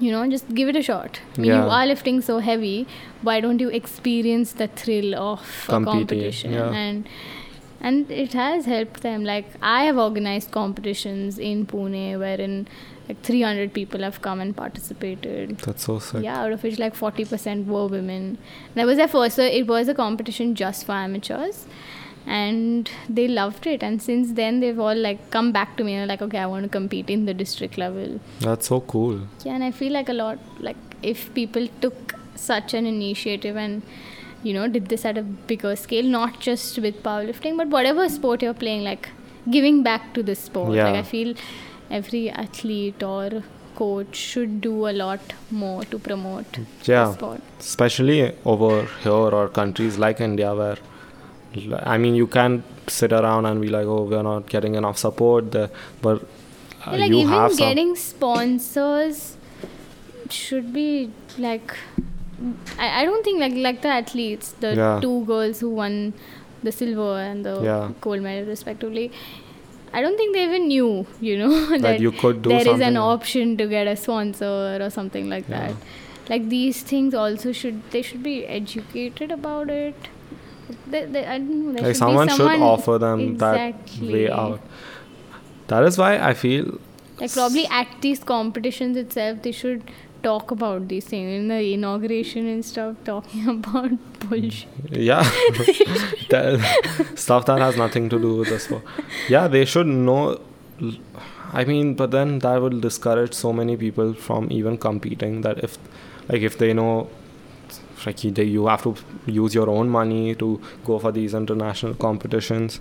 You 0.00 0.10
know, 0.12 0.20
just 0.30 0.52
give 0.58 0.68
it 0.72 0.76
a 0.76 0.82
shot. 0.82 1.20
I 1.36 1.40
mean, 1.40 1.50
Yeah. 1.50 1.64
you 1.64 1.70
are 1.78 1.86
lifting 1.86 2.20
so 2.28 2.38
heavy. 2.38 2.86
Why 3.28 3.40
don't 3.40 3.60
you 3.60 3.68
experience 3.80 4.52
the 4.60 4.66
thrill 4.82 5.14
of 5.14 5.42
a 5.68 5.72
competition? 5.84 6.52
yeah. 6.60 6.72
And 6.84 7.08
and 7.88 8.10
it 8.10 8.32
has 8.38 8.66
helped 8.70 9.02
them. 9.02 9.24
Like 9.24 9.52
I 9.62 9.84
have 9.84 9.98
organized 10.06 10.50
competitions 10.56 11.38
in 11.50 11.66
Pune 11.66 12.18
wherein 12.22 12.56
like 13.08 13.22
300 13.28 13.72
people 13.76 14.02
have 14.08 14.18
come 14.26 14.40
and 14.40 14.56
participated. 14.56 15.56
That's 15.68 15.84
so 15.84 15.98
sick. 15.98 16.22
Yeah, 16.24 16.42
out 16.42 16.52
of 16.52 16.62
which 16.62 16.78
like 16.78 16.94
40% 16.94 17.66
were 17.66 17.86
women. 17.94 18.26
That 18.74 18.86
was 18.86 18.98
their 18.98 19.08
first, 19.08 19.36
so 19.36 19.42
it 19.60 19.66
was 19.66 19.88
a 19.88 19.94
competition 19.94 20.54
just 20.54 20.84
for 20.86 20.92
amateurs. 20.92 21.66
And 22.26 22.90
they 23.08 23.26
loved 23.28 23.66
it. 23.66 23.82
And 23.82 24.00
since 24.02 24.32
then, 24.32 24.60
they've 24.60 24.78
all 24.78 24.94
like 24.94 25.30
come 25.30 25.52
back 25.52 25.76
to 25.78 25.84
me 25.84 25.94
and 25.94 26.06
like, 26.08 26.22
okay, 26.22 26.38
I 26.38 26.46
want 26.46 26.62
to 26.64 26.68
compete 26.68 27.10
in 27.10 27.24
the 27.24 27.34
district 27.34 27.78
level. 27.78 28.20
That's 28.40 28.68
so 28.68 28.80
cool. 28.80 29.20
Yeah, 29.44 29.54
and 29.54 29.64
I 29.64 29.70
feel 29.70 29.92
like 29.92 30.08
a 30.08 30.12
lot, 30.12 30.38
like 30.60 30.76
if 31.02 31.32
people 31.34 31.66
took 31.80 32.14
such 32.34 32.74
an 32.74 32.86
initiative 32.86 33.56
and, 33.56 33.82
you 34.42 34.52
know, 34.54 34.68
did 34.68 34.86
this 34.88 35.04
at 35.04 35.18
a 35.18 35.22
bigger 35.22 35.74
scale, 35.76 36.04
not 36.04 36.40
just 36.40 36.78
with 36.78 37.02
powerlifting, 37.02 37.56
but 37.56 37.68
whatever 37.68 38.08
sport 38.08 38.42
you're 38.42 38.54
playing, 38.54 38.84
like 38.84 39.08
giving 39.50 39.82
back 39.82 40.12
to 40.14 40.22
the 40.22 40.34
sport. 40.34 40.74
Yeah. 40.74 40.84
Like 40.90 40.96
I 40.96 41.02
feel 41.02 41.34
every 41.90 42.30
athlete 42.30 43.02
or 43.02 43.42
coach 43.74 44.14
should 44.14 44.60
do 44.60 44.86
a 44.88 44.92
lot 44.92 45.20
more 45.50 45.84
to 45.84 45.98
promote 45.98 46.58
Yeah. 46.84 47.06
the 47.06 47.12
sport. 47.14 47.40
especially 47.58 48.34
over 48.44 48.86
here 49.02 49.10
or 49.12 49.48
countries 49.48 49.96
like 49.98 50.20
India 50.20 50.54
where 50.54 50.76
I 51.94 51.98
mean 51.98 52.14
you 52.14 52.26
can 52.26 52.62
sit 52.86 53.12
around 53.12 53.46
and 53.46 53.60
be 53.60 53.68
like 53.68 53.86
oh 53.86 54.02
we're 54.04 54.22
not 54.22 54.48
getting 54.48 54.74
enough 54.76 54.98
support 54.98 55.50
there 55.52 55.70
but 56.02 56.22
uh, 56.86 56.92
like 56.96 57.08
you 57.10 57.16
even 57.18 57.28
have 57.28 57.52
some 57.52 57.68
getting 57.68 57.94
sponsors 57.96 59.36
should 60.28 60.72
be 60.72 61.10
like 61.38 61.74
I, 62.78 63.02
I 63.02 63.04
don't 63.04 63.24
think 63.24 63.40
like 63.40 63.54
like 63.54 63.82
the 63.82 63.88
athletes 63.88 64.52
the 64.60 64.74
Yeah. 64.76 64.98
two 65.02 65.24
girls 65.24 65.60
who 65.60 65.70
won 65.70 66.12
the 66.62 66.72
silver 66.72 67.18
and 67.20 67.44
the 67.44 67.60
Yeah. 67.64 67.90
gold 68.00 68.22
medal 68.22 68.48
respectively 68.48 69.10
I 69.92 70.00
don't 70.00 70.16
think 70.16 70.34
they 70.36 70.44
even 70.44 70.68
knew 70.68 71.06
you 71.20 71.36
know 71.38 71.78
that, 71.86 72.00
you 72.00 72.12
could 72.12 72.42
do 72.42 72.50
there 72.50 72.60
is 72.60 72.64
something. 72.66 72.86
an 72.86 72.96
option 72.96 73.56
to 73.56 73.66
get 73.66 73.88
a 73.88 73.96
sponsor 73.96 74.78
or 74.80 74.90
something 74.90 75.28
like 75.28 75.48
Yeah. 75.48 75.66
that 75.72 75.76
like 76.30 76.48
these 76.48 76.82
things 76.94 77.12
also 77.24 77.50
should 77.60 77.82
they 77.90 78.02
should 78.02 78.22
be 78.22 78.36
educated 78.46 79.32
about 79.32 79.68
it 79.68 80.08
they, 80.86 81.04
they, 81.06 81.26
I 81.26 81.38
don't 81.38 81.74
know, 81.74 81.80
like 81.80 81.86
should 81.86 81.96
someone, 81.96 82.28
be 82.28 82.34
should 82.34 82.60
offer 82.60 82.98
them 82.98 83.20
exactly. 83.20 84.06
that 84.06 84.12
way 84.12 84.30
out 84.30 84.60
that 85.68 85.84
is 85.84 85.96
why 85.98 86.18
I 86.18 86.34
feel 86.34 86.78
Like 87.20 87.32
probably 87.32 87.66
at 87.66 87.88
these 88.00 88.24
competitions 88.24 88.96
itself, 88.96 89.42
they 89.42 89.52
should 89.52 89.82
talk 90.22 90.50
about 90.50 90.88
these 90.88 91.04
things 91.04 91.30
in 91.38 91.48
the 91.48 91.72
inauguration 91.74 92.46
and 92.46 92.64
stuff, 92.64 92.96
talking 93.04 93.48
about 93.54 93.90
bullshit. 94.20 94.68
yeah 94.90 95.22
that, 96.30 97.12
stuff 97.14 97.46
that 97.46 97.58
has 97.60 97.76
nothing 97.76 98.08
to 98.08 98.18
do 98.18 98.36
with 98.36 98.48
the 98.48 98.58
sport 98.58 98.82
yeah 99.28 99.48
they 99.48 99.64
should 99.64 99.86
know 99.86 100.38
i 101.52 101.64
mean 101.64 101.94
but 101.94 102.10
then 102.10 102.38
that 102.40 102.60
will 102.60 102.78
discourage 102.80 103.32
so 103.32 103.52
many 103.52 103.76
people 103.76 104.12
from 104.12 104.50
even 104.50 104.76
competing 104.76 105.40
that 105.40 105.64
if 105.64 105.78
like 106.28 106.42
if 106.42 106.58
they 106.58 106.72
know 106.72 107.08
like 108.06 108.22
you, 108.24 108.32
you 108.44 108.66
have 108.66 108.82
to 108.82 108.94
use 109.26 109.54
your 109.54 109.68
own 109.70 109.88
money 109.88 110.34
to 110.34 110.60
go 110.84 110.98
for 110.98 111.12
these 111.12 111.34
international 111.34 111.94
competitions 111.94 112.80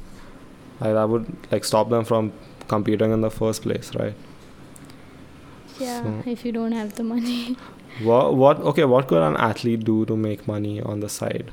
like 0.81 0.93
that 0.93 1.09
would 1.09 1.25
like 1.51 1.63
stop 1.65 1.89
them 1.89 2.03
from 2.05 2.31
competing 2.67 3.11
in 3.11 3.21
the 3.21 3.31
first 3.31 3.61
place 3.63 3.93
right 3.95 4.13
Yeah, 5.79 6.03
So- 6.03 6.29
if 6.29 6.45
you 6.45 6.51
don't 6.51 6.73
have 6.73 6.95
the 6.95 7.03
money. 7.03 7.57
what 8.03 8.35
what 8.35 8.59
okay 8.71 8.85
what 8.85 9.07
could 9.07 9.21
an 9.21 9.35
athlete 9.37 9.83
do 9.83 10.05
to 10.05 10.15
make 10.15 10.47
money 10.47 10.81
on 10.81 10.99
the 11.01 11.09
side 11.09 11.51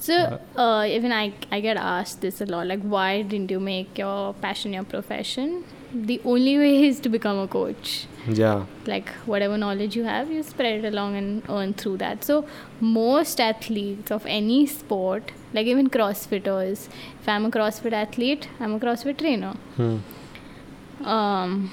So 0.00 0.14
uh, 0.56 0.84
even 0.88 1.12
I, 1.12 1.32
I 1.52 1.60
get 1.60 1.76
asked 1.76 2.22
this 2.22 2.40
a 2.40 2.46
lot. 2.46 2.66
Like, 2.66 2.80
why 2.92 3.20
didn't 3.20 3.50
you 3.50 3.60
make 3.60 3.98
your 3.98 4.32
passion 4.44 4.72
your 4.72 4.84
profession? 4.92 5.64
The 5.92 6.20
only 6.24 6.56
way 6.58 6.84
is 6.86 7.00
to 7.00 7.08
become 7.08 7.38
a 7.38 7.48
coach. 7.48 8.06
yeah 8.38 8.66
like 8.86 9.08
whatever 9.32 9.56
knowledge 9.60 9.94
you 9.98 10.02
have 10.04 10.30
you 10.32 10.42
spread 10.48 10.74
it 10.84 10.88
along 10.88 11.14
and 11.20 11.42
earn 11.58 11.70
through 11.82 11.94
that 12.02 12.22
so 12.28 12.34
most 12.80 13.40
athletes 13.44 14.12
of 14.16 14.26
any 14.34 14.58
sport 14.72 15.32
like 15.58 15.70
even 15.74 15.88
crossfitters 15.94 16.82
if 17.22 17.30
i'm 17.34 17.46
a 17.48 17.50
crossfit 17.56 17.96
athlete 18.02 18.46
i'm 18.60 18.74
a 18.78 18.80
crossfit 18.84 19.16
trainer 19.22 19.52
hmm. 19.78 19.96
um, 21.14 21.70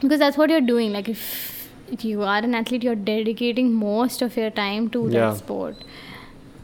because 0.00 0.18
that's 0.18 0.36
what 0.36 0.50
you're 0.50 0.60
doing 0.72 0.92
like 0.92 1.08
if, 1.08 1.70
if 1.92 2.04
you 2.04 2.22
are 2.22 2.38
an 2.38 2.54
athlete 2.54 2.82
you're 2.82 2.94
dedicating 2.94 3.72
most 3.72 4.22
of 4.22 4.36
your 4.36 4.50
time 4.50 4.88
to 4.90 5.06
Yeah. 5.08 5.30
that 5.30 5.36
sport 5.38 5.76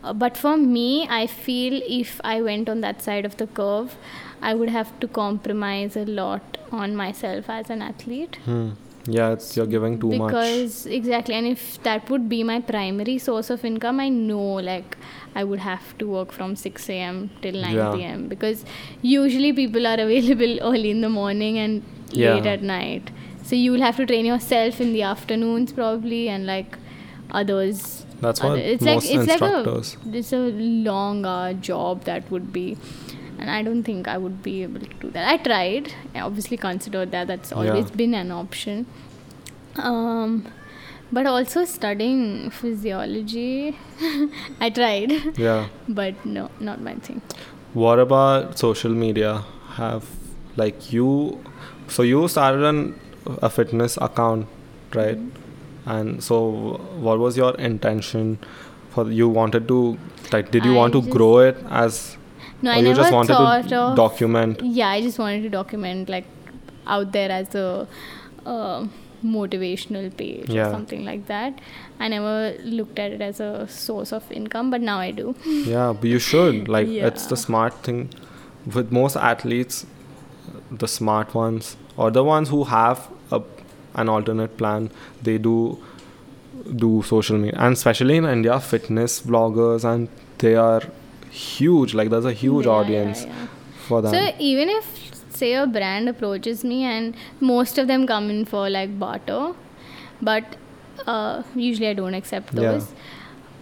uh, 0.02 0.12
but 0.12 0.36
for 0.36 0.56
me 0.56 1.06
i 1.08 1.26
feel 1.26 1.80
if 2.02 2.20
i 2.24 2.40
went 2.40 2.68
on 2.68 2.80
that 2.80 3.02
side 3.02 3.24
of 3.24 3.36
the 3.36 3.46
curve 3.46 3.96
i 4.50 4.54
would 4.60 4.70
have 4.78 4.88
to 5.02 5.08
compromise 5.18 5.96
a 6.04 6.04
lot 6.22 6.58
on 6.84 6.96
myself 7.04 7.50
as 7.58 7.70
an 7.76 7.82
athlete 7.90 8.38
Hmm. 8.48 8.66
yeah 9.16 9.32
it's 9.36 9.48
you're 9.56 9.70
giving 9.74 9.94
too 10.02 10.10
much 10.20 10.30
because 10.30 10.76
exactly 10.98 11.34
and 11.38 11.46
if 11.54 11.64
that 11.88 12.10
would 12.14 12.28
be 12.34 12.38
my 12.50 12.58
primary 12.72 13.16
source 13.26 13.50
of 13.56 13.64
income 13.70 14.00
i 14.04 14.08
know 14.14 14.46
like 14.68 14.96
i 15.42 15.44
would 15.50 15.62
have 15.66 15.90
to 16.02 16.08
work 16.16 16.32
from 16.38 16.54
6 16.56 16.88
a.m 16.96 17.18
till 17.42 17.58
9 17.64 17.74
Yeah. 17.80 17.90
p.m 17.96 18.22
because 18.34 18.64
usually 19.16 19.52
people 19.60 19.86
are 19.92 19.98
available 20.06 20.56
early 20.70 20.90
in 20.96 21.02
the 21.08 21.12
morning 21.20 21.58
and 21.66 21.82
Yeah. 22.22 22.34
late 22.34 22.48
at 22.54 22.62
night 22.70 23.10
so 23.48 23.56
you 23.60 23.70
will 23.76 23.84
have 23.88 23.96
to 24.02 24.06
train 24.12 24.26
yourself 24.32 24.80
in 24.86 24.92
the 24.96 25.02
afternoons 25.12 25.72
probably 25.80 26.20
and 26.34 26.46
like 26.54 26.78
others 27.30 28.04
That's 28.20 28.42
other- 28.48 28.56
it's 28.74 28.84
most 28.84 29.06
like 29.06 29.14
it's 29.14 29.32
instructors. 29.32 29.96
like 29.96 30.14
a 30.14 30.18
it's 30.18 30.32
a 30.32 30.42
long 30.90 31.24
uh, 31.26 31.52
job 31.70 32.04
that 32.04 32.30
would 32.30 32.52
be 32.52 32.66
and 33.38 33.50
i 33.50 33.62
don't 33.62 33.82
think 33.84 34.08
i 34.08 34.16
would 34.16 34.42
be 34.42 34.62
able 34.62 34.80
to 34.80 34.94
do 35.04 35.10
that 35.10 35.28
i 35.32 35.36
tried 35.36 35.92
i 36.14 36.20
obviously 36.20 36.56
considered 36.56 37.10
that 37.10 37.26
that's 37.26 37.52
always 37.52 37.88
Yeah. 37.90 37.96
been 38.02 38.14
an 38.14 38.30
option 38.32 38.86
um 39.76 40.46
but 41.12 41.26
also 41.26 41.64
studying 41.64 42.50
physiology 42.50 43.76
i 44.60 44.70
tried 44.70 45.12
yeah. 45.38 45.66
but 45.88 46.24
no 46.24 46.50
not 46.60 46.80
my 46.80 46.94
thing 47.08 47.20
What 47.82 47.98
about 48.00 48.58
social 48.58 48.92
media? 48.98 49.30
Have 49.76 50.04
like 50.60 50.92
you? 50.96 51.06
So 51.94 52.04
you 52.08 52.20
started 52.34 52.62
an, 52.68 52.76
a 53.46 53.50
fitness 53.54 53.96
account, 54.08 54.46
right? 54.98 55.18
And 55.94 56.22
so, 56.26 56.36
what 57.06 57.18
was 57.24 57.36
your 57.40 57.50
intention? 57.70 58.38
For 58.94 59.04
you 59.20 59.28
wanted 59.38 59.66
to 59.72 59.80
like, 60.36 60.52
did 60.52 60.64
you 60.70 60.74
I 60.76 60.78
want 60.82 60.96
to 60.98 61.02
grow 61.16 61.32
it 61.48 61.58
as, 61.80 61.98
no 62.66 62.70
or 62.70 62.74
i 62.74 62.76
you 62.80 62.88
never 62.88 63.00
just 63.02 63.12
wanted 63.18 63.34
thought 63.36 63.68
to 63.72 63.78
of 63.84 63.96
document? 64.00 64.60
yeah 64.80 64.88
i 64.96 65.00
just 65.06 65.18
wanted 65.24 65.42
to 65.48 65.52
document 65.54 66.08
like 66.16 66.26
out 66.96 67.12
there 67.16 67.30
as 67.38 67.54
a 67.54 67.86
uh, 68.54 68.86
motivational 69.34 70.08
page 70.16 70.50
Yeah. 70.50 70.66
or 70.66 70.70
something 70.72 71.04
like 71.04 71.26
that 71.28 71.60
i 71.98 72.08
never 72.14 72.34
looked 72.78 72.98
at 73.04 73.12
it 73.18 73.22
as 73.28 73.40
a 73.40 73.50
source 73.76 74.12
of 74.18 74.30
income 74.40 74.70
but 74.74 74.80
now 74.88 74.98
i 74.98 75.10
do 75.22 75.34
Yeah, 75.72 75.92
but 76.00 76.08
you 76.14 76.18
should. 76.18 76.68
Like, 76.76 76.88
it's 76.88 77.26
the 77.32 77.36
smart 77.36 77.74
thing. 77.88 78.00
With 78.74 78.90
most 78.96 79.16
athletes, 79.30 79.86
the 80.82 80.88
smart 80.88 81.34
ones 81.38 81.76
or 81.96 82.10
the 82.10 82.24
ones 82.28 82.48
who 82.54 82.64
have 82.64 83.08
a, 83.38 83.40
an 84.02 84.08
alternate 84.08 84.56
plan, 84.62 84.90
they 85.28 85.36
do 85.46 85.56
do 86.84 86.90
social 87.10 87.36
media, 87.38 87.58
and 87.58 87.74
especially 87.80 88.16
in 88.22 88.24
India, 88.34 88.58
fitness 88.60 89.16
vloggers 89.32 89.84
and 89.92 90.08
they 90.44 90.54
are 90.66 90.82
huge. 91.42 91.94
Like, 91.94 92.10
there's 92.10 92.24
a 92.24 92.32
huge 92.32 92.66
Yeah, 92.66 92.72
audience 92.72 93.24
yeah. 93.24 93.46
for 93.88 94.00
them. 94.02 94.12
So 94.14 94.34
even 94.38 94.68
if 94.68 94.92
say 95.40 95.54
a 95.54 95.66
brand 95.66 96.08
approaches 96.08 96.62
me 96.72 96.82
and 96.84 97.14
most 97.40 97.76
of 97.78 97.88
them 97.88 98.06
come 98.06 98.30
in 98.30 98.44
for 98.44 98.68
like 98.70 98.98
barter, 98.98 99.40
but 100.22 100.56
uh, 101.06 101.42
usually 101.56 101.88
I 101.88 101.94
don't 101.94 102.14
accept 102.14 102.54
Yeah. 102.54 102.72
those. 102.72 102.92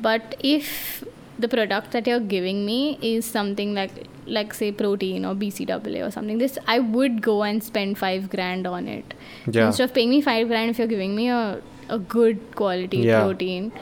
But 0.01 0.35
if 0.41 1.05
the 1.39 1.49
product 1.49 1.93
that 1.93 2.07
you're 2.07 2.21
giving 2.33 2.65
me 2.67 2.99
is 3.11 3.25
something 3.37 3.75
like 3.75 3.93
like 4.27 4.53
say 4.55 4.71
protein 4.81 5.25
or 5.29 5.35
BCAA 5.35 6.03
or 6.07 6.11
something, 6.17 6.39
this 6.43 6.59
I 6.77 6.79
would 6.99 7.23
go 7.23 7.43
and 7.43 7.65
spend 7.71 7.99
five 8.03 8.29
grand 8.37 8.67
on 8.67 8.87
it. 8.99 9.15
Yeah. 9.51 9.67
Instead 9.67 9.85
of 9.91 9.95
paying 9.95 10.11
me 10.11 10.21
five 10.21 10.49
grand, 10.49 10.71
if 10.71 10.79
you're 10.83 10.93
giving 10.95 11.17
me 11.17 11.29
a 11.31 11.43
a 11.89 11.99
good 11.99 12.45
quality 12.61 12.99
Yeah. 13.09 13.23
protein, 13.23 13.73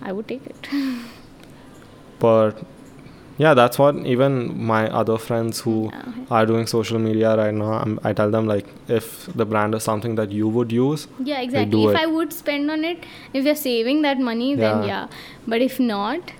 I 0.00 0.12
would 0.12 0.28
take 0.28 0.46
it. 0.54 0.68
but 2.20 2.62
yeah, 3.38 3.54
that's 3.54 3.78
what 3.78 3.96
even 4.12 4.34
my 4.70 4.88
other 4.90 5.16
friends 5.16 5.60
who 5.60 5.74
oh, 5.86 5.90
Yeah. 5.92 6.36
are 6.38 6.46
doing 6.46 6.66
social 6.66 6.98
media 6.98 7.36
right 7.36 7.54
now, 7.54 7.72
I'm, 7.74 7.98
I 8.02 8.12
tell 8.12 8.30
them 8.30 8.46
like 8.46 8.66
if 8.88 9.26
the 9.34 9.46
brand 9.46 9.74
is 9.74 9.82
something 9.84 10.16
that 10.16 10.32
you 10.32 10.48
would 10.48 10.72
use, 10.72 11.06
Yeah, 11.30 11.40
exactly. 11.40 11.84
If 11.84 11.90
it. 11.90 11.96
I 11.96 12.06
would 12.06 12.32
spend 12.32 12.70
on 12.70 12.84
it, 12.84 13.04
if 13.32 13.44
you're 13.44 13.54
saving 13.54 14.02
that 14.02 14.18
money, 14.18 14.54
then 14.54 14.82
Yeah. 14.82 14.86
yeah. 14.86 15.06
But 15.46 15.62
if 15.62 15.78
not, 15.80 16.32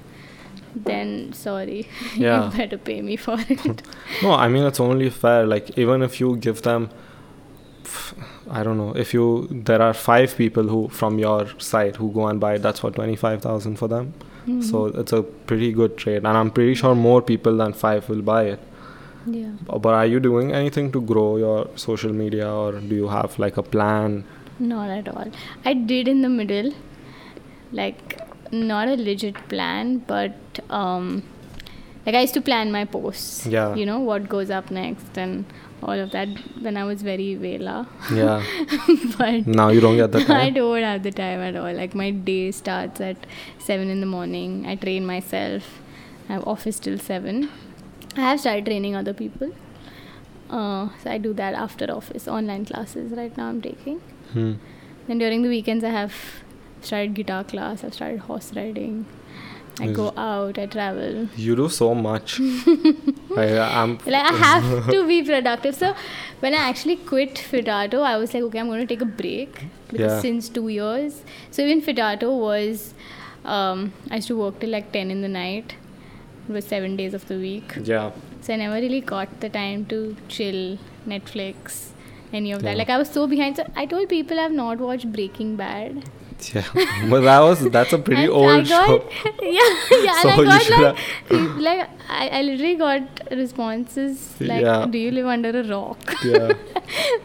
then 0.74 1.32
sorry, 1.32 1.88
Yeah. 2.16 2.46
you 2.50 2.56
better 2.58 2.78
pay 2.78 3.00
me 3.02 3.16
for 3.16 3.36
it. 3.48 3.82
No, 4.22 4.32
I 4.32 4.48
mean 4.48 4.64
it's 4.64 4.80
only 4.80 5.10
fair. 5.10 5.46
Like 5.46 5.76
even 5.78 6.02
if 6.02 6.18
you 6.20 6.36
give 6.36 6.62
them, 6.62 6.90
I 8.50 8.62
don't 8.62 8.76
know, 8.78 8.92
if 8.96 9.12
you 9.14 9.46
there 9.50 9.80
are 9.82 9.94
five 9.94 10.36
people 10.36 10.64
who 10.68 10.88
from 10.88 11.18
your 11.18 11.46
side 11.58 11.96
who 11.96 12.10
go 12.12 12.26
and 12.26 12.40
buy 12.40 12.54
it, 12.54 12.62
that's 12.62 12.80
for 12.80 12.90
twenty 12.90 13.16
five 13.16 13.42
thousand 13.42 13.76
for 13.76 13.88
them. 13.88 14.14
So 14.62 14.86
it's 14.86 15.12
a 15.12 15.22
pretty 15.22 15.72
good 15.72 15.96
trade, 15.98 16.24
and 16.24 16.28
I'm 16.42 16.50
pretty 16.50 16.74
sure 16.74 16.94
more 16.94 17.20
people 17.20 17.56
than 17.62 17.72
five 17.74 18.08
will 18.08 18.22
buy 18.22 18.44
it. 18.54 18.60
yeah. 19.26 19.50
But 19.86 19.94
are 19.94 20.06
you 20.06 20.20
doing 20.26 20.52
anything 20.58 20.90
to 20.92 21.00
grow 21.12 21.36
your 21.36 21.68
social 21.76 22.12
media, 22.20 22.50
or 22.50 22.72
do 22.92 22.94
you 23.00 23.08
have 23.08 23.38
like 23.38 23.58
a 23.58 23.62
plan? 23.74 24.24
Not 24.58 24.88
at 24.98 25.08
all. 25.14 25.30
I 25.64 25.74
did 25.74 26.08
in 26.08 26.22
the 26.22 26.30
middle, 26.36 26.70
like 27.72 28.18
not 28.52 28.88
a 28.88 28.94
legit 29.08 29.36
plan, 29.48 29.98
but 30.12 30.60
um, 30.70 31.22
like 32.06 32.14
I 32.14 32.22
used 32.22 32.34
to 32.34 32.40
plan 32.40 32.72
my 32.72 32.84
posts. 32.96 33.46
Yeah. 33.46 33.74
You 33.74 33.86
know 33.86 33.98
what 34.00 34.28
goes 34.28 34.50
up 34.50 34.70
next 34.70 35.18
and 35.26 35.44
all 35.82 35.98
of 35.98 36.10
that 36.10 36.28
when 36.60 36.76
I 36.76 36.84
was 36.84 37.02
very 37.02 37.34
Vela. 37.34 37.86
Yeah. 38.12 38.42
but 39.18 39.46
now 39.46 39.68
you 39.68 39.80
don't 39.80 39.96
get 39.96 40.12
the 40.12 40.24
time. 40.24 40.36
I 40.36 40.50
don't 40.50 40.82
have 40.82 41.02
the 41.02 41.12
time 41.12 41.40
at 41.40 41.56
all. 41.56 41.72
Like 41.72 41.94
my 41.94 42.10
day 42.10 42.50
starts 42.50 43.00
at 43.00 43.16
seven 43.58 43.88
in 43.90 44.00
the 44.00 44.06
morning. 44.06 44.66
I 44.66 44.74
train 44.74 45.06
myself. 45.06 45.80
I 46.28 46.34
have 46.34 46.46
office 46.46 46.78
till 46.78 46.98
seven. 46.98 47.50
I 48.16 48.20
have 48.20 48.40
started 48.40 48.66
training 48.66 48.96
other 48.96 49.14
people. 49.14 49.52
Uh, 50.50 50.88
so 51.02 51.10
I 51.10 51.18
do 51.18 51.32
that 51.34 51.54
after 51.54 51.90
office. 51.92 52.26
Online 52.26 52.64
classes 52.64 53.12
right 53.12 53.36
now 53.36 53.48
I'm 53.48 53.60
taking. 53.60 54.00
Hmm. 54.32 54.54
Then 55.06 55.18
during 55.18 55.42
the 55.42 55.48
weekends, 55.48 55.84
I 55.84 55.90
have 55.90 56.14
started 56.82 57.14
guitar 57.14 57.44
class. 57.44 57.84
I've 57.84 57.94
started 57.94 58.20
horse 58.20 58.52
riding. 58.54 59.06
I 59.80 59.86
go 59.92 60.12
out. 60.16 60.58
I 60.58 60.66
travel. 60.66 61.28
You 61.36 61.54
do 61.56 61.68
so 61.68 61.94
much. 61.94 62.40
I, 63.36 63.58
I'm. 63.58 63.98
Like 64.06 64.32
I 64.32 64.34
have 64.34 64.86
to 64.90 65.06
be 65.06 65.22
productive. 65.22 65.74
So 65.74 65.94
when 66.40 66.54
I 66.54 66.58
actually 66.68 66.96
quit 66.96 67.34
Fitato, 67.34 68.02
I 68.02 68.16
was 68.16 68.34
like, 68.34 68.42
okay, 68.44 68.58
I'm 68.58 68.66
going 68.68 68.80
to 68.86 68.86
take 68.86 69.02
a 69.02 69.04
break 69.22 69.64
because 69.88 70.12
Yeah. 70.14 70.20
since 70.20 70.48
two 70.48 70.68
years. 70.68 71.22
So 71.50 71.62
even 71.62 71.80
Fitato 71.82 72.30
was, 72.38 72.94
um, 73.44 73.92
I 74.10 74.16
used 74.16 74.28
to 74.28 74.36
work 74.36 74.58
till 74.60 74.70
like 74.70 74.90
ten 74.92 75.10
in 75.10 75.22
the 75.22 75.28
night. 75.28 75.74
It 76.48 76.52
was 76.52 76.64
seven 76.66 76.96
days 76.96 77.14
of 77.14 77.26
the 77.28 77.36
week. 77.36 77.74
Yeah. 77.82 78.10
So 78.40 78.54
I 78.54 78.56
never 78.56 78.74
really 78.74 79.00
got 79.00 79.40
the 79.40 79.48
time 79.48 79.84
to 79.86 80.16
chill, 80.28 80.78
Netflix, 81.06 81.90
any 82.32 82.52
of 82.52 82.62
that. 82.62 82.70
Yeah. 82.70 82.76
Like 82.78 82.90
I 82.90 82.98
was 82.98 83.10
so 83.10 83.26
behind. 83.26 83.56
So 83.56 83.70
I 83.76 83.84
told 83.86 84.08
people 84.08 84.40
I've 84.40 84.52
not 84.52 84.78
watched 84.78 85.12
Breaking 85.12 85.56
Bad. 85.56 86.08
Yeah. 86.54 86.62
but 87.10 87.20
that 87.22 87.40
was 87.40 87.68
that's 87.70 87.92
a 87.92 87.98
pretty 87.98 88.24
And 88.24 88.32
old 88.32 88.68
got, 88.68 88.86
show. 88.88 89.08
Yeah, 89.42 89.70
yeah. 89.90 90.20
So 90.22 90.28
and 90.30 90.40
I 90.40 90.44
got 90.44 90.70
like, 90.70 90.96
have- 91.30 91.56
like 91.68 91.88
I, 92.08 92.28
I 92.28 92.42
literally 92.42 92.76
got 92.76 93.02
responses 93.30 94.34
like, 94.40 94.62
Yeah. 94.62 94.86
"Do 94.88 94.98
you 94.98 95.10
live 95.10 95.26
under 95.26 95.50
a 95.60 95.64
rock?" 95.64 96.14
Yeah. 96.24 96.52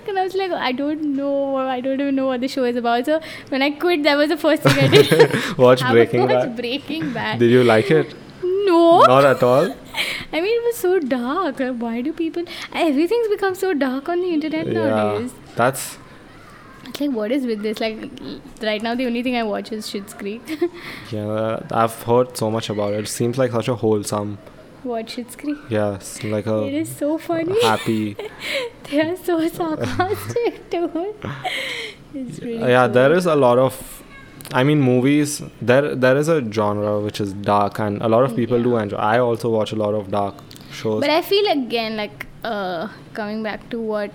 and 0.08 0.18
I 0.18 0.24
was 0.24 0.36
like, 0.36 0.52
"I 0.52 0.72
don't 0.72 1.16
know. 1.20 1.58
I 1.58 1.80
don't 1.82 2.02
even 2.02 2.16
know 2.16 2.26
what 2.32 2.42
the 2.42 2.48
show 2.48 2.64
is 2.64 2.76
about." 2.76 3.06
So 3.06 3.20
when 3.50 3.62
I 3.62 3.72
quit, 3.86 4.04
that 4.04 4.16
was 4.24 4.30
the 4.30 4.38
first 4.38 4.64
thing 4.64 4.84
I 4.84 4.88
did. 4.98 5.58
Watch 5.58 5.84
I 5.84 5.92
Breaking 5.92 6.28
Bad. 6.28 6.56
Breaking 6.56 7.14
Bad. 7.14 7.40
Did 7.40 7.52
you 7.52 7.64
like 7.64 7.92
it? 7.92 8.14
no. 8.44 9.02
Not 9.14 9.26
at 9.26 9.44
all. 9.44 9.66
I 10.34 10.42
mean, 10.42 10.54
it 10.60 10.64
was 10.66 10.78
so 10.78 11.00
dark. 11.00 11.60
Like, 11.60 11.78
why 11.78 12.02
do 12.02 12.12
people? 12.14 12.44
Everything's 12.74 13.28
become 13.30 13.54
so 13.56 13.74
dark 13.74 14.10
on 14.10 14.22
the 14.22 14.30
internet 14.38 14.68
Yeah. 14.68 14.86
nowadays. 14.90 15.34
That's 15.56 15.84
It's 16.94 17.02
like, 17.02 17.12
what 17.12 17.32
is 17.32 17.46
with 17.46 17.62
this? 17.64 17.80
Like, 17.80 17.98
right 18.62 18.82
now, 18.82 18.94
the 18.96 19.06
only 19.08 19.24
thing 19.24 19.36
I 19.36 19.44
watch 19.44 19.72
is 19.72 19.86
Schitt's 19.92 20.14
Creek. 20.14 20.42
yeah. 21.12 21.60
I've 21.72 22.02
heard 22.04 22.38
so 22.38 22.52
much 22.52 22.70
about 22.70 22.94
it. 22.94 23.00
It 23.00 23.08
seems 23.08 23.38
like 23.38 23.52
such 23.52 23.68
a 23.68 23.76
wholesome. 23.76 24.38
watch 24.84 25.16
Schitt's 25.16 25.36
Creek. 25.36 25.58
Yes, 25.70 26.24
like 26.24 26.46
a 26.46 26.64
It 26.68 26.74
is 26.76 26.96
so 26.96 27.18
funny. 27.18 27.60
happy. 27.64 28.16
they 28.92 29.02
are 29.02 29.16
so 29.18 29.48
sarcastic, 29.48 30.70
dude. 30.70 31.16
It's 32.14 32.40
really 32.42 32.60
yeah, 32.70 32.86
there 32.88 33.10
cool. 33.10 33.18
is 33.18 33.26
a 33.26 33.36
lot 33.36 33.58
of. 33.58 34.04
I 34.52 34.64
mean, 34.64 34.82
movies. 34.82 35.42
There, 35.62 35.96
there 35.96 36.16
is 36.16 36.28
a 36.28 36.40
genre 36.52 37.00
which 37.00 37.20
is 37.20 37.34
dark, 37.34 37.80
and 37.80 38.02
a 38.04 38.08
lot 38.08 38.24
of 38.24 38.36
people 38.36 38.62
do 38.62 38.74
Yeah. 38.74 38.84
enjoy. 38.84 38.98
I 38.98 39.18
also 39.20 39.50
watch 39.50 39.72
a 39.72 39.76
lot 39.78 39.96
of 39.96 40.12
dark 40.12 40.36
shows. 40.72 41.02
But 41.02 41.10
I 41.10 41.22
feel 41.24 41.48
again 41.52 41.98
like 41.98 42.28
uh, 42.44 42.90
coming 43.14 43.42
back 43.42 43.68
to 43.72 43.80
what 43.80 44.12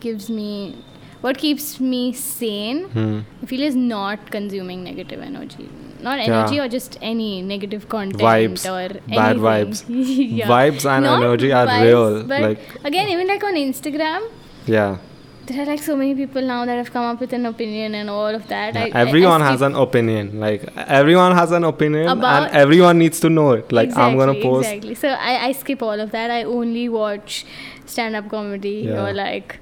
gives 0.00 0.28
me, 0.28 0.84
what 1.20 1.38
keeps 1.38 1.78
me 1.80 2.12
sane. 2.12 2.84
Hmm. 2.96 3.18
I 3.42 3.46
feel 3.46 3.62
is 3.62 3.76
not 3.76 4.30
consuming 4.30 4.82
negative 4.84 5.20
energy, 5.20 5.68
not 6.02 6.18
Yeah. 6.18 6.24
energy 6.38 6.58
or 6.60 6.68
just 6.68 6.98
any 7.02 7.42
negative 7.42 7.88
content 7.88 8.22
Vibes. 8.22 8.64
or 8.74 9.00
Bad 9.08 9.36
vibes. 9.36 9.84
yeah. 9.88 10.48
Vibes 10.48 10.88
and 10.94 11.04
Not 11.04 11.22
energy 11.22 11.52
are 11.52 11.66
vibes, 11.66 11.82
real, 11.90 12.22
But 12.24 12.42
like- 12.42 12.84
again, 12.84 13.08
even 13.08 13.26
like 13.28 13.44
on 13.44 13.54
Instagram, 13.54 14.22
Yeah. 14.66 14.96
there 15.46 15.62
are 15.62 15.66
like 15.66 15.82
so 15.82 15.94
many 15.96 16.14
people 16.14 16.42
now 16.42 16.64
that 16.64 16.76
have 16.82 16.90
come 16.96 17.04
up 17.12 17.20
with 17.20 17.32
an 17.32 17.44
opinion 17.46 17.94
and 18.00 18.08
all 18.08 18.34
of 18.40 18.46
that. 18.48 18.74
Yeah, 18.74 18.82
I, 18.82 18.84
I- 18.84 18.98
I 18.98 19.06
everyone 19.06 19.40
has 19.50 19.60
an 19.68 19.74
opinion. 19.84 20.40
Like 20.40 20.64
everyone 21.00 21.32
has 21.42 21.50
an 21.52 21.64
opinion, 21.64 22.08
About- 22.08 22.44
and 22.48 22.56
everyone 22.64 22.98
needs 22.98 23.20
to 23.20 23.30
know 23.38 23.48
it. 23.52 23.72
Like 23.80 23.96
I'm 23.96 24.16
gonna 24.16 24.34
post. 24.40 24.68
Exactly. 24.68 24.94
So 24.94 25.08
I, 25.08 25.48
I 25.48 25.52
skip 25.52 25.82
all 25.82 25.98
of 26.00 26.12
that. 26.12 26.30
I 26.30 26.44
only 26.44 26.88
watch 26.88 27.44
stand 27.84 28.14
up 28.16 28.28
comedy 28.30 28.76
Yeah. 28.88 29.02
or 29.04 29.12
like 29.12 29.58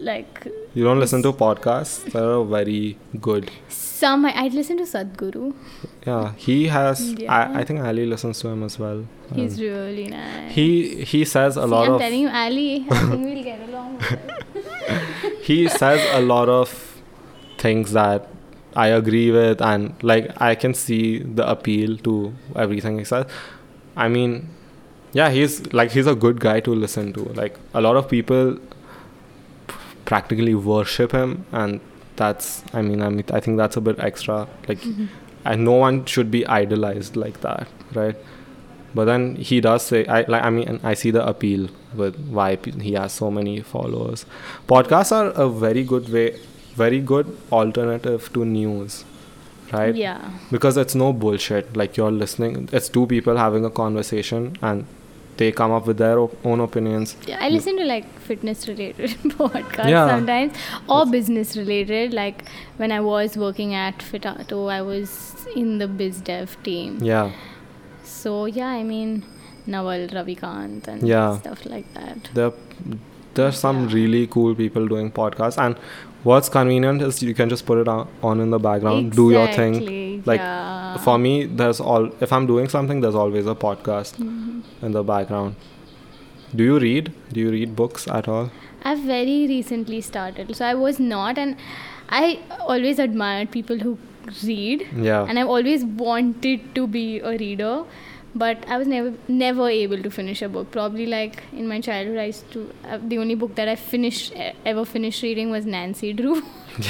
like 0.00 0.46
You 0.74 0.84
don't 0.84 1.00
listen 1.00 1.22
to 1.24 1.32
podcasts. 1.32 2.04
They're 2.12 2.42
very 2.44 2.96
good. 3.20 3.50
some 3.68 4.24
I, 4.24 4.32
I 4.44 4.48
listen 4.48 4.76
to 4.78 4.84
Sadhguru. 4.84 5.52
Yeah, 6.06 6.32
he 6.36 6.68
has. 6.68 7.12
Yeah. 7.12 7.32
I, 7.34 7.60
I 7.60 7.64
think 7.64 7.80
Ali 7.80 8.06
listens 8.06 8.40
to 8.40 8.48
him 8.48 8.62
as 8.62 8.78
well. 8.78 9.04
He's 9.34 9.58
Um, 9.58 9.64
really 9.66 10.06
nice. 10.08 10.52
he 10.54 11.04
he 11.04 11.24
says 11.24 11.56
a 11.56 11.62
See, 11.62 11.68
lot 11.74 11.86
I'm 11.88 11.94
of 11.94 12.00
telling 12.00 12.20
you, 12.20 12.30
Ali, 12.44 12.86
I 12.90 12.98
think 13.10 13.24
we'll 13.24 13.44
get 13.44 13.68
along. 13.68 14.00
He 15.42 15.68
says 15.68 16.00
a 16.12 16.20
lot 16.20 16.48
of 16.48 16.72
things 17.58 17.92
that 17.92 18.28
I 18.74 18.88
agree 18.88 19.30
with, 19.32 19.60
and 19.60 19.94
like 20.02 20.30
I 20.40 20.54
can 20.54 20.74
see 20.74 21.18
the 21.18 21.48
appeal 21.50 21.96
to 22.08 22.32
everything 22.56 22.98
he 22.98 23.04
says. 23.04 23.26
I 23.96 24.08
mean, 24.08 24.48
yeah, 25.12 25.30
he's 25.30 25.72
like 25.72 25.90
he's 25.92 26.06
a 26.06 26.14
good 26.14 26.38
guy 26.40 26.60
to 26.60 26.74
listen 26.74 27.12
to. 27.14 27.24
Like 27.40 27.58
a 27.74 27.80
lot 27.80 27.96
of 27.96 28.08
people 28.08 28.58
practically 30.10 30.54
worship 30.56 31.12
him, 31.12 31.46
and 31.52 31.80
that's 32.16 32.64
I 32.74 32.82
mean 32.82 33.00
I 33.00 33.08
mean 33.08 33.24
I 33.32 33.40
think 33.40 33.58
that's 33.58 33.76
a 33.76 33.80
bit 33.88 34.00
extra. 34.10 34.38
Like, 34.68 34.80
mm-hmm. 34.80 35.06
and 35.44 35.64
no 35.64 35.76
one 35.82 36.04
should 36.04 36.30
be 36.32 36.44
idolized 36.60 37.16
like 37.24 37.40
that, 37.42 37.68
right? 37.94 38.16
But 38.92 39.04
then 39.04 39.36
he 39.36 39.60
does 39.60 39.86
say, 39.86 40.04
I 40.06 40.22
like. 40.22 40.42
I 40.42 40.50
mean, 40.50 40.80
I 40.82 40.94
see 40.94 41.12
the 41.12 41.24
appeal 41.24 41.68
with 41.94 42.18
why 42.38 42.56
he 42.86 42.94
has 42.94 43.12
so 43.12 43.30
many 43.30 43.60
followers. 43.60 44.26
Podcasts 44.72 45.12
are 45.18 45.30
a 45.44 45.48
very 45.48 45.84
good 45.84 46.12
way, 46.16 46.26
very 46.74 46.98
good 47.12 47.30
alternative 47.52 48.32
to 48.32 48.44
news, 48.44 49.04
right? 49.72 49.94
Yeah. 49.94 50.30
Because 50.50 50.76
it's 50.84 50.96
no 50.96 51.12
bullshit. 51.12 51.76
Like 51.76 51.96
you're 51.96 52.10
listening. 52.10 52.68
It's 52.72 52.88
two 52.88 53.06
people 53.06 53.36
having 53.36 53.64
a 53.64 53.70
conversation, 53.70 54.56
and 54.60 54.86
they 55.40 55.50
come 55.58 55.72
up 55.76 55.86
with 55.90 55.98
their 56.04 56.18
op- 56.22 56.46
own 56.52 56.60
opinions. 56.64 57.12
Yeah, 57.26 57.38
I 57.46 57.48
listen 57.56 57.76
to 57.80 57.84
like 57.90 58.06
fitness 58.30 58.64
related 58.70 59.10
podcasts 59.42 59.88
Yeah. 59.94 60.06
sometimes 60.14 60.52
or 60.96 61.04
business 61.18 61.56
related. 61.60 62.14
Like 62.20 62.44
when 62.82 62.92
I 62.98 63.00
was 63.10 63.36
working 63.44 63.74
at 63.82 63.98
Fitato, 64.10 64.58
I 64.78 64.80
was 64.82 65.14
in 65.62 65.78
the 65.84 65.88
biz 66.00 66.20
dev 66.32 66.56
team. 66.70 66.98
Yeah, 67.12 67.30
So 68.04 68.32
yeah, 68.56 68.68
I 68.80 68.82
mean 68.82 69.22
Naval 69.66 70.08
Ravikant 70.18 70.88
and 70.94 71.08
Yeah. 71.14 71.38
stuff 71.38 71.64
like 71.74 71.88
that. 71.94 72.30
there, 72.34 72.52
there's 73.34 73.58
some 73.64 73.80
Yeah. 73.88 73.94
really 73.94 74.26
cool 74.36 74.54
people 74.54 74.88
doing 74.92 75.10
podcasts, 75.18 75.58
and 75.66 75.76
what's 76.24 76.48
convenient 76.48 77.02
is 77.02 77.22
you 77.22 77.34
can 77.34 77.48
just 77.48 77.66
put 77.66 77.78
it 77.78 77.88
on, 77.88 78.08
on 78.22 78.40
in 78.40 78.50
the 78.50 78.58
background, 78.58 79.12
do 79.12 79.30
your 79.30 79.46
thing. 79.48 80.22
Like 80.26 80.40
yeah. 80.40 80.96
for 80.98 81.18
me, 81.18 81.46
there's 81.46 81.80
all. 81.80 82.10
If 82.20 82.32
I'm 82.32 82.46
doing 82.46 82.68
something, 82.68 83.00
there's 83.00 83.14
always 83.14 83.46
a 83.46 83.54
podcast 83.54 84.16
Mhm. 84.24 84.62
in 84.82 84.92
the 84.92 85.02
background. 85.02 85.54
Do 86.54 86.64
you 86.64 86.78
read? 86.78 87.12
Do 87.32 87.40
you 87.40 87.50
read 87.50 87.74
books 87.76 88.06
at 88.08 88.28
all? 88.28 88.50
I've 88.82 88.98
very 89.00 89.46
recently 89.48 90.00
started, 90.00 90.54
so 90.56 90.64
I 90.66 90.74
was 90.74 90.98
not, 91.00 91.38
and 91.38 91.56
I 92.08 92.38
always 92.60 92.98
admired 92.98 93.50
people 93.50 93.78
who 93.78 93.96
read, 94.44 94.86
Yeah. 95.08 95.24
and 95.28 95.38
I've 95.38 95.48
always 95.48 95.84
wanted 95.84 96.74
to 96.74 96.86
be 96.86 97.20
a 97.20 97.36
reader, 97.42 97.84
but 98.34 98.64
I 98.68 98.76
was 98.78 98.86
never 98.86 99.12
never 99.28 99.68
able 99.68 100.02
to 100.02 100.10
finish 100.10 100.40
a 100.42 100.48
book. 100.48 100.70
Probably 100.70 101.06
like 101.06 101.42
in 101.52 101.66
my 101.68 101.80
childhood, 101.80 102.18
I 102.18 102.26
used 102.26 102.50
to. 102.52 102.70
Uh, 102.88 102.98
the 103.12 103.18
only 103.18 103.34
book 103.34 103.54
that 103.56 103.68
I 103.68 103.76
finished 103.76 104.32
ever 104.64 104.84
finished 104.84 105.22
reading 105.22 105.50
was 105.50 105.66
Nancy 105.66 106.12
Drew. 106.12 106.42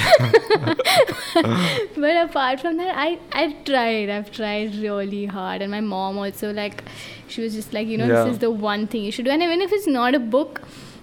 but 1.95 2.15
apart 2.25 2.59
from 2.59 2.77
that, 2.77 2.93
I 2.97 3.19
I've 3.31 3.63
tried. 3.65 4.09
I've 4.09 4.31
tried 4.31 4.75
really 4.75 5.25
hard, 5.25 5.61
and 5.61 5.71
my 5.71 5.81
mom 5.81 6.17
also 6.17 6.51
like, 6.53 6.83
she 7.27 7.41
was 7.41 7.53
just 7.53 7.73
like, 7.73 7.87
you 7.87 7.97
know, 7.97 8.07
Yeah. 8.07 8.23
this 8.23 8.33
is 8.33 8.39
the 8.39 8.51
one 8.51 8.87
thing 8.87 9.03
you 9.03 9.11
should 9.11 9.25
do, 9.25 9.31
and 9.31 9.43
even 9.43 9.61
if 9.61 9.71
it's 9.79 9.87
not 9.87 10.15
a 10.15 10.19
book, 10.19 10.61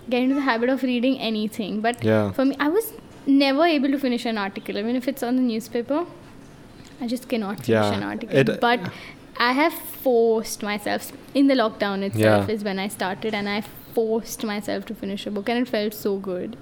get 0.08 0.22
into 0.22 0.34
the 0.36 0.46
habit 0.52 0.70
of 0.70 0.82
reading 0.82 1.18
anything. 1.18 1.80
But 1.80 2.02
Yeah. 2.12 2.30
for 2.32 2.44
me, 2.44 2.56
I 2.58 2.68
was 2.68 2.92
never 3.26 3.66
able 3.66 3.90
to 3.90 3.98
finish 3.98 4.24
an 4.26 4.38
article, 4.38 4.78
even 4.78 4.96
if 4.96 5.08
it's 5.08 5.22
on 5.22 5.36
the 5.36 5.42
newspaper. 5.42 6.04
I 7.00 7.06
just 7.06 7.28
cannot 7.28 7.56
finish 7.56 7.68
Yeah, 7.68 7.92
an 7.96 8.02
article. 8.02 8.36
it- 8.36 8.60
but 8.60 8.80
I 9.38 9.52
have 9.52 9.72
forced 9.72 10.62
myself 10.62 11.12
in 11.34 11.46
the 11.46 11.54
lockdown 11.54 12.02
itself 12.02 12.48
Yeah. 12.48 12.54
is 12.54 12.64
when 12.64 12.78
I 12.78 12.88
started, 12.88 13.34
and 13.34 13.48
I 13.48 13.60
forced 13.94 14.44
myself 14.44 14.84
to 14.86 14.94
finish 14.94 15.26
a 15.26 15.30
book, 15.30 15.48
and 15.48 15.58
it 15.66 15.68
felt 15.68 15.94
so 15.94 16.16
good. 16.18 16.56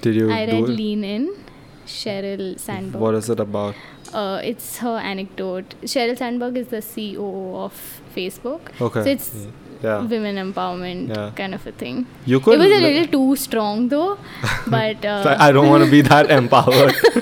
Did 0.00 0.14
you 0.14 0.30
I 0.30 0.44
read? 0.46 0.68
Lean 0.68 1.04
In, 1.04 1.34
Sheryl 1.86 2.58
Sandberg. 2.58 3.00
What 3.00 3.14
is 3.14 3.28
it 3.28 3.40
about? 3.40 3.74
uh, 4.12 4.40
it's 4.44 4.78
her 4.78 4.96
anecdote. 4.98 5.74
Sheryl 5.82 6.16
Sandberg 6.18 6.56
is 6.56 6.68
the 6.68 6.82
CEO 6.82 7.56
of 7.64 8.00
Facebook. 8.14 8.60
Okay. 8.80 9.02
So 9.04 9.10
it's 9.10 9.34
yeah. 9.34 9.50
Women 9.82 10.36
empowerment 10.36 11.14
Yeah. 11.16 11.30
kind 11.36 11.54
of 11.54 11.66
a 11.66 11.72
thing. 11.72 12.06
You 12.26 12.40
could. 12.40 12.54
it 12.54 12.58
was 12.58 12.70
a 12.72 12.80
little 12.80 13.06
too 13.16 13.36
strong 13.36 13.88
though, 13.88 14.18
but 14.68 15.04
uh, 15.04 15.22
like, 15.24 15.40
I 15.40 15.52
don't 15.52 15.68
want 15.68 15.84
to 15.84 15.90
be 15.90 16.00
that 16.02 16.30
empowered. 16.30 16.94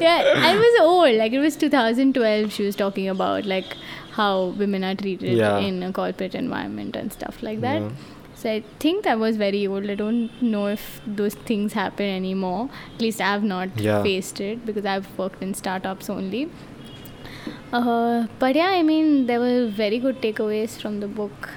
yeah, 0.00 0.32
I 0.36 0.56
was 0.56 0.80
old. 0.80 1.14
Like 1.16 1.32
it 1.32 1.38
was 1.40 1.56
2012. 1.56 2.52
She 2.52 2.64
was 2.64 2.76
talking 2.76 3.08
about 3.08 3.46
like 3.46 3.76
how 4.12 4.46
women 4.62 4.84
are 4.84 4.94
treated 4.94 5.36
Yeah. 5.38 5.58
in 5.58 5.82
a 5.82 5.92
corporate 5.92 6.34
environment 6.34 6.96
and 6.96 7.12
stuff 7.12 7.42
like 7.42 7.60
that. 7.60 7.82
Yeah. 7.82 7.90
So 8.34 8.50
I 8.50 8.62
think 8.78 9.06
I 9.06 9.14
was 9.16 9.36
very 9.36 9.66
old. 9.66 9.90
I 9.90 9.94
don't 9.96 10.30
know 10.40 10.66
if 10.68 11.00
those 11.06 11.34
things 11.34 11.72
happen 11.72 12.06
anymore. 12.06 12.68
At 12.94 13.00
least 13.00 13.20
I've 13.20 13.42
not 13.42 13.78
Yeah. 13.86 14.02
faced 14.02 14.40
it 14.40 14.64
because 14.66 14.86
I've 14.86 15.08
worked 15.18 15.42
in 15.42 15.54
startups 15.54 16.08
only. 16.08 16.48
Uh, 17.72 18.26
but 18.38 18.54
yeah, 18.54 18.68
I 18.68 18.82
mean, 18.82 19.26
there 19.26 19.40
were 19.40 19.66
very 19.68 19.98
good 19.98 20.20
takeaways 20.22 20.80
from 20.80 21.00
the 21.00 21.06
book. 21.08 21.50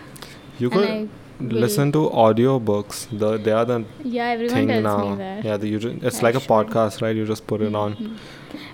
You 0.59 0.69
could 0.69 1.09
listen 1.39 1.91
to 1.93 2.09
audiobooks. 2.09 3.07
The 3.17 3.37
they 3.37 3.51
are 3.51 3.65
the 3.65 3.83
Yeah, 4.03 4.25
everyone 4.33 4.55
thing 4.55 4.67
tells 4.67 4.83
now. 4.83 5.09
me 5.09 5.15
that. 5.17 5.45
Yeah, 5.45 5.57
the, 5.57 5.67
you 5.67 5.79
ju- 5.79 5.99
it's 6.01 6.19
I 6.19 6.23
like 6.27 6.35
a 6.35 6.39
podcast, 6.39 7.01
right? 7.01 7.15
You 7.15 7.25
just 7.25 7.47
put 7.47 7.61
it 7.61 7.73
on. 7.73 7.95
Mhm. 7.95 8.17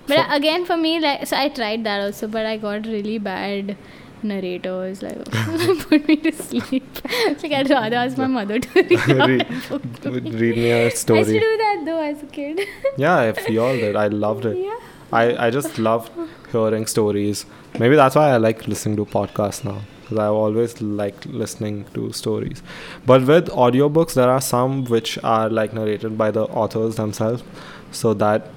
But 0.08 0.18
For- 0.26 0.34
again, 0.36 0.66
for 0.66 0.78
me, 0.78 1.00
like, 1.00 1.28
so 1.28 1.38
I 1.38 1.48
tried 1.50 1.84
that 1.86 2.02
also, 2.02 2.28
but 2.28 2.46
I 2.46 2.58
got 2.58 2.86
really 2.88 3.18
bad 3.20 3.78
narrators. 4.24 5.02
Like, 5.04 5.24
put 5.90 6.08
me 6.08 6.16
to 6.18 6.32
sleep. 6.32 6.84
like, 7.44 7.52
I'd 7.52 7.70
rather 7.70 7.96
ask 7.98 8.18
my 8.18 8.28
mother 8.28 8.60
to 8.60 8.82
read, 8.82 9.08
Read- 9.08 9.48
a 9.52 9.70
book 9.70 10.02
to 10.02 10.12
me. 10.12 10.32
Read 10.32 10.58
me 10.58 10.72
a 10.72 10.82
I 10.82 10.84
used 10.90 11.08
to 11.08 11.24
do 11.24 11.58
that 11.64 11.84
though 11.86 12.02
as 12.02 12.24
a 12.24 12.26
kid. 12.26 12.62
Yeah, 12.98 13.22
if 13.24 13.48
we 13.48 13.58
all 13.60 13.76
did. 13.86 13.96
I 13.96 14.08
loved 14.08 14.46
it. 14.46 14.58
yeah. 14.58 14.80
I, 15.10 15.48
I 15.48 15.50
just 15.52 15.78
love 15.80 16.10
hearing 16.52 16.86
stories. 16.88 17.46
Maybe 17.80 17.96
that's 17.96 18.16
why 18.16 18.32
I 18.32 18.38
like 18.38 18.68
listening 18.68 18.96
to 18.98 19.06
podcasts 19.06 19.64
now. 19.64 19.82
Because 20.02 20.20
I've 20.20 20.32
always 20.32 20.82
liked 20.82 21.26
listening 21.26 21.86
to 21.94 22.12
stories. 22.14 22.64
But 23.06 23.26
with 23.28 23.48
audiobooks, 23.50 24.14
there 24.14 24.30
are 24.30 24.40
some 24.42 24.86
which 24.86 25.18
are 25.24 25.50
like 25.50 25.74
narrated 25.74 26.18
by 26.18 26.32
the 26.32 26.44
authors 26.46 26.96
themselves. 26.96 27.44
So 27.92 28.14
that 28.16 28.48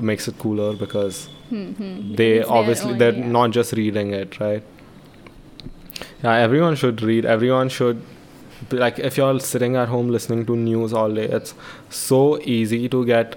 makes 0.00 0.28
it 0.28 0.38
cooler 0.38 0.72
because 0.74 1.28
Mhm. 1.50 2.16
they 2.16 2.38
It's 2.38 2.48
obviously 2.48 2.92
own, 2.92 2.98
they're 2.98 3.12
yeah. 3.14 3.26
not 3.26 3.50
just 3.50 3.72
reading 3.74 4.12
it 4.14 4.40
right 4.40 4.62
yeah 6.24 6.34
everyone 6.36 6.74
should 6.74 7.02
read 7.02 7.26
everyone 7.26 7.68
should 7.68 8.00
like 8.70 8.98
if 8.98 9.16
you're 9.18 9.38
sitting 9.40 9.76
at 9.76 9.88
home 9.88 10.08
listening 10.08 10.46
to 10.46 10.56
news 10.56 10.92
all 10.94 11.12
day 11.12 11.24
it's 11.38 11.54
so 11.90 12.38
easy 12.42 12.88
to 12.88 13.04
get 13.04 13.36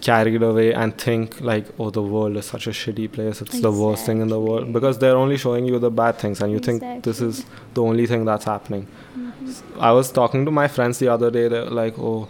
carried 0.00 0.42
away 0.42 0.72
and 0.72 0.96
think 0.98 1.40
like 1.40 1.66
oh 1.78 1.90
the 1.90 2.02
world 2.02 2.36
is 2.36 2.46
such 2.46 2.66
a 2.66 2.70
shitty 2.70 3.10
place 3.12 3.40
it's 3.42 3.60
the 3.60 3.70
worst 3.70 4.06
thing 4.06 4.20
in 4.20 4.28
the 4.28 4.40
world 4.40 4.72
because 4.72 4.98
they're 4.98 5.16
only 5.24 5.36
showing 5.36 5.66
you 5.66 5.78
the 5.78 5.90
bad 5.90 6.16
things 6.18 6.40
and 6.40 6.50
you 6.52 6.58
think 6.58 6.82
this 7.02 7.20
is 7.20 7.44
the 7.74 7.82
only 7.82 8.06
thing 8.06 8.24
that's 8.24 8.44
happening 8.44 8.86
Mhm. 9.18 9.82
I 9.88 9.92
was 9.92 10.12
talking 10.12 10.44
to 10.44 10.50
my 10.50 10.68
friends 10.68 10.98
the 10.98 11.08
other 11.08 11.30
day. 11.36 11.48
They're 11.52 11.70
like, 11.82 11.98
"Oh, 11.98 12.28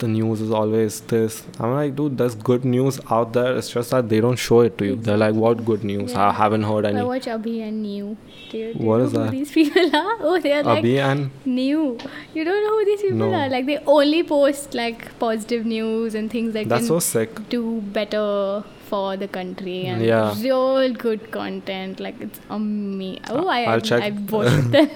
the 0.00 0.08
news 0.08 0.40
is 0.46 0.50
always 0.60 1.00
this." 1.12 1.36
I'm 1.58 1.74
like, 1.74 1.94
"Dude, 2.00 2.18
there's 2.22 2.34
good 2.50 2.64
news 2.74 2.98
out 3.18 3.32
there. 3.38 3.56
It's 3.60 3.70
just 3.76 3.90
that 3.96 4.08
they 4.14 4.20
don't 4.26 4.42
show 4.48 4.60
it 4.68 4.76
to 4.78 4.88
you." 4.90 4.96
They're 5.08 5.16
like, 5.22 5.34
"What 5.44 5.64
good 5.70 5.84
news? 5.92 6.14
I 6.24 6.32
haven't 6.40 6.64
heard 6.72 6.84
any. 6.90 6.96
I 6.96 7.00
any." 7.00 7.08
watch 7.14 7.30
Abhi 7.36 7.54
and 7.68 7.84
Niyu. 7.86 8.16
Do 8.50 8.58
you, 8.58 8.72
do 8.74 8.78
you 8.80 8.86
What 8.90 8.98
know 8.98 9.04
is 9.04 9.12
who 9.12 9.18
that? 9.18 9.30
these 9.38 9.52
people 9.58 9.96
are? 10.02 10.16
Oh, 10.32 10.40
they 10.48 10.52
are 10.58 10.62
like 10.72 10.84
and 11.10 11.30
new. 11.60 11.84
You 12.34 12.44
don't 12.50 12.64
know 12.68 12.74
who 12.78 12.84
these 12.90 13.02
people 13.02 13.18
No. 13.24 13.32
are. 13.44 13.48
Like 13.56 13.66
they 13.72 13.78
only 13.98 14.22
post 14.34 14.74
like 14.82 15.06
positive 15.20 15.64
news 15.76 16.14
and 16.22 16.30
things 16.36 16.54
like 16.60 16.68
that 16.68 16.76
that's 16.76 16.88
so 16.88 16.98
sick. 16.98 17.40
do 17.56 17.64
better 18.00 18.64
for 18.90 19.16
the 19.16 19.26
country 19.34 19.74
and 19.90 20.02
Yeah. 20.04 20.34
real 20.42 20.92
good 21.02 21.30
content. 21.34 22.00
Like 22.06 22.20
it's 22.20 22.40
amazing. 22.50 23.22
Oh, 23.30 23.46
I 23.46 23.60
I'll 23.64 23.74
I, 23.80 23.80
check- 23.90 24.02
I 24.02 24.10
worship 24.38 24.64
them. 24.72 24.90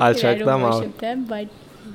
I'll 0.00 0.12
Yeah, 0.12 0.20
check 0.24 0.38
them 0.38 0.62
out. 0.70 0.98
them, 0.98 1.24
but 1.32 1.48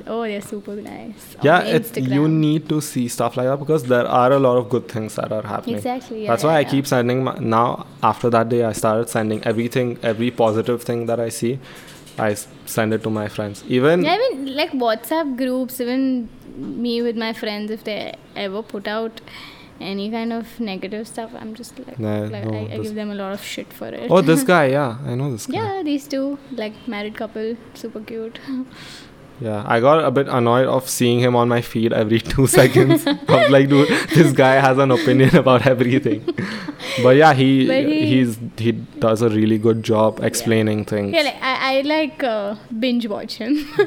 oh, 0.07 0.23
they're 0.23 0.41
super 0.41 0.75
nice. 0.75 1.35
Yeah, 1.43 1.61
it's 1.61 1.95
you 1.97 2.27
need 2.27 2.67
to 2.69 2.81
see 2.81 3.07
stuff 3.07 3.37
like 3.37 3.47
that 3.47 3.57
because 3.57 3.83
there 3.83 4.07
are 4.07 4.31
a 4.31 4.39
lot 4.39 4.57
of 4.57 4.69
good 4.69 4.87
things 4.87 5.15
that 5.15 5.31
are 5.31 5.43
happening. 5.43 5.75
exactly. 5.75 6.23
Yeah, 6.23 6.31
That's 6.31 6.43
yeah, 6.43 6.49
why 6.49 6.57
I 6.59 6.63
keep 6.63 6.87
sending 6.87 7.23
my, 7.23 7.35
now 7.39 7.85
after 8.03 8.29
that 8.29 8.49
day 8.49 8.63
I 8.63 8.73
started 8.73 9.09
sending 9.09 9.43
everything 9.43 9.97
every 10.03 10.31
positive 10.31 10.83
thing 10.83 11.05
that 11.07 11.19
I 11.19 11.29
see 11.29 11.59
i 12.19 12.33
send 12.65 12.93
it 12.95 13.03
to 13.03 13.09
my 13.11 13.27
friends 13.27 13.63
even 13.67 14.03
Yeah, 14.03 14.13
I 14.13 14.17
mean, 14.17 14.55
like 14.55 14.71
WhatsApp 14.71 15.37
groups, 15.37 15.79
even 15.79 16.29
me 16.57 17.01
with 17.03 17.15
my 17.15 17.33
friends, 17.33 17.69
if 17.69 17.83
they 17.83 18.15
ever 18.35 18.63
put 18.63 18.87
out 18.87 19.21
any 19.79 20.09
kind 20.09 20.33
of 20.33 20.59
negative 20.59 21.07
stuff, 21.07 21.31
I'm 21.39 21.53
just 21.53 21.77
like, 21.77 21.99
Nah, 21.99 22.21
like 22.21 22.45
no, 22.45 22.57
I, 22.57 22.73
I 22.73 22.77
give 22.79 22.95
them 22.95 23.11
a 23.11 23.15
lot 23.15 23.33
of 23.33 23.43
shit 23.43 23.71
for 23.71 23.87
it. 23.89 24.09
oh 24.09 24.21
this 24.21 24.43
guy 24.53 24.65
yeah 24.67 24.97
I 25.05 25.13
know 25.13 25.31
this 25.31 25.45
guy 25.45 25.57
yeah, 25.57 25.83
these 25.83 26.07
two, 26.07 26.39
like 26.51 26.87
married 26.87 27.15
couple, 27.15 27.55
super 27.75 27.99
cute. 27.99 28.39
Yeah, 29.39 29.63
I 29.67 29.79
got 29.79 30.03
a 30.03 30.09
bit 30.09 30.27
annoyed 30.27 30.65
of 30.67 30.89
seeing 30.89 31.19
him 31.19 31.35
on 31.35 31.47
my 31.47 31.61
feed 31.61 31.93
every 31.93 32.19
two 32.19 32.47
seconds. 32.59 33.05
I'm 33.05 33.51
like, 33.51 33.69
dude, 33.69 33.87
this 34.09 34.31
guy 34.33 34.53
has 34.55 34.77
an 34.79 34.91
opinion 34.91 35.35
about 35.43 35.67
everything. 35.67 36.23
But 37.03 37.17
yeah, 37.17 37.33
he, 37.33 37.67
but 37.67 37.85
he 37.85 38.05
he's 38.07 38.39
he 38.57 38.71
does 38.71 39.21
a 39.21 39.29
really 39.29 39.59
good 39.59 39.83
job 39.83 40.23
explaining 40.23 40.79
yeah. 40.79 40.85
things. 40.85 41.13
Yeah, 41.13 41.21
like, 41.21 41.41
I, 41.41 41.77
I 41.77 41.81
like 41.81 42.23
uh, 42.23 42.55
binge 42.79 43.07
watch 43.07 43.35
him. 43.35 43.67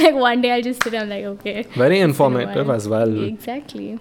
like 0.00 0.14
one 0.14 0.40
day 0.40 0.52
I'll 0.52 0.62
just 0.62 0.82
sit. 0.82 0.94
I'm 0.94 1.10
like, 1.10 1.24
okay. 1.24 1.62
Very 1.74 2.00
informative 2.00 2.70
as 2.70 2.88
well. 2.88 3.22
Exactly. 3.24 3.98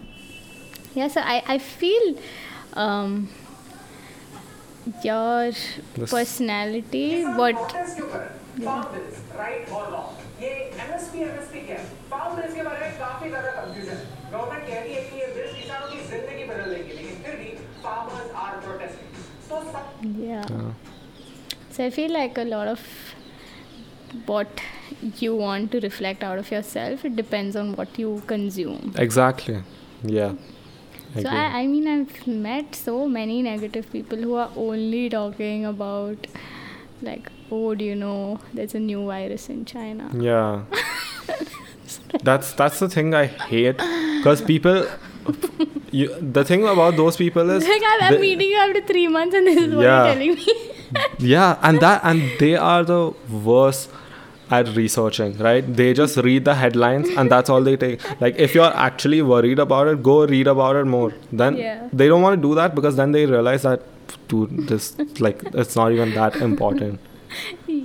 Yeah, 0.96 1.10
so 1.10 1.22
I 1.22 1.44
I 1.48 1.58
feel. 1.58 2.18
Um, 2.74 3.30
your 5.04 5.52
this 5.52 6.10
personality, 6.10 7.24
what? 7.24 7.56
Yeah. 8.58 8.86
Right 9.38 9.70
or 9.72 9.84
wrong? 9.92 10.16
Bills 10.39 10.43
right 10.43 10.43
और 10.43 10.43
wrong 10.43 10.43
ये 10.43 10.51
MSP 10.85 11.19
MSP 11.29 11.61
क्या 11.67 11.77
है 11.79 11.87
farm 12.11 12.37
bills 12.37 12.55
के 12.55 12.63
बारे 12.63 12.81
में 12.81 12.99
काफी 12.99 13.29
ज्यादा 13.29 13.51
confusion 13.61 13.99
government 14.33 14.67
कह 14.69 14.81
रही 14.81 14.95
है 14.95 15.03
कि 15.11 15.21
ये 15.21 15.27
बिल 15.35 15.53
किसानों 15.61 15.89
की 15.93 15.99
जिंदगी 16.11 16.45
बदल 16.53 16.75
देंगे 16.75 16.95
लेकिन 16.95 17.23
फिर 17.25 17.37
भी 17.43 17.51
फार्मर्स 17.85 18.31
आर 18.47 18.61
प्रोटेस्टिंग 18.67 19.23
तो 19.51 19.63
सब 19.73 19.93
Yeah. 20.05 20.45
Yeah. 20.51 20.73
So 21.77 21.85
I 21.85 21.91
feel 21.91 22.13
like 22.13 22.37
a 22.39 22.45
lot 22.45 22.69
of 22.69 22.83
what 24.27 24.61
you 25.21 25.35
want 25.37 25.73
to 25.73 25.81
reflect 25.81 26.23
out 26.23 26.39
of 26.39 26.51
yourself, 26.51 27.05
it 27.05 27.17
depends 27.17 27.57
on 27.57 27.75
what 27.79 27.99
you 27.99 28.23
consume. 28.27 28.93
Exactly. 28.97 29.57
Yeah. 30.03 30.35
So 31.15 31.21
agree. 31.21 31.31
I, 31.31 31.63
I 31.63 31.67
mean, 31.67 31.89
I've 31.89 32.27
met 32.27 32.75
so 32.75 33.09
many 33.09 33.43
negative 33.43 33.91
people 33.91 34.19
who 34.19 34.35
are 34.35 34.51
only 34.57 35.09
talking 35.09 35.65
about, 35.65 36.27
like, 37.03 37.33
oh, 37.52 37.76
do 37.76 37.84
you 37.86 37.96
know 37.96 38.40
there's 38.54 38.76
a 38.76 38.80
new 38.80 39.06
virus 39.06 39.50
in 39.50 39.66
China? 39.66 40.10
Yeah. 40.14 40.64
that's 42.24 42.54
that's 42.54 42.80
the 42.80 42.90
thing 42.90 43.14
I 43.14 43.26
hate 43.26 43.78
because 44.18 44.42
people. 44.42 44.86
You, 45.92 46.08
the 46.20 46.44
thing 46.44 46.64
about 46.68 46.96
those 46.98 47.18
people 47.18 47.50
is 47.52 47.68
Like 47.68 47.82
I'm, 48.02 48.14
they- 48.14 48.20
meeting 48.22 48.50
you 48.50 48.58
after 48.58 48.82
three 48.82 49.08
months, 49.08 49.36
and 49.36 49.46
this 49.48 49.58
is 49.58 49.74
what 49.76 49.84
Yeah. 49.84 50.06
you're 50.06 50.14
telling 50.14 50.36
me. 50.36 50.72
yeah 51.20 51.58
and 51.62 51.80
that 51.82 52.02
and 52.04 52.22
they 52.40 52.56
are 52.56 52.84
the 52.84 53.14
worst 53.48 53.92
at 54.50 54.68
researching 54.76 55.38
right 55.38 55.68
they 55.80 55.94
just 55.94 56.18
read 56.28 56.46
the 56.46 56.56
headlines 56.56 57.10
and 57.16 57.32
that's 57.32 57.48
all 57.56 57.62
they 57.62 57.76
take 57.78 58.02
like 58.22 58.40
if 58.48 58.56
you're 58.56 58.72
actually 58.86 59.22
worried 59.22 59.60
about 59.60 59.88
it 59.92 60.02
go 60.02 60.26
read 60.26 60.48
about 60.48 60.76
it 60.76 60.86
more 60.86 61.14
then 61.32 61.58
Yeah. 61.58 61.88
they 61.94 62.08
don't 62.08 62.24
want 62.24 62.42
to 62.42 62.48
do 62.48 62.56
that 62.56 62.74
because 62.74 62.96
then 62.96 63.12
they 63.12 63.28
realize 63.28 63.62
that 63.70 63.84
dude 64.30 64.68
this 64.68 64.88
like 65.20 65.44
it's 65.54 65.76
not 65.76 65.92
even 65.92 66.16
that 66.16 66.36
important 66.38 67.00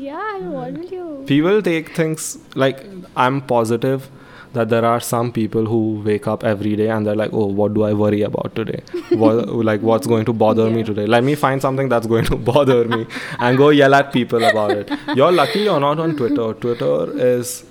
yeah, 0.05 0.39
what 0.56 0.70
hmm. 0.70 0.81
will 0.81 0.93
you? 0.97 1.24
people 1.26 1.62
take 1.70 1.94
things 2.01 2.39
like 2.55 2.85
i'm 3.16 3.40
positive 3.55 4.10
that 4.55 4.68
there 4.72 4.85
are 4.85 5.01
some 5.01 5.31
people 5.36 5.66
who 5.66 5.78
wake 6.06 6.26
up 6.32 6.44
every 6.44 6.74
day 6.81 6.89
and 6.89 7.06
they're 7.06 7.20
like 7.20 7.32
oh 7.32 7.47
what 7.60 7.74
do 7.74 7.82
i 7.89 7.93
worry 7.93 8.22
about 8.22 8.55
today 8.55 8.81
what, 9.10 9.48
like 9.70 9.81
what's 9.82 10.06
going 10.06 10.24
to 10.24 10.32
bother 10.32 10.70
me 10.70 10.82
today 10.90 11.06
let 11.06 11.24
me 11.24 11.35
find 11.35 11.60
something 11.60 11.89
that's 11.89 12.06
going 12.06 12.24
to 12.24 12.36
bother 12.52 12.81
me 12.97 13.06
and 13.39 13.59
go 13.59 13.70
yell 13.70 13.94
at 13.94 14.12
people 14.12 14.44
about 14.44 14.70
it 14.70 14.98
you're 15.16 15.32
lucky 15.32 15.60
you're 15.68 15.81
not 15.81 15.98
on 15.98 16.16
twitter 16.16 16.52
twitter 16.55 16.97
is 17.18 17.64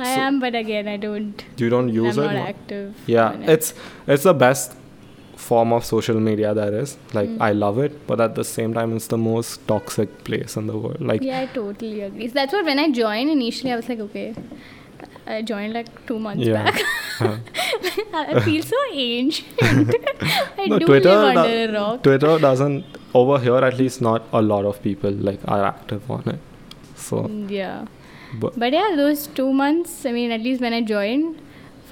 I 0.00 0.14
So- 0.14 0.20
am, 0.20 0.38
but 0.38 0.54
again, 0.54 0.86
I 0.86 0.96
don't. 0.96 1.44
you 1.56 1.68
don't 1.68 1.88
use 1.88 2.18
I'm 2.18 2.24
it 2.24 2.34
not 2.34 2.48
active. 2.48 2.94
yeah 3.06 3.32
it. 3.32 3.48
it's 3.54 3.74
it's 4.06 4.22
the 4.22 4.34
best 4.42 4.76
form 5.46 5.72
of 5.76 5.84
social 5.88 6.18
media 6.28 6.48
there 6.58 6.74
is 6.82 6.90
like 7.16 7.28
Mm. 7.32 7.40
i 7.48 7.52
love 7.64 7.76
it 7.86 7.92
but 8.08 8.20
at 8.24 8.32
the 8.38 8.44
same 8.48 8.72
time 8.78 8.94
it's 8.96 9.06
the 9.12 9.18
most 9.24 9.60
toxic 9.72 10.10
place 10.28 10.56
in 10.60 10.66
the 10.70 10.76
world 10.84 11.00
like 11.10 11.22
yeah, 11.28 11.40
I 11.44 11.46
totally 11.58 12.00
agree. 12.06 12.26
So 12.28 12.34
that's 12.38 12.52
what 12.56 12.64
when 12.70 12.78
I 12.84 12.90
joined 12.90 13.30
initially, 13.34 13.72
I 13.72 13.76
was 13.76 13.88
like, 13.92 14.00
okay. 14.06 14.34
I 15.26 15.42
joined 15.50 15.74
like 15.74 15.88
two 16.08 16.18
months 16.18 16.44
Yeah. 16.46 16.64
back. 16.64 16.80
Huh. 17.18 17.36
I 18.32 18.40
feel 18.48 18.62
so 18.62 18.76
ancient. 18.92 19.48
I 20.58 20.66
no, 20.72 20.78
do 20.78 20.86
Twitter, 20.86 21.14
live 21.16 21.36
under 21.36 21.56
a 21.62 21.72
rock. 21.78 22.02
Twitter 22.04 22.38
doesn't 22.38 22.84
over 23.22 23.38
here 23.46 23.56
at 23.70 23.76
least 23.82 24.00
not 24.10 24.22
a 24.32 24.42
lot 24.50 24.64
of 24.64 24.80
people 24.82 25.10
like 25.30 25.40
are 25.56 25.62
active 25.64 26.10
on 26.16 26.22
it. 26.34 26.38
So 27.08 27.22
Yeah. 27.56 27.86
but 28.44 28.58
But 28.64 28.72
yeah, 28.78 28.94
those 29.02 29.26
two 29.40 29.52
months, 29.64 30.04
I 30.12 30.12
mean, 30.12 30.30
at 30.38 30.40
least 30.48 30.60
when 30.68 30.72
I 30.72 30.80
joined, 30.94 31.40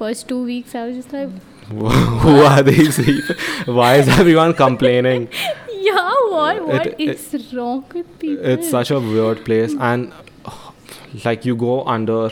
first 0.01 0.28
two 0.32 0.43
weeks, 0.52 0.74
I 0.74 0.86
was 0.89 0.97
just 0.97 1.12
like, 1.12 1.31
who 1.68 2.40
are 2.43 2.62
these 2.62 2.97
people? 3.05 3.34
Why 3.74 3.97
is 3.97 4.09
everyone 4.09 4.55
complaining? 4.55 5.28
yeah, 5.72 6.12
what? 6.30 6.66
What 6.66 6.86
it- 6.86 7.01
is 7.01 7.52
wrong 7.55 7.84
with 7.94 8.18
people? 8.18 8.44
It's 8.44 8.70
such 8.70 8.90
a 8.90 9.01
weird 9.01 9.44
place, 9.44 9.74
and 9.78 10.12
like 11.24 11.44
you 11.44 11.56
go 11.56 11.84
under 11.84 12.30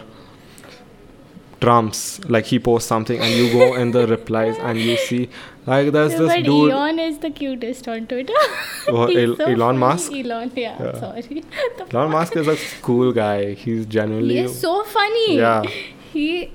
Trump's, 1.61 2.23
like 2.29 2.45
he 2.47 2.59
posts 2.59 2.89
something, 2.89 3.19
and 3.19 3.31
you 3.33 3.51
go 3.53 3.75
in 3.75 3.91
the 3.93 4.07
replies, 4.07 4.57
and 4.59 4.79
you 4.79 4.97
see 4.99 5.31
like 5.67 5.93
there's 5.93 6.13
Yeah, 6.13 6.19
this 6.19 6.29
but 6.35 6.45
dude. 6.45 6.73
Elon 6.73 6.99
is 6.99 7.19
the 7.19 7.31
cutest 7.31 7.89
on 7.89 8.07
Twitter. 8.07 8.35
Oh, 8.89 9.07
He's 9.13 9.31
El- 9.31 9.37
so 9.37 9.45
Elon 9.45 9.59
funny. 9.59 9.79
Musk? 9.79 10.13
Elon, 10.13 10.53
yeah, 10.55 10.83
Yeah. 10.83 11.01
sorry. 11.01 11.43
Elon 11.91 12.11
Musk 12.11 12.37
is 12.37 12.49
a 12.49 12.57
cool 12.83 13.13
guy. 13.13 13.55
He's 13.55 13.87
genuinely. 13.87 14.35
He 14.35 14.41
is 14.43 14.61
so 14.61 14.83
funny. 14.85 15.37
Yeah. 15.39 15.63
He. 16.13 16.51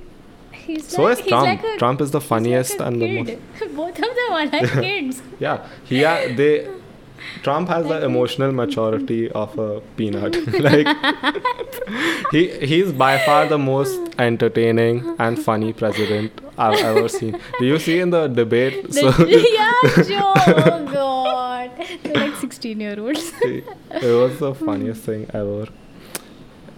He's 0.69 0.87
So 0.87 1.03
like, 1.03 1.19
is 1.19 1.25
Trump. 1.27 1.45
Like 1.47 1.63
a, 1.63 1.77
Trump 1.77 2.01
is 2.01 2.11
the 2.11 2.21
funniest 2.21 2.79
like 2.79 2.87
and 2.87 3.01
the 3.01 3.07
most. 3.21 3.75
Both 3.75 3.97
of 4.07 4.11
them 4.19 4.31
are 4.39 4.45
like 4.55 4.71
kids. 4.87 5.21
Yeah, 5.39 5.65
he 5.85 6.03
ha- 6.03 6.27
they. 6.41 6.51
Trump 7.43 7.67
has 7.69 7.85
the 7.87 8.03
emotional 8.09 8.51
maturity 8.51 9.29
of 9.31 9.57
a 9.59 9.81
peanut. 9.97 10.35
like 10.67 10.87
he 12.31 12.41
he's 12.71 12.91
by 13.01 13.17
far 13.25 13.47
the 13.47 13.57
most 13.57 13.99
entertaining 14.27 15.15
and 15.19 15.37
funny 15.47 15.73
president 15.73 16.31
I've 16.57 16.79
ever 16.91 17.07
seen. 17.09 17.37
Do 17.59 17.65
you 17.65 17.77
see 17.79 17.99
in 17.99 18.09
the 18.11 18.27
debate? 18.27 18.79
The- 18.87 18.93
So 18.93 19.25
yeah, 19.27 20.03
Joe. 20.11 20.33
Oh 20.37 20.89
God, 20.93 21.71
they're 22.03 22.13
like 22.23 22.35
sixteen-year-olds. 22.45 23.31
it 23.43 24.13
was 24.23 24.39
the 24.39 24.53
funniest 24.55 25.03
thing 25.03 25.25
ever. 25.33 25.67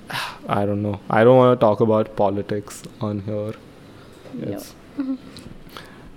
I 0.59 0.65
don't 0.65 0.81
know. 0.81 0.99
I 1.09 1.23
don't 1.23 1.37
want 1.37 1.59
to 1.59 1.63
talk 1.65 1.81
about 1.81 2.15
politics 2.15 2.83
on 2.99 3.21
here. 3.21 3.53
It's, 4.39 4.73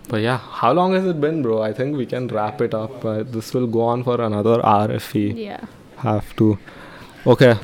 but 0.08 0.20
yeah, 0.20 0.36
how 0.38 0.72
long 0.72 0.92
has 0.94 1.06
it 1.06 1.20
been, 1.20 1.42
bro? 1.42 1.62
I 1.62 1.72
think 1.72 1.96
we 1.96 2.06
can 2.06 2.28
wrap 2.28 2.60
it 2.60 2.74
up. 2.74 3.04
Uh, 3.04 3.22
this 3.22 3.52
will 3.54 3.66
go 3.66 3.82
on 3.82 4.04
for 4.04 4.20
another 4.20 4.64
hour 4.64 4.90
if 4.92 5.12
we 5.14 5.32
Yeah. 5.32 5.60
have 5.96 6.34
to. 6.36 6.58
Okay. 7.26 7.54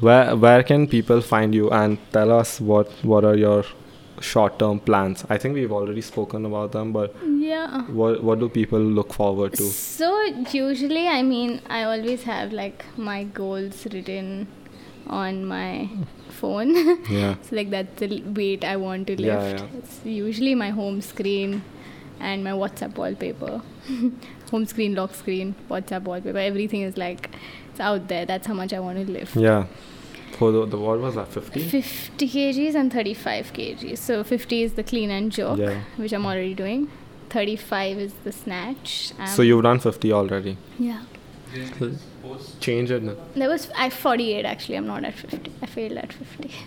Where 0.00 0.36
where 0.36 0.62
can 0.62 0.86
people 0.86 1.20
find 1.20 1.54
you 1.54 1.70
and 1.70 1.98
tell 2.12 2.32
us 2.32 2.60
what 2.60 2.90
what 3.02 3.24
are 3.24 3.36
your 3.36 3.64
short 4.20 4.58
term 4.58 4.80
plans? 4.80 5.24
I 5.30 5.38
think 5.38 5.54
we've 5.54 5.72
already 5.72 6.00
spoken 6.02 6.44
about 6.44 6.72
them, 6.72 6.92
but 6.92 7.14
Yeah. 7.48 7.82
what 8.02 8.22
what 8.22 8.38
do 8.40 8.48
people 8.48 8.80
look 8.98 9.12
forward 9.14 9.54
to? 9.54 9.62
So 9.78 10.10
usually, 10.52 11.06
I 11.08 11.22
mean, 11.22 11.60
I 11.68 11.82
always 11.84 12.24
have 12.24 12.52
like 12.52 12.84
my 12.96 13.24
goals 13.40 13.86
written 13.92 14.46
on 15.08 15.44
my 15.44 15.88
phone. 16.28 16.74
Yeah. 17.10 17.34
so 17.42 17.56
like 17.56 17.70
that's 17.70 17.98
the 18.00 18.22
weight 18.22 18.64
I 18.64 18.76
want 18.76 19.06
to 19.08 19.20
lift. 19.20 19.42
Yeah, 19.46 19.48
yeah. 19.56 19.78
It's 19.78 20.00
usually 20.04 20.54
my 20.54 20.70
home 20.70 21.00
screen 21.00 21.62
and 22.20 22.42
my 22.44 22.50
WhatsApp 22.50 22.96
wallpaper. 22.96 23.62
home 24.50 24.66
screen, 24.66 24.94
lock 24.94 25.14
screen, 25.14 25.54
WhatsApp 25.70 26.02
wallpaper. 26.02 26.38
Everything 26.38 26.82
is 26.82 26.96
like 26.96 27.30
it's 27.70 27.80
out 27.80 28.08
there. 28.08 28.26
That's 28.26 28.46
how 28.46 28.54
much 28.54 28.72
I 28.72 28.80
want 28.80 29.04
to 29.06 29.10
lift. 29.12 29.36
Yeah. 29.36 29.66
For 30.38 30.52
the, 30.52 30.66
the 30.66 30.76
what 30.78 31.00
was 31.00 31.14
that? 31.16 31.28
Fifty. 31.28 31.60
50 31.68 32.28
kgs 32.28 32.74
and 32.74 32.92
35 32.92 33.52
kgs. 33.52 33.98
So 33.98 34.22
50 34.22 34.62
is 34.62 34.74
the 34.74 34.84
clean 34.84 35.10
and 35.10 35.32
jerk, 35.32 35.58
Yeah. 35.58 35.80
which 35.96 36.12
I'm 36.12 36.26
already 36.26 36.54
doing. 36.54 36.88
35 37.30 37.98
is 37.98 38.12
the 38.24 38.32
snatch. 38.32 39.12
So 39.26 39.42
Um, 39.42 39.48
you've 39.48 39.62
done 39.62 39.78
fifty 39.80 40.12
already. 40.12 40.56
yeah. 40.78 41.02
Then 41.54 41.70
post 41.78 42.02
Change 42.60 42.90
it. 42.90 43.02
now. 43.02 43.14
There 43.34 43.48
was 43.48 43.70
I 43.76 43.90
48 43.90 44.44
actually. 44.44 44.76
I'm 44.76 44.86
not 44.86 45.04
at 45.04 45.14
50. 45.14 45.52
I 45.62 45.66
failed 45.66 45.92
at 45.98 46.12
50. 46.12 46.50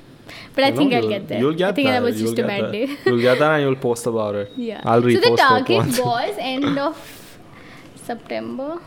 But 0.55 0.63
I 0.65 0.67
You 0.67 0.73
know, 0.73 0.77
think 0.79 0.93
I'll 0.93 1.09
get 1.09 1.27
there. 1.27 1.39
You'll 1.39 1.53
get 1.53 1.69
I 1.69 1.71
think 1.73 1.87
there. 1.87 1.99
that 1.99 2.05
was 2.05 2.21
you'll 2.21 2.29
just 2.33 2.39
a 2.39 2.41
get 2.43 2.47
bad 2.61 2.73
there. 2.73 2.87
day. 2.87 2.97
you'll 3.05 3.21
get 3.21 3.39
there 3.39 3.51
and 3.53 3.61
you'll 3.65 3.75
post 3.75 4.05
about 4.05 4.35
it. 4.35 4.51
yeah. 4.55 4.81
I'll 4.85 5.01
so 5.01 5.07
the 5.09 5.35
target 5.37 5.77
once. 5.77 5.99
was 5.99 6.35
end 6.53 6.77
of 6.79 7.37
September. 7.95 8.79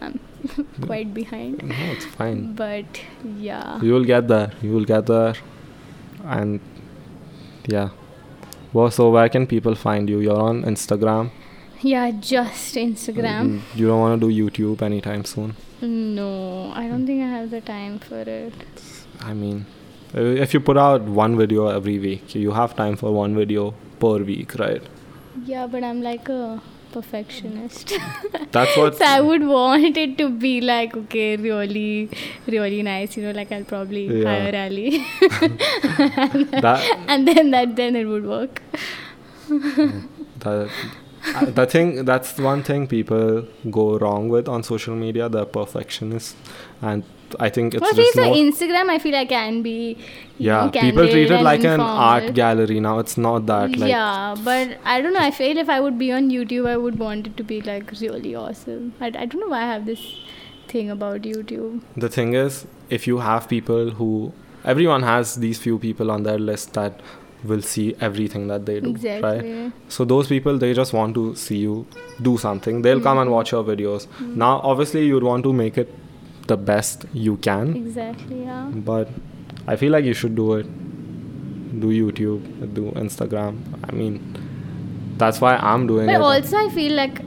I'm 0.00 0.18
quite 0.82 1.12
behind. 1.14 1.62
No, 1.62 1.74
it's 1.92 2.04
fine. 2.04 2.54
But 2.54 3.00
yeah. 3.38 3.80
You'll 3.82 4.04
get 4.04 4.28
there. 4.28 4.50
You'll 4.62 4.84
get 4.84 5.06
there. 5.06 5.34
And 6.24 6.60
yeah. 7.66 7.90
Well, 8.72 8.90
so 8.90 9.10
where 9.10 9.28
can 9.28 9.46
people 9.46 9.74
find 9.74 10.08
you? 10.08 10.20
You're 10.20 10.40
on 10.40 10.64
Instagram. 10.64 11.30
Yeah, 11.84 12.10
just 12.12 12.74
Instagram. 12.76 13.46
Mm, 13.46 13.60
You 13.76 13.86
don't 13.88 14.00
want 14.00 14.20
to 14.20 14.28
do 14.28 14.34
YouTube 14.42 14.82
anytime 14.82 15.24
soon. 15.24 15.54
No, 15.82 16.72
I 16.74 16.88
don't 16.88 17.06
think 17.06 17.22
I 17.22 17.28
have 17.28 17.50
the 17.50 17.60
time 17.60 17.98
for 17.98 18.20
it. 18.20 18.54
I 19.20 19.34
mean, 19.34 19.66
uh, 20.16 20.20
if 20.44 20.54
you 20.54 20.60
put 20.60 20.78
out 20.78 21.02
one 21.02 21.36
video 21.36 21.66
every 21.68 21.98
week, 21.98 22.34
you 22.34 22.52
have 22.52 22.74
time 22.74 22.96
for 22.96 23.12
one 23.12 23.34
video 23.36 23.74
per 24.00 24.16
week, 24.30 24.54
right? 24.58 24.82
Yeah, 25.44 25.66
but 25.66 25.84
I'm 25.84 26.00
like 26.02 26.28
a 26.30 26.62
perfectionist. 26.92 27.92
That's 28.52 28.76
what. 28.78 28.96
so 28.96 29.04
I 29.04 29.20
would 29.20 29.46
want 29.46 29.96
it 30.06 30.16
to 30.18 30.30
be 30.30 30.60
like 30.62 30.96
okay, 30.96 31.36
really, 31.36 32.08
really 32.46 32.82
nice. 32.82 33.16
You 33.18 33.24
know, 33.24 33.32
like 33.32 33.52
I'll 33.52 33.64
probably 33.64 34.06
Yeah. 34.22 34.30
hire 34.32 34.56
Ali, 34.64 35.04
that 36.66 37.04
and 37.08 37.28
then 37.28 37.50
that 37.50 37.76
then 37.76 37.94
it 37.96 38.06
would 38.06 38.24
work. 38.24 38.62
the, 39.48 40.70
uh, 41.34 41.44
the 41.46 41.66
thing 41.66 42.04
that's 42.04 42.38
one 42.38 42.62
thing 42.62 42.86
people 42.86 43.46
go 43.70 43.98
wrong 43.98 44.28
with 44.28 44.48
on 44.48 44.62
social 44.62 44.94
media 44.94 45.28
they're 45.28 45.44
perfectionists 45.44 46.34
and 46.82 47.04
i 47.40 47.48
think 47.48 47.74
it's 47.74 47.80
Well, 47.80 47.94
just 47.94 48.16
more 48.16 48.34
Instagram, 48.34 48.90
I 48.90 48.98
feel 48.98 49.16
I 49.16 49.24
can 49.24 49.62
be. 49.62 49.96
Yeah 50.38 50.66
know, 50.66 50.70
people 50.70 51.08
treat 51.08 51.30
it 51.30 51.42
like 51.42 51.64
an 51.64 51.80
art 51.80 52.34
gallery 52.34 52.78
now 52.80 52.98
it's 52.98 53.16
not 53.16 53.46
that 53.46 53.76
like 53.76 53.90
yeah, 53.90 54.34
but 54.44 54.76
I 54.84 55.00
don't 55.00 55.12
know. 55.14 55.20
I 55.20 55.30
feel 55.30 55.56
if 55.64 55.68
I 55.68 55.80
would 55.80 55.98
be 55.98 56.12
on 56.12 56.28
YouTube, 56.30 56.68
I 56.68 56.76
would 56.76 56.98
want 56.98 57.26
it 57.28 57.36
to 57.38 57.44
be 57.44 57.60
like 57.60 57.90
really 58.00 58.34
awesome. 58.34 58.92
I, 59.00 59.06
I 59.06 59.26
don't 59.26 59.40
know 59.40 59.48
why 59.48 59.62
I 59.62 59.66
have 59.72 59.86
this 59.86 60.04
thing 60.68 60.90
about 60.90 61.22
YouTube. 61.22 61.80
the 61.96 62.08
thing 62.08 62.34
is 62.34 62.66
if 62.90 63.06
you 63.06 63.18
have 63.18 63.48
people 63.48 63.90
who 64.00 64.10
everyone 64.64 65.02
has 65.02 65.36
these 65.36 65.58
few 65.58 65.78
people 65.78 66.10
on 66.10 66.22
their 66.24 66.38
list 66.38 66.72
that 66.74 67.00
will 67.52 67.62
see 67.62 67.94
everything 68.00 68.46
that 68.48 68.64
they 68.66 68.80
do 68.80 68.92
right 69.22 69.72
so 69.88 70.04
those 70.12 70.28
people 70.28 70.58
they 70.64 70.72
just 70.78 70.92
want 70.98 71.14
to 71.14 71.24
see 71.44 71.58
you 71.58 71.74
do 72.28 72.36
something 72.38 72.80
they'll 72.82 73.00
come 73.08 73.18
and 73.24 73.30
watch 73.30 73.52
your 73.52 73.62
videos 73.64 74.06
now 74.44 74.52
obviously 74.72 75.04
you'd 75.06 75.22
want 75.30 75.42
to 75.48 75.52
make 75.52 75.76
it 75.84 75.92
the 76.46 76.56
best 76.56 77.04
you 77.12 77.36
can 77.48 77.74
Exactly. 77.76 78.40
Yeah. 78.44 78.70
but 78.92 79.08
i 79.66 79.76
feel 79.76 79.92
like 79.92 80.04
you 80.04 80.14
should 80.22 80.34
do 80.40 80.48
it 80.54 80.66
do 81.84 81.88
youtube 81.98 82.74
do 82.80 82.90
instagram 83.04 83.60
i 83.88 83.92
mean 83.92 84.18
that's 85.22 85.40
why 85.40 85.54
i'm 85.56 85.86
doing 85.86 86.06
But 86.06 86.14
it 86.16 86.20
also, 86.32 86.56
I 86.58 86.68
feel 86.70 86.92
like 86.92 87.20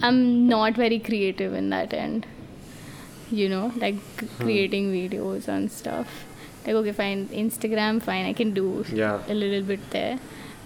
I'm 0.00 0.46
not 0.48 0.74
very 0.76 0.98
creative 1.00 1.54
in 1.54 1.70
that 1.70 1.92
end. 1.92 2.26
You 3.30 3.48
know, 3.48 3.72
like 3.76 3.96
c- 4.18 4.26
Hmm. 4.26 4.42
creating 4.44 4.92
videos 4.92 5.48
and 5.48 5.70
stuff. 5.76 6.12
Like, 6.66 6.74
okay, 6.74 6.92
fine, 6.92 7.28
Instagram, 7.28 8.02
fine, 8.02 8.26
I 8.26 8.32
can 8.32 8.52
do 8.52 8.84
yeah. 8.92 9.20
a 9.28 9.34
little 9.34 9.62
bit 9.62 9.90
there. 9.90 10.18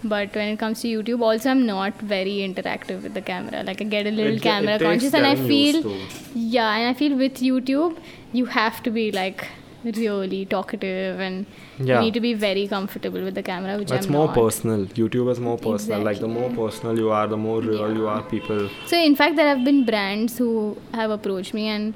But 0.04 0.34
when 0.34 0.48
it 0.48 0.58
comes 0.58 0.80
to 0.82 0.88
YouTube, 0.88 1.22
also, 1.22 1.50
I'm 1.50 1.64
not 1.64 2.00
very 2.00 2.38
interactive 2.38 3.02
with 3.04 3.14
the 3.14 3.22
camera. 3.22 3.62
Like, 3.62 3.80
I 3.80 3.84
get 3.84 4.06
a 4.06 4.10
little 4.10 4.32
It 4.32 4.36
ge- 4.36 4.40
it 4.40 4.42
camera 4.42 4.78
conscious, 4.78 5.14
and 5.14 5.24
I 5.24 5.36
feel, 5.36 5.96
yeah, 6.34 6.76
and 6.76 6.88
I 6.88 6.94
feel 6.94 7.16
with 7.16 7.34
YouTube, 7.34 7.98
you 8.32 8.46
have 8.46 8.82
to 8.82 8.90
be 8.90 9.12
like 9.12 9.46
really 9.84 10.44
talkative 10.46 11.18
and 11.18 11.44
you 11.78 11.98
need 11.98 12.14
to 12.14 12.20
be 12.20 12.34
very 12.34 12.68
comfortable 12.68 13.20
with 13.20 13.34
the 13.34 13.42
camera, 13.42 13.76
which 13.78 13.90
it's 13.90 14.08
more 14.08 14.26
not. 14.26 14.34
personal. 14.34 14.86
Youtube 14.86 15.30
is 15.30 15.40
more 15.40 15.58
personal. 15.58 16.00
Like 16.02 16.20
the 16.20 16.28
more 16.28 16.50
personal 16.50 16.96
you 16.98 17.10
are 17.10 17.26
the 17.26 17.36
more 17.36 17.60
real 17.60 17.92
you 17.96 18.06
are 18.06 18.22
people. 18.22 18.68
So 18.86 18.96
in 18.96 19.16
fact, 19.16 19.36
there 19.36 19.48
have 19.48 19.64
been 19.64 19.84
brands 19.84 20.38
who 20.38 20.76
have 20.94 21.10
approached 21.10 21.52
me, 21.54 21.68
and 21.68 21.94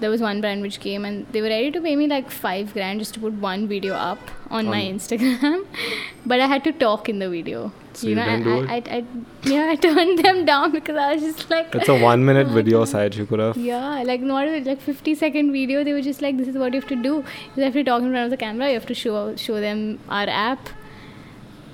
there 0.00 0.10
was 0.10 0.20
one 0.20 0.40
brand 0.40 0.62
which 0.62 0.80
came 0.80 1.04
and 1.04 1.26
they 1.32 1.40
were 1.40 1.48
ready 1.48 1.70
to 1.70 1.80
pay 1.80 1.94
me 1.96 2.06
like 2.06 2.30
five 2.30 2.72
grand 2.72 2.98
just 2.98 3.14
to 3.14 3.20
put 3.20 3.32
one 3.34 3.66
video 3.68 3.94
up 3.94 4.18
on 4.50 4.66
my 4.66 4.80
Instagram, 4.82 5.66
but 6.26 6.40
I 6.40 6.46
had 6.46 6.64
to 6.64 6.72
talk 6.72 7.08
in 7.08 7.18
the 7.18 7.28
video. 7.30 7.72
So 7.94 8.08
you 8.08 8.16
didn't 8.16 8.42
do 8.42 8.66
I, 8.68 8.74
I, 8.74 8.82
I, 8.96 9.04
yeah, 9.44 9.68
I 9.70 9.76
turned 9.86 10.18
them 10.18 10.44
down 10.44 10.72
because 10.72 10.96
I 10.96 11.14
was 11.14 11.22
just 11.22 11.48
like, 11.48 11.74
it's 11.74 11.88
a 11.88 11.96
one 11.96 12.24
minute 12.24 12.48
video 12.48 12.84
site 12.84 13.16
you 13.16 13.24
could 13.24 13.38
have 13.38 13.56
yeah, 13.56 14.02
like 14.02 14.20
not 14.20 14.48
like 14.66 14.80
50 14.80 15.14
second 15.14 15.52
video. 15.52 15.84
They 15.84 15.92
were 15.92 16.02
just 16.02 16.20
like, 16.20 16.36
this 16.36 16.48
is 16.48 16.56
what 16.56 16.74
you 16.74 16.80
have 16.80 16.88
to 16.88 16.96
do. 16.96 17.24
You 17.56 17.62
have 17.62 17.72
to 17.74 17.84
talk 17.84 18.02
in 18.02 18.10
front 18.10 18.24
of 18.24 18.30
the 18.30 18.36
camera. 18.36 18.68
You 18.68 18.74
have 18.74 18.86
to 18.86 18.94
show 18.94 19.36
show 19.36 19.60
them 19.60 20.00
our 20.08 20.28
app. 20.28 20.68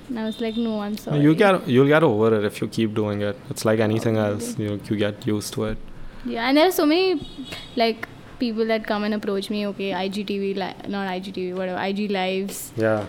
And 0.09 0.19
I 0.19 0.25
was 0.25 0.41
like, 0.41 0.57
no, 0.57 0.81
I'm 0.81 0.97
sorry. 0.97 1.21
you 1.21 1.33
get 1.33 1.67
you'll 1.67 1.87
get 1.87 2.03
over 2.03 2.35
it 2.35 2.43
if 2.45 2.61
you 2.61 2.67
keep 2.67 2.93
doing 2.93 3.21
it 3.21 3.37
it's 3.49 3.63
like 3.63 3.79
anything 3.79 4.17
else 4.17 4.59
you, 4.59 4.79
you 4.89 4.97
get 4.97 5.25
used 5.25 5.53
to 5.53 5.63
it 5.65 5.77
Yeah, 6.25 6.47
and 6.47 6.57
there 6.57 6.67
are 6.67 6.71
so 6.71 6.85
many 6.85 7.27
like 7.75 8.07
people 8.39 8.65
that 8.67 8.85
come 8.85 9.03
and 9.03 9.13
approach 9.13 9.49
me. 9.49 9.65
Okay, 9.67 9.91
IGTV, 9.91 10.55
li- 10.55 10.89
not 10.89 11.07
IGTV, 11.09 11.55
whatever, 11.55 11.79
IG 11.83 12.09
lives. 12.11 12.71
yeah 12.75 13.05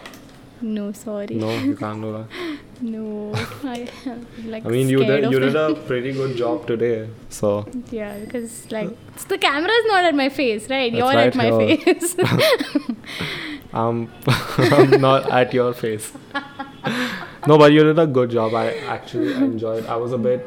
No, 0.60 0.92
sorry. 0.92 1.34
no 1.42 1.50
you 1.68 1.74
can't 1.76 2.00
do 2.00 2.12
that 2.12 2.26
No, 2.82 3.32
I 3.64 3.88
like. 4.44 4.64
I 4.66 4.68
mean, 4.74 4.88
you 4.88 5.04
did 5.04 5.30
you 5.32 5.38
did 5.44 5.56
a 5.56 5.74
pretty 5.90 6.12
good 6.12 6.36
job 6.36 6.66
today. 6.66 7.08
So 7.28 7.66
Yeah, 7.90 8.18
because 8.18 8.56
like 8.72 8.90
it's 9.14 9.24
the 9.32 9.38
camera 9.38 9.70
is 9.80 9.86
not 9.92 10.04
at 10.04 10.14
my 10.20 10.28
face, 10.28 10.68
right? 10.70 10.92
That's 10.92 10.98
You're 11.00 11.14
right, 11.20 11.28
at 11.28 11.36
my 11.36 11.48
you're- 11.48 11.76
face. 11.76 12.16
I'm 13.82 14.10
I'm 14.78 15.00
not 15.00 15.30
at 15.30 15.54
your 15.54 15.72
face. 15.72 16.12
No, 17.46 17.58
but 17.58 17.72
you 17.72 17.82
did 17.84 17.98
a 17.98 18.06
good 18.06 18.30
job. 18.30 18.54
I 18.54 18.66
actually 18.96 19.32
enjoyed. 19.34 19.86
I 19.86 19.96
was 19.96 20.12
a 20.12 20.18
bit 20.18 20.46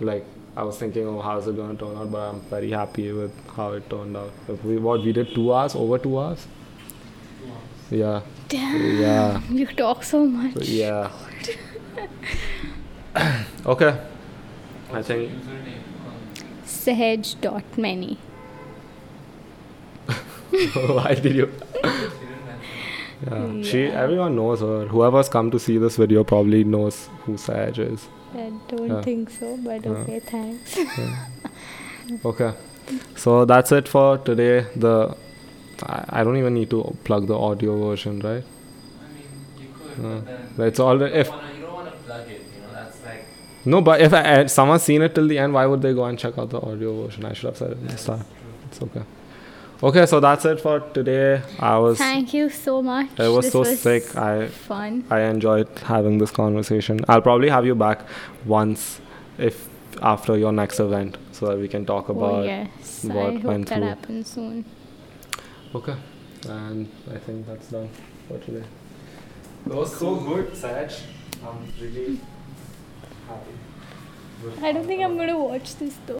like 0.00 0.24
I 0.56 0.62
was 0.64 0.78
thinking, 0.78 1.06
oh, 1.06 1.20
how's 1.20 1.46
it 1.46 1.56
gonna 1.56 1.76
turn 1.76 1.96
out? 1.96 2.10
But 2.10 2.18
I'm 2.18 2.40
very 2.42 2.70
happy 2.70 3.12
with 3.12 3.32
how 3.54 3.72
it 3.72 3.88
turned 3.88 4.16
out. 4.16 4.32
If 4.48 4.64
we 4.64 4.78
what 4.78 5.02
we 5.02 5.12
did 5.12 5.34
two 5.34 5.52
hours, 5.54 5.74
over 5.74 5.98
two 5.98 6.18
hours. 6.18 6.46
Yeah, 7.90 8.20
Damn, 8.48 9.00
yeah, 9.00 9.40
you 9.50 9.66
talk 9.66 10.04
so 10.04 10.24
much. 10.24 10.56
yeah. 10.68 11.10
okay, 13.66 14.00
I 14.92 15.02
think 15.02 15.32
Username. 15.32 15.80
Um, 16.06 16.46
Sahaj 16.64 17.40
dot 17.40 17.64
many. 17.76 18.18
why 20.74 21.14
did 21.14 21.34
you? 21.34 21.52
she. 21.82 23.30
Yeah. 23.30 23.62
She 23.62 23.84
everyone 23.86 24.36
knows 24.36 24.60
her. 24.60 24.86
Whoever's 24.86 25.28
come 25.28 25.50
to 25.50 25.58
see 25.58 25.78
this 25.78 25.96
video 25.96 26.22
probably 26.24 26.62
knows 26.64 27.08
who 27.24 27.36
Saj 27.36 27.78
is. 27.78 28.08
I 28.34 28.50
don't 28.68 28.88
Yeah. 28.88 29.02
think 29.02 29.30
so, 29.30 29.56
but 29.56 29.84
Yeah. 29.84 29.90
okay, 29.92 30.20
thanks. 30.20 30.78
Okay. 32.24 32.52
So 33.16 33.44
that's 33.44 33.70
it 33.72 33.86
for 33.88 34.18
today. 34.18 34.66
The 34.76 35.14
I, 35.82 36.04
I 36.20 36.24
don't 36.24 36.36
even 36.36 36.54
need 36.54 36.70
to 36.70 36.96
plug 37.04 37.26
the 37.28 37.38
audio 37.38 37.76
version, 37.88 38.18
right? 38.20 38.42
I 38.42 39.08
mean, 39.14 39.28
you 39.58 39.68
could, 39.78 40.02
but 40.26 40.56
then 40.58 40.66
it's 40.68 40.80
all 40.80 40.98
you 40.98 41.06
if 41.06 41.28
wanna, 41.30 41.52
you 41.54 41.60
don't 41.62 41.72
want 41.74 41.86
to 41.90 41.96
plug 41.98 42.28
it. 42.28 42.40
You 42.54 42.62
know, 42.62 42.72
that's 42.74 42.98
like 43.04 43.24
no, 43.64 43.80
but 43.80 44.00
if 44.00 44.12
I, 44.12 44.46
someone's 44.46 44.82
seen 44.82 45.02
it 45.02 45.14
till 45.14 45.28
the 45.28 45.38
end, 45.38 45.52
why 45.54 45.66
would 45.66 45.82
they 45.82 45.94
go 45.94 46.04
and 46.04 46.18
check 46.18 46.36
out 46.38 46.50
the 46.50 46.60
audio 46.60 47.04
version? 47.04 47.24
I 47.24 47.32
should 47.32 47.46
have 47.46 47.56
said 47.56 47.72
it 47.72 47.78
in 47.78 47.86
the 47.86 47.98
start. 47.98 48.22
It's 48.66 48.82
okay. 48.82 49.02
Okay, 49.82 50.04
so 50.04 50.20
that's 50.20 50.44
it 50.44 50.60
for 50.60 50.80
today. 50.80 51.40
I 51.58 51.78
was 51.78 51.96
Thank 51.96 52.34
you 52.34 52.50
so 52.50 52.82
much. 52.82 53.08
it 53.18 53.28
was 53.28 53.46
This 53.46 53.52
so 53.52 53.64
sick. 53.64 54.14
I 54.14 54.48
fun. 54.48 55.04
I 55.08 55.20
enjoyed 55.20 55.68
having 55.78 56.18
this 56.18 56.30
conversation. 56.30 57.00
I'll 57.08 57.22
probably 57.22 57.48
have 57.48 57.64
you 57.64 57.74
back 57.74 58.00
once 58.44 59.00
if 59.38 59.70
after 60.02 60.36
your 60.36 60.52
next 60.52 60.80
event 60.80 61.16
so 61.32 61.46
that 61.46 61.58
we 61.58 61.66
can 61.66 61.86
talk 61.86 62.10
oh, 62.10 62.12
about 62.12 62.34
oh 62.34 62.42
yes, 62.42 63.04
what 63.04 63.16
I 63.16 63.32
hope 63.32 63.42
went 63.44 63.68
that 63.68 63.76
through. 63.76 63.86
happens 63.86 64.28
soon. 64.28 64.64
Okay. 65.74 65.96
And 66.46 66.90
I 67.10 67.16
think 67.16 67.46
that's 67.46 67.68
done 67.70 67.88
for 68.28 68.38
today. 68.38 68.66
That 69.66 69.76
was 69.76 69.98
so 69.98 70.16
good, 70.16 70.54
Saj. 70.54 70.94
I'm 71.42 71.72
really 71.80 72.20
happy. 73.26 73.54
I 74.62 74.72
don't 74.72 74.86
think 74.86 75.02
I'm 75.02 75.16
gonna 75.16 75.38
watch 75.38 75.76
this 75.76 75.96
though. 76.06 76.18